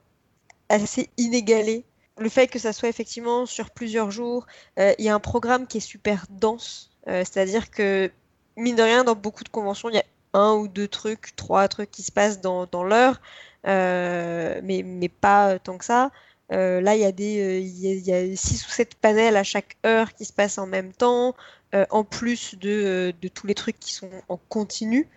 assez 0.69 1.09
inégalée. 1.17 1.85
Le 2.19 2.29
fait 2.29 2.47
que 2.47 2.59
ça 2.59 2.73
soit 2.73 2.89
effectivement 2.89 3.47
sur 3.47 3.71
plusieurs 3.71 4.11
jours, 4.11 4.47
euh, 4.79 4.95
il 4.99 5.05
y 5.05 5.09
a 5.09 5.15
un 5.15 5.21
programme 5.21 5.67
qui 5.67 5.79
est 5.79 5.81
super 5.81 6.27
dense, 6.31 6.91
euh, 7.09 7.21
c'est-à-dire 7.21 7.71
que 7.71 8.11
mine 8.57 8.77
de 8.77 8.83
rien, 8.83 9.05
dans 9.05 9.15
beaucoup 9.15 9.45
de 9.45 9.49
conventions, 9.49 9.89
il 9.91 9.97
y 9.97 9.99
a 9.99 10.05
un 10.33 10.55
ou 10.55 10.69
deux 10.69 10.89
trucs, 10.89 11.35
trois 11.37 11.69
trucs 11.69 11.91
qui 11.91 12.03
se 12.03 12.13
passent 12.13 12.41
dans, 12.41 12.67
dans 12.67 12.85
l'heure, 12.85 13.21
mais, 13.65 14.83
mais 14.85 15.09
pas 15.09 15.59
tant 15.59 15.79
que 15.79 15.85
ça. 15.85 16.11
Euh, 16.53 16.81
là, 16.81 16.95
il 16.95 17.01
y, 17.01 17.05
a 17.05 17.13
des, 17.13 18.13
a 18.13 18.37
six 18.37 18.67
ou 18.67 18.71
sept 18.71 18.95
panels 18.95 19.37
à 19.37 19.43
chaque 19.43 19.77
heure 19.85 20.15
qui 20.15 20.25
se 20.25 20.33
passent 20.33 20.59
en 20.59 20.67
même 20.67 20.93
temps, 20.93 21.35
euh, 21.75 21.87
en 21.91 22.05
plus 22.05 22.55
de, 22.57 23.13
tous 23.35 23.47
les 23.47 23.55
trucs 23.55 23.79
qui 23.81 23.93
sont 23.93 24.11
en 24.29 24.37
continu. 24.49 25.09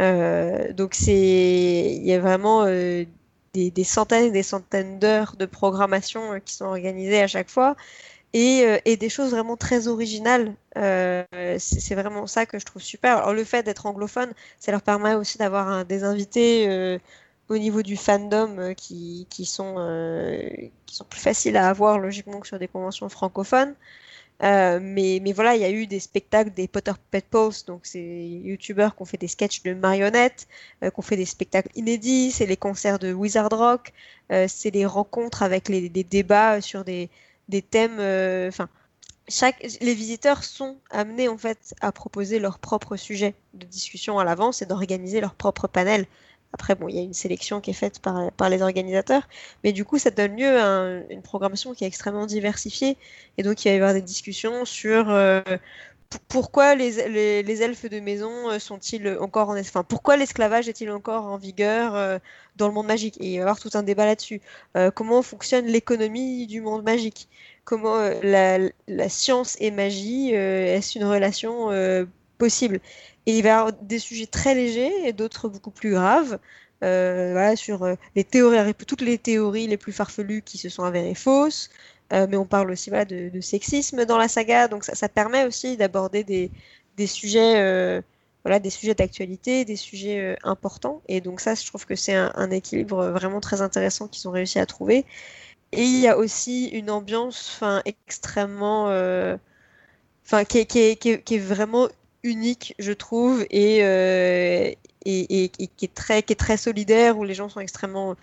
Euh, 0.00 0.72
donc, 0.72 0.98
il 1.06 2.04
y 2.06 2.12
a 2.12 2.20
vraiment 2.20 2.66
des, 3.54 3.84
centaines 3.84 4.26
et 4.26 4.30
des 4.30 4.42
centaines 4.42 4.98
d'heures 4.98 5.36
de 5.36 5.46
programmation 5.46 6.40
qui 6.40 6.54
sont 6.54 6.66
organisées 6.66 7.22
à 7.22 7.26
chaque 7.26 7.48
fois. 7.50 7.76
Et, 8.32 8.66
et 8.84 8.98
des 8.98 9.08
choses 9.08 9.30
vraiment 9.30 9.56
très 9.56 9.88
originales. 9.88 10.54
c'est 10.74 11.94
vraiment 11.94 12.26
ça 12.26 12.44
que 12.44 12.58
je 12.58 12.66
trouve 12.66 12.82
super. 12.82 13.18
Alors, 13.18 13.32
le 13.32 13.44
fait 13.44 13.62
d'être 13.62 13.86
anglophone, 13.86 14.32
ça 14.58 14.72
leur 14.72 14.82
permet 14.82 15.14
aussi 15.14 15.38
d'avoir 15.38 15.86
des 15.86 16.04
invités 16.04 16.98
au 17.48 17.58
niveau 17.58 17.82
du 17.82 17.96
fandom 17.96 18.58
euh, 18.58 18.74
qui, 18.74 19.26
qui, 19.30 19.44
sont, 19.44 19.76
euh, 19.78 20.48
qui 20.86 20.96
sont 20.96 21.04
plus 21.04 21.20
faciles 21.20 21.56
à 21.56 21.68
avoir 21.68 21.98
logiquement 21.98 22.40
que 22.40 22.46
sur 22.46 22.58
des 22.58 22.68
conventions 22.68 23.08
francophones. 23.08 23.74
Euh, 24.42 24.78
mais, 24.82 25.20
mais 25.22 25.32
voilà, 25.32 25.54
il 25.56 25.62
y 25.62 25.64
a 25.64 25.70
eu 25.70 25.86
des 25.86 26.00
spectacles 26.00 26.50
des 26.50 26.68
Potter 26.68 26.92
Pet 27.10 27.24
Post, 27.24 27.68
donc 27.68 27.86
c'est 27.86 28.02
youtubeurs 28.02 28.94
qui 28.94 29.02
ont 29.02 29.06
fait 29.06 29.16
des 29.16 29.28
sketchs 29.28 29.62
de 29.62 29.72
marionnettes, 29.72 30.46
euh, 30.82 30.90
qui 30.90 30.98
ont 30.98 31.02
fait 31.02 31.16
des 31.16 31.24
spectacles 31.24 31.70
inédits, 31.74 32.32
c'est 32.32 32.44
les 32.46 32.56
concerts 32.56 32.98
de 32.98 33.12
Wizard 33.14 33.48
Rock, 33.50 33.92
euh, 34.32 34.46
c'est 34.48 34.70
les 34.70 34.84
rencontres 34.84 35.42
avec 35.42 35.68
les, 35.68 35.88
les, 35.88 36.04
débats 36.04 36.60
sur 36.60 36.84
des, 36.84 37.08
des 37.48 37.62
thèmes. 37.62 37.98
Euh, 37.98 38.48
enfin, 38.48 38.68
chaque, 39.28 39.66
les 39.80 39.94
visiteurs 39.94 40.44
sont 40.44 40.76
amenés 40.90 41.28
en 41.28 41.38
fait 41.38 41.74
à 41.80 41.90
proposer 41.90 42.38
leur 42.38 42.58
propre 42.58 42.96
sujet 42.96 43.34
de 43.54 43.64
discussion 43.64 44.18
à 44.18 44.24
l'avance 44.24 44.60
et 44.60 44.66
d'organiser 44.66 45.20
leur 45.20 45.34
propre 45.34 45.66
panel 45.66 46.06
Après, 46.52 46.74
bon, 46.74 46.88
il 46.88 46.96
y 46.96 46.98
a 46.98 47.02
une 47.02 47.12
sélection 47.12 47.60
qui 47.60 47.70
est 47.70 47.74
faite 47.74 48.00
par, 48.00 48.48
les 48.48 48.62
organisateurs, 48.62 49.28
mais 49.62 49.72
du 49.72 49.84
coup, 49.84 49.98
ça 49.98 50.10
donne 50.10 50.36
lieu 50.36 50.58
à 50.58 51.02
une 51.10 51.22
programmation 51.22 51.74
qui 51.74 51.84
est 51.84 51.86
extrêmement 51.86 52.26
diversifiée. 52.26 52.96
Et 53.36 53.42
donc, 53.42 53.64
il 53.64 53.68
va 53.68 53.74
y 53.74 53.76
avoir 53.76 53.92
des 53.92 54.02
discussions 54.02 54.64
sur 54.64 55.10
euh, 55.10 55.42
pourquoi 56.28 56.74
les, 56.74 57.42
les, 57.42 57.62
elfes 57.62 57.90
de 57.90 58.00
maison 58.00 58.50
euh, 58.50 58.58
sont-ils 58.58 59.18
encore 59.20 59.50
en 59.50 59.58
enfin 59.58 59.82
pourquoi 59.82 60.16
l'esclavage 60.16 60.68
est-il 60.68 60.90
encore 60.90 61.24
en 61.26 61.36
vigueur 61.36 61.94
euh, 61.94 62.18
dans 62.56 62.68
le 62.68 62.74
monde 62.74 62.86
magique? 62.86 63.16
Et 63.20 63.26
il 63.26 63.32
va 63.32 63.38
y 63.38 63.40
avoir 63.40 63.60
tout 63.60 63.70
un 63.74 63.82
débat 63.82 64.06
là-dessus. 64.06 64.40
Comment 64.94 65.22
fonctionne 65.22 65.66
l'économie 65.66 66.46
du 66.46 66.60
monde 66.60 66.84
magique? 66.84 67.28
Comment 67.64 67.98
la, 68.22 68.58
la, 68.88 69.08
science 69.08 69.56
et 69.60 69.70
magie 69.70 70.30
est-ce 70.30 70.98
une 70.98 71.04
relation 71.04 71.70
possible? 72.38 72.80
Et 73.26 73.36
il 73.36 73.42
va 73.42 73.48
y 73.48 73.52
avoir 73.52 73.72
des 73.72 73.98
sujets 73.98 74.26
très 74.26 74.54
légers 74.54 74.92
et 75.04 75.12
d'autres 75.12 75.48
beaucoup 75.48 75.70
plus 75.70 75.90
graves. 75.90 76.38
Euh, 76.84 77.56
sur 77.56 77.84
euh, 77.84 77.94
les 78.14 78.24
théories, 78.24 78.74
toutes 78.74 79.00
les 79.00 79.16
théories 79.16 79.66
les 79.66 79.78
plus 79.78 79.92
farfelues 79.92 80.42
qui 80.42 80.58
se 80.58 80.68
sont 80.68 80.84
avérées 80.84 81.14
fausses. 81.14 81.70
Euh, 82.12 82.26
mais 82.28 82.36
on 82.36 82.44
parle 82.44 82.70
aussi 82.70 82.90
de, 82.90 83.40
sexisme 83.40 84.04
dans 84.04 84.18
la 84.18 84.28
saga, 84.28 84.68
donc 84.68 84.84
ça, 84.84 85.08
permet 85.08 85.44
aussi 85.44 85.76
d'aborder 85.76 86.22
des, 86.22 86.52
des, 86.96 87.06
sujets, 87.08 88.02
voilà, 88.44 88.60
des 88.60 88.70
sujets 88.70 88.94
d'actualité, 88.94 89.64
des 89.64 89.76
sujets 89.76 90.36
importants. 90.44 91.02
Et 91.08 91.20
donc 91.20 91.40
ça, 91.40 91.54
je 91.54 91.66
trouve 91.66 91.84
que 91.86 91.96
c'est 91.96 92.14
un, 92.14 92.50
équilibre 92.50 93.08
vraiment 93.08 93.40
très 93.40 93.60
intéressant 93.60 94.06
qu'ils 94.08 94.28
ont 94.28 94.32
réussi 94.32 94.60
à 94.60 94.66
trouver. 94.66 95.04
Et 95.72 95.82
il 95.82 96.00
y 96.00 96.06
a 96.06 96.16
aussi 96.16 96.68
une 96.68 96.90
ambiance, 96.90 97.60
extrêmement, 97.86 98.84
enfin, 100.24 100.44
qui, 100.44 100.64
qui, 100.66 100.96
qui, 100.96 101.20
qui, 101.22 101.34
est 101.34 101.38
vraiment 101.38 101.88
unique, 102.26 102.74
je 102.78 102.92
trouve, 102.92 103.46
et, 103.50 103.84
euh, 103.84 104.70
qui, 105.04 105.68
est 105.82 105.94
très, 106.34 106.56
solidaire, 106.56 107.18
où 107.18 107.24
les 107.24 107.34
gens 107.34 107.48
sont 107.48 107.60
extrêmement 107.60 108.16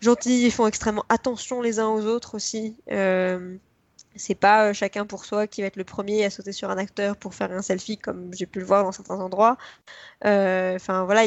gentils, 0.00 0.44
ils 0.46 0.52
font 0.52 0.66
extrêmement 0.66 1.04
attention 1.08 1.60
les 1.60 1.78
uns 1.80 1.88
aux 1.88 2.06
autres 2.06 2.34
aussi. 2.36 2.76
Euh, 2.90 3.56
c'est 4.16 4.34
pas 4.34 4.68
euh, 4.68 4.72
chacun 4.72 5.06
pour 5.06 5.24
soi 5.24 5.46
qui 5.46 5.60
va 5.60 5.68
être 5.68 5.76
le 5.76 5.84
premier 5.84 6.24
à 6.24 6.30
sauter 6.30 6.52
sur 6.52 6.70
un 6.70 6.78
acteur 6.78 7.16
pour 7.16 7.34
faire 7.34 7.52
un 7.52 7.62
selfie, 7.62 7.98
comme 7.98 8.32
j'ai 8.34 8.46
pu 8.46 8.60
le 8.60 8.64
voir 8.64 8.84
dans 8.84 8.92
certains 8.92 9.20
endroits. 9.20 9.56
Enfin 10.22 11.04
voilà, 11.04 11.24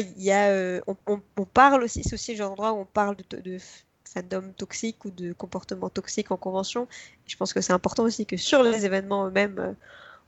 on, 0.86 1.44
parle 1.44 1.84
aussi, 1.84 2.02
c'est 2.02 2.14
aussi 2.14 2.32
le 2.32 2.38
genre 2.38 2.50
d'endroit 2.50 2.72
où 2.72 2.78
on 2.78 2.84
parle 2.84 3.16
de, 3.30 3.40
de 3.40 3.58
fandom 4.04 4.52
toxique 4.56 5.04
ou 5.04 5.10
de 5.10 5.32
comportement 5.32 5.88
toxique 5.88 6.30
en 6.30 6.36
convention. 6.36 6.88
Je 7.26 7.36
pense 7.36 7.52
que 7.52 7.60
c'est 7.60 7.72
important 7.72 8.04
aussi 8.04 8.26
que 8.26 8.36
sur 8.36 8.62
les 8.62 8.84
événements 8.84 9.26
eux-mêmes, 9.26 9.74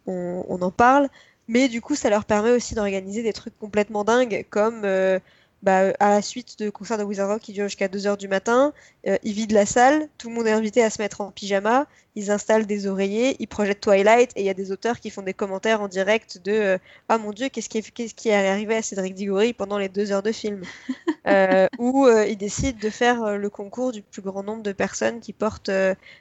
on, 0.06 0.58
en 0.60 0.70
parle. 0.70 1.08
Mais 1.48 1.68
du 1.68 1.80
coup, 1.80 1.94
ça 1.94 2.10
leur 2.10 2.24
permet 2.24 2.50
aussi 2.50 2.74
d'organiser 2.74 3.22
des 3.22 3.32
trucs 3.32 3.58
complètement 3.58 4.04
dingues, 4.04 4.46
comme 4.50 4.84
euh, 4.84 5.18
bah, 5.64 5.94
à 5.98 6.10
la 6.10 6.20
suite 6.22 6.58
de 6.58 6.68
concert 6.68 6.98
de 6.98 7.04
Wizard 7.04 7.26
Rock 7.28 7.40
qui 7.40 7.54
dure 7.54 7.64
jusqu'à 7.64 7.88
2h 7.88 8.18
du 8.18 8.28
matin, 8.28 8.74
euh, 9.06 9.16
ils 9.22 9.32
vident 9.32 9.54
la 9.54 9.64
salle, 9.64 10.08
tout 10.18 10.28
le 10.28 10.34
monde 10.34 10.46
est 10.46 10.52
invité 10.52 10.82
à 10.82 10.90
se 10.90 11.00
mettre 11.00 11.22
en 11.22 11.30
pyjama, 11.30 11.86
ils 12.16 12.30
installent 12.30 12.66
des 12.66 12.86
oreillers, 12.86 13.34
ils 13.38 13.48
projettent 13.48 13.80
Twilight, 13.80 14.30
et 14.36 14.40
il 14.40 14.44
y 14.44 14.50
a 14.50 14.54
des 14.54 14.72
auteurs 14.72 15.00
qui 15.00 15.08
font 15.08 15.22
des 15.22 15.32
commentaires 15.32 15.80
en 15.80 15.88
direct 15.88 16.38
de 16.44 16.52
euh, 16.52 16.78
Ah 17.08 17.16
mon 17.16 17.32
dieu, 17.32 17.48
qu'est-ce 17.48 17.70
qui, 17.70 17.78
est, 17.78 17.90
qu'est-ce 17.90 18.14
qui 18.14 18.28
est 18.28 18.34
arrivé 18.34 18.76
à 18.76 18.82
Cédric 18.82 19.14
Diggory 19.14 19.54
pendant 19.54 19.78
les 19.78 19.88
deux 19.88 20.12
heures 20.12 20.22
de 20.22 20.32
film? 20.32 20.62
Euh, 21.26 21.68
Ou 21.78 22.06
ils 22.06 22.36
décident 22.36 22.78
de 22.78 22.90
faire 22.90 23.38
le 23.38 23.48
concours 23.48 23.92
du 23.92 24.02
plus 24.02 24.20
grand 24.20 24.42
nombre 24.42 24.62
de 24.62 24.72
personnes 24.72 25.20
qui 25.20 25.32
portent 25.32 25.70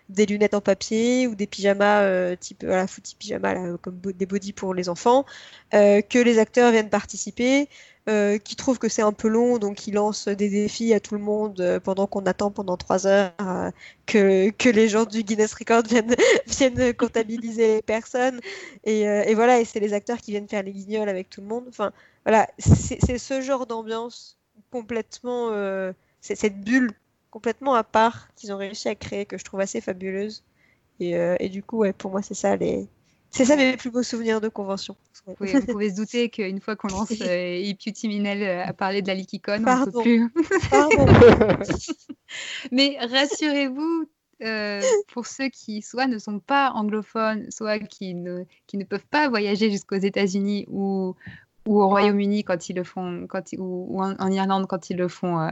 des 0.08 0.26
lunettes 0.26 0.54
en 0.54 0.62
papier 0.62 1.28
ou 1.28 1.36
des 1.36 1.46
pyjamas 1.46 2.38
type 2.38 2.64
voilà, 2.64 2.88
footy 2.88 3.16
pyjama, 3.16 3.78
comme 3.82 4.00
des 4.00 4.26
body 4.26 4.54
pour 4.54 4.74
les 4.74 4.88
enfants, 4.88 5.26
que 5.74 6.24
les 6.24 6.40
acteurs 6.40 6.72
viennent 6.72 6.90
participer. 6.90 7.68
Euh, 8.10 8.38
qui 8.38 8.58
trouve 8.58 8.80
que 8.80 8.90
c'est 8.90 9.02
un 9.02 9.14
peu 9.14 9.30
long, 9.30 9.60
donc 9.60 9.88
il 9.88 9.94
lance 9.94 10.28
des 10.28 10.50
défis 10.50 10.94
à 10.94 11.00
tout 11.00 11.16
le 11.16 11.22
monde 11.22 11.62
euh, 11.62 11.80
pendant 11.80 12.06
qu'on 12.06 12.26
attend 12.26 12.52
pendant 12.52 12.76
trois 12.76 13.08
heures 13.08 13.32
euh, 13.40 13.72
que, 14.06 14.70
les 14.70 14.90
gens 14.90 15.06
du 15.06 15.24
Guinness 15.24 15.54
Record 15.54 15.84
viennent, 15.88 16.14
viennent 16.46 16.94
comptabiliser 16.96 17.76
les 17.76 17.82
personnes. 17.82 18.42
Et, 18.84 19.04
et 19.04 19.34
voilà, 19.36 19.62
et 19.62 19.66
c'est 19.66 19.80
les 19.80 19.94
acteurs 19.94 20.18
qui 20.18 20.32
viennent 20.32 20.50
faire 20.50 20.64
les 20.64 20.74
guignols 20.74 21.08
avec 21.08 21.30
tout 21.30 21.40
le 21.40 21.48
monde. 21.48 21.64
Enfin, 21.70 21.94
voilà, 22.26 22.50
c'est 22.58 23.18
ce 23.18 23.40
genre 23.40 23.66
d'ambiance 23.68 24.38
complètement, 24.70 25.52
c'est 26.20 26.36
cette 26.36 26.60
bulle 26.60 26.92
complètement 27.32 27.74
à 27.74 27.84
part 27.86 28.28
qu'ils 28.36 28.52
ont 28.52 28.58
réussi 28.58 28.90
à 28.90 28.96
créer 28.96 29.26
que 29.26 29.38
je 29.38 29.46
trouve 29.46 29.62
assez 29.62 29.80
fabuleuse. 29.80 30.44
Et, 31.00 31.12
et 31.40 31.50
du 31.50 31.64
coup, 31.64 31.78
ouais, 31.80 31.94
pour 31.94 32.12
moi, 32.12 32.22
c'est 32.22 32.34
ça 32.34 32.58
les, 32.58 32.88
c'est 33.34 33.46
ça 33.46 33.56
mes 33.56 33.76
plus 33.78 33.90
beaux 33.90 34.04
souvenirs 34.04 34.42
de 34.42 34.48
convention. 34.48 34.96
Vous 35.26 35.34
pouvez, 35.34 35.90
se 35.90 35.96
douter 35.96 36.30
qu'une 36.30 36.62
fois 36.62 36.76
qu'on 36.76 36.90
lance 36.90 37.12
euh, 37.22 37.74
Minel 38.04 38.44
euh, 38.44 38.64
à 38.64 38.74
parler 38.74 39.02
de 39.02 39.08
la 39.08 39.16
Likicon, 39.16 39.64
on 39.66 39.80
ne 39.80 39.86
peut 39.86 40.02
plus. 40.02 40.30
Mais 42.72 42.98
rassurez-vous, 43.00 44.08
euh, 44.44 44.82
pour 45.14 45.26
ceux 45.26 45.50
qui 45.50 45.82
soit 45.82 46.06
ne 46.08 46.20
sont 46.20 46.40
pas 46.40 46.72
anglophones, 46.72 47.50
soit 47.50 47.80
qui 47.80 48.14
ne, 48.14 48.44
qui 48.68 48.78
ne 48.78 48.84
peuvent 48.84 49.06
pas 49.10 49.30
voyager 49.30 49.72
jusqu'aux 49.72 49.96
États-Unis 49.96 50.66
ou, 50.70 51.16
ou 51.66 51.82
au 51.82 51.88
Royaume-Uni 51.88 52.44
quand 52.44 52.70
ils 52.70 52.76
le 52.76 52.84
font, 52.84 53.26
quand, 53.28 53.44
ou, 53.58 54.02
en, 54.02 54.32
Irlande 54.32 54.68
quand 54.68 54.90
ils 54.90 54.98
le 54.98 55.08
font 55.08 55.40
euh, 55.40 55.52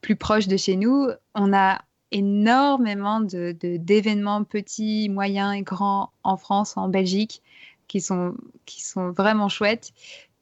plus 0.00 0.16
proche 0.16 0.48
de 0.48 0.56
chez 0.56 0.76
nous, 0.76 1.08
on 1.34 1.52
a 1.52 1.82
énormément 2.12 3.20
de, 3.20 3.52
d'événements 3.52 4.44
petits, 4.44 5.08
moyens 5.08 5.54
et 5.54 5.62
grands 5.62 6.10
en 6.22 6.36
France, 6.36 6.76
en 6.76 6.88
Belgique, 6.88 7.42
qui 7.86 8.00
sont, 8.00 8.34
qui 8.66 8.82
sont 8.82 9.10
vraiment 9.10 9.48
chouettes. 9.48 9.92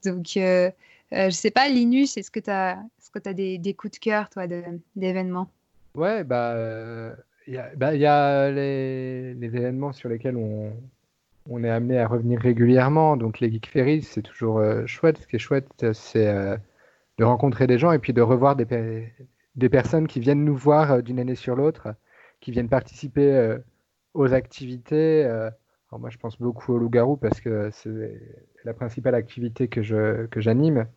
Donc, 0.05 0.37
euh, 0.37 0.69
euh, 1.13 1.25
je 1.25 1.35
sais 1.35 1.51
pas, 1.51 1.67
Linus, 1.69 2.17
est-ce 2.17 2.31
que 2.31 2.39
tu 2.39 2.49
as, 2.49 2.79
as 3.25 3.33
des, 3.33 3.57
des, 3.57 3.73
coups 3.73 3.93
de 3.93 3.99
cœur, 3.99 4.29
toi, 4.29 4.45
d'événements? 4.95 5.49
Ouais, 5.95 6.23
bah, 6.23 6.51
euh, 6.51 7.15
il 7.47 7.55
y 7.55 7.57
a, 7.57 7.69
bah, 7.75 7.95
y 7.95 8.05
a 8.05 8.51
les, 8.51 9.33
les, 9.33 9.55
événements 9.55 9.93
sur 9.93 10.09
lesquels 10.09 10.37
on, 10.37 10.73
on 11.49 11.63
est 11.63 11.69
amené 11.69 11.97
à 11.99 12.07
revenir 12.07 12.39
régulièrement. 12.39 13.17
Donc, 13.17 13.39
les 13.39 13.51
Geek 13.51 13.67
Ferries, 13.67 14.03
c'est 14.03 14.21
toujours 14.21 14.61
chouette. 14.85 15.17
Ce 15.17 15.27
qui 15.27 15.37
est 15.37 15.39
chouette, 15.39 15.93
c'est 15.93 16.59
de 17.17 17.23
rencontrer 17.23 17.65
des 17.65 17.79
gens 17.79 17.91
et 17.91 17.99
puis 17.99 18.13
de 18.13 18.21
revoir 18.21 18.55
des, 18.55 19.11
des 19.57 19.69
personnes 19.69 20.07
qui 20.07 20.19
viennent 20.19 20.45
nous 20.45 20.55
voir 20.55 20.91
euh, 20.91 21.01
d'une 21.01 21.19
année 21.19 21.35
sur 21.35 21.55
l'autre, 21.55 21.89
qui 22.39 22.51
viennent 22.51 22.69
participer 22.69 23.35
euh, 23.35 23.57
aux 24.13 24.33
activités. 24.33 25.25
Euh, 25.25 25.49
alors 25.89 25.99
moi, 25.99 26.09
je 26.09 26.17
pense 26.17 26.39
beaucoup 26.39 26.73
au 26.73 26.77
loup-garou 26.77 27.17
parce 27.17 27.41
que 27.41 27.69
c'est 27.71 28.21
la 28.63 28.73
principale 28.73 29.15
activité 29.15 29.67
que 29.67 29.81
je 29.81 30.27
que 30.27 30.41
j'anime 30.41 30.87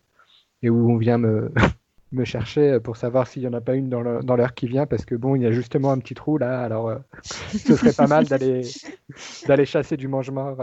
et 0.61 0.69
où 0.69 0.91
on 0.91 0.97
vient 0.97 1.17
me, 1.17 1.51
me 2.11 2.23
chercher 2.23 2.79
pour 2.79 2.97
savoir 2.97 3.27
s'il 3.27 3.41
n'y 3.41 3.47
en 3.47 3.53
a 3.53 3.61
pas 3.61 3.75
une 3.75 3.89
dans 3.89 4.35
l'heure 4.35 4.53
qui 4.53 4.67
vient 4.67 4.85
parce 4.85 5.05
que 5.05 5.15
bon, 5.15 5.35
il 5.35 5.41
y 5.41 5.45
a 5.45 5.51
justement 5.51 5.91
un 5.91 5.97
petit 5.97 6.13
trou 6.13 6.37
là. 6.37 6.61
Alors, 6.61 6.93
ce 7.23 7.75
serait 7.75 7.93
pas 7.93 8.07
mal 8.07 8.25
d'aller 8.25 8.63
chasser 9.65 9.97
du 9.97 10.07
mange-mort 10.07 10.61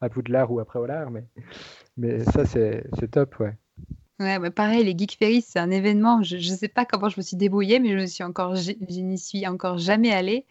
à 0.00 0.08
Poudlard 0.08 0.50
ou 0.52 0.60
à 0.60 0.64
Préolard, 0.64 1.10
mais 1.10 1.24
mais 1.96 2.24
ça 2.24 2.46
c'est 2.46 3.10
top, 3.10 3.38
ouais. 3.40 3.54
Ouais, 4.20 4.38
bah, 4.38 4.50
pareil, 4.50 4.84
les 4.84 4.96
Geek 4.96 5.16
Ferries, 5.18 5.42
c'est 5.42 5.58
un 5.58 5.70
événement. 5.70 6.22
Je 6.22 6.36
ne 6.36 6.56
sais 6.56 6.68
pas 6.68 6.84
comment 6.84 7.08
je 7.08 7.18
me 7.18 7.22
suis 7.22 7.36
débrouillée, 7.36 7.80
mais 7.80 7.98
je 7.98 8.06
suis 8.06 8.22
encore, 8.22 8.54
je, 8.54 8.72
n'y 8.88 9.18
suis 9.18 9.46
encore 9.46 9.78
jamais 9.78 10.12
allée. 10.12 10.46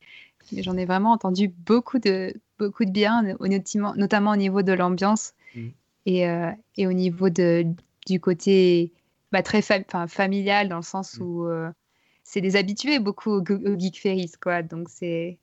Mais 0.51 0.63
j'en 0.63 0.75
ai 0.75 0.85
vraiment 0.85 1.13
entendu 1.13 1.47
beaucoup 1.47 1.99
de, 1.99 2.33
beaucoup 2.59 2.83
de 2.83 2.91
bien, 2.91 3.23
notamment, 3.39 3.95
notamment 3.95 4.31
au 4.31 4.35
niveau 4.35 4.61
de 4.61 4.73
l'ambiance 4.73 5.33
mmh. 5.55 5.67
et, 6.05 6.27
euh, 6.27 6.51
et, 6.75 6.87
au 6.87 6.91
niveau 6.91 7.29
de, 7.29 7.65
du 8.05 8.19
côté 8.19 8.91
bah, 9.31 9.41
très 9.41 9.61
familial, 9.61 10.67
dans 10.67 10.75
le 10.77 10.83
sens 10.83 11.17
mmh. 11.17 11.23
où 11.23 11.47
euh, 11.47 11.71
c'est 12.23 12.41
des 12.41 12.57
habitués 12.57 12.99
beaucoup 12.99 13.31
aux, 13.31 13.79
Geek 13.79 13.97
Ferries, 13.97 14.33
quoi. 14.41 14.61
Donc 14.61 14.89
c'est, 14.89 15.37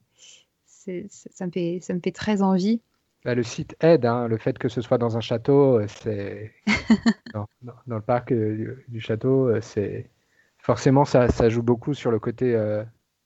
ça, 0.67 1.47
me 1.47 1.51
fait, 1.51 1.79
ça 1.81 1.95
me 1.95 2.01
fait 2.01 2.13
très 2.13 2.43
envie. 2.43 2.83
Bah, 3.25 3.35
le 3.35 3.43
site 3.43 3.77
aide, 3.81 4.07
hein. 4.07 4.29
le 4.29 4.39
fait 4.39 4.59
que 4.59 4.69
ce 4.69 4.81
soit 4.81 4.97
dans 4.97 5.19
un 5.19 5.21
château, 5.21 5.79
euh, 5.79 5.87
c'est 5.89 6.53
dans, 7.35 7.47
le 7.87 8.01
parc 8.01 8.33
euh, 8.33 8.83
du 8.89 9.01
château, 9.01 9.49
euh, 9.49 9.61
c'est 9.61 10.09
forcément 10.57 11.05
ça, 11.05 11.29
ça, 11.29 11.51
joue 11.51 11.63
beaucoup 11.63 11.93
sur 11.93 12.11
le 12.11 12.19
côté 12.19 12.59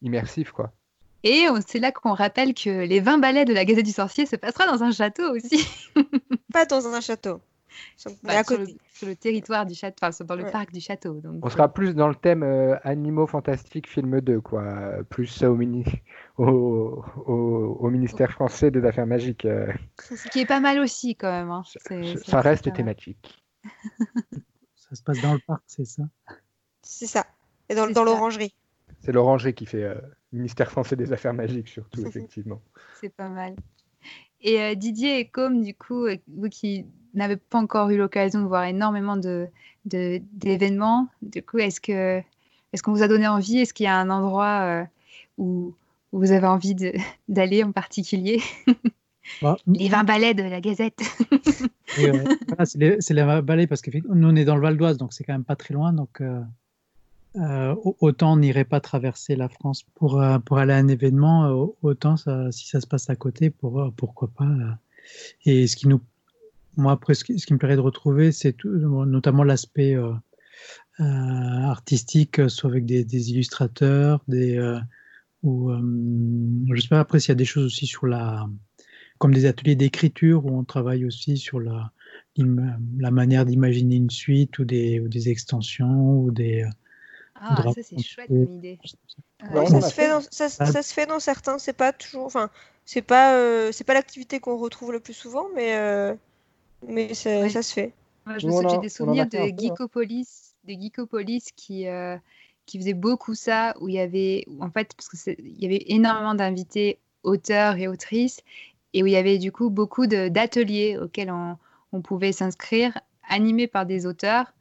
immersif, 0.03 0.51
quoi. 0.51 0.73
Et 1.23 1.47
c'est 1.66 1.79
là 1.79 1.91
qu'on 1.91 2.12
rappelle 2.12 2.53
que 2.53 2.85
les 2.85 3.01
20 3.01 3.19
ballets 3.19 3.47
de 3.47 3.55
la 3.55 3.65
Gazette 3.65 3.87
du 3.87 3.93
Sorcier 3.93 4.27
se 4.27 4.37
passera 4.37 4.66
dans 4.66 4.83
un 4.83 4.93
château 4.93 5.35
aussi. 5.35 5.66
Pas 6.53 6.66
dans 6.66 6.87
un 6.87 7.01
château. 7.01 7.41
Bah, 8.22 8.42
sur, 8.44 8.59
le, 9.06 9.16
territoire 9.16 9.66
du 9.66 9.74
château, 9.74 10.06
enfin 10.06 10.24
dans 10.24 10.36
le 10.36 10.51
parc 10.51 10.72
du 10.72 10.80
château. 10.80 11.20
Donc, 11.20 11.44
On 11.44 11.48
sera 11.48 11.72
plus 11.72 11.94
dans 11.94 12.09
le 12.09 12.14
thème 12.14 12.42
animaux 12.82 13.26
fantastiques 13.26 13.88
film 13.88 14.20
2, 14.20 14.40
quoi. 14.40 15.05
Plus 15.10 15.42
au, 15.42 15.55
mini... 15.55 15.84
au, 16.38 17.05
au, 17.26 17.90
ministère 17.90 18.32
français 18.32 18.70
des 18.70 18.84
Affaires 18.84 19.06
magiques. 19.06 19.46
Ce 19.98 20.28
qui 20.28 20.40
est 20.40 20.46
pas 20.46 20.60
mal 20.60 20.78
aussi, 20.78 21.16
quand 21.16 21.30
même. 21.30 21.51
Hein. 21.51 21.62
ça 22.24 22.40
reste 22.40 22.72
thématique. 22.72 23.42
ça 24.76 24.94
se 24.94 25.02
passe 25.02 25.20
dans 25.20 25.34
le 25.34 25.40
parc, 25.46 25.62
c'est 25.66 25.84
ça? 25.84 26.02
C'est 26.82 27.06
ça. 27.06 27.26
Et 27.68 27.74
dans, 27.74 27.90
dans 27.90 28.05
l'orangerie. 28.05 28.55
C'est 29.01 29.12
l'orangerie 29.12 29.55
qui 29.55 29.66
fait 29.66 29.94
ministère 30.32 30.70
français 30.70 30.96
des 30.96 31.12
Affaires 31.12 31.34
magiques, 31.34 31.68
surtout, 31.68 32.06
effectivement. 32.06 32.60
C'est 33.01 33.14
pas 33.14 33.28
mal. 33.28 33.56
Et 34.40 34.76
Didier 34.76 35.20
et 35.20 35.28
Com, 35.28 35.62
du 35.62 35.74
coup, 35.74 36.06
vous 36.28 36.48
qui 36.48 36.86
n'avait 37.15 37.36
pas 37.36 37.59
encore 37.59 37.91
eu 37.91 37.97
l'occasion 37.97 38.43
de 38.43 38.47
voir 38.47 38.65
énormément 38.65 39.16
de, 39.16 39.49
d'événements. 39.85 41.09
Du 41.23 41.43
coup, 41.43 41.59
est-ce 41.59 41.81
que 41.81 42.23
est-ce 42.73 42.82
qu'on 42.82 42.93
vous 42.93 43.03
a 43.03 43.09
donné 43.09 43.28
envie? 43.28 43.59
Est-ce 43.59 43.73
qu'il 43.73 43.85
y 43.85 43.89
a 43.89 43.97
un 43.97 44.11
endroit 44.11 44.62
euh, 44.62 44.85
où, 45.39 45.74
vous 46.12 46.32
avez 46.32 46.47
envie 46.47 46.74
d'aller 47.28 47.62
en 47.62 47.73
particulier? 47.73 48.41
Bah, 49.41 49.57
Les 49.66 49.89
20 49.89 50.05
balais 50.05 50.35
de 50.35 50.43
la 50.43 50.61
Gazette. 50.61 51.01
c'est 51.86 53.15
les, 53.15 53.23
20 53.23 53.41
balais 53.41 53.66
parce 53.66 53.81
que 53.81 53.91
nous 53.91 54.28
on 54.28 54.36
est 54.36 54.45
dans 54.45 54.55
le 54.55 54.61
Val 54.61 54.77
d'Oise, 54.77 54.99
donc 54.99 55.15
c'est 55.15 55.24
quand 55.24 55.32
même 55.32 55.45
pas 55.45 55.57
très 55.57 55.73
loin. 55.73 55.95
Donc 55.95 56.20
euh, 56.20 56.43
euh, 57.36 57.74
autant 58.01 58.35
on 58.35 58.36
n'irait 58.36 58.66
pas 58.66 58.81
traverser 58.81 59.35
la 59.35 59.49
France 59.49 59.82
pour, 59.95 60.23
pour 60.45 60.59
aller 60.59 60.74
à 60.74 60.77
un 60.77 60.89
événement, 60.89 61.49
autant 61.81 62.19
si 62.19 62.69
ça 62.69 62.82
se 62.82 62.86
passe 62.86 63.09
à 63.09 63.16
côté, 63.16 63.49
pour, 63.49 63.91
pourquoi 63.97 64.28
pas. 64.28 64.47
Et 65.47 65.66
ce 65.66 65.77
qui 65.77 65.89
nous 65.89 66.03
moi, 66.76 66.92
après, 66.92 67.14
ce 67.14 67.24
qui, 67.24 67.52
me 67.52 67.59
plairait 67.59 67.76
de 67.76 67.80
retrouver, 67.80 68.32
c'est 68.32 68.56
notamment 68.64 69.44
l'aspect 69.44 69.94
euh, 69.94 70.12
euh, 71.01 71.05
artistique, 71.05 72.40
euh, 72.40 72.48
soit 72.48 72.70
avec 72.70 72.84
des, 72.86 73.30
illustrateurs, 73.30 74.22
des, 74.28 74.59
ou, 75.42 75.70
je 76.72 76.80
sais 76.80 76.88
pas, 76.88 77.01
après, 77.01 77.20
s'il 77.20 77.30
y 77.30 77.32
a 77.32 77.36
des 77.36 77.44
choses 77.44 77.66
aussi 77.66 77.86
sur 77.86 78.06
la, 78.06 78.46
comme 79.18 79.34
des 79.34 79.46
ateliers 79.46 79.76
d'écriture 79.76 80.46
où 80.46 80.59
on 80.59 80.64
travaille 80.64 81.05
aussi 81.05 81.36
sur 81.36 81.60
la, 81.60 81.92
la 82.36 83.10
manière 83.10 83.44
d'imaginer 83.44 83.96
une 83.96 84.10
suite 84.10 84.59
ou 84.59 84.64
des, 84.64 85.01
ou 85.01 85.09
des 85.09 85.28
extensions 85.28 86.18
ou 86.18 86.30
des. 86.30 86.64
Ah, 87.36 87.62
ça 87.74 87.82
c'est 87.82 88.01
chouette 88.02 88.28
comme 88.28 88.56
idée. 88.56 88.78
ça, 89.52 89.80
se 89.80 89.92
fait 89.92 90.09
dans, 90.09 90.20
ça, 90.30 90.48
ça, 90.48 90.82
se 90.82 90.94
fait 90.94 91.06
dans 91.06 91.20
certains, 91.20 91.59
c'est 91.59 91.72
pas 91.74 91.92
toujours, 91.92 92.24
enfin, 92.24 92.48
c'est 92.86 93.02
pas, 93.02 93.70
c'est 93.70 93.84
pas 93.84 93.92
l'activité 93.92 94.40
qu'on 94.40 94.56
retrouve 94.56 94.92
le 94.92 95.01
plus 95.01 95.12
souvent, 95.12 95.48
mais 95.55 95.76
mais 96.89 97.15
ça 97.15 97.62
se 97.62 97.73
fait. 97.73 97.93
je 98.39 98.47
me 98.47 98.69
j'ai 98.69 98.78
des 98.78 98.89
souvenirs 98.89 99.27
de 99.27 99.39
Geekopolis, 99.39 100.55
de 100.65 100.73
Geekopolis 100.73 101.52
qui, 101.56 101.86
euh, 101.89 102.16
qui 102.66 102.78
faisait 102.78 102.94
beaucoup 102.94 103.35
ça, 103.35 103.74
où 103.81 103.89
il 103.89 103.94
y 103.94 104.01
avait, 104.01 104.44
en 104.61 104.70
fait, 104.70 104.94
parce 104.94 105.09
qu'il 105.09 105.62
y 105.62 105.66
avait 105.66 105.85
énormément 105.89 106.35
d'invités 106.35 106.98
auteurs 107.23 107.77
et 107.77 107.89
autrices, 107.89 108.40
et 108.93 109.02
où 109.02 109.06
il 109.06 109.12
y 109.12 109.16
avait 109.16 109.39
du 109.39 109.51
coup 109.52 109.70
beaucoup 109.70 110.06
d'ateliers 110.06 110.98
auxquels 110.98 111.31
on, 111.31 111.56
on 111.93 112.01
pouvait 112.01 112.32
s'inscrire, 112.32 112.98
animés 113.28 113.66
par 113.66 113.86
des 113.86 114.06
auteurs. 114.06 114.52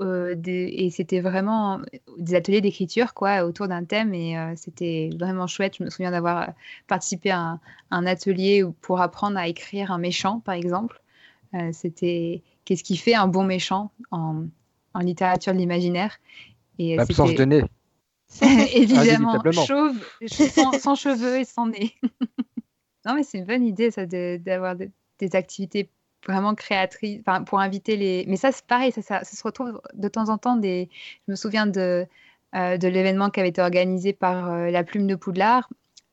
Euh, 0.00 0.34
et 0.44 0.90
c'était 0.90 1.20
vraiment 1.20 1.80
des 2.18 2.34
ateliers 2.34 2.60
d'écriture 2.60 3.14
quoi 3.14 3.44
autour 3.44 3.68
d'un 3.68 3.84
thème 3.84 4.12
et 4.12 4.36
euh, 4.36 4.52
c'était 4.56 5.08
vraiment 5.16 5.46
chouette. 5.46 5.76
Je 5.78 5.84
me 5.84 5.90
souviens 5.90 6.10
d'avoir 6.10 6.52
participé 6.88 7.30
à 7.30 7.38
un, 7.38 7.60
un, 7.92 8.04
atelier 8.04 8.64
pour 8.80 9.00
apprendre 9.00 9.38
à 9.38 9.46
écrire 9.46 9.92
un 9.92 9.98
méchant 9.98 10.40
par 10.40 10.56
exemple 10.56 11.00
euh, 11.54 11.70
c'était 11.72 12.42
qu'est-ce 12.64 12.84
qui 12.84 12.96
fait 12.96 13.14
un 13.14 13.28
bon 13.28 13.44
méchant 13.44 13.90
en, 14.10 14.44
littérature 15.00 15.52
de 15.52 15.58
l'imaginaire. 15.58 16.18
Et 16.78 16.96
L'absence 16.96 17.34
de 17.34 17.44
nez. 17.44 17.64
Évidemment, 18.74 19.40
chauve, 19.52 19.96
sans, 20.80 20.94
cheveux 20.94 21.38
et 21.38 21.44
sans 21.44 21.66
nez. 21.66 21.94
non, 23.06 23.14
mais 23.14 23.22
c'est 23.22 23.38
une 23.38 23.44
bonne 23.44 23.64
idée, 23.64 23.90
ça, 23.90 24.06
d'avoir 24.06 24.74
des 24.76 25.36
activités 25.36 25.90
vraiment 26.26 26.54
créatrices, 26.54 27.20
pour 27.46 27.60
inviter 27.60 27.96
les. 27.96 28.24
Mais 28.28 28.36
ça, 28.36 28.52
c'est 28.52 28.66
pareil, 28.66 28.92
ça, 28.92 29.02
ça, 29.02 29.24
se 29.24 29.42
retrouve 29.42 29.80
de 29.94 30.08
temps 30.08 30.28
en 30.28 30.38
temps. 30.38 30.56
Des... 30.56 30.88
Je 31.26 31.32
me 31.32 31.36
souviens 31.36 31.66
de, 31.66 32.06
euh, 32.54 32.76
de 32.76 32.88
l'événement 32.88 33.30
qui 33.30 33.40
avait 33.40 33.50
été 33.50 33.62
organisé 33.62 34.12
par 34.12 34.50
euh, 34.50 34.70
la 34.70 34.84
Plume 34.84 35.06
de 35.06 35.14
Poudlard, 35.14 35.68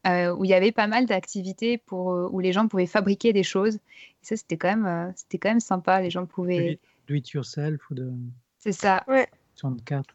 euh, 0.08 0.34
où 0.34 0.46
il 0.46 0.50
y 0.50 0.54
avait 0.54 0.72
pas 0.72 0.88
mal 0.88 1.06
d'activités 1.06 1.78
pour 1.78 2.14
euh, 2.14 2.28
où 2.32 2.40
les 2.40 2.54
gens 2.54 2.68
pouvaient 2.68 2.88
fabriquer 2.88 3.34
des 3.34 3.44
choses. 3.44 3.80
Et 4.22 4.26
ça, 4.26 4.38
c'était 4.38 4.58
quand 4.58 4.70
même, 4.70 4.86
euh, 4.86 5.12
c'était 5.16 5.38
quand 5.38 5.50
même 5.50 5.60
sympa. 5.60 6.02
Les 6.02 6.10
gens 6.10 6.26
pouvaient. 6.26 6.80
Do 7.08 7.16
it 7.16 7.30
yourself 7.32 7.90
ou 7.90 7.96
de. 7.96 8.12
C'est 8.60 8.72
ça. 8.72 9.04
Ouais. 9.08 9.28
64. 9.56 10.06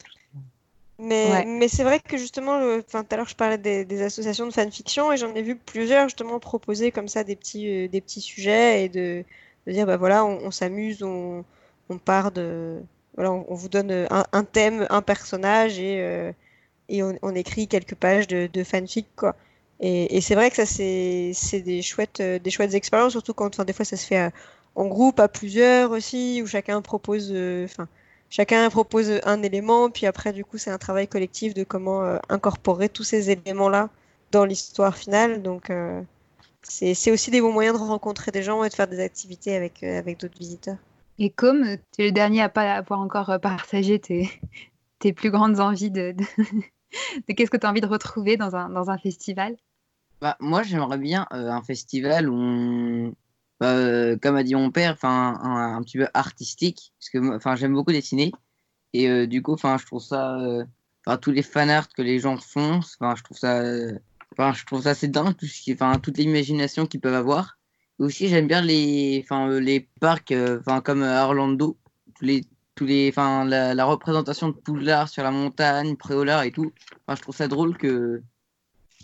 Mais, 0.99 1.45
mais 1.45 1.69
c'est 1.69 1.85
vrai 1.85 2.01
que 2.01 2.17
justement, 2.17 2.81
tout 2.81 2.97
à 3.11 3.17
l'heure 3.17 3.29
je 3.29 3.37
parlais 3.37 3.59
des, 3.59 4.03
associations 4.03 4.47
de 4.47 4.51
fanfiction 4.51 5.13
et 5.13 5.19
j'en 5.19 5.35
ai 5.35 5.43
vu 5.43 5.55
plusieurs 5.55 6.05
justement 6.05 6.39
proposer 6.41 6.91
comme 6.91 7.07
ça 7.07 7.23
des 7.23 7.37
petits, 7.37 7.87
des 7.91 8.01
petits 8.01 8.23
sujets 8.23 8.85
et 8.85 8.89
de, 8.89 9.23
de 9.67 9.73
dire 9.73 9.85
bah 9.85 9.99
voilà, 9.99 10.25
on, 10.25 10.51
s'amuse, 10.51 11.03
on, 11.03 11.45
on, 11.91 11.99
part 11.99 12.33
de. 12.33 12.81
Voilà, 13.15 13.31
on, 13.31 13.55
vous 13.55 13.69
donne 13.69 13.91
un, 13.91 14.25
un, 14.33 14.45
thème, 14.45 14.87
un 14.89 15.03
personnage 15.03 15.79
et, 15.79 16.33
et 16.89 17.03
on, 17.03 17.19
on, 17.21 17.35
écrit 17.35 17.69
quelques 17.69 17.95
pages 17.95 18.27
de, 18.27 18.49
de 18.51 18.65
fanfic 18.65 19.07
quoi. 19.17 19.37
Et, 19.81 20.21
c'est 20.21 20.35
vrai 20.35 20.51
que 20.51 20.57
ça, 20.57 20.65
c'est 20.67 21.61
des 21.61 21.83
chouettes, 21.83 22.21
euh, 22.21 22.39
des 22.39 22.51
chouettes 22.51 22.75
expériences, 22.75 23.13
surtout 23.13 23.35
quand 23.35 23.61
des 23.61 23.73
fois 23.73 23.85
ça 23.85 23.97
se 23.97 24.07
fait 24.07 24.19
euh, 24.19 24.31
en 24.75 24.87
groupe, 24.87 25.21
à 25.21 25.29
plusieurs 25.29 25.91
aussi, 25.91 26.41
où 26.43 26.47
chacun 26.47 26.81
propose, 26.81 27.31
euh, 27.33 27.67
chacun 28.31 28.69
propose 28.71 29.21
un 29.25 29.43
élément, 29.43 29.91
puis 29.91 30.07
après, 30.07 30.33
du 30.33 30.45
coup, 30.45 30.59
c'est 30.59 30.71
un 30.71 30.79
travail 30.79 31.09
collectif 31.09 31.55
de 31.55 31.65
comment 31.65 32.03
incorporer 32.29 32.89
tous 32.89 33.05
ces 33.05 33.31
éléments-là 33.31 33.91
dans 34.33 34.45
l'histoire 34.45 34.97
finale. 34.97 35.43
Donc, 35.43 35.73
c'est 36.63 37.11
aussi 37.11 37.31
des 37.31 37.41
bons 37.41 37.53
moyens 37.53 37.79
de 37.79 37.83
rencontrer 37.83 38.33
des 38.33 38.43
gens 38.43 38.65
et 38.65 38.69
de 38.69 38.75
faire 38.75 38.89
des 38.89 39.01
activités 39.01 39.57
avec, 39.57 39.83
avec 39.83 40.21
d'autres 40.21 40.39
visiteurs. 40.39 40.77
Et 41.19 41.31
comme 41.31 41.77
tu 41.97 42.03
es 42.03 42.07
le 42.07 42.13
dernier 42.13 42.43
à 42.43 42.51
pas 42.51 42.75
avoir 42.75 43.01
encore 43.01 43.39
partagé 43.41 43.99
tes, 43.99 44.29
tes 44.99 45.15
plus 45.15 45.31
grandes 45.31 45.61
envies 45.61 45.91
de, 45.91 46.13
de, 46.13 46.25
qu'est-ce 47.35 47.51
que 47.51 47.57
tu 47.57 47.67
as 47.67 47.71
envie 47.71 47.81
de 47.81 47.87
retrouver 47.87 48.37
dans 48.37 48.57
un, 48.57 48.69
dans 48.69 48.91
un 48.91 48.99
festival? 48.99 49.57
Bah, 50.21 50.37
moi, 50.41 50.63
j'aimerais 50.63 50.99
bien 50.99 51.27
euh, 51.33 51.51
un 51.51 51.63
festival 51.63 52.29
où 52.29 53.15
bah, 53.61 53.75
euh, 53.77 54.17
comme 54.21 54.37
a 54.37 54.43
dit 54.43 54.55
mon 54.55 54.71
père, 54.71 54.93
enfin 54.93 55.39
un, 55.43 55.83
petit 55.83 55.99
peu 55.99 56.09
artistique, 56.15 56.93
parce 56.99 57.11
que 57.11 57.57
j'aime 57.57 57.75
beaucoup 57.75 57.93
dessiner 57.93 58.33
et 58.93 59.09
euh, 59.09 59.27
du 59.27 59.43
coup, 59.43 59.57
je 59.59 59.87
trouve 59.87 60.03
ça, 60.03 60.39
enfin 61.07 61.19
tous 61.19 61.33
les 61.33 61.43
fan 61.43 61.71
art 61.71 61.89
que 61.89 62.03
les 62.03 62.19
gens 62.19 62.37
font, 62.39 62.81
je 62.83 63.23
trouve 63.23 63.37
ça, 63.37 63.63
enfin 64.33 64.53
je 64.55 64.65
trouve 64.65 64.83
ça 64.83 64.91
assez 64.91 65.09
dingue, 65.09 65.37
tout 65.37 65.47
ce 65.47 65.63
qui, 65.63 65.77
toute 66.03 66.19
l'imagination 66.19 66.87
qu'ils 66.87 67.01
peuvent 67.01 67.15
avoir. 67.15 67.59
Et 68.01 68.03
aussi 68.05 68.29
j'aime 68.29 68.47
bien 68.47 68.63
les, 68.63 69.21
enfin 69.25 69.49
les 69.61 69.81
parcs, 70.01 70.33
enfin 70.61 70.81
comme 70.81 71.03
Orlando, 71.03 71.79
tous 72.15 72.25
les 72.25 72.45
tous 72.75 72.85
les, 72.85 73.11
la, 73.11 73.85
représentation 73.87 74.49
de 74.49 74.53
Poudlard 74.55 75.09
sur 75.09 75.23
la 75.23 75.31
montagne, 75.31 75.97
Préolard 75.97 76.43
et 76.43 76.53
tout. 76.53 76.73
Je 77.09 77.21
trouve 77.23 77.35
ça 77.35 77.49
drôle 77.49 77.77
que 77.79 78.23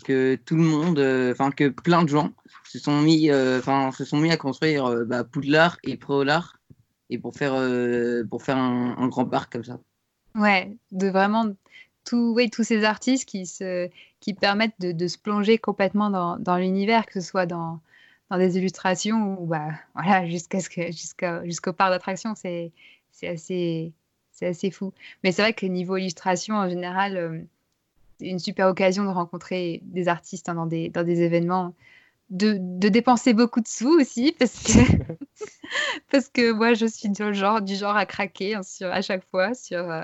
que 0.03 0.35
tout 0.35 0.55
le 0.55 0.63
monde, 0.63 0.99
euh, 0.99 1.31
enfin 1.31 1.51
que 1.51 1.69
plein 1.69 2.03
de 2.03 2.09
gens 2.09 2.31
se 2.65 2.79
sont 2.79 3.01
mis, 3.01 3.29
euh, 3.29 3.59
enfin 3.59 3.91
se 3.91 4.05
sont 4.05 4.17
mis 4.17 4.31
à 4.31 4.37
construire 4.37 4.85
euh, 4.85 5.05
bah, 5.05 5.23
Poudlard 5.23 5.77
et 5.83 5.97
Préolard 5.97 6.57
et 7.09 7.17
pour 7.17 7.35
faire 7.35 7.53
pour 8.29 8.43
faire 8.43 8.57
un, 8.57 9.07
grand 9.07 9.25
parc 9.25 9.53
comme 9.53 9.63
ça. 9.63 9.79
Ouais, 10.35 10.75
de 10.91 11.07
vraiment 11.07 11.45
tout, 12.05 12.33
ouais, 12.33 12.49
tous 12.49 12.63
ces 12.63 12.83
artistes 12.83 13.25
qui 13.25 13.45
se 13.45 13.89
qui 14.19 14.33
permettent 14.33 14.79
de, 14.79 15.07
se 15.07 15.17
plonger 15.17 15.57
complètement 15.57 16.09
dans, 16.39 16.57
l'univers, 16.57 17.05
que 17.05 17.13
ce 17.13 17.21
soit 17.21 17.45
dans 17.45 17.79
dans 18.29 18.37
des 18.37 18.57
illustrations 18.57 19.39
ou 19.39 19.45
bah 19.45 19.71
voilà 19.93 20.27
jusqu'à 20.27 20.59
ce 20.59 20.69
que 20.69 20.87
jusqu'à 20.87 21.45
jusqu'au 21.45 21.73
parc 21.73 21.91
d'attractions, 21.91 22.33
c'est 22.35 22.71
c'est 23.11 23.27
assez 23.27 23.93
c'est 24.31 24.47
assez 24.47 24.71
fou. 24.71 24.93
Mais 25.23 25.31
c'est 25.31 25.43
vrai 25.43 25.53
que 25.53 25.65
niveau 25.65 25.97
illustration 25.97 26.55
en 26.55 26.67
général 26.67 27.45
une 28.19 28.39
super 28.39 28.67
occasion 28.67 29.03
de 29.03 29.09
rencontrer 29.09 29.81
des 29.83 30.07
artistes 30.07 30.49
hein, 30.49 30.55
dans, 30.55 30.65
des, 30.65 30.89
dans 30.89 31.03
des 31.03 31.21
événements. 31.21 31.73
De, 32.29 32.57
de, 32.57 32.89
dépenser 32.89 33.33
beaucoup 33.33 33.59
de 33.59 33.67
sous 33.67 33.99
aussi 33.99 34.31
parce 34.39 34.63
que 34.63 34.79
parce 36.11 36.29
que 36.29 36.51
moi 36.51 36.73
je 36.73 36.85
suis 36.85 37.09
du 37.09 37.33
genre 37.33 37.61
du 37.61 37.75
genre 37.75 37.95
à 37.95 38.05
craquer 38.07 38.55
hein, 38.55 38.63
sur 38.63 38.87
à 38.87 39.01
chaque 39.01 39.25
fois 39.29 39.53
sur 39.53 39.91
euh, 39.91 40.01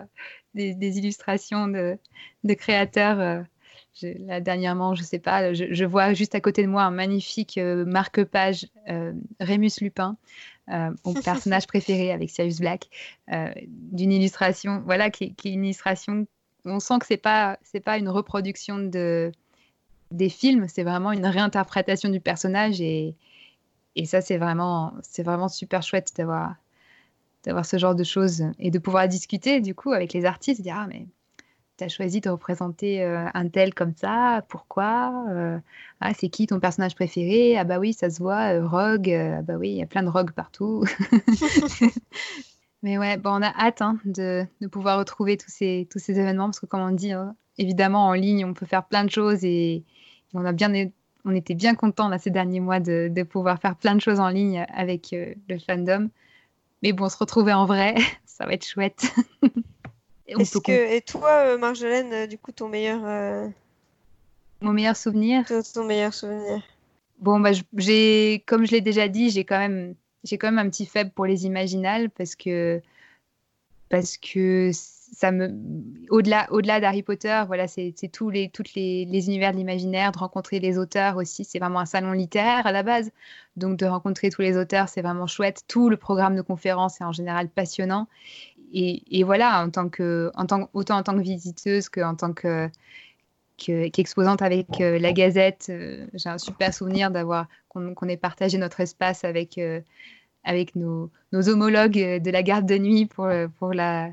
des, 0.53 0.75
des, 0.75 0.99
illustrations 0.99 1.67
de, 1.67 1.97
de 2.43 2.53
créateurs 2.53 3.19
euh, 3.19 4.13
là 4.19 4.41
dernièrement 4.41 4.93
je 4.93 5.01
sais 5.01 5.17
pas 5.17 5.53
je, 5.53 5.73
je, 5.73 5.85
vois 5.85 6.13
juste 6.13 6.35
à 6.35 6.41
côté 6.41 6.61
de 6.61 6.67
moi 6.67 6.83
un 6.83 6.91
magnifique 6.91 7.57
euh, 7.57 7.85
marque-page 7.85 8.67
Rémus 9.39 9.79
Lupin 9.81 10.17
mon 10.67 11.13
personnage 11.23 11.65
préféré 11.67 12.11
avec 12.11 12.29
Sirius 12.29 12.59
Black 12.59 12.89
d'une 13.67 14.11
illustration 14.11 14.83
voilà 14.85 15.09
qui, 15.09 15.33
qui 15.33 15.47
est 15.47 15.53
une 15.53 15.63
illustration 15.63 16.27
on 16.69 16.79
sent 16.79 16.99
que 16.99 17.05
c'est 17.05 17.17
pas 17.17 17.57
c'est 17.63 17.79
pas 17.79 17.97
une 17.97 18.09
reproduction 18.09 18.79
de 18.79 19.31
des 20.11 20.29
films, 20.29 20.67
c'est 20.67 20.83
vraiment 20.83 21.11
une 21.11 21.25
réinterprétation 21.25 22.09
du 22.09 22.19
personnage 22.19 22.81
et, 22.81 23.15
et 23.95 24.05
ça 24.05 24.21
c'est 24.21 24.37
vraiment 24.37 24.93
c'est 25.03 25.23
vraiment 25.23 25.49
super 25.49 25.83
chouette 25.83 26.11
d'avoir 26.17 26.55
d'avoir 27.43 27.65
ce 27.65 27.77
genre 27.77 27.95
de 27.95 28.03
choses 28.03 28.43
et 28.59 28.71
de 28.71 28.79
pouvoir 28.79 29.07
discuter 29.07 29.61
du 29.61 29.75
coup 29.75 29.91
avec 29.93 30.13
les 30.13 30.25
artistes, 30.25 30.61
dire 30.61 30.77
ah 30.77 30.87
mais 30.87 31.07
tu 31.77 31.85
as 31.85 31.89
choisi 31.89 32.19
de 32.19 32.29
représenter 32.29 33.03
euh, 33.03 33.25
un 33.33 33.47
tel 33.47 33.73
comme 33.73 33.93
ça, 33.95 34.43
pourquoi 34.49 35.25
euh, 35.29 35.57
ah, 36.01 36.13
c'est 36.13 36.29
qui 36.29 36.47
ton 36.47 36.59
personnage 36.59 36.95
préféré 36.95 37.57
Ah 37.57 37.63
bah 37.63 37.79
oui, 37.79 37.93
ça 37.93 38.09
se 38.09 38.19
voit, 38.19 38.53
euh, 38.53 38.67
Rogue, 38.67 39.09
ah 39.09 39.41
bah 39.41 39.55
oui, 39.57 39.69
il 39.69 39.77
y 39.77 39.81
a 39.81 39.85
plein 39.85 40.03
de 40.03 40.09
Rogue 40.09 40.31
partout. 40.31 40.83
Mais 42.81 42.97
ouais, 42.97 43.17
bon, 43.17 43.31
on 43.31 43.41
a 43.41 43.53
hâte 43.57 43.81
hein, 43.81 43.99
de, 44.05 44.45
de, 44.61 44.67
pouvoir 44.67 44.99
retrouver 44.99 45.37
tous 45.37 45.49
ces, 45.49 45.87
tous 45.91 45.99
ces 45.99 46.17
événements 46.19 46.45
parce 46.45 46.59
que, 46.59 46.65
comme 46.65 46.81
on 46.81 46.91
dit, 46.91 47.11
hein, 47.11 47.35
évidemment, 47.57 48.07
en 48.07 48.13
ligne, 48.13 48.45
on 48.45 48.53
peut 48.53 48.65
faire 48.65 48.85
plein 48.85 49.03
de 49.03 49.09
choses 49.09 49.43
et 49.43 49.83
on, 50.33 50.45
a 50.45 50.53
bien, 50.53 50.71
on 51.25 51.35
était 51.35 51.55
bien 51.55 51.75
contents 51.75 52.07
là, 52.07 52.19
ces 52.19 52.29
derniers 52.29 52.61
mois 52.61 52.79
de, 52.79 53.09
de, 53.11 53.23
pouvoir 53.23 53.59
faire 53.59 53.75
plein 53.75 53.95
de 53.95 54.01
choses 54.01 54.19
en 54.19 54.29
ligne 54.29 54.65
avec 54.73 55.11
euh, 55.11 55.33
le 55.49 55.59
fandom. 55.59 56.09
mais 56.81 56.93
bon, 56.93 57.09
se 57.09 57.17
retrouver 57.17 57.53
en 57.53 57.65
vrai, 57.65 57.95
ça 58.25 58.45
va 58.45 58.53
être 58.53 58.65
chouette. 58.65 59.13
Est-ce 60.27 60.59
que 60.59 60.95
et 60.95 61.01
toi, 61.01 61.57
Marjolaine, 61.57 62.27
du 62.27 62.37
coup, 62.37 62.51
ton 62.51 62.69
meilleur 62.69 63.01
mon 64.61 64.73
meilleur 64.73 64.95
souvenir? 64.95 65.45
Ton 65.73 65.85
meilleur 65.85 66.13
souvenir? 66.13 66.61
Bon, 67.19 67.39
bah, 67.39 67.51
j'ai, 67.77 68.43
comme 68.45 68.65
je 68.65 68.71
l'ai 68.71 68.81
déjà 68.81 69.07
dit, 69.07 69.29
j'ai 69.29 69.45
quand 69.45 69.57
même, 69.57 69.95
j'ai 70.23 70.37
quand 70.37 70.51
même 70.51 70.65
un 70.65 70.69
petit 70.69 70.85
faible 70.85 71.11
pour 71.11 71.25
les 71.25 71.45
imaginales 71.45 72.09
parce 72.09 72.35
que, 72.35 72.81
parce 73.89 74.17
que 74.17 74.71
ça 74.73 75.31
me, 75.31 75.55
au-delà, 76.09 76.47
au-delà 76.51 76.79
d'Harry 76.79 77.03
Potter, 77.03 77.43
voilà, 77.47 77.67
c'est, 77.67 77.93
tous 78.11 78.29
les, 78.29 78.49
toutes 78.49 78.73
les, 78.75 79.05
les 79.05 79.27
univers 79.27 79.51
de 79.51 79.57
l'imaginaire, 79.57 80.11
de 80.11 80.19
rencontrer 80.19 80.59
les 80.59 80.77
auteurs 80.77 81.17
aussi. 81.17 81.43
C'est 81.45 81.59
vraiment 81.59 81.79
un 81.79 81.85
salon 81.85 82.11
littéraire 82.11 82.67
à 82.67 82.71
la 82.71 82.83
base, 82.83 83.11
donc 83.55 83.77
de 83.77 83.85
rencontrer 83.85 84.29
tous 84.29 84.41
les 84.41 84.57
auteurs, 84.57 84.89
c'est 84.89 85.01
vraiment 85.01 85.27
chouette. 85.27 85.63
Tout 85.67 85.89
le 85.89 85.97
programme 85.97 86.35
de 86.35 86.41
conférences 86.41 87.01
est 87.01 87.03
en 87.03 87.11
général 87.11 87.49
passionnant. 87.49 88.07
Et, 88.71 89.01
et 89.19 89.23
voilà, 89.23 89.63
en 89.63 89.71
tant 89.71 89.89
que, 89.89 90.31
en 90.35 90.45
tant, 90.45 90.69
autant 90.73 90.97
en 90.97 91.03
tant 91.03 91.15
que 91.15 91.21
visiteuse 91.21 91.89
qu'en 91.89 92.15
tant 92.15 92.33
que 92.33 92.69
qu'exposante 93.59 94.41
avec 94.41 94.81
euh, 94.81 94.97
la 94.99 95.13
Gazette. 95.13 95.67
Euh, 95.69 96.05
j'ai 96.13 96.29
un 96.29 96.37
super 96.37 96.73
souvenir 96.73 97.11
d'avoir 97.11 97.47
qu'on 97.67 98.07
ait 98.07 98.17
partagé 98.17 98.57
notre 98.57 98.79
espace 98.79 99.23
avec, 99.23 99.57
euh, 99.57 99.81
avec 100.43 100.75
nos, 100.75 101.11
homologues 101.31 102.21
de 102.21 102.31
la 102.31 102.43
garde 102.43 102.65
de 102.65 102.77
nuit 102.77 103.05
pour, 103.05 103.29
pour 103.57 103.73
la, 103.73 104.09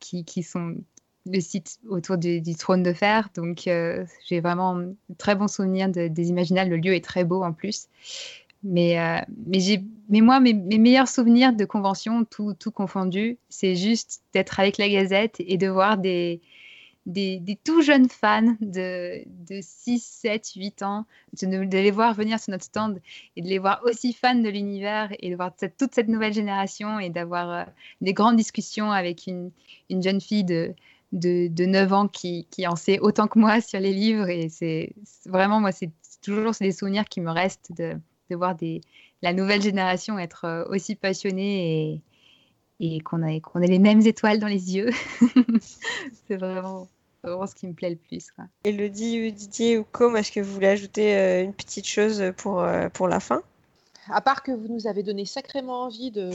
qui, 0.00 0.24
qui 0.24 0.42
sont 0.42 0.76
le 1.26 1.40
site 1.40 1.78
autour 1.88 2.18
du, 2.18 2.54
trône 2.54 2.82
de 2.82 2.92
fer. 2.92 3.30
Donc, 3.34 3.62
j'ai 3.64 4.40
vraiment 4.40 4.78
un 4.78 4.94
très 5.18 5.34
bon 5.34 5.48
souvenir 5.48 5.88
des 5.88 6.28
Imaginales. 6.28 6.68
Le 6.68 6.76
lieu 6.76 6.94
est 6.94 7.04
très 7.04 7.24
beau 7.24 7.42
en 7.42 7.52
plus. 7.52 7.88
Mais, 8.62 8.96
mais, 10.08 10.20
moi, 10.20 10.38
mes, 10.38 10.52
mes, 10.52 10.78
meilleurs 10.78 11.08
souvenirs 11.08 11.52
de 11.52 11.64
convention, 11.64 12.24
tout, 12.24 12.54
tout 12.54 12.70
confondu, 12.70 13.38
c'est 13.48 13.74
juste 13.74 14.22
d'être 14.34 14.60
avec 14.60 14.78
la 14.78 14.88
Gazette 14.88 15.36
et 15.38 15.56
de 15.56 15.66
voir 15.66 15.96
des, 15.96 16.40
des, 17.06 17.58
tout 17.64 17.82
jeunes 17.82 18.08
fans 18.08 18.56
de, 18.60 19.22
de 19.26 19.60
6, 19.60 20.02
7, 20.02 20.52
8 20.56 20.82
ans, 20.82 21.06
de, 21.42 21.46
les 21.58 21.90
voir 21.90 22.14
venir 22.14 22.40
sur 22.40 22.50
notre 22.50 22.64
stand 22.64 23.00
et 23.36 23.42
de 23.42 23.48
les 23.48 23.58
voir 23.58 23.80
aussi 23.84 24.12
fans 24.12 24.34
de 24.34 24.48
l'univers 24.48 25.12
et 25.18 25.30
de 25.30 25.36
voir 25.36 25.52
toute 25.78 25.94
cette 25.94 26.08
nouvelle 26.08 26.32
génération 26.32 26.98
et 26.98 27.10
d'avoir 27.10 27.50
euh, 27.50 27.64
des 28.00 28.14
grandes 28.14 28.36
discussions 28.36 28.90
avec 28.90 29.26
une, 29.26 29.50
une 29.90 30.02
jeune 30.02 30.20
fille 30.20 30.44
de, 30.44 30.74
de, 31.12 31.48
de, 31.48 31.64
9 31.66 31.92
ans 31.92 32.08
qui, 32.08 32.46
en 32.66 32.76
sait 32.76 32.98
autant 33.00 33.28
que 33.28 33.38
moi 33.38 33.60
sur 33.60 33.80
les 33.80 33.92
livres. 33.92 34.28
Et 34.28 34.48
c'est 34.48 34.94
vraiment, 35.26 35.60
moi, 35.60 35.72
c'est 35.72 35.90
toujours 36.22 36.52
des 36.58 36.72
souvenirs 36.72 37.04
qui 37.04 37.20
me 37.20 37.30
restent 37.30 37.72
de, 37.76 37.96
voir 38.30 38.56
la 39.22 39.32
nouvelle 39.32 39.62
génération 39.62 40.18
être 40.18 40.44
euh, 40.44 40.64
aussi 40.68 40.96
passionnée 40.96 41.92
et, 41.92 42.00
et 42.80 43.00
qu'on 43.00 43.22
ait, 43.22 43.40
qu'on 43.40 43.60
ait 43.60 43.68
les 43.68 43.78
mêmes 43.78 44.06
étoiles 44.06 44.38
dans 44.38 44.48
les 44.48 44.74
yeux. 44.74 44.90
c'est 46.28 46.36
vraiment, 46.36 46.88
vraiment 47.22 47.46
ce 47.46 47.54
qui 47.54 47.66
me 47.66 47.72
plaît 47.72 47.90
le 47.90 47.96
plus. 47.96 48.30
Quoi. 48.30 48.44
Elodie, 48.64 49.32
Didier 49.32 49.78
ou 49.78 49.84
Com, 49.90 50.16
est-ce 50.16 50.32
que 50.32 50.40
vous 50.40 50.52
voulez 50.52 50.68
ajouter 50.68 51.16
euh, 51.16 51.44
une 51.44 51.54
petite 51.54 51.86
chose 51.86 52.22
pour, 52.36 52.60
euh, 52.60 52.88
pour 52.88 53.08
la 53.08 53.20
fin? 53.20 53.42
À 54.10 54.20
part 54.20 54.42
que 54.42 54.52
vous 54.52 54.68
nous 54.68 54.86
avez 54.86 55.02
donné 55.02 55.24
sacrément 55.24 55.82
envie 55.84 56.10
de 56.10 56.30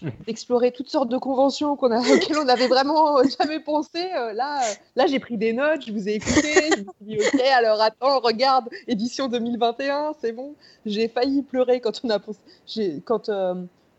d'explorer 0.26 0.70
toutes 0.70 0.88
sortes 0.88 1.08
de 1.08 1.18
conventions 1.18 1.76
qu'on 1.76 1.90
a, 1.90 1.98
auxquelles 2.14 2.38
on 2.38 2.44
n'avait 2.44 2.68
vraiment 2.68 3.22
jamais 3.38 3.60
pensé. 3.60 3.98
Euh, 4.16 4.32
là, 4.32 4.60
là 4.96 5.06
j'ai 5.06 5.18
pris 5.18 5.36
des 5.36 5.52
notes, 5.52 5.86
je 5.86 5.92
vous 5.92 6.08
ai 6.08 6.14
écouté, 6.14 6.54
je 6.76 6.82
me 6.82 7.16
suis 7.16 7.18
dit, 7.18 7.18
ok, 7.18 7.40
alors 7.40 7.80
attends, 7.80 8.20
regarde, 8.20 8.68
édition 8.86 9.28
2021, 9.28 10.14
c'est 10.20 10.32
bon. 10.32 10.54
J'ai 10.86 11.08
failli 11.08 11.42
pleurer 11.42 11.80
quand 11.80 12.00
on 12.04 12.10
a 12.10 12.18
pensé, 12.18 13.02
quand, 13.04 13.30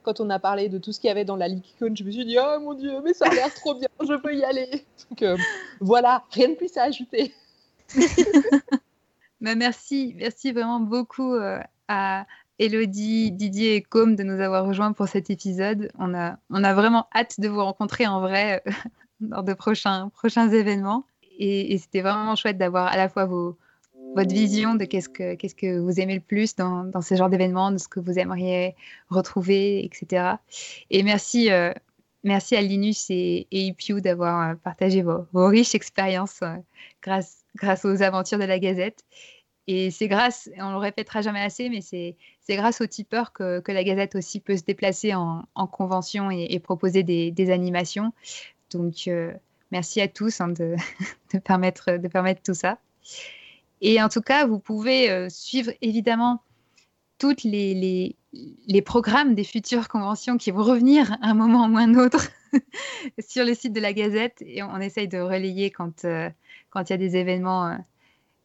quand 0.10 0.22
on 0.22 0.30
a 0.32 0.40
parlé 0.40 0.70
de 0.70 0.80
tout 0.80 0.92
ce 0.92 1.00
qu'il 1.00 1.08
y 1.08 1.12
avait 1.12 1.26
dans 1.26 1.36
la 1.36 1.48
LeakCon, 1.48 1.94
je 1.96 2.04
me 2.04 2.10
suis 2.10 2.26
dit, 2.26 2.38
oh 2.40 2.60
mon 2.62 2.74
Dieu, 2.74 3.00
mais 3.04 3.14
ça 3.14 3.28
a 3.28 3.34
l'air 3.34 3.54
trop 3.54 3.76
bien, 3.76 3.88
je 4.02 4.16
peux 4.16 4.36
y 4.36 4.44
aller. 4.44 4.84
Donc 5.10 5.22
euh, 5.22 5.38
voilà, 5.80 6.24
rien 6.32 6.50
de 6.50 6.56
plus 6.56 6.76
à 6.78 6.84
ajouter. 6.84 7.32
bah, 9.42 9.54
merci, 9.54 10.16
merci 10.18 10.52
vraiment 10.52 10.80
beaucoup 10.80 11.36
euh, 11.36 11.60
à 11.88 12.26
Elodie, 12.58 13.32
Didier 13.32 13.76
et 13.76 13.82
Com 13.84 14.16
de 14.16 14.24
nous 14.24 14.42
avoir 14.42 14.66
rejoints 14.66 14.94
pour 14.94 15.08
cet 15.08 15.30
épisode. 15.30 15.92
On 16.00 16.16
a, 16.16 16.40
on 16.50 16.64
a 16.64 16.74
vraiment 16.74 17.06
hâte 17.14 17.40
de 17.40 17.48
vous 17.48 17.64
rencontrer 17.64 18.08
en 18.08 18.20
vrai 18.20 18.64
euh, 18.66 18.72
lors 19.30 19.44
de 19.44 19.54
prochains, 19.54 20.10
prochains 20.10 20.50
événements. 20.50 21.06
et 21.38 21.78
c'était 21.78 22.02
vraiment 22.02 22.36
chouette 22.36 22.58
d'avoir 22.58 22.88
à 22.88 22.98
la 22.98 23.10
fois 23.10 23.26
vos, 23.26 23.60
votre 24.16 24.34
vision 24.34 24.76
de 24.76 24.86
qu'est-ce 24.86 25.10
que, 25.10 25.36
qu'est-ce 25.36 25.56
que 25.56 25.80
vous 25.80 26.00
aimez 26.00 26.16
le 26.16 26.22
plus 26.22 26.56
dans, 26.56 26.84
dans 26.84 27.02
ce 27.02 27.16
genre 27.16 27.30
d'événement, 27.30 27.72
de 27.72 27.78
ce 27.78 27.88
que 27.88 28.00
vous 28.00 28.18
aimeriez 28.18 28.76
retrouver, 29.10 29.86
etc. 29.86 30.36
Et 30.90 31.04
merci, 31.04 31.52
euh, 31.52 31.72
merci 32.24 32.56
à 32.56 32.62
Linus 32.62 33.08
et, 33.10 33.48
et 33.52 33.74
d'avoir 34.02 34.50
euh, 34.50 34.56
partagé 34.56 35.02
vos, 35.04 35.26
riches 35.34 35.76
expériences 35.76 36.42
euh, 36.42 36.56
grâce, 37.02 37.44
grâce 37.56 37.86
aux 37.86 38.02
aventures 38.02 38.40
de 38.40 38.46
la 38.46 38.60
Gazette. 38.60 39.04
Et 39.68 39.92
c'est 39.92 40.08
grâce, 40.08 40.50
on 40.58 40.72
le 40.72 40.78
répétera 40.78 41.22
jamais 41.22 41.42
assez, 41.42 41.70
mais 41.70 41.82
c'est, 41.82 42.16
c'est 42.42 42.56
grâce 42.56 42.82
aux 42.82 42.88
tipeurs 42.88 43.32
que, 43.32 43.60
que, 43.60 43.72
la 43.72 43.84
Gazette 43.84 44.16
aussi 44.16 44.40
peut 44.40 44.58
se 44.58 44.64
déplacer 44.64 45.14
en, 45.14 45.44
en 45.54 45.68
convention 45.68 46.32
et, 46.32 46.58
proposer 46.60 47.04
des, 47.04 47.30
des, 47.30 47.52
animations. 47.52 48.12
Donc, 48.72 49.08
merci 49.70 50.02
à 50.02 50.08
tous 50.08 50.42
hein, 50.42 50.48
de, 50.48 50.76
de, 51.34 51.38
permettre, 51.38 51.98
de 51.98 52.08
permettre 52.08 52.42
tout 52.42 52.56
ça. 52.56 52.80
Et 53.82 54.02
en 54.02 54.10
tout 54.10 54.22
cas, 54.22 54.46
vous 54.46 54.60
pouvez 54.60 55.10
euh, 55.10 55.28
suivre 55.30 55.72
évidemment 55.82 56.42
tous 57.18 57.44
les, 57.44 58.16
programmes 58.86 59.36
des 59.36 59.44
futures 59.44 59.88
conventions 59.88 60.38
qui 60.38 60.52
vont 60.52 60.64
revenir 60.64 61.12
à 61.22 61.30
un 61.30 61.34
moment 61.34 61.68
ou 61.68 61.78
un 61.78 61.96
autre 61.96 62.30
sur 63.20 63.46
le 63.46 63.54
site 63.54 63.74
de 63.74 63.80
la 63.80 63.94
Gazette. 63.94 64.42
Et 64.42 64.64
on, 64.64 64.78
essaye 64.80 65.08
de 65.08 65.20
relayer 65.20 65.72
quand 65.72 66.06
euh, 66.06 66.30
quand 66.70 66.90
il 66.90 66.94
y 66.94 66.94
a 66.94 66.98
des 66.98 67.16
événements. 67.16 67.68
Euh, 67.68 67.76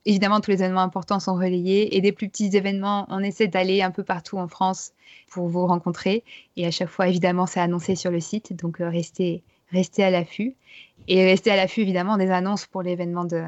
évidemment, 0.05 0.41
tous 0.41 0.51
les 0.51 0.63
événements 0.63 0.83
importants 0.83 1.21
sont 1.21 1.35
relayés. 1.35 1.97
Et 1.97 2.01
des 2.01 2.13
plus 2.13 2.29
petits 2.29 2.57
événements, 2.57 3.07
on 3.09 3.21
essaie 3.21 3.49
d'aller 3.49 3.83
un 3.83 3.91
peu 3.91 4.05
partout 4.05 4.39
en 4.39 4.49
France 4.49 4.93
pour 5.31 5.49
vous 5.49 5.67
rencontrer. 5.67 6.25
Et 6.57 6.67
à 6.67 6.71
chaque 6.71 6.91
fois, 6.91 7.09
évidemment, 7.09 7.47
c'est 7.47 7.61
annoncé 7.61 7.97
sur 7.97 8.11
le 8.11 8.21
site. 8.21 8.55
Donc, 8.55 8.79
restez, 8.79 9.43
restez 9.73 10.05
à 10.05 10.11
l'affût. 10.11 10.55
Et 11.09 11.25
restez 11.25 11.51
à 11.51 11.57
l'affût, 11.57 11.83
évidemment, 11.83 12.17
des 12.17 12.31
annonces 12.31 12.67
pour 12.67 12.83
l'événement 12.83 13.25
de, 13.25 13.45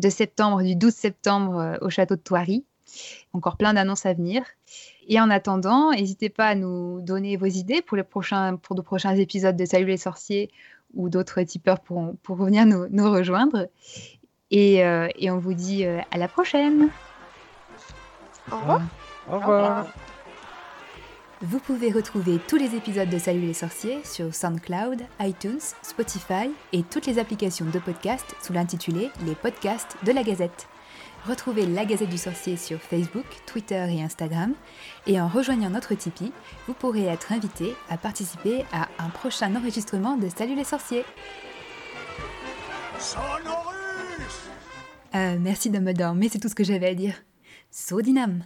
de 0.00 0.10
septembre, 0.10 0.62
du 0.62 0.74
12 0.74 0.92
septembre 0.92 1.58
euh, 1.58 1.76
au 1.80 1.90
château 1.90 2.16
de 2.16 2.20
Thoiry. 2.20 2.64
Encore 3.32 3.56
plein 3.56 3.74
d'annonces 3.74 4.04
à 4.06 4.14
venir. 4.14 4.42
Et 5.06 5.20
en 5.20 5.30
attendant, 5.30 5.92
n'hésitez 5.92 6.28
pas 6.28 6.48
à 6.48 6.54
nous 6.54 7.00
donner 7.00 7.36
vos 7.36 7.46
idées 7.46 7.82
pour, 7.82 7.96
les 7.96 8.02
prochains, 8.02 8.56
pour 8.56 8.74
de 8.74 8.82
prochains 8.82 9.14
épisodes 9.14 9.56
de 9.56 9.64
Salut 9.64 9.86
les 9.86 9.96
sorciers 9.96 10.50
ou 10.94 11.08
d'autres 11.08 11.42
tipeurs 11.42 11.80
pour, 11.80 12.14
pour 12.22 12.36
venir 12.36 12.66
nous, 12.66 12.86
nous 12.90 13.10
rejoindre. 13.10 13.68
Et, 14.50 14.84
euh, 14.84 15.08
et, 15.16 15.30
on 15.30 15.38
vous 15.38 15.54
dit 15.54 15.84
euh, 15.86 16.00
à 16.10 16.18
la 16.18 16.26
prochaine. 16.26 16.88
Au 18.50 18.56
revoir. 18.56 18.82
Au 19.30 19.34
revoir. 19.34 19.86
Vous 21.42 21.58
pouvez 21.58 21.90
retrouver 21.90 22.38
tous 22.48 22.56
les 22.56 22.74
épisodes 22.74 23.08
de 23.08 23.18
Salut 23.18 23.40
les 23.40 23.54
sorciers 23.54 24.04
sur 24.04 24.34
SoundCloud, 24.34 25.00
iTunes, 25.20 25.62
Spotify 25.80 26.50
et 26.74 26.82
toutes 26.82 27.06
les 27.06 27.18
applications 27.18 27.64
de 27.64 27.78
podcast 27.78 28.26
sous 28.42 28.52
l'intitulé 28.52 29.08
Les 29.24 29.34
podcasts 29.34 29.96
de 30.04 30.12
la 30.12 30.22
Gazette. 30.22 30.68
Retrouvez 31.26 31.64
la 31.64 31.86
Gazette 31.86 32.10
du 32.10 32.18
Sorcier 32.18 32.58
sur 32.58 32.78
Facebook, 32.78 33.24
Twitter 33.46 33.86
et 33.88 34.02
Instagram. 34.02 34.52
Et 35.06 35.18
en 35.18 35.28
rejoignant 35.28 35.70
notre 35.70 35.94
Tipeee, 35.94 36.30
vous 36.66 36.74
pourrez 36.74 37.06
être 37.06 37.32
invité 37.32 37.74
à 37.88 37.96
participer 37.96 38.66
à 38.70 38.88
un 38.98 39.08
prochain 39.08 39.56
enregistrement 39.56 40.18
de 40.18 40.28
Salut 40.28 40.56
les 40.56 40.64
sorciers. 40.64 41.06
Euh, 45.14 45.38
merci 45.40 45.70
Dumbledore, 45.70 46.14
mais 46.14 46.28
c'est 46.28 46.38
tout 46.38 46.50
ce 46.50 46.54
que 46.54 46.64
j'avais 46.64 46.88
à 46.88 46.94
dire. 46.94 47.14
Sodinam 47.70 48.44